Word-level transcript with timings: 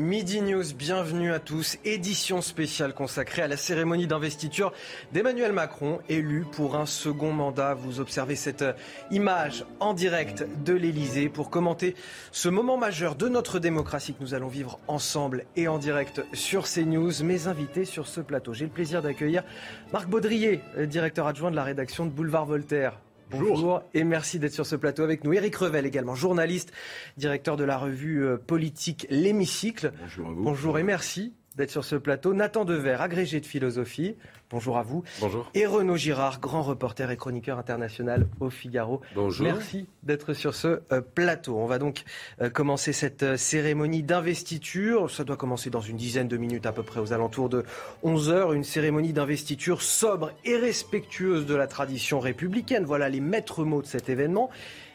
Midi 0.00 0.40
News, 0.40 0.72
bienvenue 0.74 1.30
à 1.30 1.38
tous. 1.38 1.76
Édition 1.84 2.40
spéciale 2.40 2.94
consacrée 2.94 3.42
à 3.42 3.48
la 3.48 3.58
cérémonie 3.58 4.06
d'investiture 4.06 4.72
d'Emmanuel 5.12 5.52
Macron, 5.52 5.98
élu 6.08 6.46
pour 6.50 6.76
un 6.76 6.86
second 6.86 7.32
mandat. 7.32 7.74
Vous 7.74 8.00
observez 8.00 8.34
cette 8.34 8.64
image 9.10 9.66
en 9.78 9.92
direct 9.92 10.46
de 10.64 10.72
l'Elysée 10.72 11.28
pour 11.28 11.50
commenter 11.50 11.94
ce 12.32 12.48
moment 12.48 12.78
majeur 12.78 13.14
de 13.14 13.28
notre 13.28 13.58
démocratie 13.58 14.14
que 14.14 14.22
nous 14.22 14.32
allons 14.32 14.48
vivre 14.48 14.78
ensemble 14.88 15.44
et 15.54 15.68
en 15.68 15.76
direct 15.76 16.22
sur 16.32 16.64
CNews. 16.64 17.22
Mes 17.22 17.46
invités 17.46 17.84
sur 17.84 18.08
ce 18.08 18.22
plateau, 18.22 18.54
j'ai 18.54 18.64
le 18.64 18.70
plaisir 18.70 19.02
d'accueillir 19.02 19.44
Marc 19.92 20.08
Baudrier, 20.08 20.62
directeur 20.78 21.26
adjoint 21.26 21.50
de 21.50 21.56
la 21.56 21.64
rédaction 21.64 22.06
de 22.06 22.10
Boulevard 22.10 22.46
Voltaire. 22.46 22.98
Bonjour. 23.30 23.82
et 23.94 24.04
merci 24.04 24.38
d'être 24.38 24.52
sur 24.52 24.66
ce 24.66 24.76
plateau 24.76 25.02
avec 25.02 25.24
nous. 25.24 25.32
Éric 25.32 25.56
Revel 25.56 25.86
également, 25.86 26.14
journaliste, 26.14 26.72
directeur 27.16 27.56
de 27.56 27.64
la 27.64 27.78
revue 27.78 28.24
euh, 28.24 28.36
politique 28.36 29.06
L'Hémicycle. 29.10 29.92
Bonjour 30.00 30.28
à 30.28 30.32
vous. 30.32 30.42
Bonjour 30.42 30.78
et 30.78 30.82
merci 30.82 31.34
d'être 31.56 31.70
sur 31.70 31.84
ce 31.84 31.96
plateau. 31.96 32.32
Nathan 32.32 32.64
Dever, 32.64 32.96
agrégé 33.00 33.40
de 33.40 33.46
philosophie. 33.46 34.16
Bonjour 34.50 34.78
à 34.78 34.82
vous. 34.82 35.04
Bonjour. 35.20 35.48
Et 35.54 35.66
Renaud 35.66 35.96
Girard, 35.96 36.40
grand 36.40 36.62
reporter 36.62 37.10
et 37.10 37.16
chroniqueur 37.16 37.58
international 37.58 38.26
au 38.40 38.50
Figaro. 38.50 39.00
Bonjour. 39.14 39.46
Merci 39.46 39.86
d'être 40.02 40.34
sur 40.34 40.54
ce 40.54 40.80
euh, 40.92 41.00
plateau. 41.00 41.56
On 41.56 41.66
va 41.66 41.78
donc 41.78 42.02
euh, 42.40 42.50
commencer 42.50 42.92
cette 42.92 43.22
euh, 43.22 43.36
cérémonie 43.36 44.02
d'investiture. 44.02 45.10
Ça 45.10 45.22
doit 45.22 45.36
commencer 45.36 45.70
dans 45.70 45.80
une 45.80 45.96
dizaine 45.96 46.26
de 46.26 46.36
minutes 46.36 46.66
à 46.66 46.72
peu 46.72 46.82
près, 46.82 46.98
aux 46.98 47.12
alentours 47.12 47.48
de 47.48 47.64
11 48.02 48.30
heures. 48.30 48.52
Une 48.52 48.64
cérémonie 48.64 49.12
d'investiture 49.12 49.82
sobre 49.82 50.32
et 50.44 50.56
respectueuse 50.56 51.46
de 51.46 51.54
la 51.54 51.68
tradition 51.68 52.18
républicaine. 52.18 52.84
Voilà 52.84 53.08
les 53.08 53.20
maîtres 53.20 53.64
mots 53.64 53.82
de 53.82 53.86
cet 53.86 54.08
événement. 54.08 54.50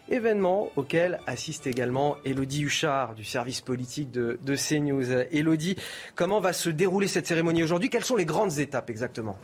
Événement 0.09 0.71
auquel 0.75 1.19
assiste 1.25 1.65
également 1.67 2.17
Elodie 2.25 2.63
Huchard 2.63 3.15
du 3.15 3.23
service 3.23 3.61
politique 3.61 4.11
de, 4.11 4.39
de 4.43 4.55
CNews. 4.55 5.11
Elodie, 5.31 5.75
comment 6.13 6.39
va 6.39 6.53
se 6.53 6.69
dérouler 6.69 7.07
cette 7.07 7.25
cérémonie 7.25 7.63
aujourd'hui? 7.63 7.89
Quelles 7.89 8.05
sont 8.05 8.15
les 8.15 8.25
grandes 8.25 8.59
étapes 8.59 8.89
exactement? 8.89 9.37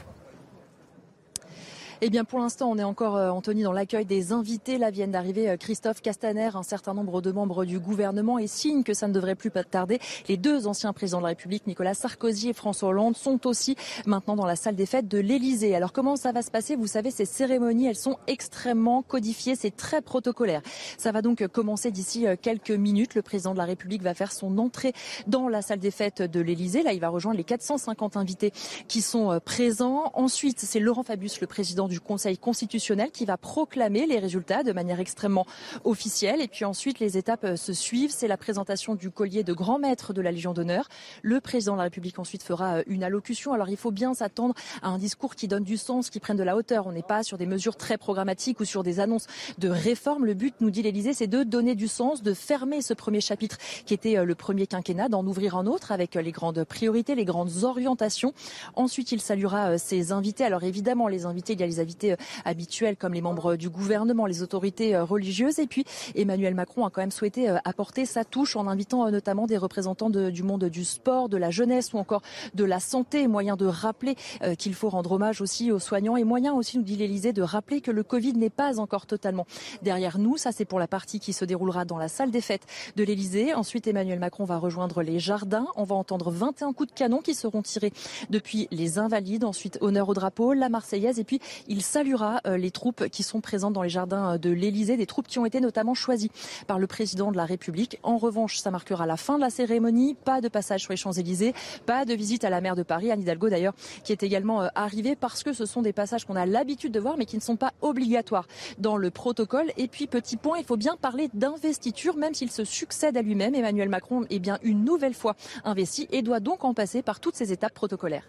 Eh 2.03 2.09
bien, 2.09 2.25
pour 2.25 2.39
l'instant, 2.39 2.71
on 2.71 2.79
est 2.79 2.83
encore, 2.83 3.15
euh, 3.15 3.29
Anthony, 3.29 3.61
dans 3.61 3.73
l'accueil 3.73 4.05
des 4.05 4.31
invités. 4.31 4.79
Là 4.79 4.89
viennent 4.89 5.11
d'arriver 5.11 5.47
euh, 5.47 5.55
Christophe 5.55 6.01
Castaner, 6.01 6.49
un 6.55 6.63
certain 6.63 6.95
nombre 6.95 7.21
de 7.21 7.31
membres 7.31 7.63
du 7.63 7.79
gouvernement 7.79 8.39
et 8.39 8.47
signe 8.47 8.81
que 8.81 8.95
ça 8.95 9.07
ne 9.07 9.13
devrait 9.13 9.35
plus 9.35 9.51
tarder. 9.51 9.99
Les 10.27 10.35
deux 10.35 10.65
anciens 10.65 10.93
présidents 10.93 11.19
de 11.19 11.25
la 11.25 11.29
République, 11.29 11.67
Nicolas 11.67 11.93
Sarkozy 11.93 12.49
et 12.49 12.53
François 12.53 12.89
Hollande, 12.89 13.15
sont 13.15 13.45
aussi 13.45 13.75
maintenant 14.07 14.35
dans 14.35 14.47
la 14.47 14.55
salle 14.55 14.75
des 14.75 14.87
fêtes 14.87 15.07
de 15.07 15.19
l'Élysée. 15.19 15.75
Alors, 15.75 15.93
comment 15.93 16.15
ça 16.15 16.31
va 16.31 16.41
se 16.41 16.49
passer? 16.49 16.75
Vous 16.75 16.87
savez, 16.87 17.11
ces 17.11 17.25
cérémonies, 17.25 17.85
elles 17.85 17.95
sont 17.95 18.17
extrêmement 18.25 19.03
codifiées. 19.03 19.55
C'est 19.55 19.75
très 19.77 20.01
protocolaire. 20.01 20.63
Ça 20.97 21.11
va 21.11 21.21
donc 21.21 21.45
commencer 21.49 21.91
d'ici 21.91 22.25
euh, 22.25 22.35
quelques 22.35 22.71
minutes. 22.71 23.13
Le 23.13 23.21
président 23.21 23.53
de 23.53 23.59
la 23.59 23.65
République 23.65 24.01
va 24.01 24.15
faire 24.15 24.31
son 24.31 24.57
entrée 24.57 24.93
dans 25.27 25.47
la 25.49 25.61
salle 25.61 25.77
des 25.77 25.91
fêtes 25.91 26.23
de 26.23 26.39
l'Élysée. 26.39 26.81
Là, 26.81 26.93
il 26.93 26.99
va 26.99 27.09
rejoindre 27.09 27.37
les 27.37 27.43
450 27.43 28.17
invités 28.17 28.53
qui 28.87 29.03
sont 29.03 29.39
présents. 29.45 30.09
Ensuite, 30.15 30.57
c'est 30.61 30.79
Laurent 30.79 31.03
Fabius, 31.03 31.39
le 31.41 31.45
président 31.45 31.90
du 31.91 31.99
Conseil 31.99 32.37
constitutionnel 32.37 33.11
qui 33.11 33.25
va 33.25 33.37
proclamer 33.37 34.07
les 34.07 34.17
résultats 34.17 34.63
de 34.63 34.71
manière 34.71 34.99
extrêmement 34.99 35.45
officielle. 35.83 36.41
Et 36.41 36.47
puis 36.47 36.65
ensuite, 36.65 36.99
les 36.99 37.17
étapes 37.17 37.43
euh, 37.43 37.55
se 37.55 37.73
suivent. 37.73 38.11
C'est 38.11 38.27
la 38.27 38.37
présentation 38.37 38.95
du 38.95 39.11
collier 39.11 39.43
de 39.43 39.53
grand 39.53 39.77
maître 39.77 40.13
de 40.13 40.21
la 40.21 40.31
Légion 40.31 40.53
d'honneur. 40.53 40.87
Le 41.21 41.41
président 41.41 41.73
de 41.73 41.77
la 41.77 41.83
République 41.83 42.17
ensuite 42.17 42.43
fera 42.43 42.77
euh, 42.77 42.83
une 42.87 43.03
allocution. 43.03 43.53
Alors 43.53 43.69
il 43.69 43.77
faut 43.77 43.91
bien 43.91 44.13
s'attendre 44.13 44.55
à 44.81 44.87
un 44.87 44.97
discours 44.97 45.35
qui 45.35 45.47
donne 45.47 45.65
du 45.65 45.77
sens, 45.77 46.09
qui 46.09 46.19
prenne 46.19 46.37
de 46.37 46.43
la 46.43 46.55
hauteur. 46.55 46.87
On 46.87 46.93
n'est 46.93 47.03
pas 47.03 47.23
sur 47.23 47.37
des 47.37 47.45
mesures 47.45 47.75
très 47.75 47.97
programmatiques 47.97 48.59
ou 48.61 48.65
sur 48.65 48.83
des 48.83 48.99
annonces 48.99 49.27
de 49.57 49.67
réforme. 49.67 50.25
Le 50.25 50.33
but, 50.33 50.55
nous 50.61 50.71
dit 50.71 50.81
l'Élysée, 50.81 51.13
c'est 51.13 51.27
de 51.27 51.43
donner 51.43 51.75
du 51.75 51.89
sens, 51.89 52.23
de 52.23 52.33
fermer 52.33 52.81
ce 52.81 52.93
premier 52.93 53.21
chapitre 53.21 53.57
qui 53.85 53.93
était 53.93 54.17
euh, 54.17 54.23
le 54.23 54.35
premier 54.35 54.65
quinquennat, 54.65 55.09
d'en 55.09 55.25
ouvrir 55.27 55.57
un 55.57 55.67
autre 55.67 55.91
avec 55.91 56.15
les 56.15 56.31
grandes 56.31 56.63
priorités, 56.63 57.15
les 57.15 57.25
grandes 57.25 57.63
orientations. 57.63 58.33
Ensuite, 58.75 59.11
il 59.11 59.19
saluera 59.19 59.77
ses 59.77 60.13
invités. 60.13 60.45
Alors 60.45 60.63
évidemment, 60.63 61.09
les 61.09 61.25
invités, 61.25 61.53
il 61.53 61.59
y 61.59 61.63
a 61.63 61.67
les 61.67 61.80
invités 61.81 62.15
habituels 62.45 62.97
comme 62.97 63.13
les 63.13 63.21
membres 63.21 63.55
du 63.55 63.69
gouvernement, 63.69 64.25
les 64.25 64.41
autorités 64.43 64.95
euh, 64.95 65.03
religieuses. 65.03 65.59
Et 65.59 65.67
puis 65.67 65.85
Emmanuel 66.15 66.55
Macron 66.55 66.85
a 66.85 66.89
quand 66.89 67.01
même 67.01 67.11
souhaité 67.11 67.49
euh, 67.49 67.57
apporter 67.65 68.05
sa 68.05 68.23
touche 68.23 68.55
en 68.55 68.67
invitant 68.67 69.07
euh, 69.07 69.11
notamment 69.11 69.47
des 69.47 69.57
représentants 69.57 70.09
du 70.09 70.43
monde 70.43 70.65
du 70.65 70.85
sport, 70.85 71.29
de 71.29 71.37
la 71.37 71.49
jeunesse 71.49 71.93
ou 71.93 71.97
encore 71.97 72.21
de 72.53 72.63
la 72.63 72.79
santé, 72.79 73.27
moyen 73.27 73.55
de 73.55 73.65
rappeler 73.65 74.15
qu'il 74.57 74.73
faut 74.73 74.89
rendre 74.89 75.13
hommage 75.13 75.41
aussi 75.41 75.71
aux 75.71 75.79
soignants 75.79 76.17
et 76.17 76.23
moyen 76.23 76.53
aussi, 76.53 76.77
nous 76.77 76.83
dit 76.83 76.95
l'Elysée, 76.95 77.33
de 77.33 77.41
rappeler 77.41 77.81
que 77.81 77.91
le 77.91 78.03
Covid 78.03 78.33
n'est 78.33 78.49
pas 78.49 78.79
encore 78.79 79.05
totalement 79.05 79.45
derrière 79.81 80.17
nous. 80.17 80.37
Ça, 80.37 80.51
c'est 80.51 80.65
pour 80.65 80.79
la 80.79 80.87
partie 80.87 81.19
qui 81.19 81.33
se 81.33 81.45
déroulera 81.45 81.85
dans 81.85 81.97
la 81.97 82.07
salle 82.07 82.31
des 82.31 82.41
fêtes 82.41 82.65
de 82.95 83.03
l'Elysée. 83.03 83.53
Ensuite, 83.53 83.87
Emmanuel 83.87 84.19
Macron 84.19 84.45
va 84.45 84.57
rejoindre 84.57 85.01
les 85.01 85.19
jardins. 85.19 85.67
On 85.75 85.83
va 85.83 85.95
entendre 85.95 86.31
21 86.31 86.73
coups 86.73 86.89
de 86.89 86.95
canon 86.97 87.19
qui 87.19 87.33
seront 87.33 87.61
tirés 87.61 87.93
depuis 88.29 88.67
les 88.71 88.97
Invalides. 88.97 89.43
Ensuite, 89.43 89.77
honneur 89.81 90.09
au 90.09 90.13
drapeau, 90.13 90.53
la 90.53 90.69
Marseillaise. 90.69 91.19
Et 91.19 91.23
puis, 91.23 91.39
il 91.71 91.81
salue 91.81 92.15
euh, 92.45 92.57
les 92.57 92.69
troupes 92.69 93.07
qui 93.07 93.23
sont 93.23 93.39
présentes 93.39 93.71
dans 93.71 93.81
les 93.81 93.89
jardins 93.89 94.33
euh, 94.33 94.37
de 94.37 94.49
l'Elysée, 94.49 94.97
des 94.97 95.05
troupes 95.05 95.27
qui 95.27 95.39
ont 95.39 95.45
été 95.45 95.61
notamment 95.61 95.93
choisies 95.93 96.29
par 96.67 96.79
le 96.79 96.85
président 96.85 97.31
de 97.31 97.37
la 97.37 97.45
République. 97.45 97.97
En 98.03 98.17
revanche, 98.17 98.57
ça 98.57 98.71
marquera 98.71 99.05
la 99.05 99.15
fin 99.15 99.37
de 99.37 99.41
la 99.41 99.49
cérémonie, 99.49 100.13
pas 100.13 100.41
de 100.41 100.49
passage 100.49 100.81
sur 100.81 100.91
les 100.91 100.97
Champs-Élysées, 100.97 101.53
pas 101.85 102.03
de 102.03 102.13
visite 102.13 102.43
à 102.43 102.49
la 102.49 102.59
maire 102.59 102.75
de 102.75 102.83
Paris, 102.83 103.09
Anne 103.09 103.21
Hidalgo 103.21 103.49
d'ailleurs, 103.49 103.73
qui 104.03 104.11
est 104.11 104.21
également 104.21 104.63
euh, 104.63 104.67
arrivée 104.75 105.15
parce 105.15 105.43
que 105.43 105.53
ce 105.53 105.65
sont 105.65 105.81
des 105.81 105.93
passages 105.93 106.25
qu'on 106.25 106.35
a 106.35 106.45
l'habitude 106.45 106.91
de 106.91 106.99
voir 106.99 107.15
mais 107.17 107.25
qui 107.25 107.37
ne 107.37 107.41
sont 107.41 107.55
pas 107.55 107.71
obligatoires 107.81 108.47
dans 108.77 108.97
le 108.97 109.09
protocole. 109.09 109.71
Et 109.77 109.87
puis, 109.87 110.07
petit 110.07 110.35
point, 110.35 110.57
il 110.57 110.65
faut 110.65 110.77
bien 110.77 110.97
parler 110.97 111.29
d'investiture, 111.33 112.17
même 112.17 112.33
s'il 112.33 112.51
se 112.51 112.65
succède 112.65 113.15
à 113.15 113.21
lui-même. 113.21 113.55
Emmanuel 113.55 113.87
Macron 113.87 114.25
est 114.29 114.39
bien 114.39 114.59
une 114.61 114.83
nouvelle 114.83 115.13
fois 115.13 115.37
investi 115.63 116.09
et 116.11 116.21
doit 116.21 116.41
donc 116.41 116.65
en 116.65 116.73
passer 116.73 117.01
par 117.01 117.21
toutes 117.21 117.35
ces 117.35 117.53
étapes 117.53 117.73
protocolaires. 117.73 118.27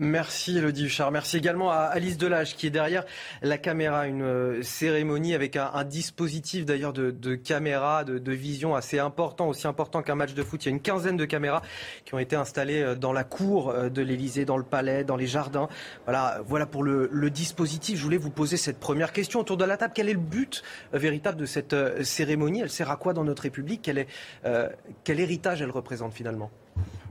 Merci 0.00 0.58
Elodie 0.58 0.86
Huchard. 0.86 1.12
Merci 1.12 1.36
également 1.36 1.70
à 1.70 1.76
Alice 1.76 2.18
Delage 2.18 2.56
qui 2.56 2.66
est 2.66 2.70
derrière 2.70 3.04
la 3.42 3.58
caméra. 3.58 4.08
Une 4.08 4.22
euh, 4.22 4.62
cérémonie 4.62 5.34
avec 5.34 5.54
un, 5.54 5.84
dispositif 5.84 6.64
d'ailleurs 6.64 6.92
de, 6.92 7.34
caméras, 7.36 8.02
de, 8.02 8.32
vision 8.32 8.74
assez 8.74 8.98
important, 8.98 9.46
aussi 9.46 9.68
important 9.68 10.02
qu'un 10.02 10.16
match 10.16 10.34
de 10.34 10.42
foot. 10.42 10.64
Il 10.64 10.68
y 10.68 10.72
a 10.72 10.74
une 10.74 10.80
quinzaine 10.80 11.16
de 11.16 11.24
caméras 11.24 11.62
qui 12.04 12.14
ont 12.14 12.18
été 12.18 12.34
installées 12.34 12.82
euh, 12.82 12.94
dans 12.96 13.12
la 13.12 13.22
cour 13.22 13.70
euh, 13.70 13.88
de 13.88 14.02
l'Elysée, 14.02 14.44
dans 14.44 14.56
le 14.56 14.64
palais, 14.64 15.04
dans 15.04 15.14
les 15.16 15.28
jardins. 15.28 15.68
Voilà, 16.06 16.40
voilà 16.44 16.66
pour 16.66 16.82
le, 16.82 17.30
dispositif. 17.30 17.98
Je 17.98 18.02
voulais 18.02 18.16
vous 18.16 18.30
poser 18.30 18.56
cette 18.56 18.80
première 18.80 19.12
question 19.12 19.40
autour 19.40 19.56
de 19.56 19.64
la 19.64 19.76
table. 19.76 19.92
Quel 19.94 20.08
est 20.08 20.14
le 20.14 20.18
but 20.18 20.64
véritable 20.92 21.38
de 21.38 21.46
cette 21.46 21.74
cérémonie? 22.02 22.60
Elle 22.60 22.70
sert 22.70 22.90
à 22.90 22.96
quoi 22.96 23.12
dans 23.12 23.24
notre 23.24 23.42
République? 23.42 23.82
Quel 23.82 25.20
héritage 25.20 25.62
elle 25.62 25.70
représente 25.70 26.12
finalement? 26.12 26.50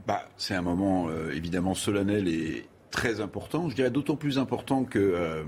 Bah, 0.06 0.28
C'est 0.36 0.54
un 0.54 0.62
moment 0.62 1.08
évidemment 1.32 1.74
solennel 1.74 2.28
et, 2.28 2.64
très 2.94 3.20
important. 3.20 3.68
Je 3.68 3.74
dirais 3.74 3.90
d'autant 3.90 4.14
plus 4.14 4.38
important 4.38 4.84
que 4.84 5.00
euh, 5.00 5.42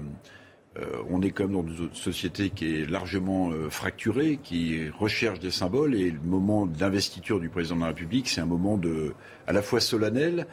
euh, 0.79 0.85
on 1.09 1.23
est 1.23 1.31
comme 1.31 1.53
dans 1.53 1.65
une 1.65 1.95
société 1.95 2.51
qui 2.51 2.83
est 2.83 2.91
largement 2.91 3.51
euh, 3.51 3.71
fracturée, 3.71 4.41
qui 4.43 4.91
recherche 4.91 5.39
des 5.39 5.53
symboles, 5.53 5.95
et 5.95 6.11
le 6.11 6.21
moment 6.21 6.67
d'investiture 6.67 7.39
du 7.39 7.49
président 7.49 7.77
de 7.77 7.81
la 7.83 7.87
République, 7.87 8.29
c'est 8.29 8.41
un 8.41 8.47
moment 8.47 8.77
de, 8.77 9.15
à 9.47 9.53
la 9.53 9.63
fois 9.63 9.81
solennel 9.81 10.49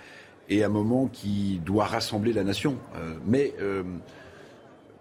et 0.49 0.63
un 0.63 0.69
moment 0.69 1.07
qui 1.07 1.59
doit 1.65 1.85
rassembler 1.85 2.31
la 2.31 2.43
nation. 2.43 2.77
mais 3.25 3.53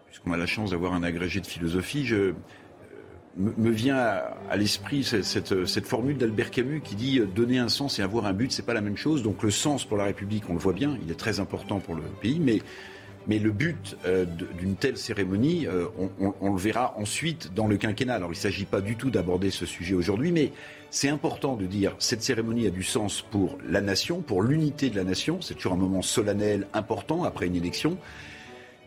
puisqu'on 0.06 0.32
a 0.32 0.36
la 0.36 0.46
chance 0.46 0.70
d'avoir 0.70 0.94
un 0.94 1.02
agrégé 1.02 1.40
de 1.40 1.46
philosophie, 1.46 2.06
je, 2.06 2.32
me 3.36 3.70
vient 3.70 3.96
à, 3.96 4.56
l'esprit 4.56 5.04
cette, 5.04 5.86
formule 5.86 6.18
d'Albert 6.18 6.50
Camus 6.50 6.80
qui 6.82 6.94
dit 6.94 7.18
euh, 7.18 7.26
donner 7.26 7.58
un 7.58 7.68
sens 7.68 7.98
et 7.98 8.02
avoir 8.02 8.26
un 8.26 8.32
but, 8.32 8.52
c'est 8.52 8.66
pas 8.66 8.74
la 8.74 8.82
même 8.82 8.96
chose. 8.96 9.22
Donc 9.22 9.42
le 9.42 9.50
sens 9.50 9.84
pour 9.84 9.96
la 9.96 10.04
République, 10.04 10.44
on 10.50 10.52
le 10.52 10.58
voit 10.58 10.74
bien, 10.74 10.98
il 11.02 11.10
est 11.10 11.18
très 11.18 11.40
important 11.40 11.80
pour 11.80 11.94
le 11.94 12.02
pays, 12.20 12.40
mais 12.40 12.60
mais 13.26 13.38
le 13.38 13.52
but 13.52 13.96
euh, 14.04 14.24
d'une 14.58 14.74
telle 14.74 14.96
cérémonie, 14.96 15.66
euh, 15.66 15.86
on, 16.40 16.52
le 16.52 16.58
verra 16.58 16.94
ensuite 16.98 17.54
dans 17.54 17.68
le 17.68 17.76
quinquennat. 17.76 18.14
Alors 18.14 18.30
il 18.30 18.36
ne 18.36 18.40
s'agit 18.40 18.64
pas 18.64 18.80
du 18.80 18.96
tout 18.96 19.10
d'aborder 19.10 19.50
ce 19.50 19.64
sujet 19.64 19.94
aujourd'hui, 19.94 20.32
mais 20.32 20.52
c'est 20.90 21.08
important 21.08 21.56
de 21.56 21.66
dire 21.66 21.94
cette 21.98 22.22
cérémonie 22.22 22.66
a 22.66 22.70
du 22.70 22.82
sens 22.82 23.22
pour 23.22 23.58
la 23.68 23.80
nation, 23.80 24.22
pour 24.22 24.42
l'unité 24.42 24.90
de 24.90 24.96
la 24.96 25.04
nation. 25.04 25.40
C'est 25.40 25.54
toujours 25.54 25.74
un 25.74 25.76
moment 25.76 26.02
solennel 26.02 26.66
important 26.74 27.22
après 27.22 27.46
une 27.46 27.56
élection. 27.56 27.96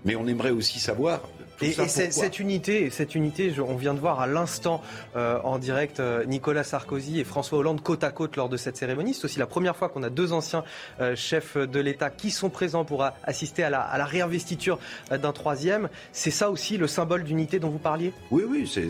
Mais 0.04 0.16
on 0.16 0.28
aimerait 0.28 0.52
aussi 0.52 0.80
savoir, 0.80 1.22
et, 1.62 1.72
cette 1.72 2.40
unité, 2.40 2.90
cette 2.90 3.16
unité, 3.16 3.54
on 3.60 3.76
vient 3.76 3.94
de 3.94 4.00
voir 4.00 4.20
à 4.20 4.28
l'instant 4.28 4.82
euh, 5.16 5.40
en 5.44 5.58
direct 5.58 6.00
euh, 6.00 6.26
Nicolas 6.26 6.64
Sarkozy 6.64 7.20
et 7.20 7.24
François 7.24 7.60
Hollande 7.60 7.82
côte 7.82 8.04
à 8.04 8.12
côte 8.12 8.36
lors 8.36 8.50
de 8.50 8.58
cette 8.58 8.78
cérémonie. 8.78 9.14
C'est 9.14 9.26
aussi 9.26 9.40
la 9.40 9.48
première 9.48 9.76
fois 9.76 9.90
qu'on 9.90 10.04
a 10.04 10.10
deux 10.10 10.34
anciens 10.34 10.64
euh, 11.00 11.16
chefs 11.16 11.58
de 11.58 11.80
l'État 11.80 12.10
qui 12.10 12.32
sont 12.32 12.50
présents 12.50 12.86
pour 12.86 13.06
assister 13.24 13.64
à 13.64 13.70
la, 13.70 13.82
à 13.82 13.98
la 13.98 14.06
réinvestiture 14.06 14.80
d'un 15.10 15.32
troisième. 15.32 15.90
C'est 16.12 16.32
ça 16.32 16.50
aussi 16.50 16.78
le 16.78 16.88
symbole 16.88 17.24
d'unité 17.24 17.60
dont 17.60 17.70
vous 17.70 17.80
parliez? 17.80 18.14
Oui, 18.32 18.44
oui, 18.48 18.68
c'est 18.68 18.88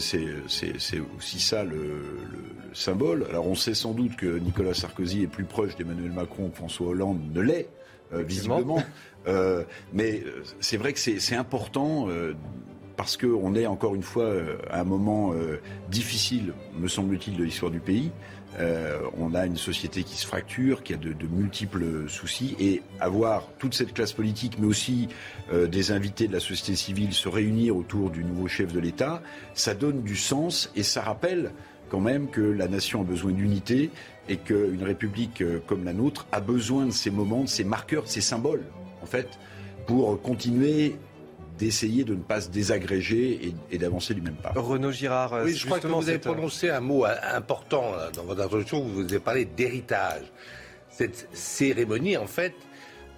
aussi 1.17 1.39
ça 1.39 1.63
le, 1.63 1.75
le, 1.75 2.73
symbole. 2.73 3.25
Alors 3.29 3.47
on 3.47 3.56
sait 3.56 3.73
sans 3.73 3.91
doute 3.91 4.15
que 4.15 4.39
Nicolas 4.39 4.73
Sarkozy 4.73 5.23
est 5.23 5.27
plus 5.27 5.45
proche 5.45 5.75
d'Emmanuel 5.75 6.12
Macron 6.12 6.50
que 6.50 6.57
François 6.57 6.88
Hollande 6.88 7.19
ne 7.33 7.41
l'est. 7.41 7.69
visiblement. 8.12 8.83
Euh, 9.27 9.63
mais 9.94 10.24
euh, 10.25 10.44
c'est 10.60 10.77
vrai 10.77 10.94
que 10.94 11.00
c'est 11.00 11.36
important 11.36 12.07
euh, 12.10 12.33
parce 12.95 13.18
qu'on 13.18 13.56
est 13.56 13.66
encore 13.66 13.95
une 13.95 14.04
fois 14.04 14.31
à 14.69 14.80
un 14.80 14.83
moment 14.86 15.33
difficile, 15.92 16.54
me 16.80 16.88
semble-t-il, 16.88 17.36
de 17.36 17.44
l'histoire 17.44 17.69
du 17.69 17.81
pays. 17.81 18.10
on 19.18 19.36
a 19.36 19.45
une 19.45 19.57
société 19.57 20.04
qui 20.04 20.16
se 20.16 20.25
fracture, 20.25 20.81
qui 20.81 20.94
a 20.94 20.95
de, 20.95 21.13
multiples 21.30 22.07
soucis, 22.07 22.56
et 22.57 22.83
avoir 23.01 23.50
toute 23.60 23.74
cette 23.74 23.94
classe 23.94 24.13
politique, 24.13 24.60
mais 24.60 24.66
aussi 24.66 25.10
des 25.51 25.92
invités 25.92 26.30
de 26.30 26.31
la 26.31 26.39
société 26.39 26.77
civile 26.77 27.12
se 27.12 27.27
réunir 27.27 27.75
autour 27.75 28.12
du 28.12 28.24
nouveau 28.24 28.48
chef 28.48 28.72
de 28.72 28.80
l'État, 28.80 29.22
ça 29.56 29.74
donne 29.74 30.01
du 30.01 30.16
sens 30.16 30.72
et 30.77 30.83
ça 30.83 31.01
rappelle 31.01 31.51
quand 31.89 32.00
même 32.00 32.30
que 32.30 32.39
la 32.39 32.69
nation 32.69 33.01
a 33.01 33.04
besoin 33.04 33.33
d'unité 33.33 33.89
et 34.30 34.38
qu'une 34.38 34.83
république 34.83 35.44
comme 35.68 35.83
la 35.83 35.92
nôtre 35.92 36.27
a 36.31 36.39
besoin 36.39 36.86
de 36.86 36.92
ces 36.92 37.12
moments, 37.12 37.44
de 37.44 37.50
ces 37.50 37.66
marqueurs, 37.66 38.04
de 38.04 38.07
ces 38.07 38.22
symboles 38.22 38.63
en 39.05 39.07
fait, 39.07 39.27
pour 39.85 40.19
continuer 40.21 40.95
d'essayer 41.59 42.03
de 42.03 42.15
ne 42.15 42.21
pas 42.21 42.41
se 42.41 42.49
désagréger 42.49 43.53
et, 43.71 43.77
d'avancer 43.77 44.15
du 44.15 44.21
même 44.21 44.35
pas. 44.35 44.51
Renaud 44.55 44.91
Girard, 44.91 45.41
oui, 45.45 45.55
je 45.55 45.65
crois 45.65 45.79
que 45.79 45.87
vous 45.87 46.09
avez 46.09 46.17
prononcé 46.17 46.69
un 46.69 46.81
mot 46.81 47.05
important 47.05 47.93
dans 48.13 48.23
votre 48.23 48.41
introduction, 48.41 48.81
vous 48.81 49.03
avez 49.03 49.19
parlé 49.19 49.45
d'héritage. 49.45 50.23
Cette 50.89 51.29
cérémonie, 51.33 52.17
en 52.17 52.27
fait, 52.27 52.53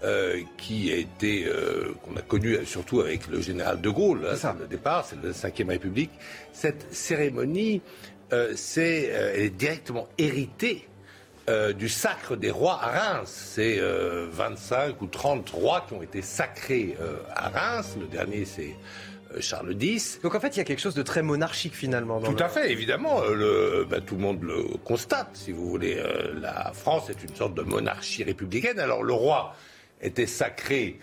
euh, 0.03 0.41
qui 0.57 0.91
a 0.91 0.97
été, 0.97 1.45
euh, 1.47 1.95
qu'on 2.03 2.15
a 2.17 2.21
connue 2.21 2.63
surtout 2.65 2.99
avec 2.99 3.27
le 3.29 3.41
général 3.41 3.81
de 3.81 3.89
Gaulle, 3.89 4.27
hein, 4.27 4.55
le 4.59 4.67
départ, 4.67 5.05
c'est 5.05 5.15
la 5.15 5.31
Ve 5.31 5.69
République, 5.69 6.11
cette 6.53 6.85
cérémonie, 6.93 7.81
euh, 8.31 8.53
c'est, 8.55 9.05
elle 9.05 9.41
est 9.41 9.49
directement 9.49 10.07
héritée 10.19 10.87
euh, 11.49 11.71
du 11.71 11.88
sacre 11.88 12.35
des 12.35 12.51
rois 12.51 12.77
à 12.81 12.88
Reims. 12.88 13.51
C'est 13.55 13.79
25 13.79 14.75
euh, 14.75 14.91
ou 14.99 15.07
30 15.07 15.49
rois 15.51 15.85
qui 15.88 15.94
ont 15.94 16.01
été 16.01 16.21
sacrés 16.21 16.97
euh, 16.99 17.19
à 17.33 17.47
Reims. 17.47 17.95
Le 17.97 18.05
dernier, 18.05 18.44
c'est 18.44 18.75
Charles 19.39 19.81
X. 19.81 20.19
Donc 20.21 20.35
en 20.35 20.41
fait, 20.41 20.49
il 20.49 20.57
y 20.57 20.59
a 20.59 20.65
quelque 20.65 20.81
chose 20.81 20.94
de 20.94 21.03
très 21.03 21.21
monarchique 21.21 21.73
finalement. 21.73 22.19
tout 22.19 22.35
à 22.44 22.49
fait, 22.49 22.69
évidemment. 22.69 23.21
Le, 23.23 23.88
ben, 23.89 24.01
tout 24.01 24.15
le 24.15 24.21
monde 24.21 24.44
le 24.44 24.61
constate, 24.83 25.29
si 25.35 25.53
vous 25.53 25.69
voulez. 25.69 26.03
la 26.41 26.73
France 26.73 27.09
est 27.09 27.23
une 27.23 27.33
sorte 27.33 27.53
de 27.53 27.61
monarchie 27.61 28.25
républicaine. 28.25 28.79
Alors 28.79 29.01
le 29.01 29.13
roi 29.13 29.55
était 30.01 30.27
sacré 30.27 30.99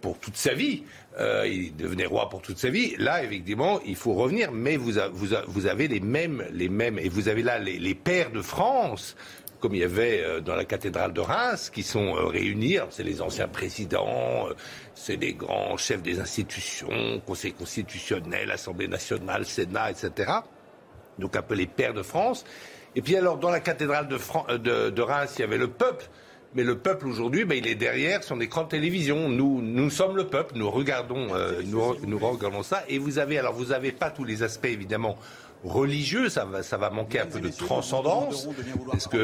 pour 0.00 0.18
toute 0.18 0.36
sa 0.36 0.54
vie. 0.54 0.84
il 1.18 1.76
devenait 1.76 2.06
roi 2.06 2.30
pour 2.30 2.40
toute 2.40 2.56
sa 2.56 2.70
vie. 2.70 2.94
Là, 2.96 3.22
évidemment, 3.22 3.80
il 3.84 3.96
faut 3.96 4.14
revenir, 4.14 4.50
mais 4.50 4.76
vous, 4.76 4.92
vous, 5.12 5.66
avez 5.66 5.88
les 5.88 6.00
mêmes, 6.00 6.42
les 6.52 6.70
mêmes, 6.70 6.98
et 6.98 7.10
vous 7.10 7.28
avez 7.28 7.42
là 7.42 7.58
les, 7.58 7.78
les 7.78 7.94
pères 7.94 8.30
de 8.30 8.40
France 8.40 9.14
comme 9.64 9.74
il 9.74 9.80
y 9.80 9.84
avait 9.84 10.20
euh, 10.22 10.40
dans 10.42 10.56
la 10.56 10.66
cathédrale 10.66 11.14
de 11.14 11.22
Reims, 11.22 11.70
qui 11.72 11.82
sont 11.82 12.16
euh, 12.16 12.26
réunis. 12.26 12.76
C'est 12.90 13.02
les 13.02 13.22
anciens 13.22 13.48
présidents, 13.48 14.46
euh, 14.50 14.52
c'est 14.94 15.16
les 15.16 15.32
grands 15.32 15.78
chefs 15.78 16.02
des 16.02 16.20
institutions, 16.20 17.22
Conseil 17.26 17.54
constitutionnel, 17.54 18.50
Assemblée 18.50 18.88
nationale, 18.88 19.46
Sénat, 19.46 19.92
etc. 19.92 20.32
Donc 21.18 21.34
un 21.34 21.40
peu 21.40 21.54
les 21.54 21.66
pères 21.66 21.94
de 21.94 22.02
France. 22.02 22.44
Et 22.94 23.00
puis 23.00 23.16
alors, 23.16 23.38
dans 23.38 23.48
la 23.48 23.60
cathédrale 23.60 24.06
de, 24.06 25.00
Reims, 25.00 25.34
il 25.38 25.40
y 25.40 25.44
avait 25.44 25.56
le 25.56 25.68
peuple. 25.68 26.10
Mais 26.54 26.62
le 26.62 26.76
peuple 26.76 27.08
aujourd'hui, 27.08 27.46
ben, 27.46 27.56
il 27.56 27.66
est 27.66 27.74
derrière 27.74 28.22
son 28.22 28.42
écran 28.42 28.64
de 28.64 28.68
télévision. 28.68 29.30
Nous, 29.30 29.62
nous 29.62 29.88
sommes 29.88 30.14
le 30.14 30.26
peuple, 30.26 30.56
nous 30.56 30.70
regardons, 30.70 31.28
nous, 31.64 31.96
nous, 32.06 32.18
regardons 32.18 32.62
ça. 32.62 32.84
Et 32.88 32.98
vous 32.98 33.18
avez, 33.18 33.38
alors 33.38 33.54
vous 33.54 33.72
n'avez 33.72 33.92
pas 33.92 34.10
tous 34.10 34.24
les 34.24 34.42
aspects 34.42 34.66
évidemment 34.66 35.18
religieux, 35.64 36.28
ça 36.28 36.44
va, 36.44 36.62
ça 36.62 36.76
va 36.76 36.90
manquer 36.90 37.20
un 37.20 37.26
peu 37.26 37.40
de 37.40 37.48
transcendance, 37.48 38.48
parce 38.90 39.08
que 39.08 39.16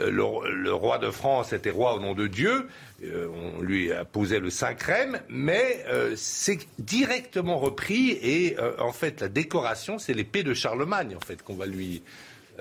euh, 0.00 0.10
le, 0.10 0.72
roi 0.72 0.98
de 0.98 1.10
France 1.10 1.52
était 1.52 1.70
roi 1.70 1.94
au 1.94 2.00
nom 2.00 2.14
de 2.14 2.26
Dieu, 2.26 2.68
euh, 3.04 3.28
on 3.56 3.60
lui 3.60 3.90
posé 4.12 4.38
le 4.38 4.50
Saint 4.50 4.74
Crème, 4.74 5.20
mais 5.28 5.84
euh, 5.88 6.14
c'est 6.16 6.58
directement 6.78 7.58
repris 7.58 8.10
et 8.10 8.56
en 8.78 8.92
fait 8.92 9.20
la 9.20 9.28
décoration, 9.28 9.98
c'est 9.98 10.14
l'épée 10.14 10.42
de 10.42 10.54
Charlemagne 10.54 11.16
en 11.16 11.24
fait 11.24 11.42
qu'on 11.42 11.54
va 11.54 11.66
lui, 11.66 12.02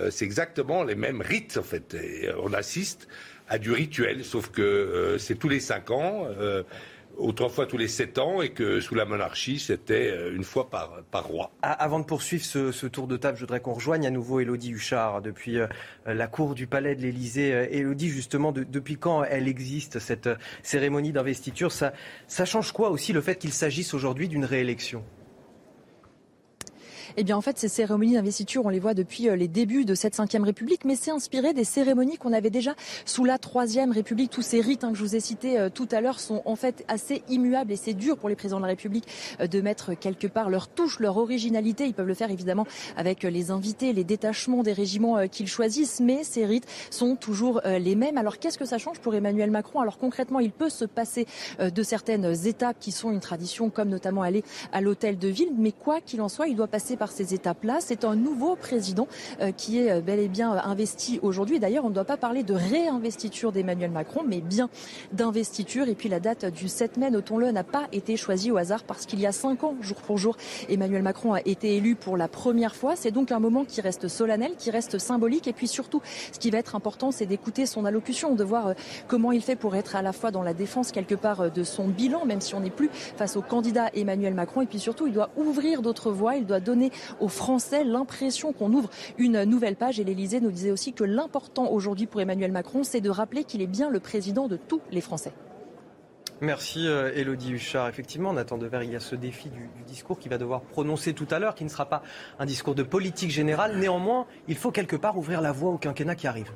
c'est 0.10 0.26
exactement 0.26 0.84
les 0.84 0.96
mêmes 0.96 1.22
rites 1.22 1.58
en 1.58 1.64
fait. 1.64 1.94
Et 1.94 2.30
on 2.44 2.54
assiste 2.54 3.08
à 3.48 3.60
du 3.60 3.72
rituel, 3.72 4.26
sauf 4.26 4.50
que 4.50 5.18
c'est 5.20 5.36
tous 5.36 5.50
les 5.50 5.60
cinq 5.60 5.92
ans 5.92 6.28
autrefois 7.18 7.66
tous 7.66 7.78
les 7.78 7.88
sept 7.88 8.18
ans 8.18 8.42
et 8.42 8.50
que 8.50 8.80
sous 8.80 8.96
la 8.96 9.06
monarchie, 9.06 9.60
c'était 9.60 10.10
euh, 10.12 10.36
une 10.36 10.44
fois 10.44 10.70
par, 10.70 11.04
roi. 11.26 11.52
Avant 11.62 12.00
de 12.00 12.06
poursuivre 12.06 12.44
ce, 12.44 12.88
tour 12.88 13.08
de 13.08 13.18
table, 13.18 13.38
je 13.38 13.42
voudrais 13.42 13.60
qu'on 13.60 13.74
rejoigne 13.74 14.06
à 14.06 14.12
nouveau 14.12 14.40
Elodie 14.40 14.72
Huchard 14.72 15.22
depuis 15.22 15.60
euh, 15.60 15.68
la 16.06 16.28
cour 16.28 16.56
du 16.56 16.68
palais 16.68 16.96
de 16.96 17.02
l'Élysée. 17.02 17.50
Elodie, 17.72 18.10
euh, 18.10 18.14
justement, 18.14 18.52
depuis 18.52 18.98
quand 18.98 19.24
elle 19.24 19.48
existe, 19.48 20.00
cette 20.00 20.30
cérémonie 20.64 21.12
d'investiture? 21.12 21.72
Ça 21.72 22.46
change 22.46 22.72
quoi 22.72 22.90
aussi 22.90 23.14
le 23.14 23.22
fait 23.22 23.36
qu'il 23.36 23.54
s'agisse 23.54 23.94
aujourd'hui 23.94 24.28
d'une 24.28 24.46
réélection? 24.46 25.04
Eh 27.18 27.24
bien, 27.24 27.38
en 27.38 27.42
fait, 27.42 27.60
ces 27.60 27.68
cérémonies 27.68 28.14
d'investiture, 28.14 28.66
on 28.66 28.70
les 28.70 28.80
voit 28.80 28.94
depuis 28.94 29.30
euh, 29.30 29.36
les 29.36 29.48
débuts 29.48 29.86
de 29.86 29.94
cette 29.96 30.18
Ve 30.18 30.44
République, 30.44 30.84
mais 30.86 30.96
c'est 30.96 31.12
inspiré 31.12 31.54
des 31.54 31.64
cérémonies 31.64 32.18
qu'on 32.18 32.34
avait 32.34 32.50
déjà 32.50 32.76
sous 33.06 33.24
la 33.24 33.38
Troisième 33.38 33.92
République. 33.92 34.32
Tous 34.32 34.42
ces 34.42 34.62
rites 34.62 34.84
hein, 34.84 34.92
que 34.92 34.98
je 34.98 35.04
vous 35.04 35.16
ai 35.16 35.20
cités 35.20 35.60
euh, 35.60 35.70
tout 35.70 35.88
à 35.92 36.02
l'heure 36.02 36.20
sont 36.20 36.42
en 36.46 36.56
fait 36.56 36.84
assez 36.88 37.24
immuables 37.30 37.72
et 37.72 37.76
c'est 37.76 37.94
dur 37.94 38.18
pour 38.18 38.30
les 38.30 38.36
présidents 38.36 38.58
de 38.58 38.64
la 38.64 38.70
République 38.70 39.08
euh, 39.40 39.48
de 39.48 39.62
mettre 39.62 39.94
quelque 39.94 40.28
part 40.28 40.50
leur 40.50 40.68
touche, 40.68 41.00
leur 41.00 41.18
originalité. 41.18 41.86
Ils 41.86 41.94
peuvent 41.94 42.08
le 42.08 42.14
faire 42.14 42.32
évidemment 42.32 42.66
avec 42.98 43.24
les 43.24 43.52
invités, 43.52 43.94
les 43.94 44.04
détachements 44.04 44.64
des 44.64 44.74
régiments 44.74 45.28
qu'ils 45.28 45.48
choisissent, 45.48 46.00
mais 46.00 46.24
ces 46.24 46.46
rites 46.46 46.68
sont 46.90 47.16
toujours 47.16 47.62
les 47.66 47.96
mêmes. 47.96 48.18
Alors 48.18 48.40
qu'est-ce 48.40 48.58
que 48.58 48.66
ça 48.66 48.78
change 48.78 49.00
pour 49.00 49.14
Emmanuel 49.16 49.52
Macron? 49.52 49.80
Alors 49.80 49.98
concrètement, 49.98 50.40
il 50.40 50.52
peut 50.52 50.70
se 50.70 50.86
passer 50.86 51.28
de 51.60 51.84
certaines 51.84 52.48
étapes 52.48 52.78
qui 52.80 52.92
sont 52.92 53.12
une 53.12 53.20
tradition, 53.20 53.70
comme 53.70 53.90
notamment 53.90 54.22
aller 54.22 54.44
à 54.72 54.82
l'hôtel 54.82 55.18
de 55.18 55.28
ville, 55.28 55.52
mais 55.58 55.72
quoi 55.72 56.02
qu'il 56.02 56.22
en 56.22 56.30
soit, 56.30 56.48
il 56.48 56.56
doit 56.56 56.68
passer 56.68 56.98
par 56.98 57.03
ces 57.12 57.34
étapes-là. 57.34 57.78
C'est 57.80 58.04
un 58.06 58.16
nouveau 58.16 58.56
président 58.56 59.08
euh, 59.42 59.52
qui 59.52 59.80
est 59.80 59.92
euh, 59.92 60.02
bel 60.02 60.20
et 60.20 60.28
bien 60.28 60.52
investi 60.52 61.20
aujourd'hui. 61.22 61.60
D'ailleurs, 61.60 61.86
on 61.86 61.90
ne 61.90 61.94
doit 61.94 62.06
pas 62.06 62.18
parler 62.18 62.44
de 62.44 62.54
réinvestiture 62.54 63.52
d'Emmanuel 63.52 63.92
Macron, 63.92 64.22
mais 64.28 64.42
bien 64.42 64.70
d'investiture. 65.12 65.88
Et 65.88 65.96
puis 65.96 66.10
la 66.10 66.20
date 66.20 66.46
du 66.46 66.68
7 66.68 66.98
mai, 66.98 67.10
notons-le, 67.10 67.52
n'a 67.52 67.64
pas 67.64 67.88
été 67.92 68.18
choisie 68.18 68.52
au 68.52 68.58
hasard 68.58 68.84
parce 68.84 69.06
qu'il 69.06 69.20
y 69.20 69.26
a 69.26 69.32
cinq 69.32 69.64
ans, 69.64 69.76
jour 69.82 69.98
pour 69.98 70.18
jour, 70.18 70.38
Emmanuel 70.70 71.04
Macron 71.04 71.34
a 71.34 71.42
été 71.46 71.76
élu 71.78 71.96
pour 71.96 72.18
la 72.18 72.28
première 72.28 72.76
fois. 72.76 72.96
C'est 72.96 73.12
donc 73.12 73.32
un 73.32 73.40
moment 73.40 73.66
qui 73.66 73.82
reste 73.82 74.08
solennel, 74.08 74.54
qui 74.58 74.72
reste 74.72 74.98
symbolique. 75.00 75.48
Et 75.48 75.54
puis 75.54 75.68
surtout, 75.68 76.02
ce 76.32 76.40
qui 76.40 76.50
va 76.52 76.60
être 76.60 76.76
important, 76.76 77.12
c'est 77.12 77.26
d'écouter 77.26 77.66
son 77.66 77.86
allocution, 77.86 78.36
de 78.36 78.44
voir 78.44 78.68
euh, 78.68 78.74
comment 79.08 79.32
il 79.32 79.42
fait 79.42 79.56
pour 79.56 79.76
être 79.76 79.96
à 79.96 80.02
la 80.02 80.14
fois 80.14 80.32
dans 80.32 80.44
la 80.44 80.54
défense 80.54 80.92
quelque 80.92 81.16
part 81.16 81.52
de 81.52 81.64
son 81.64 81.88
bilan, 81.88 82.26
même 82.26 82.42
si 82.42 82.56
on 82.56 82.60
n'est 82.60 82.70
plus 82.70 82.90
face 82.92 83.36
au 83.36 83.42
candidat 83.42 83.90
Emmanuel 83.94 84.34
Macron. 84.34 84.62
Et 84.62 84.66
puis 84.66 84.80
surtout, 84.80 85.08
il 85.08 85.14
doit 85.14 85.30
ouvrir 85.38 85.82
d'autres 85.82 86.12
voies, 86.12 86.36
il 86.36 86.46
doit 86.46 86.60
donner 86.60 86.92
aux 87.20 87.28
Français 87.28 87.84
l'impression 87.84 88.54
qu'on 88.54 88.74
ouvre 88.74 88.90
une 89.18 89.44
nouvelle 89.44 89.76
page. 89.76 90.00
Et 90.00 90.04
l'Elysée 90.04 90.40
nous 90.40 90.52
disait 90.52 90.72
aussi 90.72 90.94
que 90.94 91.04
l'important 91.04 91.70
aujourd'hui 91.72 92.06
pour 92.06 92.22
Emmanuel 92.22 92.52
Macron, 92.52 92.84
c'est 92.84 93.02
de 93.02 93.10
rappeler 93.10 93.44
qu'il 93.44 93.62
est 93.62 93.68
bien 93.68 93.90
le 93.90 94.00
président 94.00 94.48
de 94.48 94.58
tous 94.58 94.82
les 94.92 95.02
Français. 95.02 95.34
Merci 96.42 96.88
Elodie 96.88 97.54
euh, 97.54 97.56
Huchard. 97.56 97.88
Effectivement, 97.88 98.32
on 98.32 98.38
attend 98.38 98.58
de 98.58 98.68
ver, 98.68 98.84
il 98.84 98.92
y 98.92 98.96
a 98.98 99.00
ce 99.00 99.16
défi 99.16 99.50
du, 99.50 99.70
discours 99.88 100.20
qu'il 100.20 100.30
va 100.30 100.38
devoir 100.38 100.62
prononcer 100.62 101.14
tout 101.14 101.28
à 101.32 101.40
l'heure, 101.40 101.56
qui 101.56 101.64
ne 101.64 101.70
sera 101.70 101.88
pas 101.88 102.04
un 102.38 102.46
discours 102.46 102.76
de 102.76 102.84
politique 102.84 103.32
générale. 103.32 103.78
Néanmoins, 103.78 104.26
il 104.50 104.58
faut 104.58 104.72
quelque 104.72 104.98
part 104.98 105.18
ouvrir 105.18 105.40
la 105.40 105.54
voie 105.54 105.72
au 105.72 105.78
quinquennat 105.78 106.16
qui 106.16 106.28
arrive. 106.28 106.52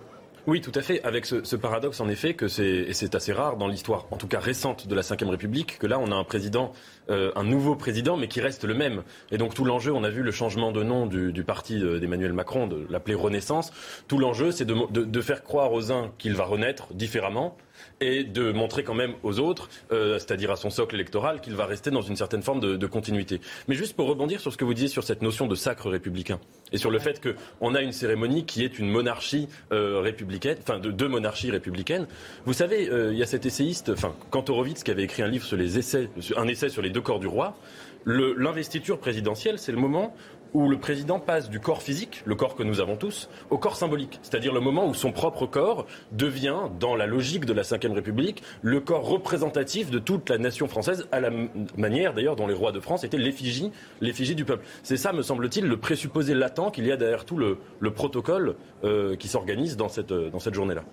Oui, 0.48 0.62
tout 0.62 0.72
à 0.75 0.82
fait. 0.82 1.04
Avec 1.04 1.25
ce, 1.25 1.56
paradoxe, 1.58 2.00
en 2.00 2.08
effet, 2.08 2.34
que 2.34 2.48
c'est, 2.48 2.66
et 2.66 2.94
c'est 2.94 3.16
assez 3.16 3.34
rare 3.34 3.58
dans 3.58 3.68
l'histoire, 3.68 4.06
en 4.12 4.16
tout 4.16 4.27
cas 4.27 4.39
récente 4.39 4.88
de 4.88 4.96
la 4.96 5.01
Ve 5.01 5.30
République, 5.30 5.77
que 5.77 5.88
là, 5.88 6.00
on 6.00 6.10
a 6.10 6.16
un 6.16 6.24
président, 6.24 6.72
euh, 7.10 7.34
un 7.36 7.44
nouveau 7.44 7.75
président, 7.75 8.16
mais 8.16 8.30
qui 8.30 8.39
reste 8.39 8.63
le 8.63 8.74
même. 8.74 9.04
Et 9.30 9.38
donc 9.38 9.54
tout 9.54 9.66
l'enjeu, 9.66 9.92
on 9.92 10.06
a 10.06 10.10
vu 10.10 10.24
le 10.24 10.32
changement 10.32 10.72
de 10.72 10.84
nom 10.84 11.06
du, 11.06 11.44
parti 11.44 11.77
d'Emmanuel 11.77 12.32
Macron, 12.32 12.66
de 12.66 12.88
l'appeler 12.89 13.16
Renaissance. 13.16 13.74
Tout 14.08 14.20
l'enjeu, 14.20 14.51
c'est 14.51 14.66
de 14.66 15.22
faire 15.22 15.44
croire 15.44 15.74
aux 15.74 15.92
uns 15.92 16.13
qu'il 16.18 16.34
va 16.34 16.46
renaître 16.46 16.94
différemment 16.94 17.58
et 18.01 18.24
de 18.24 18.51
montrer 18.51 18.84
quand 18.84 18.94
même 18.94 19.13
aux 19.24 19.39
autres, 19.39 19.70
euh, 19.92 20.20
c'est-à-dire 20.20 20.51
à 20.51 20.56
son 20.56 20.70
socle 20.70 20.96
électoral, 20.96 21.42
qu'il 21.42 21.56
va 21.56 21.66
rester 21.66 21.92
dans 21.92 22.01
une 22.01 22.16
certaine 22.16 22.42
forme 22.42 22.60
de, 22.60 22.88
continuité. 22.88 23.42
Mais 23.68 23.75
juste 23.75 23.96
pour 23.96 24.08
rebondir 24.08 24.39
sur 24.39 24.54
ce 24.54 24.58
que 24.58 24.63
vous 24.63 24.74
disiez 24.74 24.88
sur 24.88 25.04
cette 25.04 25.22
notion 25.22 25.48
de 25.48 25.56
sacre 25.56 25.89
républicain 25.89 26.39
et 26.72 26.77
sur 26.77 26.89
le 26.89 27.00
fait 27.00 27.22
qu'on 27.22 27.75
a 27.75 27.82
une 27.82 27.92
cérémonie 27.92 28.46
qui 28.46 28.63
est 28.63 28.80
une 28.80 28.89
monarchie 28.89 29.50
euh, 29.74 30.00
républicaine, 30.00 30.58
enfin 30.62 30.80
de 30.80 30.92
deux 30.92 31.08
monarchies 31.08 31.51
républicaines. 31.51 32.08
Vous 32.46 32.54
savez, 32.54 32.89
euh, 32.89 33.12
il 33.12 33.20
y 33.20 33.24
a 33.24 33.25
cet 33.25 33.46
essayiste, 33.46 33.89
enfin 33.89 34.16
Kantorowicz, 34.32 34.84
qui 34.84 34.92
avait 34.92 35.04
écrit 35.04 35.22
un 35.22 35.27
livre 35.27 35.46
sur 35.46 35.58
les 35.58 35.77
essais, 35.77 36.10
un 36.38 36.48
essai 36.48 36.70
sur 36.70 36.82
les 36.82 36.89
deux 36.89 37.01
corps 37.01 37.20
du 37.20 37.27
roi. 37.27 37.58
L'investiture 38.06 39.00
présidentielle, 39.00 39.60
c'est 39.60 39.74
le 39.74 39.80
moment 39.80 40.16
où 40.54 40.70
le 40.70 40.77
président 40.77 41.20
passe 41.20 41.50
du 41.50 41.60
corps 41.60 41.82
physique, 41.82 42.22
le 42.25 42.36
corps 42.36 42.56
que 42.56 42.63
nous 42.63 42.80
avons 42.80 42.96
tous, 42.96 43.30
au 43.50 43.58
corps 43.58 43.75
symbolique. 43.75 44.20
C'est-à-dire 44.22 44.54
le 44.54 44.60
moment 44.60 44.88
où 44.88 44.94
son 44.94 45.12
propre 45.12 45.46
corps 45.46 45.86
devient, 46.12 46.70
dans 46.80 46.96
la 46.96 47.06
logique 47.06 47.46
de 47.46 47.54
la 47.54 47.63
Ve 47.63 47.94
République, 47.94 48.44
le 48.62 48.80
corps 48.80 49.08
représentatif 49.08 49.92
de 49.92 50.00
toute 50.00 50.30
la 50.30 50.38
nation 50.38 50.68
française, 50.68 51.08
à 51.12 51.20
la 51.20 51.30
manière 51.77 52.13
d'ailleurs 52.13 52.36
dont 52.36 52.48
les 52.48 52.54
rois 52.54 52.72
de 52.72 52.80
France 52.80 53.04
étaient 53.04 53.18
l'effigie, 53.18 53.72
l'effigie 54.01 54.36
du 54.36 54.46
peuple. 54.46 54.66
C'est 54.84 54.98
ça, 54.98 55.13
me 55.13 55.22
semble-t-il, 55.22 55.66
le 55.66 55.77
présupposé 55.77 56.34
latent 56.34 56.72
qu'il 56.72 56.86
y 56.86 56.92
a 56.92 56.98
derrière 56.98 57.25
tout 57.25 57.38
le, 57.38 57.58
protocole 57.92 58.56
euh, 58.84 59.16
qui 59.16 59.27
s'organise 59.27 59.77
dans 59.77 59.89
cette, 59.89 60.13
dans 60.13 60.39
cette 60.39 60.54
journée-là. 60.54 60.84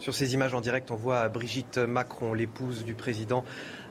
Sur 0.00 0.14
ces 0.14 0.32
images 0.32 0.54
en 0.54 0.62
direct, 0.62 0.90
on 0.90 0.96
voit 0.96 1.28
Brigitte 1.28 1.76
Macron, 1.76 2.32
l'épouse 2.32 2.84
du 2.84 2.94
président, 2.94 3.44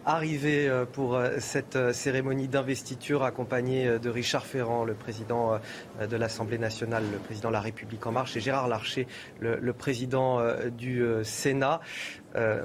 arriver 0.06 0.68
euh, 0.68 0.86
pour 0.86 1.15
euh, 1.15 1.38
cette 1.39 1.75
euh, 1.75 1.94
cérémonie 1.94 2.48
d'investiture 2.48 3.24
accompagnée 3.24 4.00
de 4.00 4.10
Richard 4.10 4.46
Ferrand, 4.46 4.84
le 4.84 4.94
président 4.94 5.60
de 6.01 6.15
l'Assemblée 6.15 6.58
nationale, 6.58 7.03
le 7.12 7.18
président 7.18 7.50
de 7.50 7.53
la 7.53 7.62
République 7.62 8.06
en 8.06 8.12
marche, 8.12 8.36
et 8.36 8.39
Gérard 8.39 8.68
Larcher, 8.68 9.08
le, 9.39 9.74
président 9.74 10.39
du 10.77 11.03
Sénat. 11.24 11.79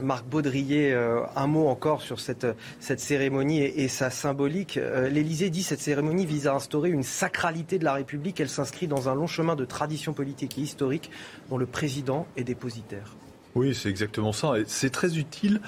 Marc 0.00 0.26
Baudrier, 0.26 0.94
un 0.94 1.46
mot 1.46 1.68
encore 1.68 2.02
sur 2.02 2.20
cette, 2.20 2.46
cérémonie 2.80 3.62
et, 3.62 3.88
sa 3.88 4.10
symbolique. 4.10 4.78
L'Élysée 5.10 5.50
dit 5.50 5.60
que 5.60 5.68
cette 5.68 5.80
cérémonie 5.80 6.26
vise 6.26 6.46
à 6.46 6.54
instaurer 6.54 6.90
une 6.90 7.02
sacralité 7.02 7.78
de 7.78 7.84
la 7.84 7.94
République. 7.94 8.40
Elle 8.40 8.48
s'inscrit 8.48 8.86
dans 8.86 9.08
un 9.08 9.14
long 9.14 9.26
chemin 9.26 9.56
de 9.56 9.64
tradition 9.64 10.12
politique 10.12 10.58
et 10.58 10.62
historique 10.62 11.10
dont 11.50 11.58
le 11.58 11.66
président 11.66 12.26
est 12.36 12.44
dépositaire. 12.44 13.16
Oui, 13.54 13.74
c'est 13.74 13.88
exactement 13.88 14.32
ça. 14.32 14.54
C'est 14.66 14.90
très 14.90 15.16
utile 15.16 15.60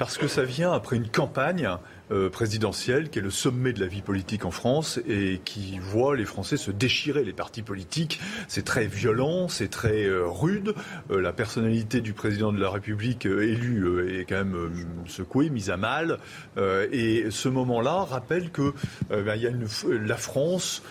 parce 0.00 0.16
que 0.16 0.28
ça 0.28 0.44
vient 0.44 0.72
après 0.72 0.96
une 0.96 1.10
campagne 1.10 1.68
présidentielle, 2.30 3.10
qui 3.10 3.18
est 3.18 3.22
le 3.22 3.30
sommet 3.30 3.72
de 3.72 3.80
la 3.80 3.86
vie 3.86 4.02
politique 4.02 4.44
en 4.44 4.50
France 4.50 5.00
et 5.08 5.40
qui 5.44 5.78
voit 5.78 6.16
les 6.16 6.24
Français 6.24 6.56
se 6.56 6.70
déchirer 6.70 7.24
les 7.24 7.32
partis 7.32 7.62
politiques. 7.62 8.20
C'est 8.48 8.64
très 8.64 8.86
violent, 8.86 9.48
c'est 9.48 9.68
très 9.68 10.04
euh, 10.04 10.26
rude. 10.26 10.74
Euh, 11.10 11.20
la 11.20 11.32
personnalité 11.32 12.00
du 12.00 12.12
président 12.12 12.52
de 12.52 12.60
la 12.60 12.70
République 12.70 13.26
élu 13.26 14.18
est 14.18 14.24
quand 14.24 14.44
même 14.44 14.70
secouée, 15.06 15.50
mise 15.50 15.70
à 15.70 15.76
mal. 15.76 16.18
et 16.58 17.26
ce 17.30 17.48
moment-là 17.48 18.04
rappelle 18.04 18.50
que 18.50 18.72
ben, 19.10 19.34
il 19.34 19.42
y 19.42 19.46
a 19.46 19.50
la 19.90 20.16
France 20.16 20.82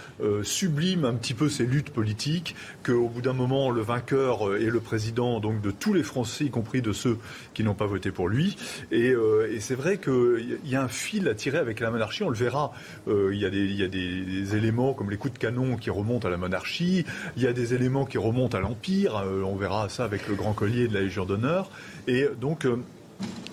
sublime 0.43 1.05
un 1.05 1.13
petit 1.13 1.33
peu 1.33 1.49
ses 1.49 1.65
luttes 1.65 1.89
politiques, 1.91 2.55
qu'au 2.83 3.07
bout 3.07 3.21
d'un 3.21 3.33
moment 3.33 3.71
le 3.71 3.81
vainqueur 3.81 4.55
est 4.55 4.69
le 4.69 4.79
président 4.79 5.39
donc 5.39 5.61
de 5.61 5.71
tous 5.71 5.93
les 5.93 6.03
Français, 6.03 6.45
y 6.45 6.49
compris 6.49 6.81
de 6.81 6.93
ceux 6.93 7.17
qui 7.53 7.63
n'ont 7.63 7.75
pas 7.75 7.85
voté 7.85 8.11
pour 8.11 8.27
lui. 8.27 8.57
Et 8.91 9.13
c'est 9.59 9.75
vrai 9.75 9.97
qu'il 9.97 10.59
y 10.65 10.75
a 10.75 10.83
un 10.83 10.87
fil 11.09 11.27
à 11.27 11.33
tirer 11.33 11.57
avec 11.57 11.79
la 11.79 11.89
monarchie. 11.89 12.23
On 12.23 12.29
le 12.29 12.35
verra. 12.35 12.71
Euh, 13.07 13.31
il, 13.33 13.41
y 13.41 13.45
a 13.45 13.49
des, 13.49 13.65
il, 13.65 13.75
y 13.75 13.83
a 13.83 13.87
des, 13.87 14.55
éléments 14.55 14.93
comme 14.93 15.09
les 15.09 15.17
coups 15.17 15.33
de 15.33 15.39
canon 15.39 15.75
qui 15.75 15.89
remontent 15.89 16.27
à 16.27 16.31
la 16.31 16.37
monarchie. 16.37 17.03
Il 17.35 17.41
y 17.41 17.47
a 17.47 17.53
des 17.53 17.73
éléments 17.73 18.05
qui 18.05 18.19
remontent 18.19 18.55
à 18.55 18.61
l'Empire. 18.61 19.17
Euh, 19.17 19.41
on 19.43 19.55
verra 19.55 19.89
ça 19.89 20.03
avec 20.03 20.27
le 20.27 20.35
grand 20.35 20.53
collier 20.53 20.87
de 20.87 20.93
la 20.93 21.01
Légion 21.01 21.25
d'honneur. 21.25 21.71
Et 22.07 22.27
donc, 22.39 22.65
euh, 22.65 22.77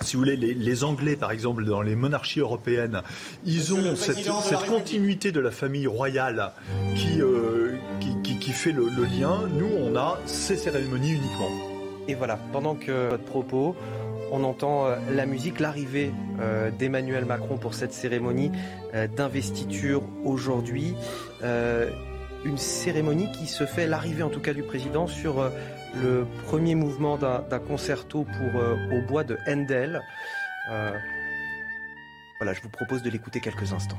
si 0.03 0.17
vous 0.17 0.23
voulez, 0.23 0.37
les, 0.37 0.85
Anglais, 0.85 1.17
par 1.17 1.31
exemple, 1.31 1.65
dans 1.65 1.81
les 1.81 1.97
monarchies 1.97 2.41
européennes, 2.41 3.01
ils 3.47 3.73
ont 3.73 3.97
cette, 3.97 4.19
cette 4.19 4.67
continuité 4.67 5.33
de 5.33 5.41
la 5.41 5.51
famille 5.51 5.87
royale 5.87 6.53
qui, 6.95 7.21
qui, 8.23 8.39
qui, 8.39 8.53
fait 8.53 8.73
le, 8.73 8.89
le, 8.97 9.05
lien. 9.05 9.41
Nous, 9.59 9.71
on 9.81 9.97
a 9.97 10.21
ces 10.27 10.57
cérémonies 10.57 11.13
uniquement. 11.13 11.51
Et 12.07 12.15
voilà, 12.15 12.39
pendant 12.53 12.75
que 12.75 13.09
votre 13.11 13.25
propos, 13.25 13.75
on 14.31 14.45
entend 14.45 14.87
euh, 14.87 14.97
la 15.11 15.27
musique, 15.27 15.61
l'arrivée 15.61 16.13
euh, 16.41 16.71
d'Emmanuel 16.71 17.25
Macron 17.25 17.57
pour 17.57 17.75
cette 17.75 17.93
cérémonie 17.93 18.53
euh, 18.95 19.07
d'investiture 19.07 20.03
aujourd'hui. 20.25 20.95
Une 22.45 22.59
cérémonie 22.59 23.33
qui 23.33 23.47
se 23.47 23.67
fait, 23.67 23.87
l'arrivée 23.89 24.23
en 24.23 24.29
tout 24.29 24.41
cas 24.41 24.53
du 24.53 24.63
président, 24.63 25.09
sur 25.09 25.51
le 26.01 26.27
premier 26.45 26.77
mouvement 26.77 27.17
d'un 27.17 27.59
concerto 27.59 28.25
pour 28.25 28.63
au 28.97 29.03
bois 29.09 29.25
de 29.25 29.37
Handel. 29.49 30.01
Voilà, 32.39 32.53
je 32.53 32.61
vous 32.63 32.69
propose 32.69 33.03
de 33.03 33.11
l'écouter 33.11 33.41
quelques 33.41 33.73
instants. 33.73 33.99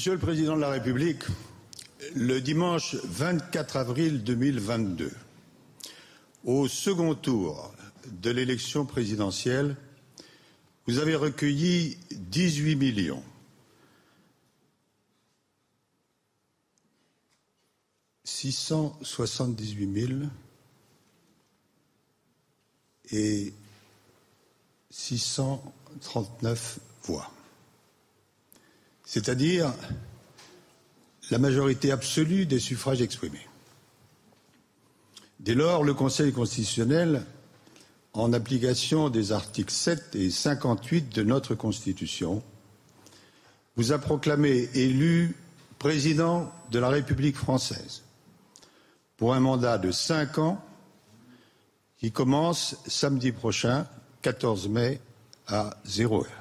Monsieur 0.00 0.14
le 0.14 0.18
Président 0.18 0.56
de 0.56 0.62
la 0.62 0.70
République, 0.70 1.24
le 2.14 2.40
dimanche 2.40 2.94
24 3.04 3.76
avril 3.76 4.24
2022, 4.24 5.12
au 6.44 6.68
second 6.68 7.14
tour 7.14 7.74
de 8.06 8.30
l'élection 8.30 8.86
présidentielle, 8.86 9.76
vous 10.86 11.00
avez 11.00 11.14
recueilli 11.14 11.98
18 12.12 12.76
millions. 12.76 13.22
678 18.24 20.06
000 20.08 20.20
et 23.12 23.52
639 24.88 26.78
voix 27.02 27.30
c'est-à-dire 29.10 29.74
la 31.32 31.38
majorité 31.38 31.90
absolue 31.90 32.46
des 32.46 32.60
suffrages 32.60 33.02
exprimés. 33.02 33.44
Dès 35.40 35.56
lors, 35.56 35.82
le 35.82 35.94
Conseil 35.94 36.32
constitutionnel, 36.32 37.26
en 38.12 38.32
application 38.32 39.10
des 39.10 39.32
articles 39.32 39.72
7 39.72 40.14
et 40.14 40.30
58 40.30 41.12
de 41.12 41.24
notre 41.24 41.56
Constitution, 41.56 42.40
vous 43.74 43.90
a 43.90 43.98
proclamé 43.98 44.68
élu 44.74 45.34
président 45.80 46.52
de 46.70 46.78
la 46.78 46.88
République 46.88 47.36
française 47.36 48.04
pour 49.16 49.34
un 49.34 49.40
mandat 49.40 49.78
de 49.78 49.90
cinq 49.90 50.38
ans 50.38 50.64
qui 51.98 52.12
commence 52.12 52.76
samedi 52.86 53.32
prochain, 53.32 53.88
14 54.22 54.68
mai, 54.68 55.00
à 55.48 55.76
zéro 55.84 56.22
heure. 56.22 56.39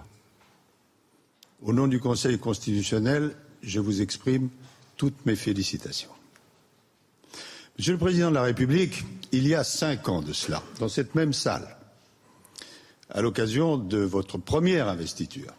Au 1.61 1.73
nom 1.73 1.87
du 1.87 1.99
Conseil 1.99 2.39
constitutionnel, 2.39 3.35
je 3.61 3.81
vous 3.81 4.01
exprime 4.01 4.49
toutes 4.95 5.25
mes 5.25 5.35
félicitations. 5.35 6.09
Monsieur 7.77 7.93
le 7.93 7.99
Président 7.99 8.29
de 8.29 8.35
la 8.35 8.43
République, 8.43 9.03
il 9.33 9.45
y 9.45 9.55
a 9.55 9.65
cinq 9.65 10.07
ans 10.07 10.21
de 10.21 10.31
cela, 10.31 10.63
dans 10.79 10.87
cette 10.87 11.15
même 11.15 11.33
salle, 11.33 11.77
à 13.09 13.21
l'occasion 13.21 13.77
de 13.77 13.97
votre 13.97 14.37
première 14.37 14.87
investiture, 14.87 15.53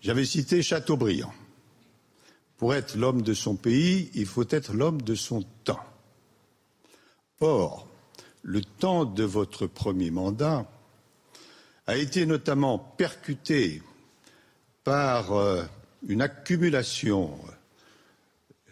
j'avais 0.00 0.24
cité 0.24 0.62
Chateaubriand. 0.62 1.32
Pour 2.56 2.74
être 2.74 2.96
l'homme 2.96 3.22
de 3.22 3.34
son 3.34 3.56
pays, 3.56 4.10
il 4.14 4.26
faut 4.26 4.46
être 4.50 4.74
l'homme 4.74 5.02
de 5.02 5.14
son 5.16 5.42
temps. 5.64 5.84
Or, 7.40 7.88
le 8.42 8.60
temps 8.62 9.04
de 9.04 9.24
votre 9.24 9.66
premier 9.66 10.10
mandat 10.10 10.70
a 11.86 11.96
été 11.96 12.26
notamment 12.26 12.78
percuté 12.78 13.82
par 14.90 15.30
euh, 15.34 15.62
une 16.08 16.20
accumulation 16.20 17.38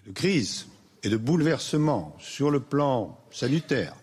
de 0.04 0.10
crises 0.10 0.66
et 1.04 1.08
de 1.08 1.16
bouleversements 1.16 2.16
sur 2.18 2.50
le 2.50 2.58
plan 2.58 3.16
sanitaire, 3.30 3.94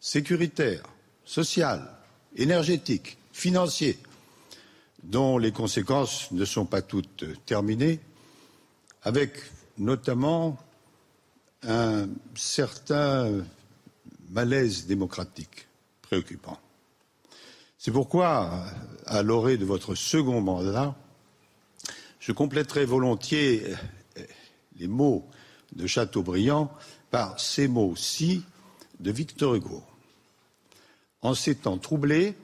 sécuritaire, 0.00 0.84
social, 1.26 1.86
énergétique, 2.34 3.18
financier, 3.34 3.98
dont 5.02 5.36
les 5.36 5.52
conséquences 5.52 6.32
ne 6.32 6.46
sont 6.46 6.64
pas 6.64 6.80
toutes 6.80 7.26
terminées, 7.44 8.00
avec 9.02 9.32
notamment 9.76 10.56
un 11.62 12.08
certain 12.36 13.44
malaise 14.30 14.86
démocratique 14.86 15.68
préoccupant. 16.00 16.58
C'est 17.76 17.92
pourquoi, 17.92 18.64
à 19.04 19.22
l'orée 19.22 19.58
de 19.58 19.66
votre 19.66 19.94
second 19.94 20.40
mandat, 20.40 20.96
je 22.28 22.34
compléterai 22.34 22.84
volontiers 22.84 23.62
les 24.78 24.86
mots 24.86 25.26
de 25.74 25.86
Chateaubriand 25.86 26.70
par 27.10 27.40
ces 27.40 27.68
mots-ci 27.68 28.44
de 29.00 29.10
Victor 29.10 29.54
Hugo. 29.54 29.82
En 31.22 31.32
ces 31.32 31.54
temps 31.54 31.78
troublés, 31.78 32.34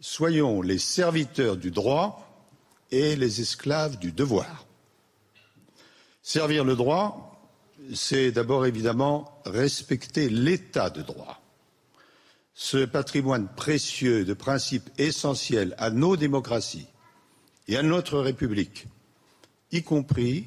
soyons 0.00 0.62
les 0.62 0.78
serviteurs 0.78 1.56
du 1.56 1.72
droit 1.72 2.48
et 2.92 3.16
les 3.16 3.40
esclaves 3.40 3.98
du 3.98 4.12
devoir. 4.12 4.64
Servir 6.22 6.62
le 6.62 6.76
droit, 6.76 7.50
c'est 7.94 8.30
d'abord 8.30 8.64
évidemment 8.64 9.42
respecter 9.44 10.28
l'état 10.28 10.88
de 10.88 11.02
droit 11.02 11.40
ce 12.54 12.84
patrimoine 12.84 13.48
précieux 13.56 14.24
de 14.24 14.34
principes 14.34 14.88
essentiels 14.98 15.74
à 15.78 15.90
nos 15.90 16.16
démocraties 16.16 16.86
et 17.68 17.76
à 17.76 17.82
notre 17.82 18.18
République, 18.18 18.86
y 19.72 19.82
compris 19.82 20.46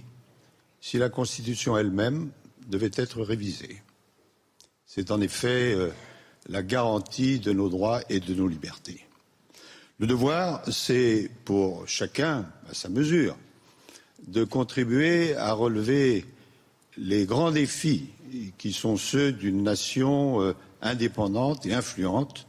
si 0.80 0.98
la 0.98 1.10
Constitution 1.10 1.78
elle-même 1.78 2.30
devait 2.68 2.92
être 2.96 3.22
révisée. 3.22 3.82
C'est 4.86 5.12
en 5.12 5.20
effet 5.22 5.74
euh, 5.74 5.90
la 6.48 6.64
garantie 6.64 7.40
de 7.40 7.52
nos 7.52 7.70
droits 7.70 8.02
et 8.10 8.20
de 8.20 8.34
nos 8.34 8.48
libertés. 8.48 9.06
Le 10.00 10.08
devoir, 10.08 10.62
c'est 10.72 11.30
pour 11.44 11.88
chacun, 11.88 12.46
à 12.70 12.74
sa 12.74 12.88
mesure, 12.88 13.36
de 14.28 14.44
contribuer 14.44 15.36
à 15.36 15.54
relever 15.54 16.26
les 16.98 17.26
grands 17.26 17.52
défis 17.52 18.10
qui 18.58 18.74
sont 18.74 18.98
ceux 18.98 19.32
d'une 19.32 19.64
nation 19.64 20.42
euh, 20.42 20.54
indépendante 20.82 21.66
et 21.66 21.74
influente, 21.74 22.48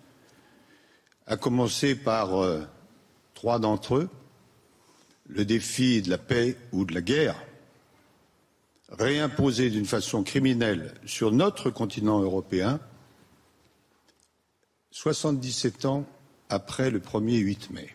à 1.26 1.36
commencer 1.36 1.94
par 1.94 2.42
euh, 2.42 2.62
trois 3.34 3.58
d'entre 3.58 3.96
eux 3.96 4.10
le 5.28 5.44
défi 5.44 6.02
de 6.02 6.10
la 6.10 6.18
paix 6.18 6.56
ou 6.72 6.84
de 6.84 6.94
la 6.94 7.02
guerre, 7.02 7.36
réimposé 8.90 9.70
d'une 9.70 9.84
façon 9.86 10.22
criminelle 10.22 10.94
sur 11.04 11.30
notre 11.32 11.70
continent 11.70 12.20
européen, 12.20 12.80
77 14.90 15.84
ans 15.84 16.06
après 16.48 16.90
le 16.90 16.98
premier 16.98 17.36
8 17.38 17.70
mai. 17.70 17.94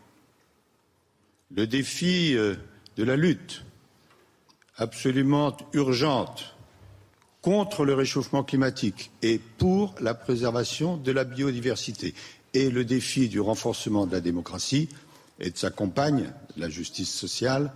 Le 1.51 1.65
défi 1.67 2.35
euh, 2.35 2.55
de 2.97 3.03
la 3.03 3.15
lutte 3.15 3.63
absolument 4.77 5.55
urgente 5.73 6.55
contre 7.41 7.83
le 7.83 7.93
réchauffement 7.93 8.43
climatique 8.43 9.11
et 9.21 9.39
pour 9.57 9.95
la 9.99 10.13
préservation 10.13 10.97
de 10.97 11.11
la 11.11 11.25
biodiversité 11.25 12.13
et 12.53 12.69
le 12.69 12.85
défi 12.85 13.27
du 13.27 13.39
renforcement 13.39 14.07
de 14.07 14.13
la 14.13 14.21
démocratie 14.21 14.87
et 15.43 15.51
de 15.51 15.57
sa 15.57 15.69
compagne, 15.69 16.31
la 16.55 16.69
justice 16.69 17.13
sociale, 17.13 17.73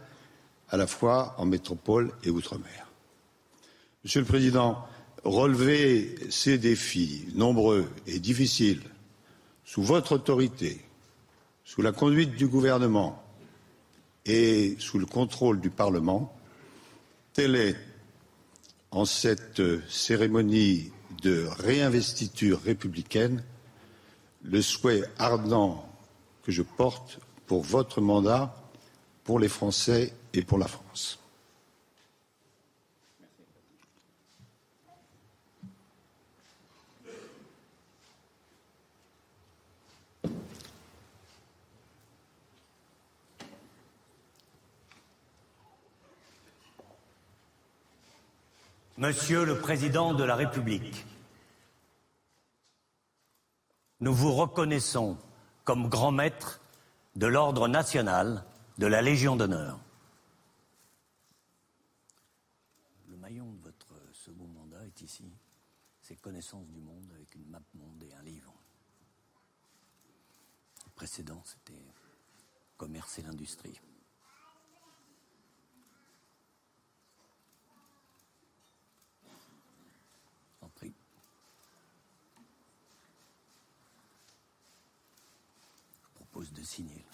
à 0.69 0.77
la 0.77 0.87
fois 0.87 1.35
en 1.37 1.45
métropole 1.45 2.11
et 2.23 2.29
outre-mer. 2.29 2.87
Monsieur 4.03 4.21
le 4.21 4.25
Président, 4.25 4.87
relever 5.25 6.15
ces 6.29 6.57
défis 6.57 7.27
nombreux 7.35 7.89
et 8.07 8.19
difficiles 8.19 8.83
sous 9.65 9.83
votre 9.83 10.13
autorité, 10.13 10.81
sous 11.65 11.81
la 11.81 11.91
conduite 11.91 12.35
du 12.35 12.47
gouvernement 12.47 13.21
et 14.25 14.77
sous 14.79 14.97
le 14.97 15.05
contrôle 15.05 15.59
du 15.59 15.69
Parlement, 15.69 16.33
telle 17.33 17.55
est 17.57 17.75
en 18.91 19.03
cette 19.03 19.61
cérémonie 19.89 20.93
de 21.21 21.45
réinvestiture 21.59 22.61
républicaine 22.61 23.43
le 24.43 24.61
souhait 24.61 25.03
ardent 25.17 25.85
que 26.43 26.53
je 26.53 26.61
porte 26.61 27.19
pour 27.47 27.63
votre 27.63 28.01
mandat, 28.01 28.53
pour 29.23 29.39
les 29.39 29.49
Français 29.49 30.13
et 30.33 30.43
pour 30.43 30.57
la 30.57 30.67
France. 30.67 31.17
Monsieur 48.97 49.45
le 49.45 49.59
Président 49.59 50.13
de 50.13 50.23
la 50.23 50.35
République, 50.35 51.05
nous 54.01 54.13
vous 54.13 54.33
reconnaissons 54.33 55.17
comme 55.63 55.87
grand 55.87 56.11
maître 56.11 56.59
de 57.17 57.25
l'ordre 57.25 57.67
national 57.67 58.45
de 58.77 58.85
la 58.85 59.01
Légion 59.01 59.35
d'honneur. 59.35 59.79
Le 63.07 63.17
maillon 63.17 63.51
de 63.53 63.59
votre 63.63 63.87
second 64.13 64.45
mandat 64.45 64.85
est 64.85 65.01
ici. 65.01 65.25
C'est 65.99 66.15
connaissance 66.21 66.67
du 66.67 66.79
monde 66.79 67.11
avec 67.15 67.33
une 67.33 67.47
map 67.49 67.59
monde 67.73 68.03
et 68.03 68.13
un 68.13 68.21
livre. 68.21 68.53
Le 70.85 70.91
précédent, 70.91 71.41
c'était 71.43 71.81
commerce 72.77 73.17
et 73.17 73.23
l'industrie. 73.23 73.79
de 86.45 86.63
signer. 86.63 87.06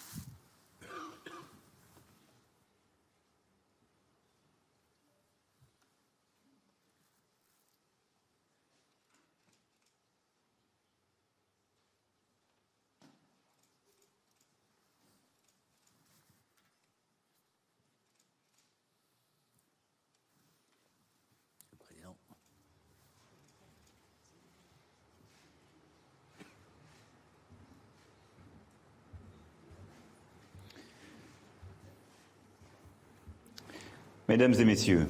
Mesdames 34.29 34.53
et 34.53 34.63
Messieurs, 34.63 35.07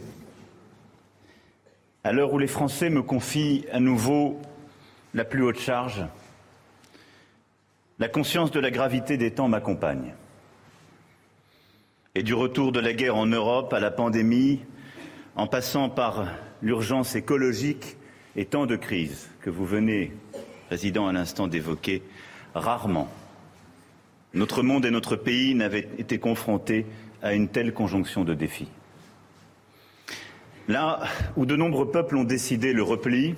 à 2.04 2.12
l'heure 2.12 2.34
où 2.34 2.40
les 2.40 2.48
Français 2.48 2.90
me 2.90 3.04
confient 3.04 3.66
à 3.72 3.80
nouveau 3.80 4.42
la 5.14 5.24
plus 5.24 5.44
haute 5.44 5.60
charge, 5.60 6.04
la 8.00 8.08
conscience 8.08 8.50
de 8.50 8.60
la 8.60 8.72
gravité 8.72 9.18
des 9.18 9.32
temps 9.32 9.48
m'accompagne. 9.48 10.16
Et 12.16 12.24
du 12.24 12.34
retour 12.34 12.72
de 12.72 12.80
la 12.80 12.94
guerre 12.94 13.16
en 13.16 13.28
Europe 13.28 13.72
à 13.74 13.80
la 13.80 13.92
pandémie, 13.92 14.62
en 15.36 15.46
passant 15.46 15.90
par 15.90 16.28
l'urgence 16.64 17.16
écologique 17.16 17.98
et 18.36 18.46
tant 18.46 18.66
de 18.66 18.76
crises 18.76 19.30
que 19.42 19.52
vous 19.52 19.66
venez, 19.66 20.12
Président, 20.68 21.08
à 21.08 21.14
l'instant 21.14 21.48
d'évoquer, 21.48 22.02
rarement 22.56 23.10
notre 24.34 24.64
monde 24.64 24.86
et 24.86 24.92
notre 24.92 25.16
pays 25.16 25.54
n'avaient 25.54 25.88
été 26.00 26.18
confrontés 26.18 26.88
à 27.22 27.36
une 27.36 27.48
telle 27.48 27.74
conjonction 27.74 28.24
de 28.24 28.34
défis. 28.34 28.70
Là 30.68 31.04
où 31.36 31.46
de 31.46 31.56
nombreux 31.56 31.92
peuples 31.92 32.16
ont 32.16 32.24
décidé 32.24 32.72
le 32.72 32.84
repli, 32.84 33.36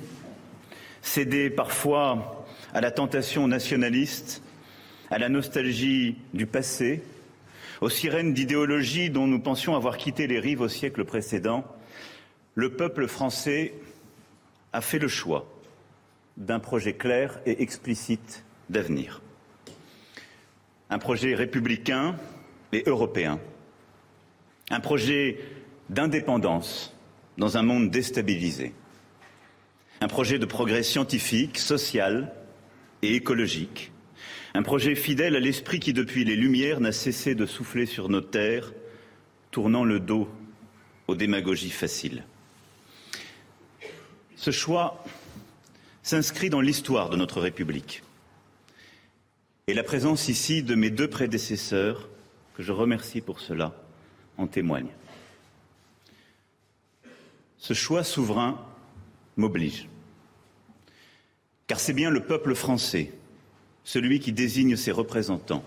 cédé 1.01 1.49
parfois 1.49 2.45
à 2.73 2.81
la 2.81 2.91
tentation 2.91 3.47
nationaliste, 3.47 4.43
à 5.09 5.17
la 5.17 5.29
nostalgie 5.29 6.17
du 6.33 6.45
passé, 6.45 7.01
aux 7.81 7.89
sirènes 7.89 8.33
d'idéologie 8.33 9.09
dont 9.09 9.27
nous 9.27 9.39
pensions 9.39 9.75
avoir 9.75 9.97
quitté 9.97 10.27
les 10.27 10.39
rives 10.39 10.61
au 10.61 10.67
siècle 10.67 11.03
précédent, 11.03 11.65
le 12.53 12.73
peuple 12.73 13.07
français 13.07 13.73
a 14.71 14.81
fait 14.81 14.99
le 14.99 15.07
choix 15.07 15.47
d'un 16.37 16.59
projet 16.59 16.93
clair 16.93 17.39
et 17.45 17.61
explicite 17.61 18.43
d'avenir. 18.69 19.21
Un 20.89 20.99
projet 20.99 21.33
républicain 21.33 22.15
et 22.71 22.83
européen. 22.85 23.39
Un 24.69 24.79
projet 24.79 25.39
d'indépendance 25.89 26.94
dans 27.37 27.57
un 27.57 27.63
monde 27.63 27.89
déstabilisé. 27.89 28.73
Un 30.01 30.07
projet 30.07 30.39
de 30.39 30.45
progrès 30.45 30.83
scientifique, 30.83 31.57
social 31.57 32.33
et 33.01 33.15
écologique. 33.15 33.91
Un 34.53 34.63
projet 34.63 34.95
fidèle 34.95 35.35
à 35.35 35.39
l'esprit 35.39 35.79
qui, 35.79 35.93
depuis 35.93 36.23
les 36.23 36.35
Lumières, 36.35 36.79
n'a 36.79 36.91
cessé 36.91 37.35
de 37.35 37.45
souffler 37.45 37.85
sur 37.85 38.09
nos 38.09 38.21
terres, 38.21 38.73
tournant 39.51 39.83
le 39.83 39.99
dos 39.99 40.29
aux 41.07 41.15
démagogies 41.15 41.71
faciles. 41.71 42.23
Ce 44.35 44.51
choix 44.51 45.03
s'inscrit 46.03 46.49
dans 46.49 46.61
l'histoire 46.61 47.09
de 47.09 47.17
notre 47.17 47.41
République. 47.41 48.03
Et 49.67 49.73
la 49.73 49.83
présence 49.83 50.29
ici 50.29 50.61
de 50.61 50.75
mes 50.75 50.89
deux 50.89 51.09
prédécesseurs, 51.09 52.07
que 52.55 52.63
je 52.63 52.71
remercie 52.71 53.21
pour 53.21 53.39
cela, 53.39 53.75
en 54.37 54.47
témoigne. 54.47 54.89
Ce 57.57 57.73
choix 57.73 58.03
souverain 58.03 58.59
m'oblige. 59.37 59.87
Car 61.67 61.79
c'est 61.79 61.93
bien 61.93 62.09
le 62.09 62.21
peuple 62.21 62.55
français, 62.55 63.11
celui 63.83 64.19
qui 64.19 64.31
désigne 64.31 64.75
ses 64.75 64.91
représentants, 64.91 65.63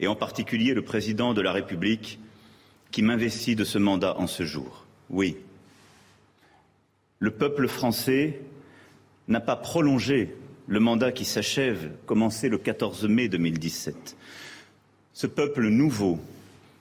et 0.00 0.06
en 0.06 0.16
particulier 0.16 0.74
le 0.74 0.82
président 0.82 1.34
de 1.34 1.40
la 1.40 1.52
République, 1.52 2.18
qui 2.90 3.02
m'investit 3.02 3.56
de 3.56 3.64
ce 3.64 3.78
mandat 3.78 4.18
en 4.18 4.26
ce 4.26 4.44
jour. 4.44 4.86
Oui, 5.10 5.36
le 7.18 7.30
peuple 7.30 7.66
français 7.66 8.40
n'a 9.26 9.40
pas 9.40 9.56
prolongé 9.56 10.34
le 10.68 10.80
mandat 10.80 11.12
qui 11.12 11.24
s'achève, 11.24 11.90
commencé 12.06 12.48
le 12.48 12.58
14 12.58 13.06
mai 13.08 13.28
2017. 13.28 14.16
Ce 15.12 15.26
peuple 15.26 15.68
nouveau, 15.68 16.20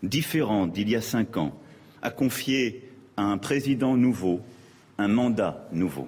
différent 0.04 0.68
d'il 0.68 0.90
y 0.90 0.96
a 0.96 1.02
cinq 1.02 1.38
ans, 1.38 1.58
a 2.02 2.12
confié 2.12 2.87
à 3.18 3.24
un 3.24 3.38
président 3.38 3.98
nouveau 3.98 4.42
un 4.98 5.08
mandat 5.08 5.68
nouveau. 5.72 6.08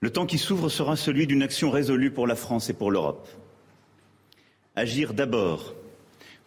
Le 0.00 0.10
temps 0.10 0.26
qui 0.26 0.38
s'ouvre 0.38 0.68
sera 0.68 0.96
celui 0.96 1.26
d'une 1.26 1.42
action 1.42 1.70
résolue 1.70 2.10
pour 2.10 2.26
la 2.26 2.36
France 2.36 2.68
et 2.68 2.74
pour 2.74 2.90
l'Europe. 2.90 3.28
Agir 4.76 5.14
d'abord 5.14 5.74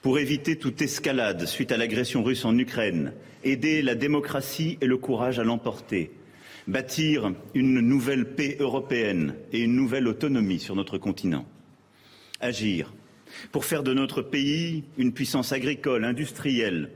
pour 0.01 0.19
éviter 0.19 0.57
toute 0.57 0.81
escalade 0.81 1.45
suite 1.45 1.71
à 1.71 1.77
l'agression 1.77 2.23
russe 2.23 2.45
en 2.45 2.57
Ukraine, 2.57 3.13
aider 3.43 3.81
la 3.81 3.95
démocratie 3.95 4.77
et 4.79 4.85
le 4.85 4.97
courage 4.97 5.39
à 5.39 5.43
l'emporter, 5.43 6.11
bâtir 6.67 7.33
une 7.55 7.79
nouvelle 7.79 8.35
paix 8.35 8.57
européenne 8.59 9.33
et 9.51 9.59
une 9.59 9.75
nouvelle 9.75 10.07
autonomie 10.07 10.59
sur 10.59 10.75
notre 10.75 10.97
continent. 10.97 11.45
Agir 12.39 12.93
pour 13.51 13.65
faire 13.65 13.83
de 13.83 13.93
notre 13.93 14.21
pays 14.21 14.83
une 14.97 15.13
puissance 15.13 15.51
agricole, 15.51 16.05
industrielle, 16.05 16.91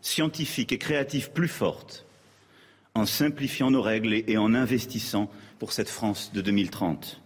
scientifique 0.00 0.72
et 0.72 0.78
créative 0.78 1.30
plus 1.32 1.48
forte, 1.48 2.06
en 2.94 3.06
simplifiant 3.06 3.70
nos 3.70 3.82
règles 3.82 4.12
et 4.26 4.36
en 4.36 4.54
investissant 4.54 5.30
pour 5.58 5.72
cette 5.72 5.88
France 5.88 6.32
de 6.32 6.40
2030. 6.40 7.20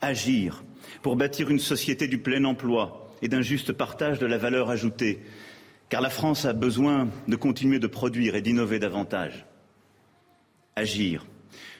Agir 0.00 0.64
pour 1.02 1.16
bâtir 1.16 1.50
une 1.50 1.58
société 1.58 2.08
du 2.08 2.18
plein 2.18 2.44
emploi 2.44 3.14
et 3.22 3.28
d'un 3.28 3.42
juste 3.42 3.72
partage 3.72 4.18
de 4.18 4.26
la 4.26 4.38
valeur 4.38 4.70
ajoutée, 4.70 5.20
car 5.88 6.00
la 6.00 6.10
France 6.10 6.46
a 6.46 6.52
besoin 6.52 7.08
de 7.28 7.36
continuer 7.36 7.78
de 7.78 7.86
produire 7.86 8.34
et 8.34 8.42
d'innover 8.42 8.78
davantage 8.78 9.46
agir 10.76 11.26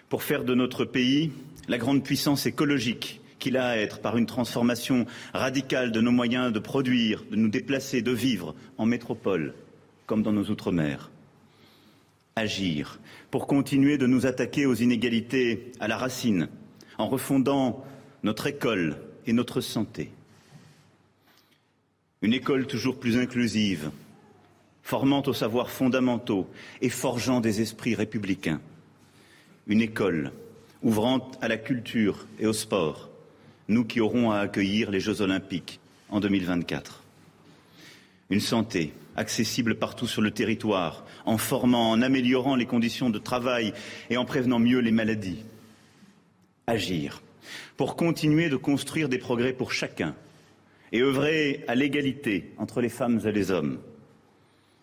pour 0.09 0.23
faire 0.23 0.45
de 0.45 0.55
notre 0.55 0.85
pays 0.85 1.33
la 1.69 1.79
grande 1.79 2.05
puissance 2.05 2.47
écologique 2.47 3.21
qu'il 3.39 3.57
a 3.57 3.69
à 3.69 3.77
être 3.77 4.01
par 4.01 4.19
une 4.19 4.27
transformation 4.27 5.07
radicale 5.33 5.93
de 5.93 6.01
nos 6.01 6.11
moyens 6.11 6.53
de 6.53 6.59
produire, 6.59 7.25
de 7.31 7.37
nous 7.37 7.49
déplacer, 7.49 8.03
de 8.03 8.11
vivre 8.11 8.55
en 8.77 8.85
métropole 8.85 9.55
comme 10.11 10.25
dans 10.25 10.33
nos 10.33 10.51
outre-mer. 10.51 11.09
Agir 12.35 12.99
pour 13.31 13.47
continuer 13.47 13.97
de 13.97 14.09
nous 14.09 14.27
attaquer 14.27 14.67
aux 14.67 14.75
inégalités 14.75 15.71
à 15.79 15.87
la 15.87 15.97
racine 15.97 16.49
en 16.99 17.07
refondant 17.07 17.85
notre 18.25 18.49
école 18.49 18.97
et 19.29 19.33
notre 19.33 19.61
santé. 19.61 20.11
Une 22.23 22.33
école 22.33 22.67
toujours 22.67 22.99
plus 22.99 23.19
inclusive, 23.19 23.93
formant 24.83 25.23
aux 25.29 25.33
savoirs 25.33 25.71
fondamentaux 25.71 26.51
et 26.81 26.91
forgeant 26.91 27.41
des 27.41 27.61
esprits 27.61 27.95
républicains 27.95 28.61
une 29.69 29.81
école 29.81 30.33
ouvrant 30.83 31.31
à 31.41 31.47
la 31.47 31.57
culture 31.57 32.27
et 32.41 32.49
au 32.49 32.53
sport, 32.53 33.11
nous 33.69 33.85
qui 33.85 34.01
aurons 34.01 34.33
à 34.33 34.41
accueillir 34.41 34.91
les 34.91 34.99
Jeux 34.99 35.21
olympiques 35.21 35.79
en 36.09 36.19
2024. 36.19 37.05
Une 38.31 38.41
santé 38.41 38.93
accessible 39.21 39.77
partout 39.77 40.07
sur 40.07 40.23
le 40.23 40.31
territoire, 40.31 41.05
en 41.27 41.37
formant, 41.37 41.91
en 41.91 42.03
améliorant 42.03 42.57
les 42.57 42.67
conditions 42.67 43.11
de 43.11 43.19
travail 43.19 43.73
et 44.09 44.17
en 44.17 44.25
prévenant 44.25 44.59
mieux 44.59 44.81
les 44.81 44.93
maladies. 44.93 45.45
Agir 46.67 47.23
pour 47.77 47.97
continuer 47.97 48.49
de 48.49 48.57
construire 48.57 49.09
des 49.09 49.19
progrès 49.19 49.53
pour 49.53 49.73
chacun 49.73 50.15
et 50.93 51.03
œuvrer 51.03 51.65
à 51.69 51.75
l'égalité 51.75 52.53
entre 52.57 52.81
les 52.81 52.89
femmes 52.89 53.21
et 53.25 53.33
les 53.33 53.51
hommes. 53.51 53.79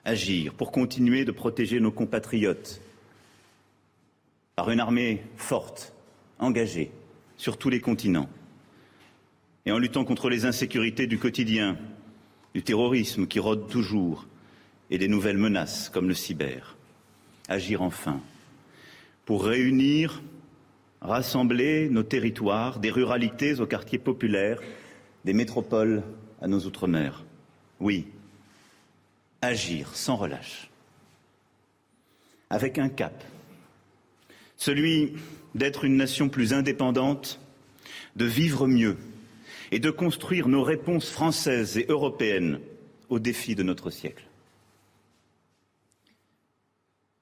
Agir 0.06 0.54
pour 0.54 0.72
continuer 0.72 1.26
de 1.26 1.32
protéger 1.32 1.80
nos 1.80 1.92
compatriotes 1.92 2.82
par 4.56 4.70
une 4.70 4.80
armée 4.80 5.24
forte, 5.36 5.94
engagée 6.40 6.92
sur 7.38 7.58
tous 7.58 7.70
les 7.70 7.82
continents, 7.82 8.30
et 9.66 9.72
en 9.72 9.80
luttant 9.80 10.06
contre 10.06 10.30
les 10.30 10.46
insécurités 10.46 11.08
du 11.08 11.18
quotidien, 11.20 11.78
du 12.58 12.64
terrorisme 12.64 13.28
qui 13.28 13.38
rôde 13.38 13.70
toujours, 13.70 14.26
et 14.90 14.98
des 14.98 15.08
nouvelles 15.08 15.38
menaces 15.38 15.90
comme 15.90 16.08
le 16.08 16.16
cyber. 16.16 16.76
Agir 17.48 17.84
enfin 17.84 18.20
pour 19.26 19.46
réunir, 19.46 20.24
rassembler 21.00 21.88
nos 21.88 22.02
territoires, 22.02 22.80
des 22.80 22.90
ruralités 22.90 23.60
aux 23.60 23.68
quartiers 23.68 24.00
populaires, 24.00 24.60
des 25.24 25.34
métropoles 25.34 26.02
à 26.42 26.48
nos 26.48 26.62
outre-mer. 26.62 27.26
Oui, 27.80 28.08
agir 29.44 29.94
sans 29.94 30.16
relâche, 30.16 30.72
avec 32.50 32.80
un 32.80 32.90
cap 32.90 33.24
celui 34.58 35.14
d'être 35.54 35.86
une 35.86 35.96
nation 35.96 36.28
plus 36.28 36.54
indépendante, 36.54 37.40
de 38.16 38.26
vivre 38.26 38.66
mieux 38.66 38.98
et 39.72 39.80
de 39.80 39.90
construire 39.90 40.48
nos 40.48 40.64
réponses 40.64 41.10
françaises 41.10 41.78
et 41.78 41.86
européennes 41.90 42.60
aux 43.10 43.20
défis 43.20 43.56
de 43.56 43.64
notre 43.64 43.90
siècle. 43.90 44.26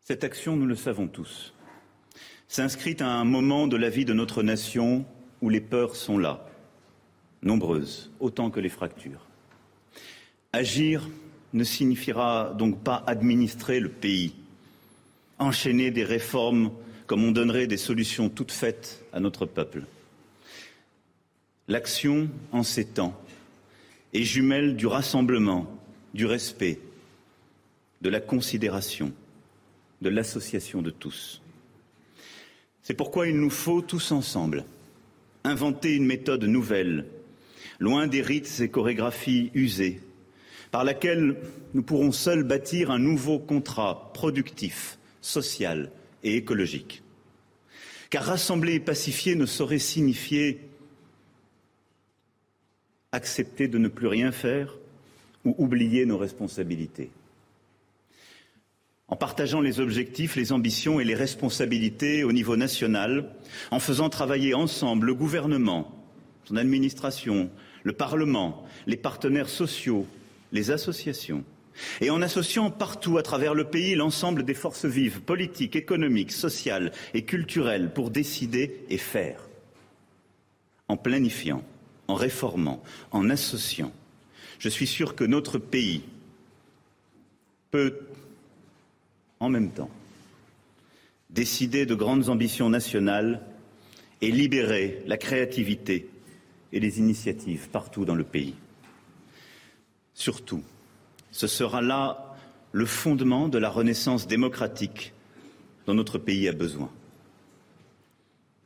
Cette 0.04 0.24
action, 0.24 0.56
nous 0.56 0.68
le 0.68 0.76
savons 0.76 1.08
tous, 1.08 1.54
s'inscrit 2.48 2.98
à 3.00 3.08
un 3.08 3.26
moment 3.26 3.68
de 3.68 3.78
la 3.78 3.90
vie 3.90 4.06
de 4.06 4.14
notre 4.14 4.44
nation 4.44 5.06
où 5.42 5.50
les 5.50 5.62
peurs 5.62 5.96
sont 5.96 6.18
là, 6.18 6.48
nombreuses, 7.42 8.12
autant 8.20 8.52
que 8.52 8.60
les 8.60 8.70
fractures. 8.70 9.26
Agir 10.54 11.10
ne 11.54 11.64
signifiera 11.64 12.54
donc 12.58 12.84
pas 12.84 13.04
administrer 13.08 13.80
le 13.80 13.90
pays, 13.90 14.36
enchaîner 15.40 15.92
des 15.92 16.04
réformes 16.04 16.72
comme 17.08 17.24
on 17.24 17.32
donnerait 17.32 17.68
des 17.68 17.78
solutions 17.78 18.30
toutes 18.30 18.52
faites 18.52 19.06
à 19.14 19.20
notre 19.20 19.46
peuple. 19.46 19.84
L'action, 21.68 22.30
en 22.52 22.64
ces 22.64 22.86
temps, 22.86 23.20
est 24.14 24.24
jumelle 24.24 24.76
du 24.76 24.86
rassemblement, 24.86 25.68
du 26.14 26.26
respect, 26.26 26.80
de 28.02 28.10
la 28.10 28.20
considération, 28.20 29.12
de 30.02 30.10
l'association 30.10 30.82
de 30.82 30.92
tous. 30.92 31.42
C'est 32.84 32.94
pourquoi 32.94 33.28
il 33.28 33.40
nous 33.40 33.50
faut 33.50 33.82
tous 33.82 34.12
ensemble 34.12 34.66
inventer 35.44 35.96
une 35.96 36.06
méthode 36.06 36.44
nouvelle, 36.44 37.06
loin 37.80 38.08
des 38.08 38.22
rites 38.22 38.60
et 38.60 38.70
chorégraphies 38.70 39.52
usées, 39.54 40.02
par 40.72 40.84
laquelle 40.84 41.38
nous 41.74 41.84
pourrons 41.84 42.12
seuls 42.12 42.44
bâtir 42.44 42.92
un 42.92 43.00
nouveau 43.00 43.40
contrat 43.40 44.12
productif, 44.14 44.98
social, 45.22 45.92
et 46.24 46.36
écologique. 46.36 47.02
Car 48.10 48.26
rassembler 48.26 48.76
et 48.76 48.80
pacifier 48.80 49.36
ne 49.36 49.46
saurait 49.46 49.80
signifier 49.80 50.60
accepter 53.16 53.68
de 53.68 53.78
ne 53.78 53.88
plus 53.88 54.08
rien 54.08 54.32
faire 54.32 54.76
ou 55.44 55.56
oublier 55.58 56.06
nos 56.06 56.18
responsabilités. 56.18 57.10
En 59.08 59.16
partageant 59.16 59.62
les 59.62 59.80
objectifs, 59.80 60.36
les 60.36 60.52
ambitions 60.52 61.00
et 61.00 61.04
les 61.04 61.16
responsabilités 61.16 62.24
au 62.24 62.32
niveau 62.32 62.58
national, 62.58 63.30
en 63.70 63.80
faisant 63.80 64.10
travailler 64.10 64.54
ensemble 64.54 65.08
le 65.08 65.14
gouvernement, 65.14 65.92
son 66.46 66.58
administration, 66.58 67.50
le 67.84 67.94
Parlement, 67.94 68.66
les 68.88 68.98
partenaires 68.98 69.50
sociaux, 69.50 70.08
les 70.52 70.72
associations, 70.72 71.44
et 72.02 72.10
en 72.10 72.22
associant 72.22 72.72
partout 72.72 73.18
à 73.18 73.24
travers 73.24 73.54
le 73.54 73.66
pays 73.66 73.94
l'ensemble 73.96 74.44
des 74.44 74.54
forces 74.54 74.86
vives, 74.86 75.22
politiques, 75.22 75.76
économiques, 75.76 76.32
sociales 76.32 76.92
et 77.14 77.26
culturelles 77.26 77.92
pour 77.94 78.10
décider 78.10 78.82
et 78.90 78.98
faire. 78.98 79.48
En 80.88 80.98
planifiant, 80.98 81.64
en 82.08 82.16
réformant, 82.16 82.82
en 83.12 83.30
associant, 83.30 83.92
je 84.60 84.70
suis 84.70 84.88
sûr 84.88 85.16
que 85.16 85.24
notre 85.24 85.58
pays 85.58 86.04
peut 87.72 88.00
en 89.40 89.50
même 89.50 89.72
temps 89.72 89.90
décider 91.30 91.86
de 91.86 91.96
grandes 91.96 92.30
ambitions 92.30 92.70
nationales 92.70 93.42
et 94.22 94.32
libérer 94.32 95.04
la 95.06 95.18
créativité 95.18 96.10
et 96.72 96.80
les 96.80 97.00
initiatives 97.00 97.70
partout 97.70 98.06
dans 98.06 98.16
le 98.16 98.24
pays. 98.24 98.56
Surtout, 100.14 100.64
ce 101.32 101.48
sera 101.48 101.82
là 101.82 102.36
le 102.72 102.86
fondement 102.86 103.50
de 103.50 103.58
la 103.58 103.70
renaissance 103.70 104.28
démocratique 104.28 105.14
dont 105.86 105.94
notre 105.94 106.18
pays 106.18 106.48
a 106.48 106.54
besoin. 106.54 106.90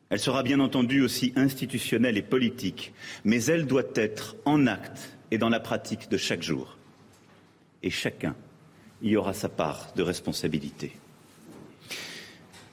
Elle 0.10 0.20
sera 0.20 0.42
bien 0.42 0.60
entendu 0.60 1.02
aussi 1.02 1.34
institutionnelle 1.36 2.18
et 2.18 2.24
politique, 2.24 2.94
mais 3.24 3.44
elle 3.46 3.68
doit 3.68 3.84
être 3.94 4.36
en 4.46 4.66
acte 4.66 5.18
et 5.30 5.38
dans 5.38 5.50
la 5.50 5.60
pratique 5.60 6.10
de 6.10 6.18
chaque 6.18 6.42
jour. 6.42 6.78
Et 7.84 7.92
chacun 7.92 8.36
y 9.04 9.16
aura 9.16 9.34
sa 9.34 9.50
part 9.50 9.94
de 9.96 10.02
responsabilité. 10.02 10.94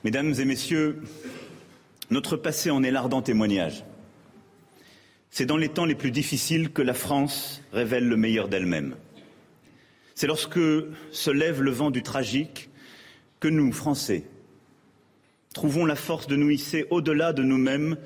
Mesdames 0.03 0.33
et 0.39 0.45
Messieurs, 0.45 1.01
notre 2.09 2.37
passé 2.37 2.71
en 2.71 2.83
est 2.83 2.91
l'ardent 2.91 3.21
témoignage. 3.21 3.83
C'est 5.29 5.45
dans 5.45 5.57
les 5.57 5.69
temps 5.69 5.85
les 5.85 5.95
plus 5.95 6.11
difficiles 6.11 6.71
que 6.71 6.81
la 6.81 6.93
France 6.95 7.61
révèle 7.71 8.07
le 8.07 8.17
meilleur 8.17 8.47
d'elle-même. 8.47 8.95
C'est 10.15 10.27
lorsque 10.27 10.59
se 11.11 11.29
lève 11.29 11.61
le 11.61 11.69
vent 11.69 11.91
du 11.91 12.01
tragique 12.01 12.69
que 13.39 13.47
nous, 13.47 13.71
Français, 13.71 14.23
trouvons 15.57 15.87
la 15.87 15.95
force 15.95 16.27
de 16.27 16.35
nous 16.35 16.51
hisser 16.51 16.85
au-delà 16.91 17.33
de 17.33 17.41
nous-mêmes 17.41 17.97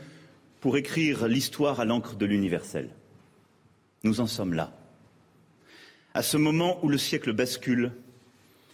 pour 0.61 0.77
écrire 0.77 1.27
l'histoire 1.27 1.81
à 1.81 1.85
l'encre 1.85 2.15
de 2.15 2.25
l'universel. 2.25 2.89
Nous 4.05 4.21
en 4.21 4.25
sommes 4.25 4.53
là. 4.53 4.71
À 6.13 6.23
ce 6.23 6.37
moment 6.37 6.79
où 6.81 6.87
le 6.87 6.97
siècle 6.97 7.33
bascule 7.33 7.91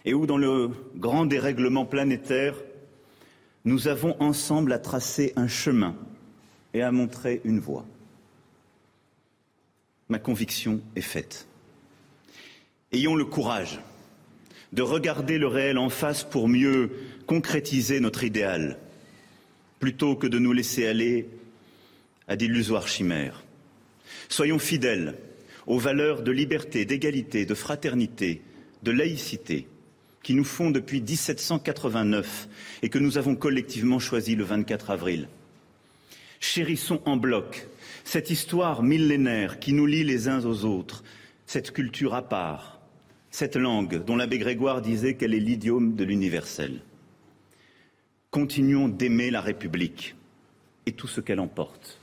et 0.04 0.14
où, 0.14 0.26
dans 0.26 0.36
le 0.36 0.70
grand 0.94 1.26
dérèglement 1.26 1.86
planétaire, 1.86 2.54
nous 3.64 3.88
avons 3.88 4.14
ensemble 4.22 4.72
à 4.72 4.78
tracer 4.78 5.32
un 5.34 5.48
chemin 5.48 5.96
et 6.72 6.82
à 6.82 6.92
montrer 6.92 7.40
une 7.42 7.58
voie. 7.58 7.84
Ma 10.08 10.20
conviction 10.20 10.80
est 10.94 11.00
faite. 11.00 11.48
Ayons 12.92 13.16
le 13.16 13.24
courage 13.24 13.80
de 14.72 14.82
regarder 14.82 15.38
le 15.38 15.46
réel 15.46 15.78
en 15.78 15.88
face 15.88 16.24
pour 16.24 16.48
mieux 16.48 16.90
concrétiser 17.26 18.00
notre 18.00 18.24
idéal, 18.24 18.78
plutôt 19.80 20.16
que 20.16 20.26
de 20.26 20.38
nous 20.38 20.52
laisser 20.52 20.86
aller 20.86 21.28
à 22.26 22.36
d'illusoires 22.36 22.88
chimères. 22.88 23.44
Soyons 24.28 24.58
fidèles 24.58 25.14
aux 25.66 25.78
valeurs 25.78 26.22
de 26.22 26.32
liberté, 26.32 26.84
d'égalité, 26.84 27.46
de 27.46 27.54
fraternité, 27.54 28.42
de 28.82 28.90
laïcité 28.90 29.66
qui 30.22 30.34
nous 30.34 30.44
font 30.44 30.70
depuis 30.70 31.00
1789 31.00 32.48
et 32.82 32.88
que 32.88 32.98
nous 32.98 33.16
avons 33.18 33.34
collectivement 33.34 33.98
choisi 33.98 34.34
le 34.34 34.44
24 34.44 34.90
avril. 34.90 35.28
Chérissons 36.40 37.00
en 37.06 37.16
bloc 37.16 37.68
cette 38.04 38.30
histoire 38.30 38.82
millénaire 38.82 39.58
qui 39.58 39.72
nous 39.72 39.86
lie 39.86 40.04
les 40.04 40.28
uns 40.28 40.44
aux 40.44 40.64
autres, 40.64 41.04
cette 41.46 41.72
culture 41.72 42.14
à 42.14 42.26
part, 42.26 42.77
cette 43.30 43.56
langue 43.56 44.04
dont 44.04 44.16
l'abbé 44.16 44.38
Grégoire 44.38 44.82
disait 44.82 45.14
qu'elle 45.14 45.34
est 45.34 45.40
l'idiome 45.40 45.94
de 45.94 46.04
l'universel. 46.04 46.80
Continuons 48.30 48.88
d'aimer 48.88 49.30
la 49.30 49.40
République 49.40 50.14
et 50.86 50.92
tout 50.92 51.08
ce 51.08 51.20
qu'elle 51.20 51.40
emporte. 51.40 51.98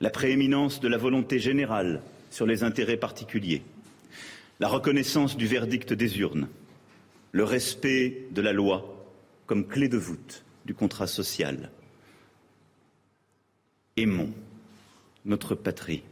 La 0.00 0.10
prééminence 0.10 0.80
de 0.80 0.88
la 0.88 0.96
volonté 0.96 1.38
générale 1.38 2.02
sur 2.30 2.46
les 2.46 2.62
intérêts 2.62 2.96
particuliers, 2.96 3.62
la 4.60 4.68
reconnaissance 4.68 5.36
du 5.36 5.46
verdict 5.46 5.92
des 5.92 6.18
urnes, 6.18 6.48
le 7.32 7.44
respect 7.44 8.26
de 8.30 8.42
la 8.42 8.52
loi 8.52 9.06
comme 9.46 9.66
clé 9.66 9.88
de 9.88 9.98
voûte 9.98 10.44
du 10.66 10.74
contrat 10.74 11.06
social. 11.06 11.70
Aimons 13.96 14.32
notre 15.24 15.54
patrie 15.54 16.02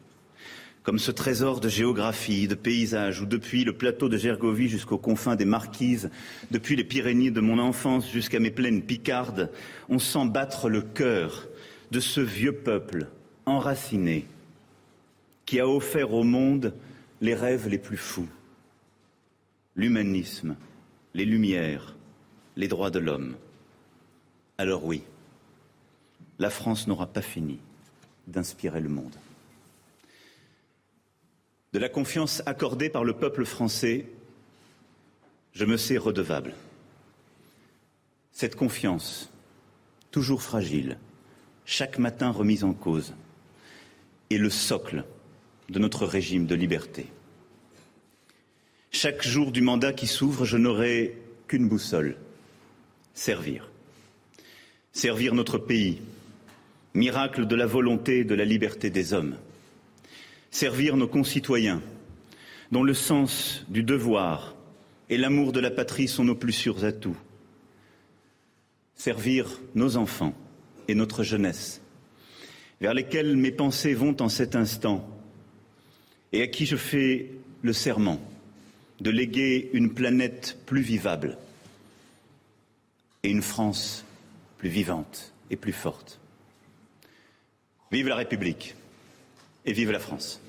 comme 0.87 1.01
ce 1.01 1.11
trésor 1.11 1.59
de 1.59 1.68
géographie, 1.68 2.46
de 2.46 2.55
paysage, 2.55 3.20
où 3.20 3.27
depuis 3.27 3.64
le 3.64 3.72
plateau 3.72 4.09
de 4.09 4.16
Gergovie 4.16 4.68
jusqu'aux 4.68 4.99
confins 4.99 5.35
des 5.35 5.44
Marquises, 5.44 6.11
depuis 6.53 6.77
les 6.77 6.85
Pyrénées 6.85 7.33
de 7.33 7.40
mon 7.40 7.59
enfance 7.59 8.09
jusqu'à 8.09 8.38
mes 8.38 8.53
plaines 8.53 8.83
picardes, 8.83 9.51
on 9.88 9.99
sent 9.99 10.27
battre 10.27 10.68
le 10.68 10.83
cœur 10.83 11.49
de 11.90 11.99
ce 11.99 12.20
vieux 12.20 12.53
peuple 12.53 13.09
enraciné 13.46 14.29
qui 15.44 15.59
a 15.59 15.66
offert 15.66 16.14
au 16.14 16.22
monde 16.22 16.72
les 17.20 17.35
rêves 17.35 17.66
les 17.68 17.79
plus 17.79 17.96
fous, 17.96 18.29
l'humanisme, 19.75 20.55
les 21.14 21.25
lumières, 21.25 21.96
les 22.55 22.68
droits 22.68 22.92
de 22.92 23.01
l'homme. 23.01 23.35
Alors 24.57 24.85
oui, 24.85 25.03
la 26.38 26.51
France 26.51 26.87
n'aura 26.87 27.09
pas 27.09 27.22
fini 27.22 27.59
d'inspirer 28.29 28.81
le 28.81 28.88
monde 28.88 29.16
de 31.77 31.81
la 31.83 31.91
confiance 31.91 32.43
accordée 32.47 32.89
par 32.89 33.05
le 33.05 33.12
peuple 33.12 33.45
français, 33.45 34.07
je 35.53 35.67
me 35.67 35.77
sais 35.77 35.99
redevable. 35.99 36.55
Cette 38.33 38.57
confiance, 38.57 39.31
toujours 40.11 40.41
fragile, 40.41 40.97
chaque 41.67 41.99
matin 41.99 42.31
remise 42.31 42.65
en 42.65 42.73
cause, 42.73 43.12
est 44.31 44.39
le 44.39 44.49
socle 44.49 45.05
de 45.69 45.79
notre 45.79 46.07
régime 46.07 46.47
de 46.47 46.55
liberté. 46.55 47.09
Chaque 48.91 49.23
jour 49.23 49.53
du 49.53 49.61
mandat 49.61 49.93
qui 49.93 50.07
s'ouvre, 50.07 50.47
je 50.47 50.57
n'aurai 50.57 51.19
qu'une 51.47 51.69
boussole 51.69 52.17
servir. 53.12 53.69
Servir 54.93 55.35
notre 55.35 55.59
pays, 55.59 56.01
miracle 56.95 57.47
de 57.47 57.55
la 57.55 57.67
volonté 57.67 58.21
et 58.21 58.25
de 58.25 58.35
la 58.35 58.47
liberté 58.47 58.89
des 58.89 59.12
hommes 59.12 59.37
servir 60.57 60.97
nos 60.97 61.07
concitoyens, 61.07 61.83
dont 62.73 62.83
le 62.83 62.95
sens 62.95 63.66
du 63.69 63.83
devoir 63.83 64.57
et 65.11 65.19
l'amour 65.19 65.53
de 65.53 65.61
la 65.61 65.71
patrie 65.71 66.09
sont 66.09 66.25
nos 66.25 66.35
plus 66.35 66.55
sûrs 66.55 66.83
atouts, 66.83 67.19
servir 68.95 69.61
nos 69.75 69.99
enfants 69.99 70.33
et 70.88 70.95
notre 70.95 71.25
jeunesse, 71.25 71.83
vers 72.81 72.95
lesquels 72.95 73.37
mes 73.37 73.51
pensées 73.51 73.92
vont 73.92 74.16
en 74.23 74.31
cet 74.31 74.57
instant, 74.57 75.07
et 76.33 76.40
à 76.40 76.47
qui 76.47 76.64
je 76.64 76.77
fais 76.77 77.33
le 77.61 77.75
serment 77.75 78.19
de 79.01 79.11
léguer 79.11 79.69
une 79.75 79.92
planète 79.92 80.57
plus 80.64 80.81
vivable 80.81 81.37
et 83.23 83.29
une 83.29 83.42
France 83.42 84.07
plus 84.57 84.71
vivante 84.71 85.35
et 85.51 85.57
plus 85.57 85.75
forte. 85.75 86.19
Vive 87.92 88.09
la 88.09 88.16
République 88.16 88.75
et 89.66 89.75
vive 89.75 89.90
la 89.90 89.99
France. 89.99 90.40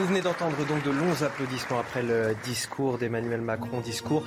Vous 0.00 0.06
venez 0.06 0.22
d'entendre 0.22 0.56
donc 0.66 0.82
de 0.82 0.90
longs 0.90 1.22
applaudissements 1.22 1.78
après 1.78 2.02
le 2.02 2.34
discours 2.42 2.96
d'Emmanuel 2.96 3.42
Macron, 3.42 3.80
discours 3.80 4.24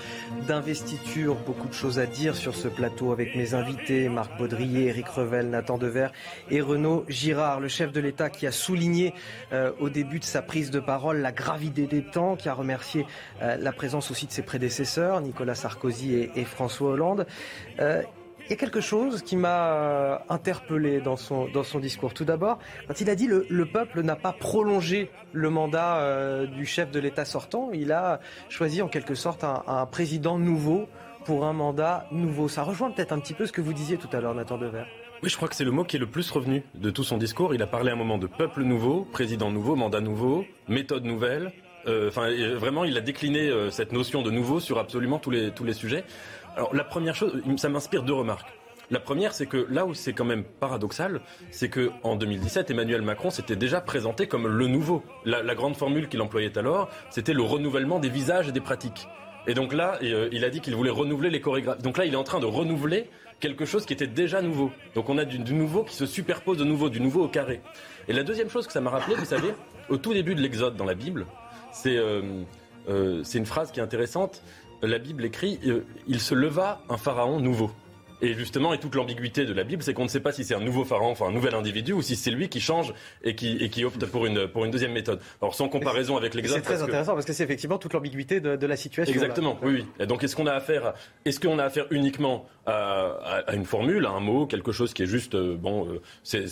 d'investiture. 0.47 1.33
Beaucoup 1.33 1.67
de 1.67 1.73
choses 1.73 1.97
à 1.97 2.05
dire 2.05 2.35
sur 2.35 2.53
ce 2.53 2.67
plateau 2.67 3.11
avec 3.11 3.35
mes 3.35 3.55
invités, 3.55 4.07
Marc 4.07 4.37
Baudrier, 4.37 4.89
Éric 4.89 5.07
Revel, 5.07 5.49
Nathan 5.49 5.79
Dever 5.79 6.09
et 6.51 6.61
Renaud 6.61 7.05
Girard, 7.07 7.59
le 7.59 7.69
chef 7.69 7.91
de 7.91 7.99
l'État 7.99 8.29
qui 8.29 8.45
a 8.45 8.51
souligné 8.51 9.15
euh, 9.51 9.71
au 9.79 9.89
début 9.89 10.19
de 10.19 10.25
sa 10.25 10.43
prise 10.43 10.69
de 10.69 10.79
parole 10.79 11.17
la 11.17 11.31
gravité 11.31 11.87
des 11.87 12.03
temps, 12.03 12.35
qui 12.35 12.49
a 12.49 12.53
remercié 12.53 13.07
euh, 13.41 13.57
la 13.57 13.71
présence 13.71 14.11
aussi 14.11 14.27
de 14.27 14.31
ses 14.31 14.43
prédécesseurs, 14.43 15.21
Nicolas 15.21 15.55
Sarkozy 15.55 16.13
et, 16.13 16.31
et 16.35 16.45
François 16.45 16.91
Hollande. 16.91 17.25
Euh, 17.79 18.03
il 18.45 18.49
y 18.49 18.53
a 18.53 18.55
quelque 18.57 18.81
chose 18.81 19.21
qui 19.21 19.35
m'a 19.35 19.73
euh, 19.73 20.17
interpellé 20.29 20.99
dans 20.99 21.15
son, 21.15 21.47
dans 21.47 21.63
son 21.63 21.79
discours. 21.79 22.13
Tout 22.13 22.25
d'abord, 22.25 22.59
quand 22.87 22.99
il 22.99 23.09
a 23.09 23.15
dit 23.15 23.27
le, 23.27 23.45
le 23.49 23.65
peuple 23.65 24.01
n'a 24.01 24.15
pas 24.15 24.33
prolongé 24.33 25.09
le 25.31 25.49
mandat 25.49 25.97
euh, 25.97 26.45
du 26.45 26.65
chef 26.65 26.91
de 26.91 26.99
l'État 26.99 27.25
sortant, 27.25 27.69
il 27.73 27.91
a 27.91 28.19
choisi 28.49 28.81
en 28.81 28.87
quelque 28.87 29.15
sorte 29.15 29.43
un, 29.43 29.63
un 29.67 29.85
président 29.85 30.37
nouveau 30.37 30.87
pour 31.25 31.45
un 31.45 31.53
mandat 31.53 32.05
nouveau. 32.11 32.47
Ça 32.49 32.63
rejoint 32.63 32.91
peut-être 32.91 33.13
un 33.13 33.19
petit 33.19 33.33
peu 33.33 33.45
ce 33.45 33.51
que 33.53 33.61
vous 33.61 33.73
disiez 33.73 33.97
tout 33.97 34.09
à 34.11 34.19
l'heure, 34.19 34.35
Nathan 34.35 34.57
Dever. 34.57 34.83
Oui, 35.23 35.29
je 35.29 35.37
crois 35.37 35.47
que 35.47 35.55
c'est 35.55 35.63
le 35.63 35.71
mot 35.71 35.85
qui 35.85 35.95
est 35.95 35.99
le 35.99 36.09
plus 36.09 36.29
revenu 36.31 36.63
de 36.75 36.89
tout 36.89 37.05
son 37.05 37.17
discours. 37.17 37.55
Il 37.55 37.61
a 37.63 37.67
parlé 37.67 37.91
à 37.91 37.93
un 37.93 37.95
moment 37.95 38.17
de 38.17 38.27
peuple 38.27 38.63
nouveau, 38.63 39.07
président 39.09 39.51
nouveau, 39.51 39.77
mandat 39.77 40.01
nouveau, 40.01 40.43
méthode 40.67 41.05
nouvelle. 41.05 41.53
Euh, 41.87 42.07
enfin, 42.07 42.29
vraiment, 42.55 42.83
il 42.83 42.97
a 42.97 43.01
décliné 43.01 43.49
euh, 43.49 43.69
cette 43.69 43.91
notion 43.91 44.21
de 44.21 44.31
nouveau 44.31 44.59
sur 44.59 44.79
absolument 44.79 45.19
tous 45.19 45.31
les, 45.31 45.51
tous 45.51 45.63
les 45.63 45.73
sujets. 45.73 46.03
Alors, 46.55 46.73
la 46.73 46.83
première 46.83 47.15
chose, 47.15 47.41
ça 47.57 47.69
m'inspire 47.69 48.03
deux 48.03 48.13
remarques. 48.13 48.53
La 48.91 48.99
première, 48.99 49.33
c'est 49.33 49.45
que 49.45 49.65
là 49.69 49.85
où 49.85 49.93
c'est 49.93 50.13
quand 50.13 50.25
même 50.25 50.43
paradoxal, 50.43 51.21
c'est 51.51 51.69
que 51.69 51.89
en 52.03 52.15
2017, 52.15 52.69
Emmanuel 52.69 53.01
Macron 53.01 53.29
s'était 53.29 53.55
déjà 53.55 53.81
présenté 53.81 54.27
comme 54.27 54.47
le 54.47 54.67
nouveau. 54.67 55.03
La, 55.25 55.55
grande 55.55 55.75
formule 55.75 56.09
qu'il 56.09 56.21
employait 56.21 56.57
alors, 56.57 56.89
c'était 57.09 57.33
le 57.33 57.41
renouvellement 57.41 57.99
des 57.99 58.09
visages 58.09 58.49
et 58.49 58.51
des 58.51 58.61
pratiques. 58.61 59.07
Et 59.47 59.53
donc 59.53 59.73
là, 59.73 59.97
euh, 60.03 60.29
il 60.31 60.45
a 60.45 60.49
dit 60.49 60.61
qu'il 60.61 60.75
voulait 60.75 60.89
renouveler 60.89 61.29
les 61.29 61.41
chorégraphes. 61.41 61.81
Donc 61.81 61.97
là, 61.97 62.05
il 62.05 62.13
est 62.13 62.17
en 62.17 62.23
train 62.23 62.39
de 62.39 62.45
renouveler 62.45 63.09
quelque 63.39 63.65
chose 63.65 63.85
qui 63.85 63.93
était 63.93 64.07
déjà 64.07 64.41
nouveau. 64.41 64.71
Donc 64.95 65.09
on 65.09 65.17
a 65.17 65.25
du, 65.25 65.39
du 65.39 65.53
nouveau 65.53 65.83
qui 65.83 65.95
se 65.95 66.05
superpose 66.05 66.57
de 66.57 66.63
nouveau, 66.63 66.89
du 66.89 67.01
nouveau 67.01 67.23
au 67.23 67.27
carré. 67.27 67.61
Et 68.07 68.13
la 68.13 68.23
deuxième 68.23 68.49
chose 68.49 68.67
que 68.67 68.73
ça 68.73 68.81
m'a 68.81 68.89
rappelé, 68.89 69.15
vous 69.15 69.25
savez, 69.25 69.53
au 69.89 69.97
tout 69.97 70.13
début 70.13 70.35
de 70.35 70.41
l'Exode 70.41 70.75
dans 70.75 70.85
la 70.85 70.93
Bible, 70.93 71.25
c'est 71.73 71.97
euh, 71.97 72.43
euh, 72.87 73.23
une 73.23 73.45
phrase 73.45 73.71
qui 73.71 73.79
est 73.79 73.83
intéressante. 73.83 74.41
La 74.81 74.99
Bible 74.99 75.25
écrit 75.25 75.59
euh, 75.65 75.85
Il 76.07 76.19
se 76.19 76.35
leva 76.35 76.81
un 76.89 76.97
pharaon 76.97 77.39
nouveau. 77.39 77.71
Et 78.23 78.35
justement, 78.35 78.73
et 78.73 78.79
toute 78.79 78.95
l'ambiguïté 78.95 79.43
de 79.43 79.51
la 79.51 79.65
Bible, 79.65 79.83
c'est 79.83 79.93
qu'on 79.93 80.05
ne 80.05 80.09
sait 80.09 80.21
pas 80.21 80.31
si 80.31 80.45
c'est 80.45 80.55
un 80.55 80.61
nouveau 80.61 80.85
pharaon, 80.85 81.11
enfin 81.11 81.27
un 81.27 81.31
nouvel 81.33 81.53
individu, 81.55 81.91
ou 81.91 82.01
si 82.01 82.15
c'est 82.15 82.31
lui 82.31 82.47
qui 82.47 82.61
change 82.61 82.93
et 83.21 83.35
qui, 83.35 83.57
et 83.57 83.69
qui 83.69 83.83
opte 83.83 84.05
pour 84.05 84.25
une, 84.25 84.47
pour 84.47 84.63
une 84.63 84.71
deuxième 84.71 84.93
méthode. 84.93 85.19
Alors 85.41 85.55
sans 85.55 85.67
comparaison 85.67 86.15
avec 86.15 86.33
l'Exode. 86.33 86.59
C'est 86.59 86.63
très 86.63 86.81
intéressant 86.81 87.15
parce 87.15 87.25
que 87.25 87.33
c'est 87.33 87.43
effectivement 87.43 87.77
toute 87.77 87.91
l'ambiguïté 87.91 88.39
de, 88.39 88.55
de, 88.55 88.65
la 88.65 88.77
situation. 88.77 89.13
Exactement, 89.13 89.59
oui, 89.61 89.73
oui. 89.79 89.85
Et 89.99 90.05
donc 90.05 90.23
est-ce 90.23 90.37
qu'on 90.37 90.47
a 90.47 90.53
affaire, 90.53 90.93
est-ce 91.25 91.37
qu'on 91.37 91.59
a 91.59 91.65
affaire 91.65 91.85
uniquement 91.91 92.45
à, 92.65 93.41
à, 93.45 93.55
une 93.55 93.65
formule, 93.65 94.05
à 94.05 94.11
un 94.11 94.21
mot, 94.21 94.47
quelque 94.47 94.71
chose 94.71 94.93
qui 94.93 95.03
est 95.03 95.07
juste, 95.07 95.35
euh, 95.35 95.57
bon, 95.57 95.85
euh, 95.89 96.01
c'est 96.23 96.45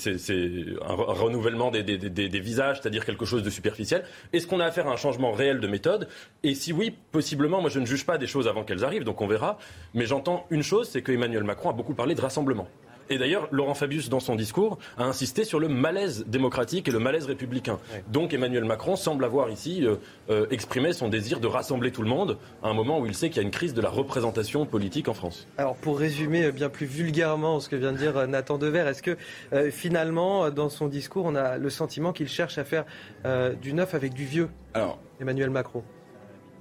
un 0.86 0.94
renouvellement 0.94 1.72
des, 1.72 1.84
des, 1.84 1.98
des, 1.98 2.28
des 2.28 2.40
visages, 2.42 2.82
c'est-à-dire 2.82 3.06
quelque 3.06 3.24
chose 3.24 3.44
de 3.44 3.50
superficiel? 3.50 4.04
Est-ce 4.34 4.46
qu'on 4.46 4.60
a 4.60 4.66
affaire 4.66 4.90
à 4.90 4.92
un 4.92 4.98
changement 4.98 5.32
réel 5.32 5.62
de 5.62 5.68
méthode? 5.68 6.10
Et 6.44 6.54
si 6.54 6.74
oui, 6.74 6.94
possiblement, 7.14 7.62
moi 7.62 7.70
je 7.70 7.80
ne 7.80 7.86
juge 7.86 8.06
pas 8.06 8.18
des 8.18 8.28
choses 8.28 8.50
avant 8.50 8.66
qu'elles 8.66 8.84
arrivent, 8.84 9.06
donc 9.06 9.22
on 9.22 9.28
verra. 9.28 9.58
Mais 9.94 10.06
j'entends 10.06 10.46
une 10.50 10.64
chose, 10.64 10.90
c'est 10.90 11.02
que 11.02 11.14
Emmanuel 11.14 11.46
Macron 11.46 11.61
a 11.70 11.74
beaucoup 11.74 11.94
parlé 11.94 12.16
de 12.16 12.22
rassemblement. 12.22 12.68
Et 13.12 13.18
d'ailleurs, 13.18 13.50
Laurent 13.52 13.74
Fabius, 13.74 14.08
dans 14.08 14.22
son 14.22 14.36
discours, 14.38 14.78
a 14.98 15.04
insisté 15.04 15.44
sur 15.44 15.60
le 15.60 15.68
malaise 15.68 16.24
démocratique 16.28 16.88
et 16.88 16.92
le 16.92 17.00
malaise 17.00 17.26
républicain. 17.26 17.78
Ouais. 17.94 18.04
Donc 18.10 18.34
Emmanuel 18.34 18.64
Macron 18.64 18.96
semble 18.96 19.26
avoir 19.26 19.50
ici 19.50 19.86
euh, 19.86 19.96
euh, 20.30 20.46
exprimé 20.50 20.94
son 20.94 21.10
désir 21.10 21.42
de 21.42 21.48
rassembler 21.48 21.92
tout 21.92 22.04
le 22.04 22.08
monde 22.08 22.38
à 22.64 22.70
un 22.70 22.74
moment 22.74 23.00
où 23.00 23.06
il 23.06 23.14
sait 23.14 23.28
qu'il 23.30 23.38
y 23.38 23.40
a 23.42 23.44
une 23.44 23.52
crise 23.52 23.74
de 23.74 23.82
la 23.82 23.90
représentation 23.90 24.66
politique 24.66 25.10
en 25.10 25.14
France. 25.14 25.46
Alors 25.58 25.76
pour 25.76 26.00
résumer 26.00 26.54
bien 26.54 26.70
plus 26.70 26.86
vulgairement 26.86 27.60
ce 27.60 27.68
que 27.68 27.76
vient 27.76 27.92
de 27.92 27.98
dire 27.98 28.28
Nathan 28.30 28.58
Dever, 28.58 28.86
est-ce 28.88 29.04
que 29.04 29.18
euh, 29.52 29.72
finalement, 29.72 30.50
dans 30.50 30.70
son 30.70 30.88
discours, 30.88 31.26
on 31.26 31.36
a 31.36 31.58
le 31.58 31.70
sentiment 31.70 32.14
qu'il 32.14 32.30
cherche 32.30 32.58
à 32.58 32.64
faire 32.64 32.86
euh, 33.26 33.54
du 33.56 33.74
neuf 33.74 33.94
avec 33.94 34.14
du 34.14 34.24
vieux 34.24 34.48
Alors, 34.74 35.00
Emmanuel 35.20 35.50
Macron? 35.50 35.84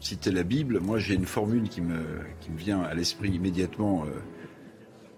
Citer 0.01 0.33
la 0.33 0.43
Bible, 0.43 0.81
moi 0.81 0.99
j'ai 0.99 1.15
une 1.15 1.27
formule 1.27 1.69
qui 1.69 1.81
me, 1.81 2.03
qui 2.41 2.51
me 2.51 2.57
vient 2.57 2.81
à 2.81 2.93
l'esprit 2.95 3.31
immédiatement. 3.31 4.05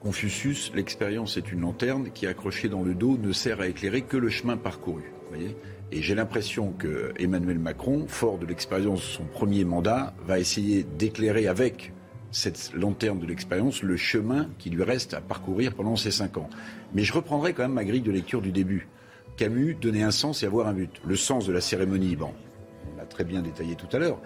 Confucius, 0.03 0.73
l'expérience 0.75 1.37
est 1.37 1.53
une 1.53 1.61
lanterne 1.61 2.11
qui, 2.13 2.27
accrochée 2.27 2.69
dans 2.69 2.83
le 2.83 2.95
dos, 2.95 3.17
ne 3.17 3.33
sert 3.33 3.61
à 3.61 3.69
éclairer 3.69 4.03
que 4.03 4.17
le 4.17 4.29
chemin 4.29 4.57
parcouru. 4.57 5.13
Voyez 5.29 5.57
et 5.93 6.01
j'ai 6.01 6.15
l'impression 6.15 6.73
que 6.73 7.13
Emmanuel 7.19 7.59
Macron, 7.59 8.07
fort 8.09 8.39
de 8.39 8.47
l'expérience 8.47 9.01
de 9.01 9.05
son 9.05 9.25
premier 9.25 9.65
mandat, 9.67 10.15
va 10.27 10.39
essayer 10.39 10.85
d'éclairer 10.85 11.47
avec 11.47 11.93
cette 12.31 12.73
lanterne 12.73 13.21
de 13.21 13.27
l'expérience 13.27 13.83
le 13.83 13.99
chemin 13.99 14.49
qui 14.59 14.71
lui 14.71 14.83
reste 14.83 15.13
à 15.13 15.21
parcourir 15.21 15.75
pendant 15.75 15.97
ces 15.97 16.11
cinq 16.11 16.39
ans. 16.39 16.49
Mais 16.95 17.03
je 17.03 17.13
reprendrai 17.13 17.53
quand 17.53 17.65
même 17.65 17.75
ma 17.75 17.85
grille 17.85 18.01
de 18.01 18.11
lecture 18.11 18.41
du 18.41 18.53
début. 18.53 18.89
Camus, 19.37 19.77
donner 19.79 20.03
un 20.03 20.11
sens 20.11 20.43
et 20.43 20.47
avoir 20.47 20.67
un 20.67 20.73
but. 20.73 20.91
Le 21.05 21.15
sens 21.15 21.47
de 21.47 21.53
la 21.53 21.61
cérémonie, 21.61 22.17
on 22.19 22.97
l'a 22.97 23.05
très 23.05 23.25
bien 23.25 23.43
détaillé 23.43 23.77
tout 23.77 23.95
à 23.95 23.99
l'heure. 23.99 24.19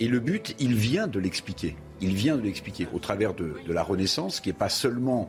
Et 0.00 0.08
le 0.08 0.20
but, 0.20 0.54
il 0.58 0.74
vient 0.74 1.06
de 1.06 1.18
l'expliquer. 1.18 1.76
Il 2.00 2.14
vient 2.14 2.36
de 2.36 2.42
l'expliquer 2.42 2.88
au 2.92 2.98
travers 2.98 3.34
de, 3.34 3.54
de, 3.66 3.72
la 3.72 3.82
Renaissance, 3.82 4.40
qui 4.40 4.48
n'est 4.48 4.54
pas 4.54 4.68
seulement 4.68 5.28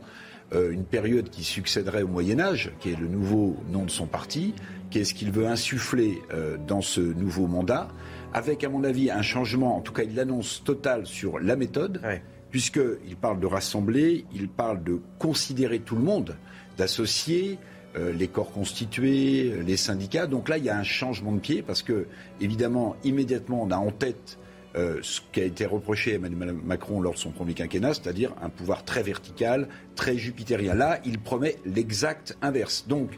euh, 0.52 0.70
une 0.70 0.84
période 0.84 1.30
qui 1.30 1.42
succéderait 1.42 2.02
au 2.02 2.08
Moyen 2.08 2.38
Âge, 2.38 2.72
qui 2.80 2.90
est 2.90 2.98
le 2.98 3.08
nouveau 3.08 3.56
nom 3.70 3.84
de 3.84 3.90
son 3.90 4.06
parti, 4.06 4.54
qu'est-ce 4.90 5.14
qu'il 5.14 5.30
veut 5.30 5.46
insuffler 5.46 6.20
euh, 6.32 6.56
dans 6.66 6.82
ce 6.82 7.00
nouveau 7.00 7.46
mandat, 7.46 7.88
avec, 8.32 8.62
à 8.64 8.68
mon 8.68 8.84
avis, 8.84 9.10
un 9.10 9.22
changement, 9.22 9.76
en 9.76 9.80
tout 9.80 9.92
cas, 9.92 10.02
il 10.02 10.14
l'annonce 10.14 10.62
total 10.64 11.06
sur 11.06 11.38
la 11.38 11.56
méthode, 11.56 12.00
ouais. 12.04 12.22
puisqu'il 12.50 13.16
parle 13.16 13.40
de 13.40 13.46
rassembler, 13.46 14.26
il 14.34 14.48
parle 14.48 14.82
de 14.82 15.00
considérer 15.18 15.78
tout 15.78 15.96
le 15.96 16.02
monde, 16.02 16.36
d'associer, 16.76 17.58
euh, 17.96 18.12
les 18.12 18.26
corps 18.28 18.50
constitués, 18.50 19.62
les 19.64 19.76
syndicats. 19.76 20.26
Donc 20.26 20.48
là, 20.48 20.58
il 20.58 20.64
y 20.64 20.68
a 20.68 20.76
un 20.76 20.84
changement 20.84 21.32
de 21.32 21.38
pied 21.38 21.62
parce 21.62 21.82
que, 21.82 22.06
évidemment, 22.40 22.96
immédiatement, 23.04 23.62
on 23.62 23.70
a 23.70 23.76
en 23.76 23.92
tête 23.92 24.38
euh, 24.76 24.98
ce 25.02 25.20
qui 25.32 25.40
a 25.40 25.44
été 25.44 25.66
reproché 25.66 26.12
à 26.12 26.14
Emmanuel 26.16 26.56
Macron 26.64 27.00
lors 27.00 27.14
de 27.14 27.18
son 27.18 27.30
premier 27.30 27.54
quinquennat, 27.54 27.94
c'est-à-dire 27.94 28.32
un 28.42 28.48
pouvoir 28.48 28.84
très 28.84 29.02
vertical, 29.02 29.68
très 29.94 30.16
jupitérien. 30.16 30.74
Là, 30.74 30.98
il 31.04 31.18
promet 31.18 31.56
l'exact 31.64 32.36
inverse. 32.42 32.86
Donc, 32.88 33.10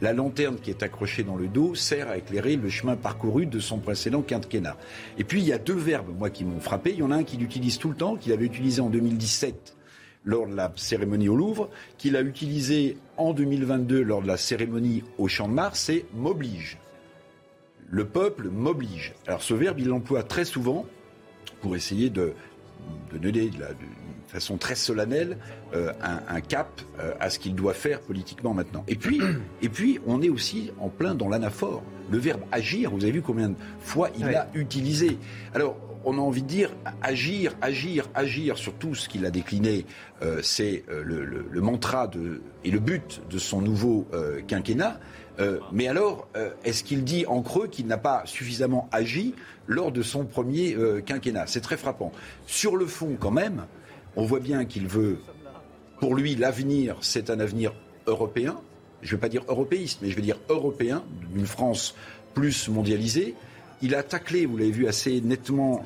la 0.00 0.12
lanterne 0.12 0.56
qui 0.56 0.70
est 0.70 0.82
accrochée 0.82 1.22
dans 1.22 1.36
le 1.36 1.48
dos 1.48 1.74
sert 1.74 2.08
à 2.08 2.16
éclairer 2.16 2.56
le 2.56 2.68
chemin 2.68 2.96
parcouru 2.96 3.46
de 3.46 3.60
son 3.60 3.78
précédent 3.78 4.22
quinquennat. 4.22 4.76
Et 5.18 5.24
puis, 5.24 5.40
il 5.40 5.46
y 5.46 5.52
a 5.52 5.58
deux 5.58 5.74
verbes, 5.74 6.16
moi, 6.16 6.30
qui 6.30 6.44
m'ont 6.44 6.60
frappé. 6.60 6.90
Il 6.90 6.98
y 6.98 7.02
en 7.02 7.10
a 7.10 7.16
un 7.16 7.24
qu'il 7.24 7.42
utilise 7.42 7.78
tout 7.78 7.88
le 7.88 7.96
temps, 7.96 8.16
qu'il 8.16 8.32
avait 8.32 8.46
utilisé 8.46 8.80
en 8.80 8.90
2017 8.90 9.76
lors 10.24 10.46
de 10.46 10.54
la 10.54 10.72
cérémonie 10.76 11.28
au 11.28 11.36
Louvre, 11.36 11.68
qu'il 11.98 12.16
a 12.16 12.22
utilisé 12.22 12.96
en 13.16 13.32
2022 13.32 14.02
lors 14.02 14.22
de 14.22 14.28
la 14.28 14.36
cérémonie 14.36 15.02
au 15.18 15.28
Champ 15.28 15.48
de 15.48 15.54
Mars, 15.54 15.80
c'est 15.80 16.04
m'oblige. 16.14 16.78
Le 17.92 18.06
peuple 18.06 18.48
m'oblige. 18.48 19.12
Alors 19.26 19.42
ce 19.42 19.52
verbe, 19.52 19.78
il 19.78 19.88
l'emploie 19.88 20.22
très 20.22 20.46
souvent 20.46 20.86
pour 21.60 21.76
essayer 21.76 22.08
de, 22.08 22.32
de 23.12 23.18
donner 23.18 23.50
de, 23.50 23.60
la, 23.60 23.68
de 23.68 23.84
façon 24.28 24.56
très 24.56 24.74
solennelle 24.76 25.36
euh, 25.74 25.92
un, 26.02 26.22
un, 26.34 26.40
cap 26.40 26.80
euh, 26.98 27.12
à 27.20 27.28
ce 27.28 27.38
qu'il 27.38 27.54
doit 27.54 27.74
faire 27.74 28.00
politiquement 28.00 28.54
maintenant. 28.54 28.82
Et 28.88 28.96
puis, 28.96 29.20
et 29.60 29.68
puis, 29.68 30.00
on 30.06 30.22
est 30.22 30.30
aussi 30.30 30.72
en 30.80 30.88
plein 30.88 31.14
dans 31.14 31.28
l'anaphore. 31.28 31.82
Le 32.10 32.16
verbe 32.16 32.40
agir, 32.50 32.90
vous 32.90 33.04
avez 33.04 33.12
vu 33.12 33.20
combien 33.20 33.50
de 33.50 33.56
fois 33.80 34.08
il 34.18 34.24
l'a 34.24 34.48
utilisé. 34.54 35.18
Alors, 35.54 35.76
on 36.06 36.16
a 36.16 36.20
envie 36.20 36.42
de 36.42 36.48
dire 36.48 36.70
agir, 37.02 37.54
agir, 37.60 38.08
agir 38.14 38.56
sur 38.56 38.72
tout 38.72 38.94
ce 38.94 39.06
qu'il 39.06 39.26
a 39.26 39.30
décliné. 39.30 39.84
Euh, 40.22 40.40
c'est 40.42 40.82
le, 40.88 41.26
le, 41.26 41.46
le, 41.48 41.60
mantra 41.60 42.08
de, 42.08 42.40
et 42.64 42.70
le 42.70 42.80
but 42.80 43.20
de 43.30 43.38
son 43.38 43.60
nouveau 43.60 44.08
quinquennat. 44.48 44.98
Euh, 45.38 45.58
mais 45.72 45.88
alors, 45.88 46.28
euh, 46.36 46.50
est-ce 46.64 46.84
qu'il 46.84 47.04
dit 47.04 47.26
en 47.26 47.42
creux 47.42 47.66
qu'il 47.66 47.86
n'a 47.86 47.98
pas 47.98 48.22
suffisamment 48.26 48.88
agi 48.92 49.34
lors 49.66 49.92
de 49.92 50.02
son 50.02 50.24
premier 50.24 50.74
euh, 50.74 51.00
quinquennat? 51.00 51.46
C'est 51.46 51.60
très 51.60 51.76
frappant. 51.76 52.12
Sur 52.46 52.76
le 52.76 52.86
fond, 52.86 53.16
quand 53.18 53.30
même, 53.30 53.66
on 54.16 54.24
voit 54.24 54.40
bien 54.40 54.64
qu'il 54.64 54.86
veut, 54.86 55.18
pour 56.00 56.14
lui, 56.14 56.34
l'avenir, 56.34 56.96
c'est 57.00 57.30
un 57.30 57.40
avenir 57.40 57.72
européen. 58.06 58.60
Je 59.00 59.08
ne 59.08 59.12
veux 59.12 59.20
pas 59.20 59.28
dire 59.28 59.44
européiste, 59.48 60.00
mais 60.02 60.10
je 60.10 60.16
veux 60.16 60.22
dire 60.22 60.38
européen, 60.48 61.02
d'une 61.34 61.46
France 61.46 61.94
plus 62.34 62.68
mondialisée. 62.68 63.34
Il 63.80 63.94
a 63.94 64.02
taclé, 64.02 64.46
vous 64.46 64.56
l'avez 64.56 64.70
vu 64.70 64.86
assez 64.86 65.20
nettement, 65.20 65.82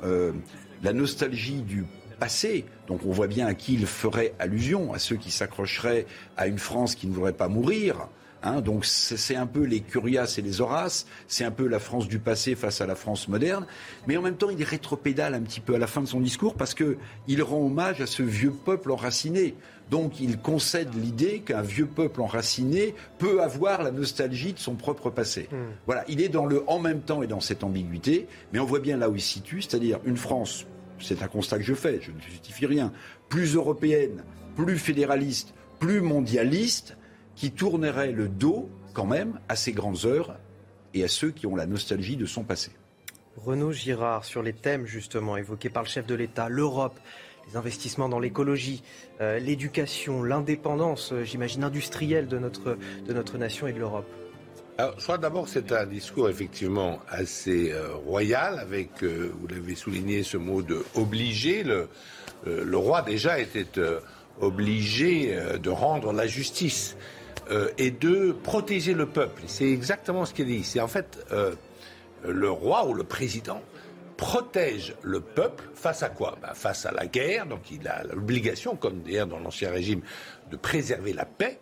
la 0.82 0.92
nostalgie 0.92 1.62
du 1.62 1.86
passé. 2.18 2.66
Donc 2.88 3.00
on 3.06 3.12
voit 3.12 3.26
bien 3.26 3.46
à 3.46 3.54
qui 3.54 3.74
il 3.74 3.86
ferait 3.86 4.34
allusion, 4.38 4.92
à 4.92 4.98
ceux 4.98 5.16
qui 5.16 5.30
s'accrocheraient 5.30 6.06
à 6.36 6.46
une 6.46 6.58
France 6.58 6.94
qui 6.94 7.06
ne 7.06 7.14
voudrait 7.14 7.32
pas 7.32 7.48
mourir. 7.48 8.08
Hein, 8.46 8.60
donc 8.60 8.84
c'est 8.84 9.34
un 9.34 9.46
peu 9.46 9.64
les 9.64 9.80
Curias 9.80 10.36
et 10.38 10.42
les 10.42 10.60
Horaces, 10.60 11.06
c'est 11.26 11.42
un 11.42 11.50
peu 11.50 11.66
la 11.66 11.80
France 11.80 12.06
du 12.06 12.20
passé 12.20 12.54
face 12.54 12.80
à 12.80 12.86
la 12.86 12.94
France 12.94 13.26
moderne, 13.26 13.66
mais 14.06 14.16
en 14.16 14.22
même 14.22 14.36
temps 14.36 14.50
il 14.50 14.62
rétropédale 14.62 15.34
un 15.34 15.40
petit 15.40 15.58
peu 15.58 15.74
à 15.74 15.78
la 15.78 15.88
fin 15.88 16.00
de 16.00 16.06
son 16.06 16.20
discours 16.20 16.54
parce 16.54 16.72
que 16.72 16.96
il 17.26 17.42
rend 17.42 17.58
hommage 17.58 18.00
à 18.00 18.06
ce 18.06 18.22
vieux 18.22 18.52
peuple 18.52 18.92
enraciné. 18.92 19.56
Donc 19.90 20.20
il 20.20 20.38
concède 20.38 20.94
l'idée 20.94 21.40
qu'un 21.40 21.62
vieux 21.62 21.86
peuple 21.86 22.20
enraciné 22.20 22.94
peut 23.18 23.42
avoir 23.42 23.82
la 23.82 23.90
nostalgie 23.90 24.52
de 24.52 24.60
son 24.60 24.76
propre 24.76 25.10
passé. 25.10 25.48
Mmh. 25.50 25.56
Voilà, 25.86 26.04
il 26.06 26.20
est 26.20 26.28
dans 26.28 26.46
le 26.46 26.62
en 26.68 26.78
même 26.78 27.00
temps 27.00 27.24
et 27.24 27.26
dans 27.26 27.40
cette 27.40 27.64
ambiguïté, 27.64 28.28
mais 28.52 28.60
on 28.60 28.64
voit 28.64 28.80
bien 28.80 28.96
là 28.96 29.10
où 29.10 29.16
il 29.16 29.20
se 29.20 29.32
situe, 29.32 29.62
c'est-à-dire 29.62 29.98
une 30.04 30.16
France, 30.16 30.66
c'est 31.00 31.20
un 31.20 31.28
constat 31.28 31.58
que 31.58 31.64
je 31.64 31.74
fais, 31.74 31.98
je 32.00 32.12
ne 32.12 32.20
justifie 32.20 32.66
rien, 32.66 32.92
plus 33.28 33.56
européenne, 33.56 34.22
plus 34.54 34.78
fédéraliste, 34.78 35.52
plus 35.80 36.00
mondialiste 36.00 36.96
qui 37.36 37.52
tournerait 37.52 38.10
le 38.10 38.28
dos 38.28 38.68
quand 38.92 39.06
même 39.06 39.38
à 39.48 39.54
ces 39.54 39.72
grandes 39.72 40.04
heures 40.04 40.36
et 40.94 41.04
à 41.04 41.08
ceux 41.08 41.30
qui 41.30 41.46
ont 41.46 41.54
la 41.54 41.66
nostalgie 41.66 42.16
de 42.16 42.26
son 42.26 42.42
passé. 42.42 42.72
Renaud 43.36 43.72
Girard, 43.72 44.24
sur 44.24 44.42
les 44.42 44.54
thèmes 44.54 44.86
justement 44.86 45.36
évoqués 45.36 45.68
par 45.68 45.82
le 45.82 45.88
chef 45.88 46.06
de 46.06 46.14
l'État, 46.14 46.48
l'Europe, 46.48 46.98
les 47.48 47.56
investissements 47.56 48.08
dans 48.08 48.18
l'écologie, 48.18 48.82
euh, 49.20 49.38
l'éducation, 49.38 50.22
l'indépendance, 50.22 51.12
euh, 51.12 51.22
j'imagine, 51.22 51.62
industrielle 51.62 52.26
de 52.26 52.38
notre, 52.38 52.76
de 53.06 53.12
notre 53.12 53.38
nation 53.38 53.66
et 53.66 53.72
de 53.72 53.78
l'Europe. 53.78 54.06
Alors, 54.78 54.94
je 54.98 55.04
crois 55.04 55.16
d'abord 55.16 55.44
que 55.44 55.50
c'est 55.50 55.72
un 55.72 55.86
discours 55.86 56.28
effectivement 56.28 56.98
assez 57.08 57.72
euh, 57.72 57.94
royal, 57.94 58.58
avec, 58.58 59.02
euh, 59.02 59.32
vous 59.40 59.46
l'avez 59.46 59.74
souligné, 59.74 60.22
ce 60.22 60.36
mot 60.36 60.60
de 60.60 60.84
obligé. 60.94 61.62
Le, 61.62 61.88
euh, 62.46 62.62
le 62.62 62.76
roi 62.76 63.00
déjà 63.00 63.38
était 63.38 63.66
obligé 64.38 65.34
de 65.62 65.70
rendre 65.70 66.12
la 66.12 66.26
justice 66.26 66.98
et 67.78 67.90
de 67.90 68.32
protéger 68.32 68.92
le 68.94 69.06
peuple. 69.06 69.42
C'est 69.46 69.70
exactement 69.70 70.24
ce 70.24 70.34
qu'il 70.34 70.46
dit. 70.46 70.64
C'est 70.64 70.80
en 70.80 70.88
fait 70.88 71.24
le 72.24 72.50
roi 72.50 72.86
ou 72.86 72.94
le 72.94 73.04
président 73.04 73.62
protège 74.16 74.94
le 75.02 75.20
peuple 75.20 75.64
face 75.74 76.02
à 76.02 76.08
quoi? 76.08 76.36
Ben, 76.40 76.54
Face 76.54 76.86
à 76.86 76.92
la 76.92 77.06
guerre, 77.06 77.46
donc 77.46 77.70
il 77.70 77.86
a 77.86 78.02
l'obligation, 78.04 78.76
comme 78.76 79.00
d'ailleurs 79.00 79.26
dans 79.26 79.38
l'Ancien 79.38 79.70
Régime, 79.70 80.00
de 80.50 80.56
préserver 80.56 81.12
la 81.12 81.24
paix. 81.24 81.58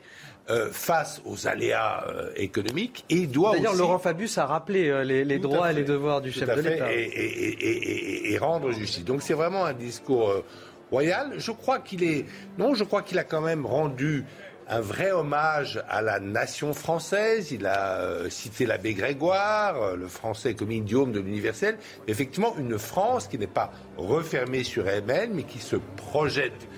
Euh, 0.50 0.68
face 0.70 1.22
aux 1.24 1.48
aléas 1.48 2.04
euh, 2.06 2.30
économiques 2.36 3.06
et 3.08 3.26
doit 3.26 3.52
D'ailleurs, 3.52 3.76
Laurent 3.76 3.98
Fabius 3.98 4.36
a 4.36 4.44
rappelé 4.44 4.90
euh, 4.90 5.02
les, 5.02 5.38
droits 5.38 5.70
et 5.70 5.74
les 5.74 5.84
devoirs 5.84 6.20
du 6.20 6.30
chef 6.32 6.54
de 6.54 6.60
l'État. 6.60 6.92
Et, 6.92 8.30
et, 8.30 8.36
rendre 8.36 8.70
justice. 8.70 9.06
Donc 9.06 9.22
c'est 9.22 9.32
vraiment 9.32 9.64
un 9.64 9.72
discours 9.72 10.44
royal. 10.90 11.32
Je 11.38 11.50
crois 11.50 11.78
qu'il 11.78 12.04
est... 12.04 12.26
Non, 12.58 12.74
je 12.74 12.84
crois 12.84 13.00
qu'il 13.00 13.18
a 13.18 13.24
quand 13.24 13.40
même 13.40 13.64
rendu 13.64 14.26
un 14.68 14.80
vrai 14.80 15.12
hommage 15.12 15.82
à 15.88 16.02
la 16.02 16.20
nation 16.20 16.72
française. 16.72 17.52
Il 17.52 17.66
a 17.66 18.28
cité 18.30 18.66
l'abbé 18.66 18.94
Grégoire, 18.94 19.96
le 19.96 20.08
français 20.08 20.54
comme 20.54 20.72
idiome 20.72 21.12
de 21.12 21.20
l'universel. 21.20 21.76
Effectivement, 22.08 22.54
une 22.58 22.78
France 22.78 23.28
qui 23.28 23.38
n'est 23.38 23.46
pas 23.46 23.72
refermée 23.96 24.64
sur 24.64 24.88
elle-même, 24.88 25.34
mais 25.34 25.42
qui 25.44 25.58
se 25.58 25.76
projette 25.96 26.68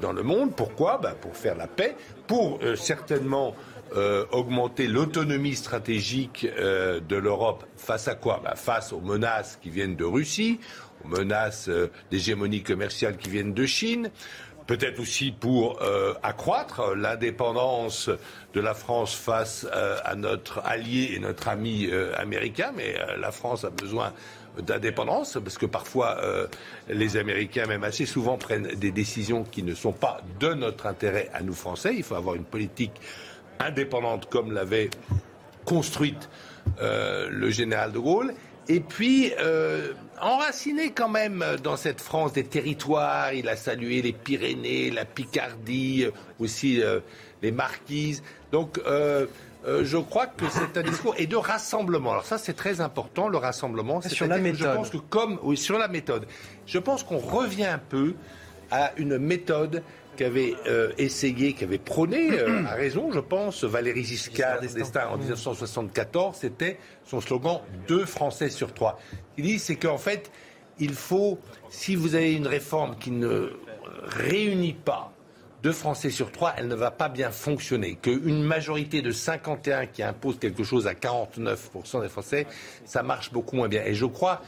dans 0.00 0.12
le 0.12 0.22
monde. 0.22 0.54
Pourquoi? 0.54 0.98
Ben, 0.98 1.14
Pour 1.20 1.36
faire 1.36 1.56
la 1.56 1.66
paix, 1.66 1.96
pour 2.26 2.58
euh, 2.62 2.76
certainement 2.76 3.54
euh, 3.96 4.24
augmenter 4.32 4.86
l'autonomie 4.86 5.54
stratégique 5.54 6.46
euh, 6.58 7.00
de 7.00 7.16
l'Europe 7.16 7.64
face 7.76 8.08
à 8.08 8.14
quoi? 8.14 8.40
Bah, 8.42 8.54
Face 8.56 8.92
aux 8.92 9.00
menaces 9.00 9.58
qui 9.62 9.70
viennent 9.70 9.96
de 9.96 10.04
Russie, 10.04 10.58
aux 11.04 11.08
menaces 11.08 11.68
d'hégémonie 12.10 12.62
commerciale 12.62 13.16
qui 13.16 13.28
viennent 13.28 13.54
de 13.54 13.66
Chine, 13.66 14.10
peut-être 14.66 15.00
aussi 15.00 15.30
pour 15.30 15.78
accroître 16.22 16.94
l'indépendance 16.94 18.08
de 18.54 18.60
la 18.60 18.74
France 18.74 19.14
face 19.14 19.66
à 19.72 20.14
notre 20.14 20.60
allié 20.64 21.12
et 21.14 21.18
notre 21.18 21.48
ami 21.48 21.88
américain, 22.16 22.72
mais 22.74 22.96
la 23.18 23.30
France 23.30 23.64
a 23.64 23.70
besoin 23.70 24.12
d'indépendance, 24.62 25.38
parce 25.42 25.58
que 25.58 25.66
parfois 25.66 26.18
euh, 26.22 26.46
les 26.88 27.16
Américains, 27.16 27.66
même 27.66 27.84
assez 27.84 28.06
souvent, 28.06 28.36
prennent 28.36 28.68
des 28.68 28.92
décisions 28.92 29.44
qui 29.44 29.62
ne 29.62 29.74
sont 29.74 29.92
pas 29.92 30.20
de 30.40 30.54
notre 30.54 30.86
intérêt 30.86 31.30
à 31.32 31.42
nous 31.42 31.54
Français. 31.54 31.94
Il 31.96 32.02
faut 32.02 32.14
avoir 32.14 32.36
une 32.36 32.44
politique 32.44 32.92
indépendante 33.58 34.28
comme 34.28 34.52
l'avait 34.52 34.90
construite 35.64 36.28
euh, 36.80 37.28
le 37.30 37.50
général 37.50 37.92
de 37.92 37.98
Gaulle. 37.98 38.34
Et 38.68 38.80
puis, 38.80 39.32
euh, 39.40 39.92
enraciné 40.20 40.90
quand 40.92 41.08
même 41.08 41.44
dans 41.62 41.76
cette 41.76 42.00
France 42.00 42.32
des 42.32 42.44
territoires, 42.44 43.32
il 43.32 43.48
a 43.48 43.56
salué 43.56 44.00
les 44.02 44.12
Pyrénées, 44.12 44.90
la 44.90 45.04
Picardie, 45.04 46.06
aussi 46.38 46.80
les 47.42 47.52
Marquises. 47.52 48.22
Donc, 48.52 48.80
euh, 49.66 49.82
je 49.82 49.96
crois 49.96 50.26
que 50.26 50.44
c'est 50.50 50.78
un 50.78 50.82
discours 50.82 51.14
et 51.16 51.26
de 51.26 51.36
rassemblement. 51.36 52.12
Alors 52.12 52.26
ça, 52.26 52.38
c'est 52.38 52.52
très 52.52 52.80
important, 52.80 53.28
le 53.28 53.38
rassemblement. 53.38 54.00
Sur 54.02 54.26
la 54.26 54.38
méthode. 54.38 54.60
Je 54.60 54.76
pense 54.76 54.90
que 54.90 54.96
comme 54.98 55.38
oui, 55.42 55.56
sur 55.56 55.78
la 55.78 55.88
méthode, 55.88 56.26
je 56.66 56.78
pense 56.78 57.02
qu'on 57.02 57.18
revient 57.18 57.66
un 57.66 57.78
peu 57.78 58.14
à 58.70 58.92
une 58.96 59.18
méthode 59.18 59.82
qu'avait 60.16 60.54
euh, 60.66 60.92
essayé, 60.98 61.52
qu'avait 61.52 61.78
prôné, 61.78 62.38
euh, 62.38 62.64
à 62.66 62.74
raison, 62.74 63.10
je 63.12 63.20
pense, 63.20 63.64
Valéry 63.64 64.04
Giscard 64.04 64.60
d'Estaing 64.60 65.08
en 65.08 65.16
1974. 65.16 66.36
C'était 66.36 66.78
son 67.04 67.20
slogan 67.20 67.60
deux 67.88 68.04
Français 68.04 68.50
sur 68.50 68.72
trois. 68.72 68.98
Il 69.36 69.44
dit, 69.44 69.58
c'est 69.58 69.76
qu'en 69.76 69.98
fait, 69.98 70.30
il 70.78 70.94
faut, 70.94 71.38
si 71.70 71.96
vous 71.96 72.14
avez 72.14 72.34
une 72.34 72.46
réforme 72.46 72.96
qui 72.96 73.10
ne 73.10 73.52
réunit 74.04 74.74
pas 74.74 75.13
deux 75.64 75.72
Français 75.72 76.10
sur 76.10 76.30
trois, 76.30 76.52
elle 76.58 76.68
ne 76.68 76.74
va 76.74 76.90
pas 76.90 77.08
bien 77.08 77.30
fonctionner. 77.30 77.94
Qu'une 77.94 78.42
majorité 78.42 79.00
de 79.00 79.10
51 79.10 79.86
qui 79.86 80.02
impose 80.02 80.38
quelque 80.38 80.62
chose 80.62 80.86
à 80.86 80.92
49% 80.92 82.02
des 82.02 82.10
Français, 82.10 82.46
ça 82.84 83.02
marche 83.02 83.32
beaucoup 83.32 83.56
moins 83.56 83.68
bien. 83.68 83.82
Et 83.86 83.94
je 83.94 84.04
crois, 84.04 84.42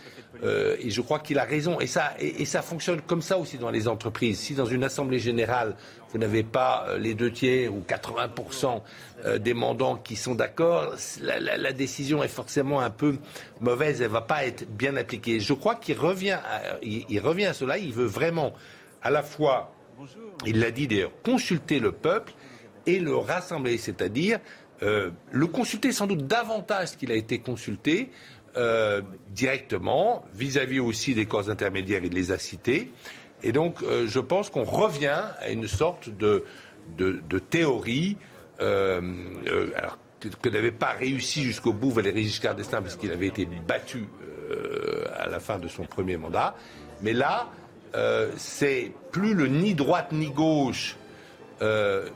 euh, 0.44 0.76
crois 1.06 1.18
qu'il 1.20 1.38
a 1.38 1.44
raison. 1.44 1.80
Et 1.80 1.86
ça, 1.86 2.12
et, 2.20 2.44
ça 2.44 2.60
fonctionne 2.60 3.00
comme 3.00 3.22
ça 3.22 3.38
aussi 3.38 3.56
dans 3.56 3.70
les 3.70 3.88
entreprises. 3.88 4.38
Si 4.38 4.52
dans 4.52 4.66
une 4.66 4.84
assemblée 4.84 5.18
générale, 5.18 5.74
vous 6.12 6.18
n'avez 6.18 6.42
pas 6.42 6.84
euh, 6.86 6.98
les 6.98 7.14
deux 7.14 7.32
tiers 7.32 7.72
ou 7.72 7.82
80% 7.88 8.82
euh, 9.24 9.38
des 9.38 9.54
mandants 9.54 9.96
qui 9.96 10.16
sont 10.16 10.34
d'accord, 10.34 10.96
la, 11.22 11.72
décision 11.72 12.22
est 12.22 12.28
forcément 12.28 12.80
un 12.80 12.90
peu 12.90 13.16
mauvaise. 13.62 14.02
Elle 14.02 14.08
ne 14.08 14.12
va 14.12 14.20
pas 14.20 14.44
être 14.44 14.68
bien 14.68 14.96
appliquée. 14.96 15.40
Je 15.40 15.54
crois 15.54 15.76
qu'il 15.76 15.98
revient, 15.98 16.40
il 16.82 17.20
revient 17.20 17.46
à 17.46 17.54
cela. 17.54 17.78
Il 17.78 17.94
veut 17.94 18.04
vraiment 18.04 18.52
à 19.00 19.08
la 19.08 19.22
fois 19.22 19.72
il 20.46 20.60
l'a 20.60 20.70
dit 20.70 20.86
d'ailleurs, 20.86 21.12
consulter 21.22 21.78
le 21.78 21.92
peuple 21.92 22.32
et 22.86 22.98
le 22.98 23.16
rassembler, 23.16 23.78
c'est-à-dire 23.78 24.38
euh, 24.82 25.10
le 25.32 25.46
consulter 25.46 25.92
sans 25.92 26.06
doute 26.06 26.26
davantage 26.26 26.96
qu'il 26.96 27.10
a 27.10 27.14
été 27.14 27.38
consulté 27.38 28.10
euh, 28.56 29.00
directement, 29.30 30.24
vis-à-vis 30.34 30.80
aussi 30.80 31.14
des 31.14 31.26
corps 31.26 31.50
intermédiaires, 31.50 32.02
il 32.04 32.12
les 32.12 32.32
a 32.32 32.38
cités. 32.38 32.92
Et 33.42 33.52
donc, 33.52 33.82
euh, 33.82 34.06
je 34.06 34.20
pense 34.20 34.50
qu'on 34.50 34.64
revient 34.64 35.22
à 35.40 35.50
une 35.50 35.66
sorte 35.66 36.08
de, 36.08 36.44
théorie 37.50 38.16
que, 38.58 40.48
n'avait 40.48 40.72
pas 40.72 40.92
réussi 40.92 41.42
jusqu'au 41.42 41.72
bout 41.72 41.90
Valéry 41.90 42.24
Giscard 42.24 42.54
d'Estaing, 42.54 42.82
parce 42.82 42.96
qu'il 42.96 43.12
avait 43.12 43.28
été 43.28 43.46
battu 43.46 44.08
à 45.18 45.28
la 45.28 45.40
fin 45.40 45.58
de 45.58 45.68
son 45.68 45.84
premier 45.84 46.16
mandat. 46.16 46.54
Mais 47.02 47.12
là, 47.12 47.50
euh, 47.96 48.30
c'est 48.36 48.92
plus 49.10 49.34
le 49.34 49.46
ni 49.46 49.74
droite 49.74 50.12
ni 50.12 50.30
gauche 50.30 50.96
euh, 51.62 52.08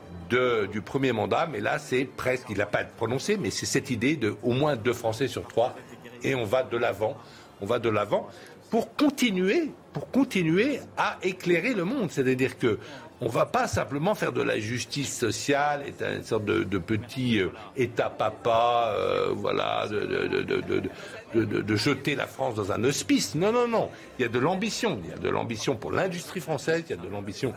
du 0.71 0.81
premier 0.81 1.11
mandat, 1.11 1.47
mais 1.51 1.59
là 1.59 1.79
c'est 1.79 2.05
presque, 2.05 2.45
il 2.49 2.57
n'a 2.57 2.65
pas 2.65 2.83
prononcé, 2.85 3.35
mais 3.35 3.49
c'est 3.49 3.65
cette 3.65 3.89
idée 3.89 4.15
de 4.15 4.35
au 4.43 4.51
moins 4.51 4.75
deux 4.75 4.93
Français 4.93 5.27
sur 5.27 5.45
trois, 5.47 5.75
et 6.23 6.35
on 6.35 6.45
va 6.45 6.63
de 6.63 6.77
l'avant, 6.77 7.17
on 7.59 7.65
va 7.65 7.79
de 7.79 7.89
l'avant 7.89 8.29
pour 8.69 8.95
continuer, 8.95 9.71
pour 9.91 10.09
continuer 10.09 10.79
à 10.97 11.17
éclairer 11.23 11.73
le 11.73 11.83
monde. 11.83 12.09
C'est-à-dire 12.11 12.57
que 12.57 12.79
on 13.21 13.25
ne 13.25 13.31
va 13.31 13.45
pas 13.45 13.67
simplement 13.67 14.15
faire 14.15 14.33
de 14.33 14.41
la 14.41 14.59
justice 14.59 15.15
sociale, 15.15 15.83
une 16.01 16.23
sorte 16.23 16.45
de, 16.45 16.77
petit 16.77 17.39
euh, 17.39 17.49
État 17.77 18.09
papa, 18.09 18.95
voilà, 19.35 19.87
de, 19.87 21.75
jeter 21.75 22.15
la 22.15 22.27
France 22.27 22.55
dans 22.55 22.71
un 22.71 22.83
hospice. 22.83 23.35
Non, 23.35 23.51
non, 23.51 23.67
non. 23.67 23.89
Il 24.17 24.23
y 24.23 24.25
a 24.25 24.29
de 24.29 24.39
l'ambition. 24.39 24.99
Il 25.03 25.11
y 25.11 25.13
a 25.13 25.17
de 25.17 25.29
l'ambition 25.29 25.75
pour 25.75 25.91
l'industrie 25.91 26.41
française, 26.41 26.83
il 26.87 26.95
y 26.95 26.99
a 26.99 27.01
de 27.01 27.07
l'ambition 27.07 27.53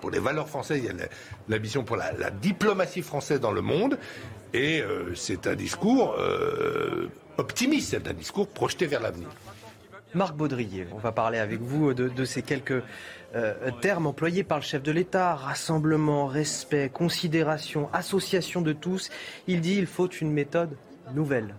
pour 0.00 0.10
les 0.10 0.18
valeurs 0.18 0.48
françaises, 0.48 0.82
il 0.84 0.96
y 0.96 1.02
a 1.02 1.08
l'ambition 1.48 1.82
pour 1.82 1.96
la, 1.96 2.30
diplomatie 2.30 3.02
française 3.02 3.40
dans 3.40 3.52
le 3.52 3.62
monde. 3.62 3.98
Et 4.54 4.80
euh, 4.80 5.14
c'est 5.14 5.46
un 5.46 5.54
discours 5.54 6.14
euh, 6.18 7.08
optimiste, 7.38 7.90
c'est 7.90 8.08
un 8.08 8.12
discours 8.12 8.48
projeté 8.48 8.86
vers 8.86 9.00
l'avenir. 9.00 9.28
Marc 10.14 10.34
Baudrier, 10.34 10.86
on 10.92 10.98
va 10.98 11.12
parler 11.12 11.38
avec 11.38 11.60
vous 11.60 11.92
de, 11.92 12.24
ces 12.24 12.42
quelques 12.42 12.82
euh, 13.34 13.54
termes 13.80 14.06
employés 14.06 14.44
par 14.44 14.58
le 14.58 14.64
chef 14.64 14.82
de 14.82 14.92
l'État. 14.92 15.34
Rassemblement, 15.34 16.26
respect, 16.26 16.90
considération, 16.92 17.88
association 17.92 18.60
de 18.62 18.72
tous. 18.72 19.10
Il 19.46 19.60
dit 19.60 19.76
il 19.76 19.86
faut 19.86 20.08
une 20.08 20.32
méthode 20.32 20.76
nouvelle. 21.14 21.54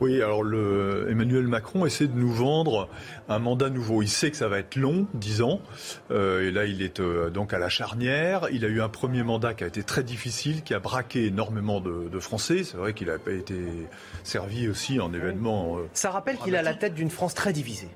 Oui, 0.00 0.22
alors 0.22 0.44
le, 0.44 1.08
Emmanuel 1.10 1.48
Macron 1.48 1.84
essaie 1.84 2.06
de 2.06 2.16
nous 2.16 2.32
vendre 2.32 2.88
un 3.28 3.40
mandat 3.40 3.68
nouveau. 3.68 4.02
Il 4.02 4.08
sait 4.08 4.30
que 4.30 4.36
ça 4.36 4.46
va 4.46 4.60
être 4.60 4.76
long, 4.76 5.08
10 5.14 5.42
ans, 5.42 5.60
euh, 6.12 6.46
et 6.46 6.52
là 6.52 6.66
il 6.66 6.82
est 6.82 7.00
euh, 7.00 7.30
donc 7.30 7.52
à 7.52 7.58
la 7.58 7.68
charnière. 7.68 8.46
Il 8.52 8.64
a 8.64 8.68
eu 8.68 8.80
un 8.80 8.88
premier 8.88 9.24
mandat 9.24 9.54
qui 9.54 9.64
a 9.64 9.66
été 9.66 9.82
très 9.82 10.04
difficile, 10.04 10.62
qui 10.62 10.72
a 10.72 10.78
braqué 10.78 11.26
énormément 11.26 11.80
de, 11.80 12.08
de 12.08 12.20
Français. 12.20 12.62
C'est 12.62 12.76
vrai 12.76 12.92
qu'il 12.92 13.08
n'a 13.08 13.18
pas 13.18 13.32
été 13.32 13.56
servi 14.22 14.68
aussi 14.68 15.00
en 15.00 15.12
événements. 15.12 15.78
Euh, 15.78 15.88
ça 15.94 16.10
rappelle 16.10 16.36
qu'il 16.36 16.54
a 16.54 16.62
la 16.62 16.74
tête 16.74 16.94
d'une 16.94 17.10
France 17.10 17.34
très 17.34 17.52
divisée. 17.52 17.88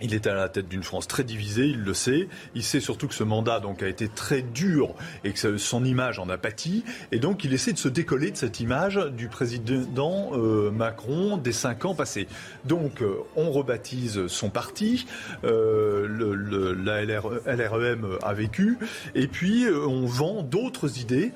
Il 0.00 0.14
est 0.14 0.26
à 0.26 0.34
la 0.34 0.48
tête 0.48 0.68
d'une 0.68 0.82
France 0.82 1.06
très 1.06 1.24
divisée, 1.24 1.66
il 1.66 1.82
le 1.82 1.94
sait. 1.94 2.28
Il 2.54 2.62
sait 2.62 2.80
surtout 2.80 3.08
que 3.08 3.14
ce 3.14 3.24
mandat 3.24 3.60
donc, 3.60 3.82
a 3.82 3.88
été 3.88 4.08
très 4.08 4.42
dur 4.42 4.94
et 5.24 5.32
que 5.32 5.58
son 5.58 5.84
image 5.84 6.18
en 6.18 6.28
a 6.28 6.38
pâti. 6.38 6.84
Et 7.12 7.18
donc 7.18 7.44
il 7.44 7.52
essaie 7.52 7.72
de 7.72 7.78
se 7.78 7.88
décoller 7.88 8.30
de 8.30 8.36
cette 8.36 8.60
image 8.60 8.98
du 9.16 9.28
président 9.28 10.30
euh, 10.32 10.70
Macron 10.70 11.36
des 11.36 11.52
cinq 11.52 11.84
ans 11.84 11.94
passés. 11.94 12.28
Donc 12.64 13.02
euh, 13.02 13.16
on 13.36 13.50
rebaptise 13.50 14.26
son 14.26 14.50
parti, 14.50 15.06
euh, 15.44 16.74
la 16.76 17.04
LREM 17.04 18.18
a 18.22 18.34
vécu, 18.34 18.78
et 19.14 19.28
puis 19.28 19.66
on 19.68 20.06
vend 20.06 20.42
d'autres 20.42 21.00
idées 21.00 21.32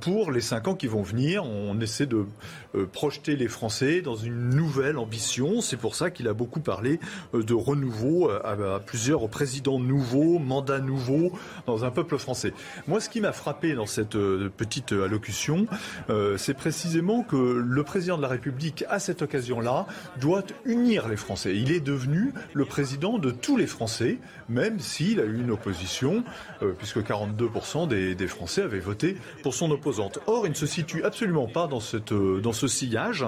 pour 0.00 0.30
les 0.30 0.40
cinq 0.40 0.68
ans 0.68 0.74
qui 0.74 0.86
vont 0.86 1.02
venir. 1.02 1.44
On 1.44 1.80
essaie 1.80 2.06
de 2.06 2.26
projeter 2.92 3.36
les 3.36 3.48
Français 3.48 4.00
dans 4.00 4.16
une 4.16 4.50
nouvelle 4.50 4.98
ambition. 4.98 5.60
C'est 5.60 5.76
pour 5.76 5.94
ça 5.94 6.10
qu'il 6.10 6.28
a 6.28 6.32
beaucoup 6.32 6.60
parlé 6.60 6.98
de 7.32 7.54
renouveau 7.54 7.83
renouveau, 7.84 8.30
à, 8.30 8.80
plusieurs 8.80 9.28
présidents 9.28 9.78
nouveaux, 9.78 10.38
mandats 10.38 10.80
nouveaux 10.80 11.32
dans 11.66 11.84
un 11.84 11.90
peuple 11.90 12.18
français. 12.18 12.52
Moi, 12.86 13.00
ce 13.00 13.08
qui 13.08 13.20
m'a 13.20 13.32
frappé 13.32 13.74
dans 13.74 13.86
cette 13.86 14.16
petite 14.56 14.92
allocution, 14.92 15.66
c'est 16.36 16.54
précisément 16.54 17.22
que 17.22 17.36
le 17.36 17.82
président 17.82 18.16
de 18.16 18.22
la 18.22 18.28
République, 18.28 18.84
à 18.88 18.98
cette 18.98 19.22
occasion-là, 19.22 19.86
doit 20.20 20.42
unir 20.64 21.08
les 21.08 21.16
Français. 21.16 21.56
Il 21.56 21.72
est 21.72 21.80
devenu 21.80 22.32
le 22.52 22.64
président 22.64 23.18
de 23.18 23.30
tous 23.30 23.56
les 23.56 23.66
Français, 23.66 24.18
même 24.48 24.78
s'il 24.78 25.20
a 25.20 25.24
eu 25.24 25.40
une 25.40 25.50
opposition, 25.50 26.24
puisque 26.78 26.98
42% 26.98 27.88
des, 27.88 28.26
Français 28.26 28.62
avaient 28.62 28.80
voté 28.80 29.16
pour 29.42 29.54
son 29.54 29.70
opposante. 29.70 30.18
Or, 30.26 30.46
il 30.46 30.50
ne 30.50 30.54
se 30.54 30.66
situe 30.66 31.04
absolument 31.04 31.46
pas 31.46 31.66
dans 31.66 31.80
ce 31.80 32.68
sillage. 32.68 33.24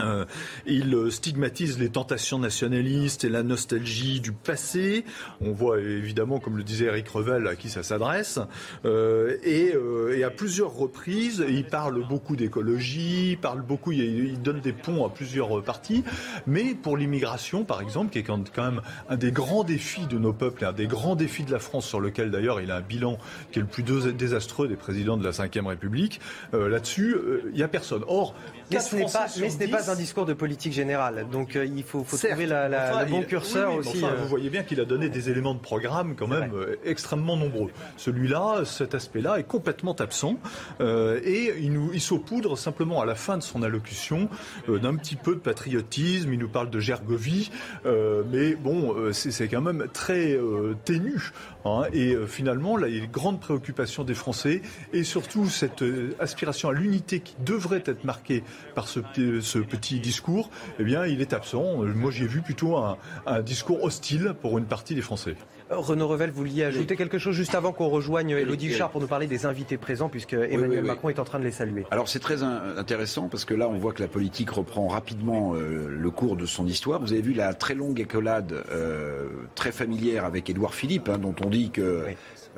Euh, 0.00 0.24
il 0.66 0.96
stigmatise 1.10 1.78
les 1.78 1.88
tentations 1.88 2.38
nationalistes 2.38 3.24
et 3.24 3.28
la 3.28 3.42
nostalgie 3.42 4.20
du 4.20 4.32
passé. 4.32 5.04
On 5.40 5.52
voit 5.52 5.80
évidemment, 5.80 6.40
comme 6.40 6.56
le 6.56 6.64
disait 6.64 6.86
Eric 6.86 7.08
Revel, 7.08 7.46
à 7.46 7.56
qui 7.56 7.68
ça 7.68 7.82
s'adresse. 7.82 8.38
Euh, 8.84 9.36
et, 9.42 9.74
euh, 9.74 10.16
et, 10.16 10.24
à 10.24 10.30
plusieurs 10.30 10.74
reprises, 10.74 11.44
il 11.48 11.64
parle 11.64 12.06
beaucoup 12.06 12.36
d'écologie, 12.36 13.32
il 13.32 13.38
parle 13.38 13.62
beaucoup, 13.62 13.92
il, 13.92 14.40
donne 14.40 14.60
des 14.60 14.72
ponts 14.72 15.06
à 15.06 15.10
plusieurs 15.10 15.62
parties. 15.62 16.04
Mais 16.46 16.74
pour 16.74 16.96
l'immigration, 16.96 17.64
par 17.64 17.80
exemple, 17.80 18.10
qui 18.10 18.18
est 18.18 18.22
quand 18.22 18.40
même 18.58 18.80
un 19.08 19.16
des 19.16 19.32
grands 19.32 19.64
défis 19.64 20.06
de 20.06 20.18
nos 20.18 20.32
peuples, 20.32 20.64
un 20.64 20.72
des 20.72 20.86
grands 20.86 21.16
défis 21.16 21.44
de 21.44 21.52
la 21.52 21.58
France, 21.58 21.86
sur 21.86 22.00
lequel 22.00 22.30
d'ailleurs 22.30 22.60
il 22.60 22.70
a 22.70 22.76
un 22.76 22.80
bilan 22.80 23.18
qui 23.52 23.58
est 23.58 23.62
le 23.62 23.68
plus 23.68 23.82
désastreux 23.82 24.68
des 24.68 24.76
présidents 24.76 25.16
de 25.16 25.24
la 25.24 25.30
Ve 25.30 25.66
République, 25.66 26.20
euh, 26.52 26.68
là-dessus, 26.68 27.16
il 27.50 27.54
n'y 27.54 27.62
a 27.62 27.68
personne. 27.68 28.02
Or, 28.06 28.34
mais 28.70 28.80
ce 28.80 29.58
n'est 29.58 29.68
pas, 29.68 29.90
un 29.90 29.94
discours 29.94 30.26
de 30.26 30.32
politique 30.32 30.72
générale. 30.72 31.26
Donc 31.30 31.56
euh, 31.56 31.64
il 31.64 31.82
faut, 31.82 32.02
trouver 32.02 32.46
la, 32.46 33.04
le 33.04 33.10
bon 33.10 33.22
curseur 33.22 33.74
aussi. 33.74 34.04
Euh. 34.04 34.16
Vous 34.22 34.28
voyez 34.28 34.50
bien 34.50 34.62
qu'il 34.62 34.80
a 34.80 34.84
donné 34.84 35.08
des 35.08 35.30
éléments 35.30 35.54
de 35.54 35.60
programme 35.60 36.14
quand 36.16 36.26
même 36.26 36.52
euh, 36.54 36.76
extrêmement 36.84 37.36
nombreux. 37.36 37.70
Celui-là, 37.96 38.64
cet 38.64 38.94
aspect-là 38.94 39.38
est 39.38 39.44
complètement 39.44 39.94
absent 39.94 40.36
et 40.80 41.52
il, 41.60 41.72
nous, 41.72 41.90
il 41.92 42.00
saupoudre 42.00 42.56
simplement 42.58 43.00
à 43.00 43.06
la 43.06 43.14
fin 43.14 43.36
de 43.36 43.42
son 43.42 43.62
allocution 43.62 44.28
d'un 44.68 44.96
petit 44.96 45.16
peu 45.16 45.34
de 45.34 45.40
patriotisme. 45.40 46.32
Il 46.32 46.38
nous 46.38 46.48
parle 46.48 46.70
de 46.70 46.80
Gergovie, 46.80 47.50
mais 47.84 48.54
bon, 48.54 48.94
c'est 49.12 49.48
quand 49.48 49.60
même 49.60 49.86
très 49.92 50.38
ténu. 50.84 51.30
Hein. 51.64 51.84
et 51.92 52.14
finalement, 52.26 52.76
là, 52.76 52.88
il 52.88 52.96
y 52.96 53.00
a 53.00 53.04
une 53.04 53.10
grande 53.10 53.40
préoccupation 53.40 54.04
des 54.04 54.14
Français 54.14 54.62
et 54.92 55.04
surtout 55.04 55.48
cette 55.48 55.84
aspiration 56.18 56.68
à 56.68 56.72
l'unité 56.72 57.20
qui 57.20 57.34
devrait 57.44 57.82
être 57.86 58.04
marquée 58.04 58.42
par 58.74 58.88
ce, 58.88 59.00
petit 59.00 60.00
discours, 60.00 60.50
eh 60.78 60.84
bien, 60.84 61.06
il 61.06 61.20
est 61.20 61.32
absent. 61.32 61.84
Moi, 61.84 62.10
j'ai 62.10 62.26
vu 62.26 62.42
plutôt 62.42 62.76
un, 62.76 62.98
discours 63.42 63.82
hostile 63.84 64.34
pour 64.40 64.58
une 64.58 64.66
partie 64.66 64.94
des 64.94 65.02
Français. 65.02 65.36
Renaud 65.76 66.08
Revel, 66.08 66.30
vous 66.30 66.38
vouliez 66.38 66.64
ajouter 66.64 66.96
quelque 66.96 67.18
chose 67.18 67.34
juste 67.34 67.54
avant 67.54 67.72
qu'on 67.72 67.88
rejoigne 67.88 68.30
Elodie 68.30 68.68
Huchard 68.68 68.90
pour 68.90 69.00
nous 69.00 69.06
parler 69.06 69.26
des 69.26 69.46
invités 69.46 69.76
présents, 69.76 70.08
puisque 70.08 70.34
Emmanuel 70.34 70.84
Macron 70.84 71.08
est 71.08 71.18
en 71.18 71.24
train 71.24 71.38
de 71.38 71.44
les 71.44 71.50
saluer. 71.50 71.84
Alors 71.90 72.08
c'est 72.08 72.20
très 72.20 72.42
intéressant 72.42 73.28
parce 73.28 73.44
que 73.44 73.54
là 73.54 73.68
on 73.68 73.78
voit 73.78 73.92
que 73.92 74.02
la 74.02 74.08
politique 74.08 74.50
reprend 74.50 74.88
rapidement 74.88 75.54
euh, 75.54 75.88
le 75.88 76.10
cours 76.10 76.36
de 76.36 76.46
son 76.46 76.66
histoire. 76.66 77.00
Vous 77.00 77.12
avez 77.12 77.22
vu 77.22 77.32
la 77.32 77.54
très 77.54 77.74
longue 77.74 78.00
écolade 78.00 78.64
euh, 78.70 79.28
très 79.54 79.72
familière 79.72 80.24
avec 80.24 80.48
Édouard 80.50 80.74
Philippe, 80.74 81.08
hein, 81.08 81.18
dont 81.18 81.34
on 81.44 81.50
dit 81.50 81.70
que 81.70 82.04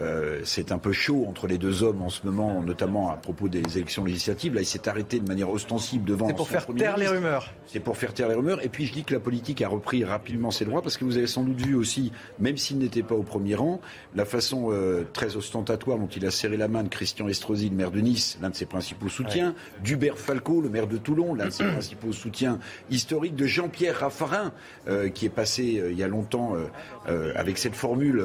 euh, 0.00 0.40
c'est 0.44 0.72
un 0.72 0.78
peu 0.78 0.92
chaud 0.92 1.24
entre 1.26 1.46
les 1.46 1.56
deux 1.56 1.82
hommes 1.82 2.02
en 2.02 2.10
ce 2.10 2.26
moment, 2.26 2.62
notamment 2.62 3.10
à 3.10 3.16
propos 3.16 3.48
des 3.48 3.62
élections 3.76 4.04
législatives. 4.04 4.54
Là, 4.54 4.60
il 4.60 4.66
s'est 4.66 4.88
arrêté 4.88 5.20
de 5.20 5.26
manière 5.26 5.50
ostensible 5.50 6.04
devant. 6.04 6.28
C'est 6.28 6.34
pour 6.34 6.48
faire 6.48 6.66
taire 6.66 6.96
les 6.98 7.08
rumeurs. 7.08 7.52
C'est 7.66 7.80
pour 7.80 7.96
faire 7.96 8.12
taire 8.12 8.28
les 8.28 8.34
rumeurs. 8.34 8.62
Et 8.62 8.68
puis, 8.68 8.84
je 8.84 8.92
dis 8.92 9.04
que 9.04 9.14
la 9.14 9.20
politique 9.20 9.62
a 9.62 9.68
repris 9.68 10.04
rapidement 10.04 10.50
ses 10.50 10.66
droits 10.66 10.82
parce 10.82 10.98
que 10.98 11.04
vous 11.04 11.16
avez 11.16 11.26
sans 11.26 11.44
doute 11.44 11.60
vu 11.60 11.74
aussi, 11.74 12.12
même 12.38 12.58
s'il 12.58 12.78
n'était 12.78 13.02
pas 13.06 13.14
au 13.14 13.22
premier 13.22 13.54
rang, 13.54 13.80
la 14.14 14.24
façon 14.24 14.68
euh, 14.70 15.04
très 15.12 15.36
ostentatoire 15.36 15.98
dont 15.98 16.08
il 16.08 16.26
a 16.26 16.30
serré 16.30 16.56
la 16.56 16.68
main 16.68 16.82
de 16.82 16.88
Christian 16.88 17.28
Estrosi, 17.28 17.70
le 17.70 17.76
maire 17.76 17.90
de 17.90 18.00
Nice, 18.00 18.38
l'un 18.42 18.50
de 18.50 18.54
ses 18.54 18.66
principaux 18.66 19.08
soutiens, 19.08 19.54
d'Hubert 19.82 20.18
Falco, 20.18 20.60
le 20.60 20.68
maire 20.68 20.86
de 20.86 20.98
Toulon, 20.98 21.34
l'un 21.34 21.46
de 21.46 21.50
ses 21.50 21.64
principaux 21.72 22.12
soutiens 22.12 22.58
historiques, 22.90 23.36
de 23.36 23.46
Jean-Pierre 23.46 24.00
Raffarin, 24.00 24.52
euh, 24.88 25.08
qui 25.08 25.26
est 25.26 25.30
passé 25.30 25.82
il 25.90 25.98
y 25.98 26.02
a 26.02 26.08
longtemps 26.08 26.54
avec 27.34 27.58
cette 27.58 27.74
formule 27.74 28.22